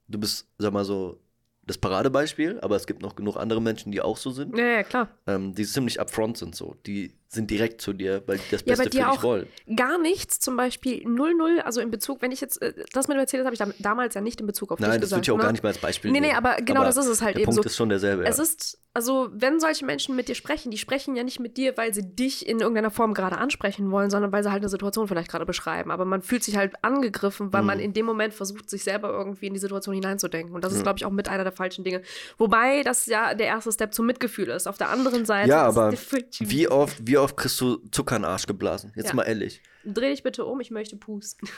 du 0.07 0.19
bist, 0.19 0.47
sag 0.59 0.71
mal 0.71 0.85
so, 0.85 1.19
das 1.63 1.79
Paradebeispiel, 1.79 2.59
aber 2.61 2.75
es 2.75 2.85
gibt 2.85 3.01
noch 3.01 3.15
genug 3.15 3.37
andere 3.37 3.59
Menschen, 3.59 3.91
die 3.91 4.01
auch 4.01 4.17
so 4.17 4.29
sind, 4.29 4.55
Ja, 4.55 4.65
ja, 4.65 4.83
klar. 4.83 5.09
ähm, 5.25 5.55
die 5.55 5.65
ziemlich 5.65 5.99
upfront 5.99 6.37
sind 6.37 6.55
so. 6.55 6.75
Die 6.85 7.11
sind 7.29 7.51
direkt 7.51 7.81
zu 7.81 7.93
dir, 7.93 8.23
weil 8.25 8.37
die 8.37 8.43
das 8.51 8.61
Ja, 8.65 8.75
Beste 8.75 8.89
dir 8.89 9.03
für 9.05 9.09
dich 9.11 9.19
auch. 9.19 9.23
wollen. 9.23 9.47
Gar 9.75 9.97
nichts, 9.97 10.39
zum 10.39 10.55
Beispiel 10.55 11.05
0-0, 11.05 11.59
also 11.59 11.81
in 11.81 11.91
Bezug, 11.91 12.21
wenn 12.21 12.31
ich 12.31 12.41
jetzt, 12.41 12.61
äh, 12.61 12.73
das 12.93 13.07
mit 13.07 13.17
Mercedes 13.17 13.45
habe 13.45 13.53
ich 13.53 13.59
dam 13.59 13.73
damals 13.79 14.15
ja 14.15 14.21
nicht 14.21 14.39
in 14.39 14.47
Bezug 14.47 14.71
auf 14.71 14.79
dich 14.79 14.87
Nein, 14.87 15.01
das 15.01 15.11
würde 15.11 15.21
ich 15.23 15.31
auch 15.31 15.37
ne? 15.37 15.43
gar 15.43 15.51
nicht 15.51 15.63
mehr 15.63 15.71
als 15.71 15.77
Beispiel 15.79 16.11
Nee, 16.11 16.19
nee, 16.21 16.31
aber 16.33 16.55
genau 16.57 16.83
das 16.83 16.97
ist 16.97 17.07
es 17.07 17.21
halt 17.21 17.35
der 17.35 17.41
eben 17.41 17.51
Punkt 17.51 17.63
so. 17.63 17.67
ist 17.69 17.75
schon 17.75 17.89
derselbe. 17.89 18.25
Es 18.25 18.37
ja. 18.37 18.43
ist, 18.43 18.79
also, 18.93 19.27
wenn 19.31 19.59
solche 19.59 19.85
Menschen 19.85 20.15
mit 20.15 20.27
dir 20.27 20.33
sprechen, 20.33 20.71
die 20.71 20.77
sprechen 20.79 21.15
ja 21.15 21.23
nicht 21.23 21.39
mit 21.39 21.57
dir, 21.57 21.77
weil 21.77 21.93
sie 21.93 22.01
dich 22.15 22.47
in 22.47 22.59
irgendeiner 22.61 22.89
Form 22.89 23.13
gerade 23.13 23.37
ansprechen 23.37 23.91
wollen, 23.91 24.09
sondern 24.09 24.31
weil 24.31 24.41
sie 24.41 24.49
halt 24.51 24.63
eine 24.63 24.69
Situation 24.69 25.07
vielleicht 25.07 25.29
gerade 25.29 25.45
beschreiben. 25.45 25.91
Aber 25.91 26.03
man 26.05 26.23
fühlt 26.23 26.43
sich 26.43 26.55
halt 26.57 26.73
angegriffen, 26.83 27.53
weil 27.53 27.61
Mhm. 27.61 27.67
man 27.67 27.79
in 27.79 27.93
dem 27.93 28.07
Moment 28.07 28.33
versucht, 28.33 28.69
sich 28.71 28.83
selber 28.83 29.09
irgendwie 29.09 29.45
in 29.47 29.53
die 29.53 29.59
Situation 29.59 29.93
hineinzudenken. 29.93 30.55
Und 30.55 30.63
das 30.63 30.73
ist, 30.73 30.81
glaube 30.81 30.97
ich, 30.97 31.05
auch 31.05 31.11
mit 31.11 31.29
einer 31.29 31.43
der 31.43 31.51
falschen 31.53 31.83
Dinge. 31.83 32.01
Wobei 32.39 32.81
das 32.81 33.05
ja 33.05 33.35
der 33.35 33.45
erste 33.47 33.71
Step 33.71 33.93
zum 33.93 34.07
Mitgefühl 34.07 34.47
ist. 34.47 34.67
Auf 34.67 34.77
der 34.79 34.89
anderen 34.89 35.25
Seite 35.25 35.49
ja, 35.49 35.61
aber 35.63 35.91
wie 36.39 36.67
oft, 36.67 37.05
wie 37.05 37.16
oft 37.21 37.37
kriegst 37.37 37.59
du 37.61 37.77
Zucker 37.91 38.15
in 38.15 38.21
den 38.23 38.29
Arsch 38.31 38.45
geblasen? 38.47 38.91
Jetzt 38.95 39.09
Ja. 39.09 39.15
mal 39.15 39.23
ehrlich. 39.23 39.61
Dreh 39.85 40.09
dich 40.11 40.23
bitte 40.23 40.45
um, 40.45 40.59
ich 40.61 40.71
möchte 40.71 40.95
pusten. 40.97 41.47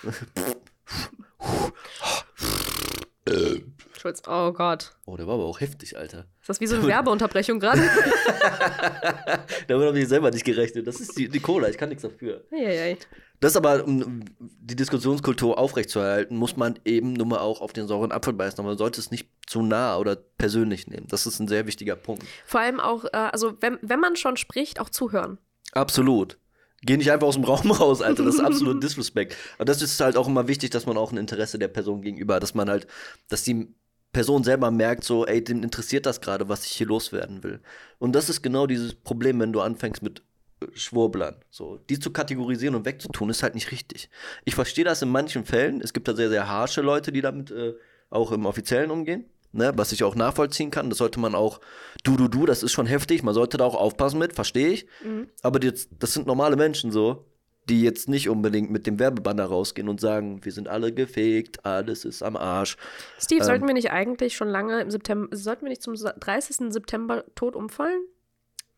Schulz, 4.00 4.24
oh 4.28 4.52
Gott. 4.54 4.96
Oh, 5.06 5.18
der 5.18 5.28
war 5.28 5.36
aber 5.36 5.46
auch 5.46 5.60
heftig, 5.60 5.98
Alter. 5.98 6.26
Ist 6.42 6.50
das 6.50 6.60
wie 6.62 6.68
so 6.68 6.78
eine 6.78 6.88
Werbeunterbrechung 6.88 7.60
gerade? 7.60 7.82
Damit 9.68 9.88
habe 9.88 10.00
ich 10.00 10.08
selber 10.08 10.32
nicht 10.32 10.46
gerechnet. 10.46 10.88
Das 10.88 11.00
ist 11.00 11.18
die, 11.18 11.28
die 11.30 11.40
Cola, 11.40 11.68
ich 11.70 11.78
kann 11.78 11.90
nichts 11.90 12.02
dafür. 12.04 12.44
Eieiei. 12.52 12.98
Das 13.42 13.56
aber, 13.56 13.86
um 13.86 14.26
die 14.40 14.76
Diskussionskultur 14.76 15.58
aufrechtzuerhalten, 15.58 16.36
muss 16.38 16.58
man 16.58 16.80
eben 16.86 17.14
nun 17.14 17.30
mal 17.30 17.40
auch 17.40 17.62
auf 17.62 17.72
den 17.72 17.88
sauren 17.88 18.12
Apfel 18.12 18.34
beißen. 18.34 18.60
Aber 18.60 18.70
man 18.70 18.78
sollte 18.78 19.00
es 19.00 19.12
nicht 19.12 19.30
zu 19.48 19.62
nah 19.62 19.98
oder 19.98 20.16
persönlich 20.16 20.88
nehmen. 20.88 21.08
Das 21.08 21.26
ist 21.26 21.40
ein 21.40 21.48
sehr 21.48 21.68
wichtiger 21.68 21.96
Punkt. 21.96 22.24
Vor 22.46 22.62
allem 22.62 22.80
auch, 22.80 23.06
äh, 23.06 23.10
also 23.18 23.54
wenn, 23.62 23.78
wenn 23.82 24.00
man 24.00 24.16
schon 24.16 24.38
spricht, 24.38 24.80
auch 24.80 24.90
zuhören. 24.90 25.38
Absolut. 25.74 26.38
Geh 26.82 26.98
nicht 26.98 27.12
einfach 27.12 27.28
aus 27.28 27.36
dem 27.36 27.44
Raum 27.44 27.72
raus, 27.72 28.02
Alter. 28.02 28.24
Das 28.24 28.36
ist 28.36 28.42
absolut 28.42 28.84
Disrespect. 28.84 29.36
Aber 29.58 29.66
das 29.66 29.82
ist 29.82 30.00
halt 30.00 30.18
auch 30.18 30.28
immer 30.28 30.48
wichtig, 30.48 30.70
dass 30.70 30.86
man 30.86 30.98
auch 30.98 31.12
ein 31.12 31.18
Interesse 31.18 31.60
der 31.60 31.68
Person 31.68 32.02
gegenüber 32.02 32.36
hat. 32.36 32.44
Dass 32.44 32.54
man 32.54 32.70
halt, 32.70 32.88
dass 33.28 33.44
die 33.44 33.68
Person 34.12 34.44
selber 34.44 34.72
merkt, 34.72 35.04
so, 35.04 35.26
ey, 35.26 35.44
dem 35.44 35.64
interessiert 35.64 36.06
das 36.06 36.22
gerade, 36.22 36.50
was 36.50 36.66
ich 36.66 36.72
hier 36.72 36.88
loswerden 36.88 37.44
will. 37.44 37.60
Und 38.00 38.14
das 38.14 38.30
ist 38.30 38.42
genau 38.42 38.66
dieses 38.66 38.96
Problem, 38.96 39.40
wenn 39.40 39.54
du 39.54 39.62
anfängst 39.62 40.02
mit 40.02 40.24
äh, 40.62 40.68
Schwurblern. 40.74 41.36
So, 41.50 41.78
die 41.90 42.00
zu 42.00 42.12
kategorisieren 42.12 42.76
und 42.76 42.86
wegzutun, 42.86 43.30
ist 43.30 43.44
halt 43.44 43.56
nicht 43.56 43.72
richtig. 43.72 44.10
Ich 44.46 44.56
verstehe 44.56 44.86
das 44.86 45.02
in 45.02 45.10
manchen 45.10 45.46
Fällen. 45.46 45.82
Es 45.82 45.94
gibt 45.94 46.08
da 46.08 46.16
sehr, 46.16 46.30
sehr 46.30 46.48
harsche 46.48 46.82
Leute, 46.82 47.12
die 47.12 47.22
damit 47.22 47.52
äh, 47.52 47.74
auch 48.10 48.32
im 48.32 48.46
Offiziellen 48.46 48.90
umgehen. 48.90 49.26
Ne, 49.52 49.72
was 49.76 49.92
ich 49.92 50.04
auch 50.04 50.14
nachvollziehen 50.14 50.70
kann, 50.70 50.90
das 50.90 51.00
sollte 51.00 51.20
man 51.20 51.34
auch, 51.34 51.60
du, 52.04 52.18
du, 52.18 52.28
du, 52.28 52.46
das 52.46 52.62
ist 52.62 52.72
schon 52.72 52.86
heftig, 52.86 53.24
man 53.24 53.34
sollte 53.34 53.58
da 53.58 53.66
auch 53.66 53.74
aufpassen 53.74 54.20
mit, 54.20 54.34
verstehe 54.34 54.68
ich. 54.70 54.86
Mhm. 55.04 55.28
Aber 55.42 55.60
die, 55.60 55.74
das 55.98 56.14
sind 56.14 56.28
normale 56.28 56.56
Menschen 56.56 56.92
so, 56.92 57.26
die 57.68 57.82
jetzt 57.82 58.10
nicht 58.10 58.30
unbedingt 58.30 58.70
mit 58.70 58.86
dem 58.86 59.00
Werbebanner 59.00 59.46
rausgehen 59.46 59.90
und 59.90 60.00
sagen, 60.00 60.44
wir 60.44 60.52
sind 60.52 60.68
alle 60.68 60.94
gefegt, 60.94 61.66
alles 61.66 62.06
ist 62.06 62.22
am 62.22 62.36
Arsch. 62.36 62.78
Steve, 63.20 63.42
Ähm. 63.42 63.46
sollten 63.46 63.68
wir 63.68 63.74
nicht 63.74 63.92
eigentlich 63.92 64.36
schon 64.36 64.50
lange 64.50 64.82
im 64.82 64.92
September, 64.92 65.36
sollten 65.36 65.64
wir 65.64 65.70
nicht 65.70 65.82
zum 65.82 65.96
30. 65.96 66.72
September 66.72 67.24
tot 67.34 67.56
umfallen? 67.56 68.02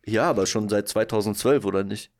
Ja, 0.06 0.24
aber 0.30 0.46
schon 0.46 0.68
seit 0.68 0.88
2012, 0.88 1.64
oder 1.64 1.84
nicht? 1.84 2.10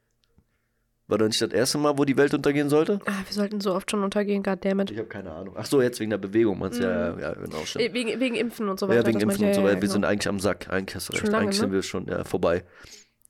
War 1.13 1.19
doch 1.19 1.27
nicht 1.27 1.43
das 1.43 1.51
erste 1.51 1.77
Mal, 1.77 1.99
wo 1.99 2.07
die 2.07 2.17
Welt 2.17 2.33
untergehen 2.33 2.71
sollte? 2.71 2.99
Ah, 3.05 3.13
wir 3.27 3.35
sollten 3.35 3.61
so 3.61 3.75
oft 3.75 3.91
schon 3.91 4.03
untergehen, 4.03 4.43
goddammit. 4.43 4.91
Ich 4.91 4.97
habe 4.97 5.09
keine 5.09 5.31
Ahnung. 5.31 5.55
Ach 5.59 5.67
so, 5.67 5.83
jetzt 5.83 6.01
wegen 6.01 6.09
der 6.09 6.17
Bewegung, 6.17 6.59
meinst 6.59 6.81
du? 6.81 6.85
Ja, 6.85 7.21
ja, 7.21 7.35
genau, 7.35 7.59
stimmt. 7.67 7.85
Äh, 7.85 7.93
Wegen, 7.93 8.19
wegen 8.19 8.35
Impfen 8.35 8.71
und 8.71 8.81
so 8.81 8.89
weiter. 8.89 9.01
Ja, 9.01 9.07
wegen 9.07 9.19
das 9.19 9.25
Impfen 9.25 9.45
und 9.47 9.55
so 9.55 9.61
weiter. 9.61 9.75
ja, 9.75 9.77
Wir 9.77 9.81
genau. 9.83 9.93
sind 9.93 10.05
eigentlich 10.07 10.29
am 10.29 10.41
Sack. 10.41 10.71
Eigentlich 10.71 10.97
hast 10.97 11.11
du 11.11 11.13
recht. 11.13 11.21
Schon 11.21 11.33
lange, 11.33 11.45
eigentlich 11.45 11.59
sind 11.59 11.69
ne? 11.69 11.75
wir 11.75 11.83
schon 11.83 12.07
ja, 12.07 12.25
vorbei. 12.25 12.65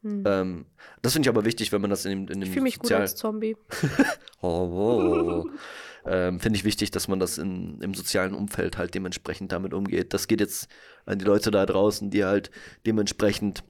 Hm. 0.02 0.22
Ähm, 0.24 0.66
das 1.02 1.14
finde 1.14 1.26
ich 1.26 1.30
aber 1.30 1.44
wichtig, 1.44 1.72
wenn 1.72 1.80
man 1.80 1.90
das 1.90 2.04
in 2.04 2.26
dem, 2.26 2.32
in 2.32 2.40
dem 2.40 2.42
Ich 2.42 2.50
fühle 2.50 2.62
mich 2.62 2.78
gut 2.78 2.92
als 2.92 3.16
Zombie. 3.16 3.56
Oh, 4.44 4.48
oh. 4.48 5.44
ähm, 6.06 6.38
Finde 6.38 6.56
ich 6.56 6.64
wichtig, 6.64 6.92
dass 6.92 7.08
man 7.08 7.18
das 7.18 7.38
in, 7.38 7.80
im 7.80 7.94
sozialen 7.94 8.34
Umfeld 8.34 8.78
halt 8.78 8.94
dementsprechend 8.94 9.50
damit 9.50 9.74
umgeht. 9.74 10.14
Das 10.14 10.28
geht 10.28 10.40
jetzt 10.40 10.68
an 11.04 11.18
die 11.18 11.24
Leute 11.24 11.50
da 11.50 11.66
draußen, 11.66 12.10
die 12.10 12.24
halt 12.24 12.52
dementsprechend 12.86 13.64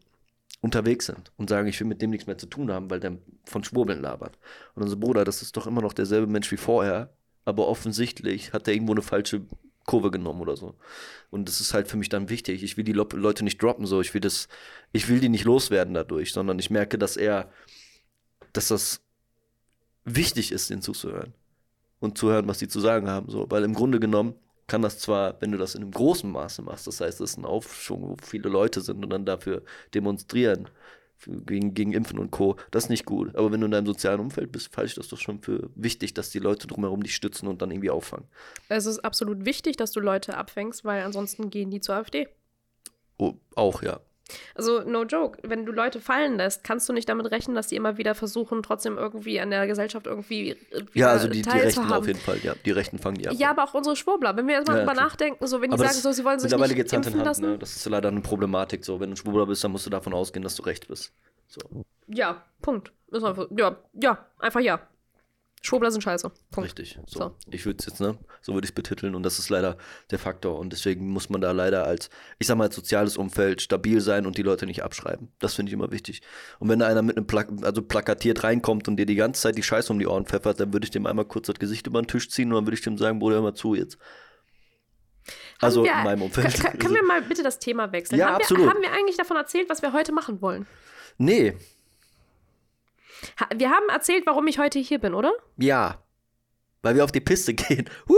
unterwegs 0.61 1.07
sind 1.07 1.33
und 1.37 1.51
sagen, 1.51 1.69
ich 1.69 1.79
will 1.81 1.87
mit 1.87 2.03
dem 2.03 2.11
nichts 2.11 2.27
mehr 2.27 2.39
zu 2.39 2.47
tun 2.47 2.71
haben, 2.71 2.91
weil 2.91 3.01
der 3.01 3.19
von 3.45 3.65
Schwurbeln 3.65 4.01
labert. 4.01 4.39
Und 4.75 4.83
unser 4.83 4.97
Bruder, 4.97 5.25
das 5.25 5.43
ist 5.43 5.57
doch 5.57 5.67
immer 5.67 5.83
noch 5.83 5.93
derselbe 5.93 6.27
Mensch 6.27 6.51
wie 6.53 6.57
vorher, 6.57 7.13
aber 7.45 7.67
offensichtlich 7.67 8.53
hat 8.53 8.69
er 8.69 8.75
irgendwo 8.75 8.93
eine 8.93 9.03
falsche 9.03 9.43
Kurve 9.85 10.11
genommen 10.11 10.41
oder 10.41 10.57
so. 10.57 10.75
Und 11.31 11.49
das 11.49 11.61
ist 11.61 11.75
halt 11.75 11.89
für 11.89 11.97
mich 11.97 12.09
dann 12.09 12.29
wichtig. 12.29 12.63
Ich 12.63 12.77
will 12.77 12.85
die 12.85 12.93
Leute 12.93 13.45
nicht 13.45 13.61
droppen, 13.61 13.87
so. 13.87 14.01
Ich 14.01 14.15
will 14.15 14.21
das, 14.21 14.49
ich 14.93 15.09
will 15.09 15.19
die 15.19 15.29
nicht 15.29 15.45
loswerden 15.45 15.95
dadurch, 15.95 16.33
sondern 16.33 16.59
ich 16.59 16.71
merke, 16.71 16.99
dass 16.99 17.17
er, 17.17 17.51
dass 18.53 18.69
das 18.69 19.01
wichtig 20.05 20.53
ist, 20.53 20.71
denen 20.71 20.83
zuzuhören. 20.83 21.35
Und 21.99 22.19
zu 22.19 22.29
hören, 22.29 22.49
was 22.49 22.59
die 22.59 22.69
zu 22.69 22.81
sagen 22.81 23.09
haben. 23.09 23.29
So. 23.31 23.51
Weil 23.51 23.65
im 23.65 23.75
Grunde 23.75 24.01
genommen 24.01 24.35
kann 24.67 24.83
das 24.83 24.99
zwar, 24.99 25.41
wenn 25.41 25.53
du 25.53 25.59
das 25.59 25.75
in 25.75 25.83
einem 25.83 25.91
großen 25.91 26.31
Maße 26.31 26.63
machst, 26.63 26.87
das 26.87 27.01
heißt, 27.01 27.21
es 27.21 27.33
ist 27.33 27.39
ein 27.39 27.45
Aufschwung, 27.45 28.03
wo 28.03 28.17
viele 28.23 28.49
Leute 28.49 28.81
sind 28.81 29.03
und 29.03 29.11
dann 29.11 29.25
dafür 29.25 29.63
demonstrieren, 29.95 30.69
gegen, 31.27 31.75
gegen 31.75 31.93
Impfen 31.93 32.19
und 32.19 32.31
Co., 32.31 32.57
das 32.71 32.85
ist 32.85 32.91
nicht 32.91 33.05
gut. 33.05 33.35
Aber 33.37 33.53
wenn 33.53 33.61
du 33.61 33.67
in 33.67 33.73
deinem 33.73 33.87
sozialen 33.87 34.21
Umfeld 34.21 34.53
bist, 34.53 34.77
halte 34.77 34.89
ich 34.89 34.95
das 34.95 35.09
doch 35.09 35.19
schon 35.19 35.41
für 35.41 35.71
wichtig, 35.75 36.15
dass 36.15 36.31
die 36.31 36.39
Leute 36.39 36.67
drumherum 36.67 37.03
dich 37.03 37.15
stützen 37.15 37.49
und 37.49 37.63
dann 37.63 37.71
irgendwie 37.71 37.91
auffangen. 37.91 38.27
Es 38.69 38.87
ist 38.87 39.01
absolut 39.01 39.45
wichtig, 39.45 39.77
dass 39.77 39.93
du 39.93 40.01
Leute 40.01 40.37
abfängst, 40.37 40.85
weil 40.85 41.03
ansonsten 41.03 41.51
gehen 41.51 41.71
die 41.71 41.81
zur 41.81 41.97
AfD. 41.97 42.29
Oh, 43.19 43.35
auch, 43.55 43.83
ja. 43.83 44.01
Also, 44.55 44.81
no 44.83 45.05
joke, 45.05 45.39
wenn 45.43 45.65
du 45.67 45.73
Leute 45.73 46.01
fallen 46.01 46.37
lässt, 46.37 46.65
kannst 46.65 46.89
du 46.89 46.93
nicht 46.93 47.09
damit 47.09 47.31
rechnen, 47.31 47.55
dass 47.55 47.69
die 47.69 47.77
immer 47.77 47.99
wieder 47.99 48.15
versuchen, 48.15 48.63
trotzdem 48.63 48.99
irgendwie 48.99 49.41
an 49.41 49.51
der 49.51 49.67
Gesellschaft 49.67 50.07
irgendwie 50.07 50.51
äh, 50.51 50.57
Ja, 50.95 51.09
also 51.09 51.29
die, 51.29 51.43
die 51.43 51.49
Rechten 51.49 51.93
auf 51.93 52.07
jeden 52.07 52.19
Fall, 52.21 52.39
ja. 52.43 52.55
Die 52.65 52.71
Rechten 52.71 52.99
fangen 52.99 53.17
die 53.19 53.29
ab. 53.29 53.35
Ja, 53.37 53.51
aber 53.51 53.65
auch 53.65 53.75
unsere 53.75 53.97
Schwurbler. 53.97 54.37
Wenn 54.37 54.47
wir 54.47 54.57
jetzt 54.57 54.69
mal 54.69 54.75
Ja, 54.75 54.81
drüber 54.81 54.93
klar. 54.95 55.05
nachdenken, 55.07 55.47
so 55.47 55.61
wenn 55.61 55.71
die 55.71 55.75
Aber 55.75 55.85
sagen, 55.85 55.99
so, 55.99 56.13
sie 56.13 56.25
wollen 56.25 56.39
sich 56.39 56.51
Mittlerweile 56.51 56.75
nicht 56.75 56.93
in 56.93 56.97
impfen 56.99 57.15
Hand, 57.15 57.25
lassen. 57.25 57.43
ne? 57.51 57.59
Das 57.59 57.77
ist 57.77 57.87
leider 57.89 58.09
eine 58.09 58.21
Problematik. 58.21 58.85
So, 58.85 59.01
wenn 59.01 59.11
du 59.11 59.17
Schwurbler 59.17 59.47
bist, 59.47 59.63
dann 59.65 59.73
musst 59.73 59.87
du 59.87 59.91
davon 59.91 60.13
ausgehen, 60.15 60.43
dass 60.43 60.57
du 60.57 60.63
recht 60.63 60.89
bist. 60.89 61.13
So. 61.49 61.61
Ja, 62.09 62.43
Punkt. 62.63 62.93
Ist 63.11 63.25
einfach, 63.25 63.47
ja, 63.57 63.77
ja, 63.93 64.27
einfach 64.39 64.61
ja. 64.61 64.81
Schwurbler 65.65 65.93
sind 65.93 66.03
scheiße. 66.03 66.31
Punkt. 66.51 66.67
Richtig. 66.67 66.99
So. 67.07 67.21
So. 67.21 67.37
Ich 67.51 67.65
würde 67.65 67.79
es 67.79 67.87
jetzt, 67.87 68.01
ne? 68.01 68.19
So 68.41 68.53
würde 68.55 68.65
ich 68.65 68.71
es 68.71 68.75
betiteln 68.75 69.15
und 69.15 69.23
das 69.23 69.39
ist 69.39 69.49
leider 69.49 69.77
der 70.11 70.19
Faktor. 70.19 70.59
Und 70.59 70.73
deswegen 70.73 71.09
muss 71.09 71.31
man 71.31 71.41
da 71.41 71.53
leider 71.53 71.87
als, 71.87 72.11
ich 72.41 72.49
sag 72.49 72.57
mal, 72.57 72.65
als 72.65 72.75
soziales 72.75 73.17
Umfeld 73.17 73.63
stabil 73.63 74.01
sein 74.01 74.27
und 74.27 74.37
die 74.37 74.43
Leute 74.43 74.67
nicht 74.67 74.83
abschreiben. 74.83 75.33
Das 75.39 75.55
finde 75.55 75.71
ich 75.71 75.75
immer 75.75 75.93
wichtig. 75.93 76.21
Und 76.59 76.69
wenn 76.69 76.81
da 76.81 76.89
einer 76.89 77.03
mit 77.03 77.17
einem 77.17 77.29
Plak 77.29 77.49
also 77.63 77.81
plakatiert 77.81 78.43
reinkommt 78.43 78.89
und 78.89 78.97
dir 78.97 79.07
die 79.07 79.15
ganze 79.15 79.43
Zeit 79.43 79.57
die 79.57 79.63
Scheiße 79.63 79.93
um 79.93 80.01
die 80.01 80.07
Ohren 80.09 80.27
pfeffert, 80.27 80.59
dann 80.59 80.73
würde 80.73 80.85
ich 80.85 80.91
dem 80.91 81.07
einmal 81.07 81.27
kurz 81.27 81.47
das 81.47 81.61
Gesicht 81.61 81.87
über 81.87 82.03
den 82.03 82.09
Tisch 82.09 82.29
ziehen 82.29 82.49
und 82.49 82.57
dann 82.57 82.67
würde 82.67 82.75
ich 82.75 82.83
dem 82.83 82.99
sagen, 82.99 83.21
Bruder, 83.21 83.37
hör 83.37 83.43
mal 83.43 83.55
zu 83.55 83.77
jetzt. 83.77 83.99
Also 85.61 85.85
wir, 85.85 85.93
in 85.93 86.03
meinem 86.03 86.23
Umfeld. 86.23 86.61
Können 86.81 86.95
wir 86.95 87.05
mal 87.05 87.23
bitte 87.23 87.45
das 87.45 87.61
Thema 87.61 87.93
wechseln? 87.93 88.19
Ja, 88.19 88.27
haben, 88.27 88.35
absolut. 88.37 88.65
Wir, 88.65 88.71
haben 88.71 88.83
wir 88.83 88.93
eigentlich 88.93 89.17
davon 89.17 89.37
erzählt, 89.37 89.71
was 89.71 89.81
wir 89.81 89.93
heute 89.93 90.11
machen 90.13 90.43
wollen? 90.43 90.67
nee, 91.19 91.55
wir 93.57 93.71
haben 93.71 93.89
erzählt, 93.91 94.25
warum 94.27 94.47
ich 94.47 94.59
heute 94.59 94.79
hier 94.79 94.99
bin, 94.99 95.15
oder? 95.15 95.33
ja. 95.57 95.99
Weil 96.85 96.97
wir 96.97 97.05
auf 97.05 97.13
die 97.13 97.21
Piste 97.21 97.55
gehen. 97.55 97.89
Woo! 98.09 98.17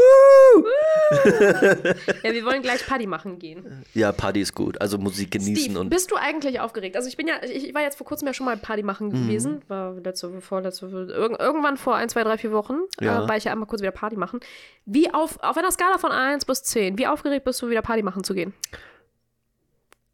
Ja, 2.22 2.32
wir 2.32 2.44
wollen 2.46 2.62
gleich 2.62 2.86
Party 2.86 3.06
machen 3.06 3.38
gehen. 3.38 3.84
Ja, 3.92 4.10
Party 4.10 4.40
ist 4.40 4.54
gut. 4.54 4.80
Also 4.80 4.96
Musik 4.96 5.32
genießen 5.32 5.64
Steve, 5.64 5.78
und. 5.80 5.90
bist 5.90 6.10
du 6.10 6.16
eigentlich 6.16 6.60
aufgeregt? 6.60 6.96
Also 6.96 7.08
ich 7.10 7.18
bin 7.18 7.28
ja, 7.28 7.42
ich, 7.42 7.74
war 7.74 7.82
jetzt 7.82 7.98
vor 7.98 8.06
kurzem 8.06 8.26
ja 8.26 8.32
schon 8.32 8.46
mal 8.46 8.56
Party 8.56 8.82
machen 8.82 9.08
Mhm. 9.08 9.26
gewesen. 9.26 9.60
War 9.68 9.92
letzte, 10.00 10.40
vorletzte, 10.40 10.86
irg 10.86 11.38
irgendwann 11.38 11.76
vor 11.76 11.96
ein, 11.96 12.08
zwei, 12.08 12.22
drei, 12.24 12.38
vier 12.38 12.52
Wochen 12.52 12.78
Ja. 13.00 13.24
äh, 13.24 13.28
war 13.28 13.36
ich 13.36 13.44
ja 13.44 13.52
einmal 13.52 13.68
kurz 13.68 13.82
wieder 13.82 13.90
Party 13.90 14.16
machen. 14.16 14.40
Wie 14.86 15.12
auf, 15.12 15.38
auf 15.42 15.58
einer 15.58 15.70
Skala 15.70 15.98
von 15.98 16.10
1 16.10 16.46
bis 16.46 16.62
10, 16.62 16.96
wie 16.96 17.06
aufgeregt 17.06 17.44
bist 17.44 17.60
du, 17.60 17.68
wieder 17.68 17.82
Party 17.82 18.02
machen 18.02 18.24
zu 18.24 18.32
gehen? 18.32 18.54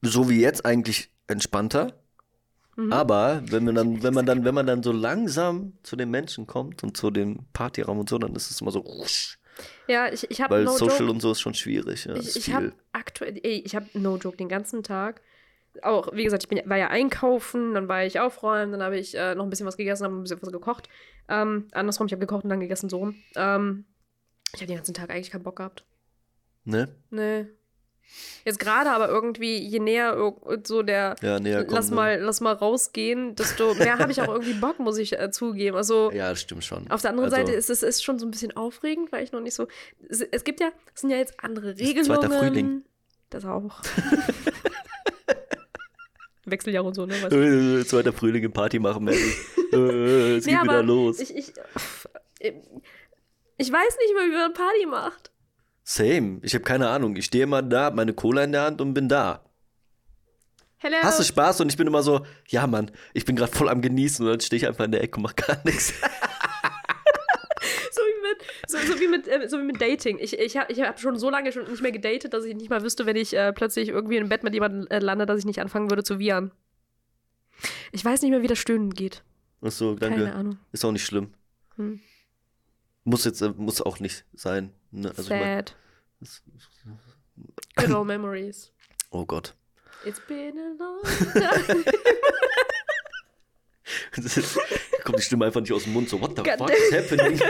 so 0.03 0.29
wie 0.29 0.41
jetzt 0.41 0.65
eigentlich 0.67 1.11
entspannter. 1.29 1.93
Mhm. 2.81 2.93
Aber 2.93 3.43
wenn 3.45 3.65
man 3.65 3.75
dann, 3.75 4.03
wenn 4.03 4.15
man 4.15 4.25
dann, 4.25 4.45
wenn 4.45 4.55
man 4.55 4.67
dann 4.67 4.83
so 4.83 4.91
langsam 4.93 5.75
zu 5.83 5.97
den 5.97 6.11
Menschen 6.11 6.47
kommt 6.47 6.83
und 6.83 6.97
zu 6.97 7.11
dem 7.11 7.41
Partyraum 7.53 7.99
und 7.99 8.09
so, 8.09 8.19
dann 8.19 8.35
ist 8.35 8.51
es 8.51 8.61
immer 8.61 8.71
so, 8.71 8.83
wusch, 8.85 9.39
Ja, 9.87 10.11
ich, 10.11 10.31
ich 10.31 10.41
habe 10.41 10.55
weil 10.55 10.65
no 10.65 10.73
Social 10.73 11.01
joke, 11.01 11.13
und 11.13 11.21
so 11.21 11.33
ist 11.33 11.41
schon 11.41 11.53
schwierig. 11.53 12.07
Ja, 12.07 12.17
ich, 12.17 12.37
ich 12.37 12.53
habe 12.53 12.73
aktuell, 12.93 13.39
ey, 13.43 13.63
ich 13.65 13.77
habe 13.77 13.87
no 13.93 14.17
joke 14.17 14.39
den 14.39 14.49
ganzen 14.49 14.83
Tag. 14.83 15.21
Auch, 15.83 16.13
wie 16.15 16.25
gesagt, 16.25 16.43
ich 16.43 16.49
bin, 16.49 16.61
war 16.69 16.79
ja 16.79 16.89
einkaufen, 16.89 17.75
dann 17.75 17.87
war 17.87 18.05
ich 18.05 18.19
aufräumen, 18.19 18.73
dann 18.73 18.83
habe 18.83 18.99
ich 18.99 19.15
äh, 19.15 19.35
noch 19.35 19.45
ein 19.45 19.51
bisschen 19.51 19.67
was 19.67 19.77
gegessen, 19.77 20.05
habe 20.05 20.17
ein 20.17 20.23
bisschen 20.23 20.41
was 20.41 20.51
gekocht. 20.51 20.89
Ähm, 21.29 21.69
andersrum, 21.73 22.07
ich 22.07 22.13
habe 22.13 22.21
gekocht 22.21 22.45
und 22.45 22.51
dann 22.51 22.61
gegessen, 22.61 22.89
so. 22.89 22.99
rum. 22.99 23.15
Ähm, 23.37 23.85
ich 24.55 24.61
habe 24.61 24.67
den 24.67 24.77
ganzen 24.77 24.95
Tag 24.95 25.11
eigentlich 25.11 25.31
keinen 25.31 25.45
Bock 25.45 25.57
gehabt. 25.57 25.85
ne? 26.65 26.89
Nee. 27.11 27.47
Jetzt 28.45 28.59
gerade 28.59 28.91
aber 28.91 29.09
irgendwie, 29.09 29.59
je 29.59 29.79
näher 29.81 30.17
so 30.65 30.83
der 30.83 31.17
Ja, 31.21 31.39
näher 31.39 31.65
kommen. 31.65 31.75
lass 31.77 31.91
ne? 31.91 31.97
mal, 31.97 32.21
lass 32.21 32.41
mal 32.41 32.55
rausgehen, 32.55 33.35
desto 33.35 33.75
mehr 33.75 33.99
habe 33.99 34.11
ich 34.13 34.21
auch 34.23 34.29
irgendwie 34.29 34.55
Bock, 34.55 34.79
muss 34.79 34.97
ich 34.99 35.19
äh, 35.19 35.31
zugeben. 35.31 35.77
Also 35.77 36.11
Ja, 36.15 36.31
das 36.31 36.41
stimmt 36.41 36.65
schon. 36.65 36.91
auf 36.91 37.03
der 37.03 37.11
anderen 37.11 37.33
also, 37.33 37.37
Seite 37.37 37.53
ist 37.53 37.69
es 37.71 37.83
ist 37.83 38.03
schon 38.03 38.19
so 38.19 38.27
ein 38.27 38.31
bisschen 38.31 38.57
aufregend, 38.57 39.13
weil 39.13 39.25
ich 39.25 39.33
noch 39.33 39.41
nicht 39.41 39.55
so. 39.55 39.69
Es, 40.09 40.21
es 40.23 40.45
gibt 40.45 40.61
ja, 40.61 40.71
es 40.95 41.03
sind 41.03 41.11
ja 41.11 41.19
jetzt 41.19 41.35
andere 41.43 41.77
Regelungen. 41.77 42.05
zweiter 42.05 42.31
Frühling. 42.31 42.85
Das 43.29 43.45
auch. 43.45 43.83
Wechseljahr 46.47 46.85
und 46.85 46.95
so, 46.95 47.07
ne? 47.07 47.15
Weißt 47.23 47.33
du? 47.33 47.81
Äh, 47.81 47.85
Zweiter 47.85 48.13
Frühling 48.13 48.43
im 48.43 48.53
Party 48.53 48.79
machen, 48.79 49.07
äh, 49.73 50.37
es 50.37 50.47
Nee, 50.47 50.53
geht 50.53 50.63
wieder 50.63 50.73
aber 50.79 50.83
los. 50.83 51.21
Ich, 51.21 51.37
ich, 51.37 51.53
ich 52.41 53.73
weiß 53.73 53.97
nicht 53.99 54.15
mehr, 54.15 54.27
wie 54.27 54.33
man 54.33 54.53
Party 54.53 54.87
macht. 54.87 55.31
Same. 55.91 56.39
Ich 56.43 56.55
habe 56.55 56.63
keine 56.63 56.89
Ahnung. 56.89 57.17
Ich 57.17 57.25
stehe 57.25 57.43
immer 57.43 57.63
da, 57.63 57.87
hab 57.87 57.97
meine 57.97 58.15
Cola 58.15 58.45
in 58.45 58.53
der 58.53 58.63
Hand 58.63 58.81
und 58.81 58.95
bin 58.95 59.09
da. 59.09 59.45
Hello. 60.77 60.97
Hast 61.03 61.19
du 61.19 61.25
Spaß? 61.25 61.63
Und 61.63 61.69
ich 61.69 61.77
bin 61.77 61.89
immer 61.89 62.05
so, 62.05 62.25
ja, 62.47 62.69
Mann, 62.69 62.93
ich 63.13 63.25
bin 63.25 63.35
gerade 63.35 63.51
voll 63.51 63.69
am 63.69 63.83
Genießen 63.83 64.25
und 64.25 64.31
dann 64.31 64.41
stehe 64.41 64.59
ich 64.59 64.69
einfach 64.69 64.85
in 64.85 64.93
der 64.93 65.03
Ecke 65.03 65.17
und 65.17 65.25
mach 65.25 65.35
gar 65.35 65.61
nichts. 65.65 65.93
So 67.93 68.01
wie 68.03 68.23
mit, 68.23 68.39
so, 68.69 68.79
so 68.79 69.01
wie 69.01 69.09
mit, 69.09 69.29
äh, 69.29 69.49
so 69.49 69.59
wie 69.59 69.65
mit 69.65 69.81
Dating. 69.81 70.19
Ich, 70.19 70.39
ich 70.39 70.57
habe 70.57 70.73
ich 70.73 70.81
hab 70.81 70.99
schon 70.99 71.19
so 71.19 71.29
lange 71.29 71.53
schon 71.53 71.69
nicht 71.69 71.83
mehr 71.83 71.93
gedatet, 71.93 72.33
dass 72.33 72.45
ich 72.45 72.55
nicht 72.55 72.71
mal 72.71 72.83
wüsste, 72.83 73.05
wenn 73.05 73.17
ich 73.17 73.37
äh, 73.37 73.53
plötzlich 73.53 73.89
irgendwie 73.89 74.17
im 74.17 74.29
Bett 74.29 74.45
mit 74.45 74.55
jemandem 74.55 74.87
äh, 74.89 75.01
lande, 75.01 75.27
dass 75.27 75.41
ich 75.41 75.45
nicht 75.45 75.61
anfangen 75.61 75.91
würde 75.91 76.05
zu 76.05 76.19
wiehern. 76.19 76.53
Ich 77.93 78.03
weiß 78.03 78.23
nicht 78.23 78.31
mehr, 78.31 78.43
wie 78.43 78.47
das 78.47 78.59
Stöhnen 78.59 78.95
geht. 78.95 79.23
Ach 79.61 79.73
so, 79.73 79.95
danke. 79.95 80.25
Keine 80.25 80.35
Ahnung. 80.35 80.59
Ist 80.73 80.85
auch 80.85 80.93
nicht 80.93 81.05
schlimm. 81.05 81.35
Hm. 81.77 82.01
Muss 83.05 83.25
jetzt, 83.25 83.43
äh, 83.43 83.51
muss 83.51 83.83
auch 83.83 84.01
nicht 84.01 84.25
sein. 84.33 84.73
Ne? 84.93 85.09
Also 85.09 85.23
Sad. 85.23 85.73
Good 87.77 87.91
old 87.91 88.07
memories. 88.07 88.71
Oh 89.13 89.25
Gott. 89.25 89.55
It's 90.05 90.21
been 90.21 90.57
a 90.57 90.77
long 90.79 91.03
time. 91.33 91.85
kommt 95.11 95.19
die 95.19 95.23
Stimme 95.23 95.47
einfach 95.47 95.61
nicht 95.61 95.73
aus 95.73 95.85
dem 95.85 95.93
Mund, 95.93 96.09
so, 96.09 96.21
what 96.21 96.37
the 96.37 96.43
God 96.43 96.59
fuck 96.59 96.71
is 96.71 96.93
happening? 96.93 97.41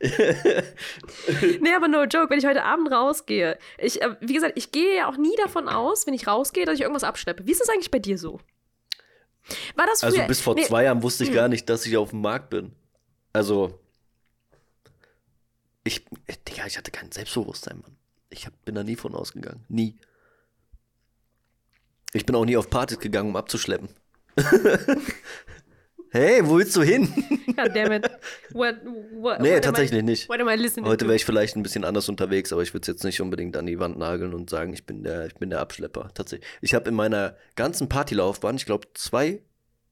nee, 1.60 1.74
aber 1.74 1.88
no 1.88 2.04
joke, 2.04 2.30
wenn 2.30 2.38
ich 2.38 2.46
heute 2.46 2.64
Abend 2.64 2.90
rausgehe. 2.90 3.58
Ich, 3.78 4.02
äh, 4.02 4.16
wie 4.20 4.34
gesagt, 4.34 4.54
ich 4.56 4.72
gehe 4.72 4.96
ja 4.96 5.08
auch 5.08 5.16
nie 5.16 5.34
davon 5.36 5.68
aus, 5.68 6.06
wenn 6.06 6.14
ich 6.14 6.26
rausgehe, 6.26 6.64
dass 6.64 6.76
ich 6.76 6.82
irgendwas 6.82 7.04
abschleppe. 7.04 7.46
Wie 7.46 7.52
ist 7.52 7.60
das 7.60 7.68
eigentlich 7.68 7.90
bei 7.90 7.98
dir 7.98 8.18
so? 8.18 8.40
War 9.74 9.86
das 9.86 10.00
früher? 10.00 10.10
Also 10.10 10.26
bis 10.26 10.40
vor 10.40 10.54
nee, 10.54 10.62
zwei 10.62 10.84
Jahren 10.84 11.02
wusste 11.02 11.24
ich 11.24 11.32
gar 11.32 11.48
nicht, 11.48 11.68
dass 11.68 11.86
ich 11.86 11.96
auf 11.96 12.10
dem 12.10 12.20
Markt 12.20 12.50
bin. 12.50 12.72
Also, 13.32 13.80
ich, 15.84 16.04
äh, 16.26 16.34
Digga, 16.48 16.66
ich 16.66 16.78
hatte 16.78 16.90
kein 16.90 17.10
Selbstbewusstsein, 17.10 17.80
Mann. 17.80 17.96
Ich 18.30 18.46
hab, 18.46 18.64
bin 18.64 18.74
da 18.74 18.82
nie 18.82 18.96
von 18.96 19.14
ausgegangen. 19.14 19.64
Nie. 19.68 19.98
Ich 22.12 22.26
bin 22.26 22.36
auch 22.36 22.44
nie 22.44 22.56
auf 22.56 22.70
Partys 22.70 22.98
gegangen, 22.98 23.30
um 23.30 23.36
abzuschleppen. 23.36 23.88
hey, 26.10 26.40
wo 26.46 26.56
willst 26.56 26.76
du 26.76 26.82
hin? 26.82 27.08
God 27.56 27.74
damn 27.74 27.92
it. 27.92 28.10
What, 28.52 28.76
what, 29.14 29.40
Nee, 29.40 29.56
what 29.56 29.64
tatsächlich 29.64 30.00
I, 30.00 30.02
nicht. 30.02 30.28
Heute 30.28 30.44
wäre 31.06 31.14
ich 31.14 31.24
vielleicht 31.24 31.56
ein 31.56 31.62
bisschen 31.62 31.84
anders 31.84 32.08
unterwegs, 32.08 32.52
aber 32.52 32.62
ich 32.62 32.72
würde 32.72 32.82
es 32.82 32.88
jetzt 32.88 33.04
nicht 33.04 33.20
unbedingt 33.20 33.56
an 33.56 33.66
die 33.66 33.78
Wand 33.78 33.98
nageln 33.98 34.34
und 34.34 34.50
sagen, 34.50 34.72
ich 34.72 34.86
bin 34.86 35.02
der, 35.02 35.26
ich 35.26 35.34
bin 35.34 35.50
der 35.50 35.60
Abschlepper. 35.60 36.10
Tatsächlich. 36.14 36.48
Ich 36.60 36.74
habe 36.74 36.88
in 36.88 36.94
meiner 36.94 37.36
ganzen 37.56 37.88
Partylaufbahn, 37.88 38.56
ich 38.56 38.66
glaube, 38.66 38.88
zwei 38.94 39.42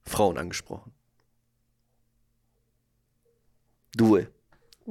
Frauen 0.04 0.38
angesprochen. 0.38 0.92
Du. 3.96 4.20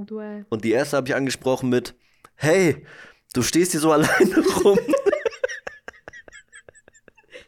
Ey. 0.01 0.05
Du, 0.05 0.19
äh, 0.19 0.43
Und 0.49 0.63
die 0.63 0.71
erste 0.71 0.97
habe 0.97 1.07
ich 1.07 1.15
angesprochen 1.15 1.69
mit, 1.69 1.95
hey, 2.35 2.85
du 3.33 3.41
stehst 3.41 3.71
hier 3.71 3.79
so 3.81 3.91
alleine 3.93 4.35
rum. 4.63 4.79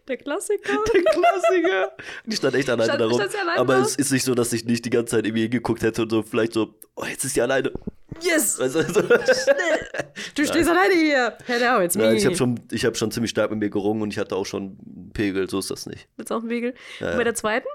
der 0.07 0.17
Klassiker. 0.17 0.73
Der 0.93 1.03
Klassiker. 1.03 1.91
Die 2.25 2.35
stand 2.35 2.55
echt 2.55 2.69
alleine 2.69 2.85
Stand- 2.85 3.01
da 3.01 3.05
rum. 3.05 3.13
stand 3.15 3.31
sie 3.31 3.37
alleine 3.37 3.59
Aber 3.59 3.75
da? 3.75 3.81
es 3.81 3.95
ist 3.95 4.11
nicht 4.11 4.23
so, 4.25 4.35
dass 4.35 4.51
ich 4.53 4.65
nicht 4.65 4.83
die 4.85 4.89
ganze 4.89 5.15
Zeit 5.15 5.25
irgendwie 5.25 5.43
hingeguckt 5.43 5.83
hätte 5.83 6.01
und 6.03 6.09
so 6.09 6.23
vielleicht 6.23 6.53
so, 6.53 6.75
oh, 6.95 7.05
jetzt 7.05 7.23
ist 7.23 7.35
die 7.35 7.41
alleine. 7.41 7.71
Yes! 8.19 8.59
Weißt 8.59 8.75
du, 8.75 8.83
so. 8.83 9.01
Du 9.01 10.45
stehst 10.45 10.69
alleine 10.69 10.93
hier. 10.95 11.37
Hello, 11.45 11.81
it's 11.81 11.95
me. 11.95 12.03
Nein, 12.03 12.17
ich 12.17 12.25
habe 12.25 12.35
schon, 12.35 12.59
ich 12.71 12.83
hab 12.85 12.97
schon 12.97 13.09
ziemlich 13.11 13.31
stark 13.31 13.51
mit 13.51 13.59
mir 13.59 13.69
gerungen 13.69 14.01
und 14.01 14.11
ich 14.11 14.19
hatte 14.19 14.35
auch 14.35 14.45
schon 14.45 14.77
einen 14.85 15.11
Pegel, 15.13 15.49
so 15.49 15.59
ist 15.59 15.71
das 15.71 15.85
nicht. 15.85 16.09
Willst 16.17 16.29
du 16.29 16.35
auch 16.35 16.39
einen 16.41 16.49
Wegel? 16.49 16.73
Ja, 16.99 17.11
Und 17.11 17.17
bei 17.17 17.23
der 17.23 17.35
zweiten? 17.35 17.67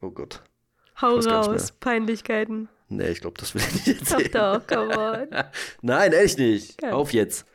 Oh 0.00 0.10
Gott. 0.10 0.42
Hau 1.00 1.16
raus. 1.18 1.72
Peinlichkeiten. 1.78 2.68
Nee, 2.96 3.10
ich 3.10 3.20
glaube, 3.20 3.36
das 3.38 3.54
will 3.54 3.62
ich 3.62 3.86
nicht 3.86 4.02
Doch, 4.10 4.18
erzählen. 4.18 4.32
doch, 4.32 4.66
come 4.66 4.98
on. 4.98 5.28
Nein, 5.82 6.12
ehrlich 6.12 6.36
nicht. 6.36 6.78
Geil. 6.78 6.92
Auf 6.92 7.12
jetzt. 7.12 7.46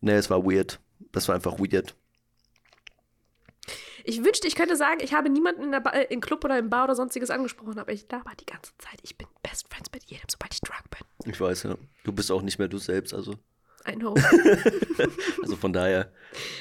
Nee, 0.00 0.12
es 0.14 0.30
war 0.30 0.44
weird. 0.44 0.80
Das 1.12 1.28
war 1.28 1.34
einfach 1.34 1.58
weird. 1.58 1.94
Ich 4.04 4.24
wünschte, 4.24 4.48
ich 4.48 4.54
könnte 4.54 4.74
sagen, 4.76 5.00
ich 5.02 5.12
habe 5.12 5.28
niemanden 5.28 5.64
in 5.64 5.70
der 5.72 5.80
ba 5.80 5.90
äh, 5.90 6.04
im 6.12 6.20
Club 6.22 6.42
oder 6.44 6.58
im 6.58 6.70
Bar 6.70 6.84
oder 6.84 6.94
sonstiges 6.94 7.28
angesprochen, 7.30 7.78
aber 7.78 7.92
ich 7.92 8.10
laber 8.10 8.32
die 8.40 8.46
ganze 8.46 8.72
Zeit. 8.78 8.98
Ich 9.02 9.18
bin 9.18 9.28
Best 9.42 9.66
Friends 9.68 9.90
mit 9.92 10.04
jedem, 10.04 10.24
sobald 10.30 10.54
ich 10.54 10.60
drunk 10.62 10.84
bin. 10.90 11.30
Ich 11.32 11.38
weiß, 11.38 11.64
ja. 11.64 11.76
Du 12.04 12.12
bist 12.12 12.32
auch 12.32 12.40
nicht 12.40 12.58
mehr 12.58 12.68
du 12.68 12.78
selbst, 12.78 13.12
also. 13.12 13.34
I 13.86 13.92
know. 13.96 14.14
Also 15.42 15.56
von 15.56 15.72
daher. 15.72 16.08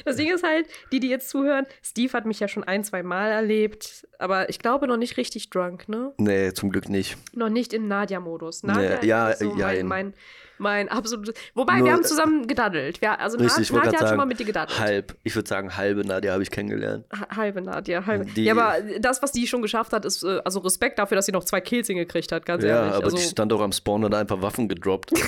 Das 0.05 0.15
Ding 0.15 0.32
ist 0.34 0.43
halt, 0.43 0.68
die, 0.91 0.99
die 0.99 1.09
jetzt 1.09 1.30
zuhören, 1.30 1.65
Steve 1.84 2.13
hat 2.13 2.26
mich 2.26 2.39
ja 2.39 2.47
schon 2.47 2.63
ein, 2.63 2.84
zwei 2.84 3.03
Mal 3.03 3.32
erlebt, 3.32 4.07
aber 4.20 4.49
ich 4.49 4.59
glaube 4.59 4.88
noch 4.88 4.95
nicht 4.97 5.18
richtig 5.18 5.49
drunk, 5.49 5.89
ne? 5.89 6.13
Nee, 6.18 6.53
zum 6.53 6.70
Glück 6.72 6.88
nicht. 6.88 7.18
Noch 7.36 7.49
nicht 7.49 7.74
im 7.74 7.88
Nadja-Modus. 7.88 8.63
Nee, 8.63 8.72
Nadja 8.72 9.03
ja, 9.03 9.30
ist 9.32 9.39
so 9.39 9.55
ja, 9.57 9.68
mein, 9.68 9.78
in- 9.80 9.88
mein, 9.88 10.13
mein 10.59 10.89
absolutes. 10.89 11.34
Wobei, 11.53 11.78
Nur, 11.80 11.88
wir 11.88 11.93
haben 11.93 12.03
zusammen 12.03 12.47
gedaddelt. 12.47 13.01
Wir, 13.01 13.20
also 13.20 13.38
Richtig, 13.38 13.63
ich 13.63 13.72
Nad- 13.72 13.76
wollte 13.76 13.86
Nadja 13.88 13.91
gerade 13.91 14.05
hat 14.05 14.09
schon 14.11 14.18
mal 14.18 14.26
mit 14.26 14.39
dir 14.39 14.45
gedaddelt. 14.45 14.80
halb. 14.80 15.15
Ich 15.24 15.36
würde 15.36 15.49
sagen, 15.49 15.76
halbe 15.76 16.05
Nadia 16.05 16.32
habe 16.34 16.43
ich 16.43 16.51
kennengelernt. 16.51 17.05
Ha- 17.13 17.36
Halbe 17.36 17.61
Nadja, 17.61 18.05
halbe. 18.05 18.26
Die- 18.26 18.45
ja, 18.45 18.53
aber 18.53 18.76
das, 18.99 19.22
was 19.22 19.32
die 19.34 19.47
schon 19.47 19.61
geschafft 19.61 19.91
hat, 19.91 20.05
ist, 20.05 20.24
äh, 20.24 20.39
also 20.45 20.59
Respekt 20.59 20.97
dafür, 20.99 21.15
dass 21.15 21.26
sie 21.26 21.32
noch 21.34 21.43
zwei 21.43 21.59
Kills 21.61 21.88
hingekriegt 21.88 22.32
hat, 22.32 22.45
ganz 22.45 22.63
Ja, 22.63 22.70
ehrlich. 22.70 22.93
aber 22.93 23.03
also, 23.05 23.18
die 23.18 23.24
stand 23.24 23.51
auch 23.51 23.61
am 23.61 23.72
Spawn 23.74 24.05
und 24.05 24.13
hat 24.13 24.22
einfach 24.22 24.41
Waffen 24.41 24.68
gedroppt. 24.70 25.11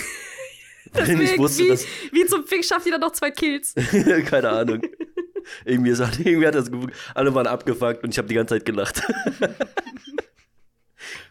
Weil 0.93 1.09
ich 1.09 1.17
deswegen, 1.19 1.43
wusste, 1.43 1.63
wie, 1.63 1.67
dass. 1.69 1.85
wie 2.11 2.25
zum 2.25 2.45
Fick 2.45 2.65
schafft 2.65 2.85
die 2.85 2.91
dann 2.91 3.01
noch 3.01 3.11
zwei 3.11 3.31
Kills? 3.31 3.73
Keine 4.25 4.49
Ahnung. 4.49 4.81
Irgendwie, 5.65 5.91
ist, 5.91 5.99
irgendwie 6.19 6.47
hat 6.47 6.55
das. 6.55 6.69
Alle 7.13 7.33
waren 7.33 7.47
abgefuckt 7.47 8.03
und 8.03 8.11
ich 8.11 8.17
habe 8.17 8.27
die 8.27 8.35
ganze 8.35 8.55
Zeit 8.55 8.65
gelacht. 8.65 9.01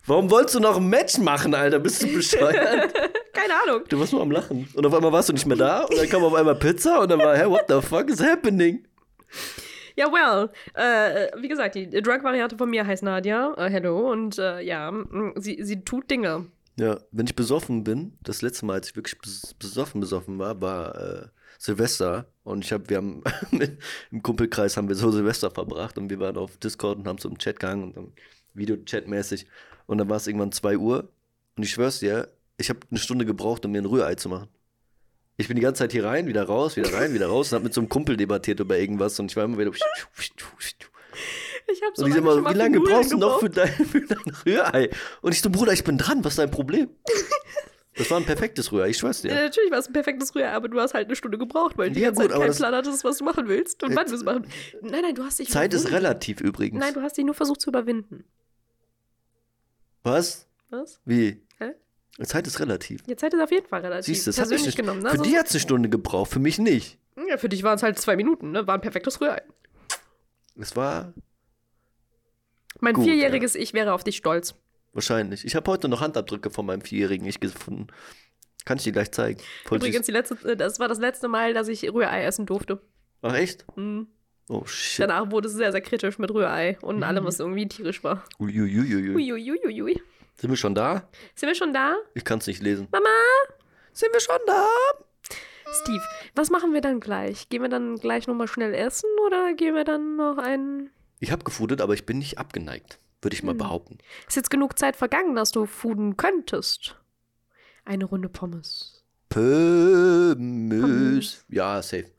Warum 0.06 0.30
wolltest 0.30 0.54
du 0.54 0.60
noch 0.60 0.78
ein 0.78 0.88
Match 0.88 1.18
machen, 1.18 1.54
Alter? 1.54 1.78
Bist 1.78 2.02
du 2.02 2.06
bescheuert? 2.14 2.94
Keine 3.34 3.54
Ahnung. 3.62 3.82
Du 3.88 4.00
warst 4.00 4.12
nur 4.12 4.22
am 4.22 4.30
Lachen. 4.30 4.66
Und 4.74 4.86
auf 4.86 4.94
einmal 4.94 5.12
warst 5.12 5.28
du 5.28 5.34
nicht 5.34 5.44
mehr 5.44 5.58
da 5.58 5.82
und 5.82 5.98
dann 5.98 6.08
kam 6.08 6.24
auf 6.24 6.32
einmal 6.32 6.54
Pizza 6.54 7.00
und 7.00 7.10
dann 7.10 7.18
war, 7.18 7.36
hä, 7.36 7.44
what 7.44 7.64
the 7.68 7.80
fuck 7.86 8.08
is 8.08 8.22
happening? 8.22 8.86
Ja, 9.96 10.06
well, 10.10 10.48
äh, 10.74 11.28
wie 11.42 11.48
gesagt, 11.48 11.74
die 11.74 11.90
Drunk-Variante 11.90 12.56
von 12.56 12.70
mir 12.70 12.86
heißt 12.86 13.02
Nadja. 13.02 13.52
Äh, 13.58 13.68
hello. 13.68 14.10
Und 14.10 14.38
äh, 14.38 14.60
ja, 14.60 14.88
m, 14.88 15.34
sie, 15.36 15.58
sie 15.62 15.84
tut 15.84 16.10
Dinge. 16.10 16.46
Ja, 16.78 17.00
wenn 17.10 17.26
ich 17.26 17.34
besoffen 17.34 17.82
bin, 17.82 18.16
das 18.22 18.40
letzte 18.40 18.64
Mal, 18.64 18.74
als 18.74 18.90
ich 18.90 18.96
wirklich 18.96 19.18
bes 19.18 19.54
besoffen 19.54 20.00
besoffen 20.00 20.38
war, 20.38 20.60
war 20.60 20.94
äh, 20.94 21.26
Silvester 21.58 22.26
und 22.44 22.64
ich 22.64 22.72
habe, 22.72 22.88
wir 22.88 22.98
haben 22.98 23.24
im 24.12 24.22
Kumpelkreis 24.22 24.76
haben 24.76 24.88
wir 24.88 24.94
so 24.94 25.10
Silvester 25.10 25.50
verbracht 25.50 25.98
und 25.98 26.08
wir 26.08 26.20
waren 26.20 26.36
auf 26.36 26.56
Discord 26.58 26.98
und 26.98 27.08
haben 27.08 27.18
so 27.18 27.28
im 27.28 27.38
Chat 27.38 27.58
gehangen 27.58 27.82
und 27.82 27.96
dann 27.96 28.12
Videochat-mäßig 28.54 29.46
und 29.86 29.98
dann 29.98 30.08
war 30.08 30.18
es 30.18 30.28
irgendwann 30.28 30.52
2 30.52 30.78
Uhr 30.78 31.08
und 31.56 31.64
ich 31.64 31.70
schwör's 31.70 31.98
dir, 31.98 32.28
ich 32.58 32.70
habe 32.70 32.78
eine 32.90 33.00
Stunde 33.00 33.26
gebraucht, 33.26 33.64
um 33.64 33.72
mir 33.72 33.82
ein 33.82 33.86
Rührei 33.86 34.14
zu 34.14 34.28
machen. 34.28 34.48
Ich 35.36 35.48
bin 35.48 35.56
die 35.56 35.62
ganze 35.62 35.80
Zeit 35.80 35.90
hier 35.92 36.04
rein, 36.04 36.28
wieder 36.28 36.44
raus, 36.44 36.76
wieder 36.76 36.92
rein, 36.92 37.12
wieder 37.12 37.26
raus 37.26 37.50
und 37.50 37.56
habe 37.56 37.64
mit 37.64 37.74
so 37.74 37.80
einem 37.80 37.88
Kumpel 37.88 38.16
debattiert 38.16 38.60
über 38.60 38.78
irgendwas 38.78 39.18
und 39.18 39.32
ich 39.32 39.36
war 39.36 39.44
immer 39.44 39.58
wieder. 39.58 39.72
Ich 41.70 41.82
habe 41.82 41.92
so 41.94 42.04
Und 42.04 42.14
die 42.14 42.18
lange 42.20 42.32
immer, 42.40 42.50
wie 42.50 42.54
lange 42.56 42.76
Figuren 42.78 42.92
brauchst 42.94 43.12
du 43.12 43.16
noch 43.18 43.40
für 43.40 43.50
dein, 43.50 43.68
für 43.86 44.00
dein 44.00 44.18
Rührei? 44.46 44.90
Und 45.20 45.32
ich 45.32 45.42
so, 45.42 45.50
Bruder, 45.50 45.72
ich 45.72 45.84
bin 45.84 45.98
dran, 45.98 46.24
was 46.24 46.32
ist 46.32 46.38
dein 46.38 46.50
Problem? 46.50 46.88
Das 47.96 48.10
war 48.10 48.18
ein 48.18 48.24
perfektes 48.24 48.70
Rührei, 48.72 48.88
ich 48.90 48.96
schwör's 48.98 49.22
dir. 49.22 49.28
Ja, 49.34 49.42
natürlich 49.42 49.70
war 49.70 49.78
es 49.78 49.88
ein 49.88 49.92
perfektes 49.92 50.34
Rührei, 50.34 50.50
aber 50.52 50.68
du 50.68 50.80
hast 50.80 50.94
halt 50.94 51.06
eine 51.08 51.16
Stunde 51.16 51.36
gebraucht, 51.36 51.76
weil 51.76 51.88
du 51.88 51.94
die 51.96 52.00
Ja, 52.00 52.08
ganze 52.10 52.22
gut, 52.28 52.30
keinen 52.32 52.54
Plan 52.54 52.74
hattest, 52.74 53.02
was 53.04 53.18
du 53.18 53.24
machen 53.24 53.48
willst 53.48 53.82
und 53.82 53.92
Äh, 53.92 53.96
wann 53.96 54.06
du 54.06 54.14
es 54.14 54.22
machen 54.24 54.46
Nein, 54.82 55.02
nein, 55.02 55.14
du 55.14 55.24
hast 55.24 55.38
dich 55.40 55.50
Zeit 55.50 55.74
ist 55.74 55.90
relativ 55.90 56.40
übrigens. 56.40 56.78
Nein, 56.80 56.94
du 56.94 57.02
hast 57.02 57.16
dich 57.18 57.24
nur 57.24 57.34
versucht 57.34 57.60
zu 57.60 57.70
überwinden. 57.70 58.24
Was? 60.02 60.46
Was? 60.70 61.00
Wie? 61.04 61.42
Hä? 61.58 61.72
Zeit 62.24 62.46
ist 62.46 62.60
relativ. 62.60 63.02
Die 63.02 63.16
Zeit 63.16 63.34
ist 63.34 63.40
auf 63.40 63.50
jeden 63.50 63.66
Fall 63.66 63.80
relativ 63.80 64.06
Siehst 64.06 64.26
du, 64.26 64.30
das 64.30 64.36
mich 64.36 64.42
persönlich 64.48 64.66
nicht, 64.66 64.76
genommen. 64.76 65.02
Ne? 65.02 65.10
Für 65.10 65.16
Sonst- 65.16 65.28
die 65.28 65.38
hat 65.38 65.46
es 65.46 65.52
eine 65.52 65.60
Stunde 65.60 65.88
gebraucht, 65.88 66.30
für 66.30 66.38
mich 66.40 66.58
nicht. 66.58 66.98
ja, 67.28 67.36
für 67.36 67.48
dich 67.48 67.62
waren 67.62 67.76
es 67.76 67.82
halt 67.82 67.98
zwei 67.98 68.16
Minuten, 68.16 68.52
ne? 68.52 68.66
War 68.66 68.74
ein 68.74 68.80
perfektes 68.80 69.20
Rührei. 69.20 69.42
Es 70.60 70.74
war 70.76 71.12
Mein 72.80 72.94
Gut, 72.94 73.04
vierjähriges 73.04 73.54
Ich 73.54 73.72
wäre 73.74 73.92
auf 73.92 74.04
dich 74.04 74.16
stolz. 74.16 74.54
wahrscheinlich. 74.92 75.44
Ich 75.44 75.54
habe 75.54 75.70
heute 75.70 75.88
noch 75.88 76.00
Handabdrücke 76.00 76.50
von 76.50 76.66
meinem 76.66 76.80
vierjährigen 76.82 77.26
Ich 77.26 77.40
gefunden. 77.40 77.88
Kann 78.64 78.78
ich 78.78 78.84
dir 78.84 78.92
gleich 78.92 79.12
zeigen. 79.12 79.40
Voll 79.64 79.78
Übrigens, 79.78 80.06
die 80.06 80.12
letzte, 80.12 80.36
äh, 80.48 80.56
das 80.56 80.78
war 80.78 80.88
das 80.88 80.98
letzte 80.98 81.28
Mal, 81.28 81.54
dass 81.54 81.68
ich 81.68 81.82
Rührei 81.92 82.24
essen 82.24 82.46
durfte. 82.46 82.80
Ach 83.22 83.34
echt? 83.34 83.64
Mhm. 83.76 84.08
Oh 84.48 84.64
shit. 84.64 85.00
Danach 85.04 85.30
wurde 85.30 85.48
es 85.48 85.54
sehr, 85.54 85.72
sehr 85.72 85.80
kritisch 85.80 86.18
mit 86.18 86.30
Rührei 86.30 86.78
und 86.82 87.02
allem, 87.02 87.24
was 87.24 87.38
irgendwie 87.40 87.68
tierisch 87.68 88.02
war. 88.02 88.24
Uiuiuiui. 88.38 89.14
Uiuiuiui. 89.14 90.00
Sind 90.36 90.50
wir 90.50 90.56
schon 90.56 90.74
da? 90.74 91.08
Sind 91.34 91.48
wir 91.48 91.54
schon 91.54 91.72
da? 91.72 91.96
Ich 92.14 92.24
kann 92.24 92.38
es 92.38 92.46
nicht 92.46 92.62
lesen. 92.62 92.88
Mama? 92.90 93.08
Sind 93.92 94.12
wir 94.12 94.20
schon 94.20 94.38
da? 94.46 94.66
Steve, 95.82 96.02
was 96.34 96.48
machen 96.50 96.72
wir 96.72 96.80
dann 96.80 97.00
gleich? 97.00 97.48
Gehen 97.48 97.62
wir 97.62 97.68
dann 97.68 97.96
gleich 97.96 98.26
nochmal 98.26 98.48
schnell 98.48 98.72
essen 98.72 99.08
oder 99.26 99.52
gehen 99.54 99.74
wir 99.74 99.84
dann 99.84 100.16
noch 100.16 100.38
ein. 100.38 100.90
Ich 101.20 101.32
habe 101.32 101.44
gefudet, 101.44 101.80
aber 101.80 101.94
ich 101.94 102.06
bin 102.06 102.18
nicht 102.18 102.38
abgeneigt, 102.38 102.98
würde 103.22 103.34
ich 103.34 103.42
mal 103.42 103.52
Hm. 103.52 103.58
behaupten. 103.58 103.98
Ist 104.26 104.36
jetzt 104.36 104.50
genug 104.50 104.78
Zeit 104.78 104.96
vergangen, 104.96 105.34
dass 105.34 105.50
du 105.50 105.66
fooden 105.66 106.16
könntest? 106.16 106.96
Eine 107.84 108.04
Runde 108.04 108.28
Pommes. 108.28 109.02
Pommes. 109.28 110.36
Ja, 111.48 111.82
safe. 111.82 112.10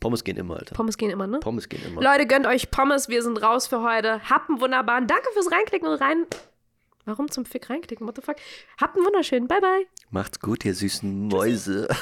Pommes 0.00 0.22
gehen 0.24 0.36
immer, 0.36 0.56
Alter. 0.56 0.74
Pommes 0.74 0.98
gehen 0.98 1.10
immer, 1.10 1.26
ne? 1.26 1.40
Pommes 1.40 1.68
gehen 1.68 1.82
immer. 1.86 2.02
Leute, 2.02 2.26
gönnt 2.26 2.46
euch 2.46 2.70
Pommes. 2.70 3.08
Wir 3.08 3.22
sind 3.22 3.42
raus 3.42 3.66
für 3.66 3.82
heute. 3.82 4.20
Habt 4.28 4.50
einen 4.50 4.60
wunderbaren. 4.60 5.06
Danke 5.06 5.28
fürs 5.32 5.50
Reinklicken 5.50 5.88
und 5.88 6.00
rein. 6.00 6.26
Warum 7.06 7.30
zum 7.30 7.44
Fick 7.46 7.70
reinklicken? 7.70 8.06
What 8.06 8.16
the 8.16 8.22
fuck? 8.22 8.36
Habt 8.80 8.96
einen 8.96 9.06
wunderschönen. 9.06 9.48
Bye, 9.48 9.60
bye. 9.60 9.86
Macht's 10.10 10.40
gut, 10.40 10.64
ihr 10.64 10.74
süßen 10.74 11.28
Mäuse. 11.28 11.88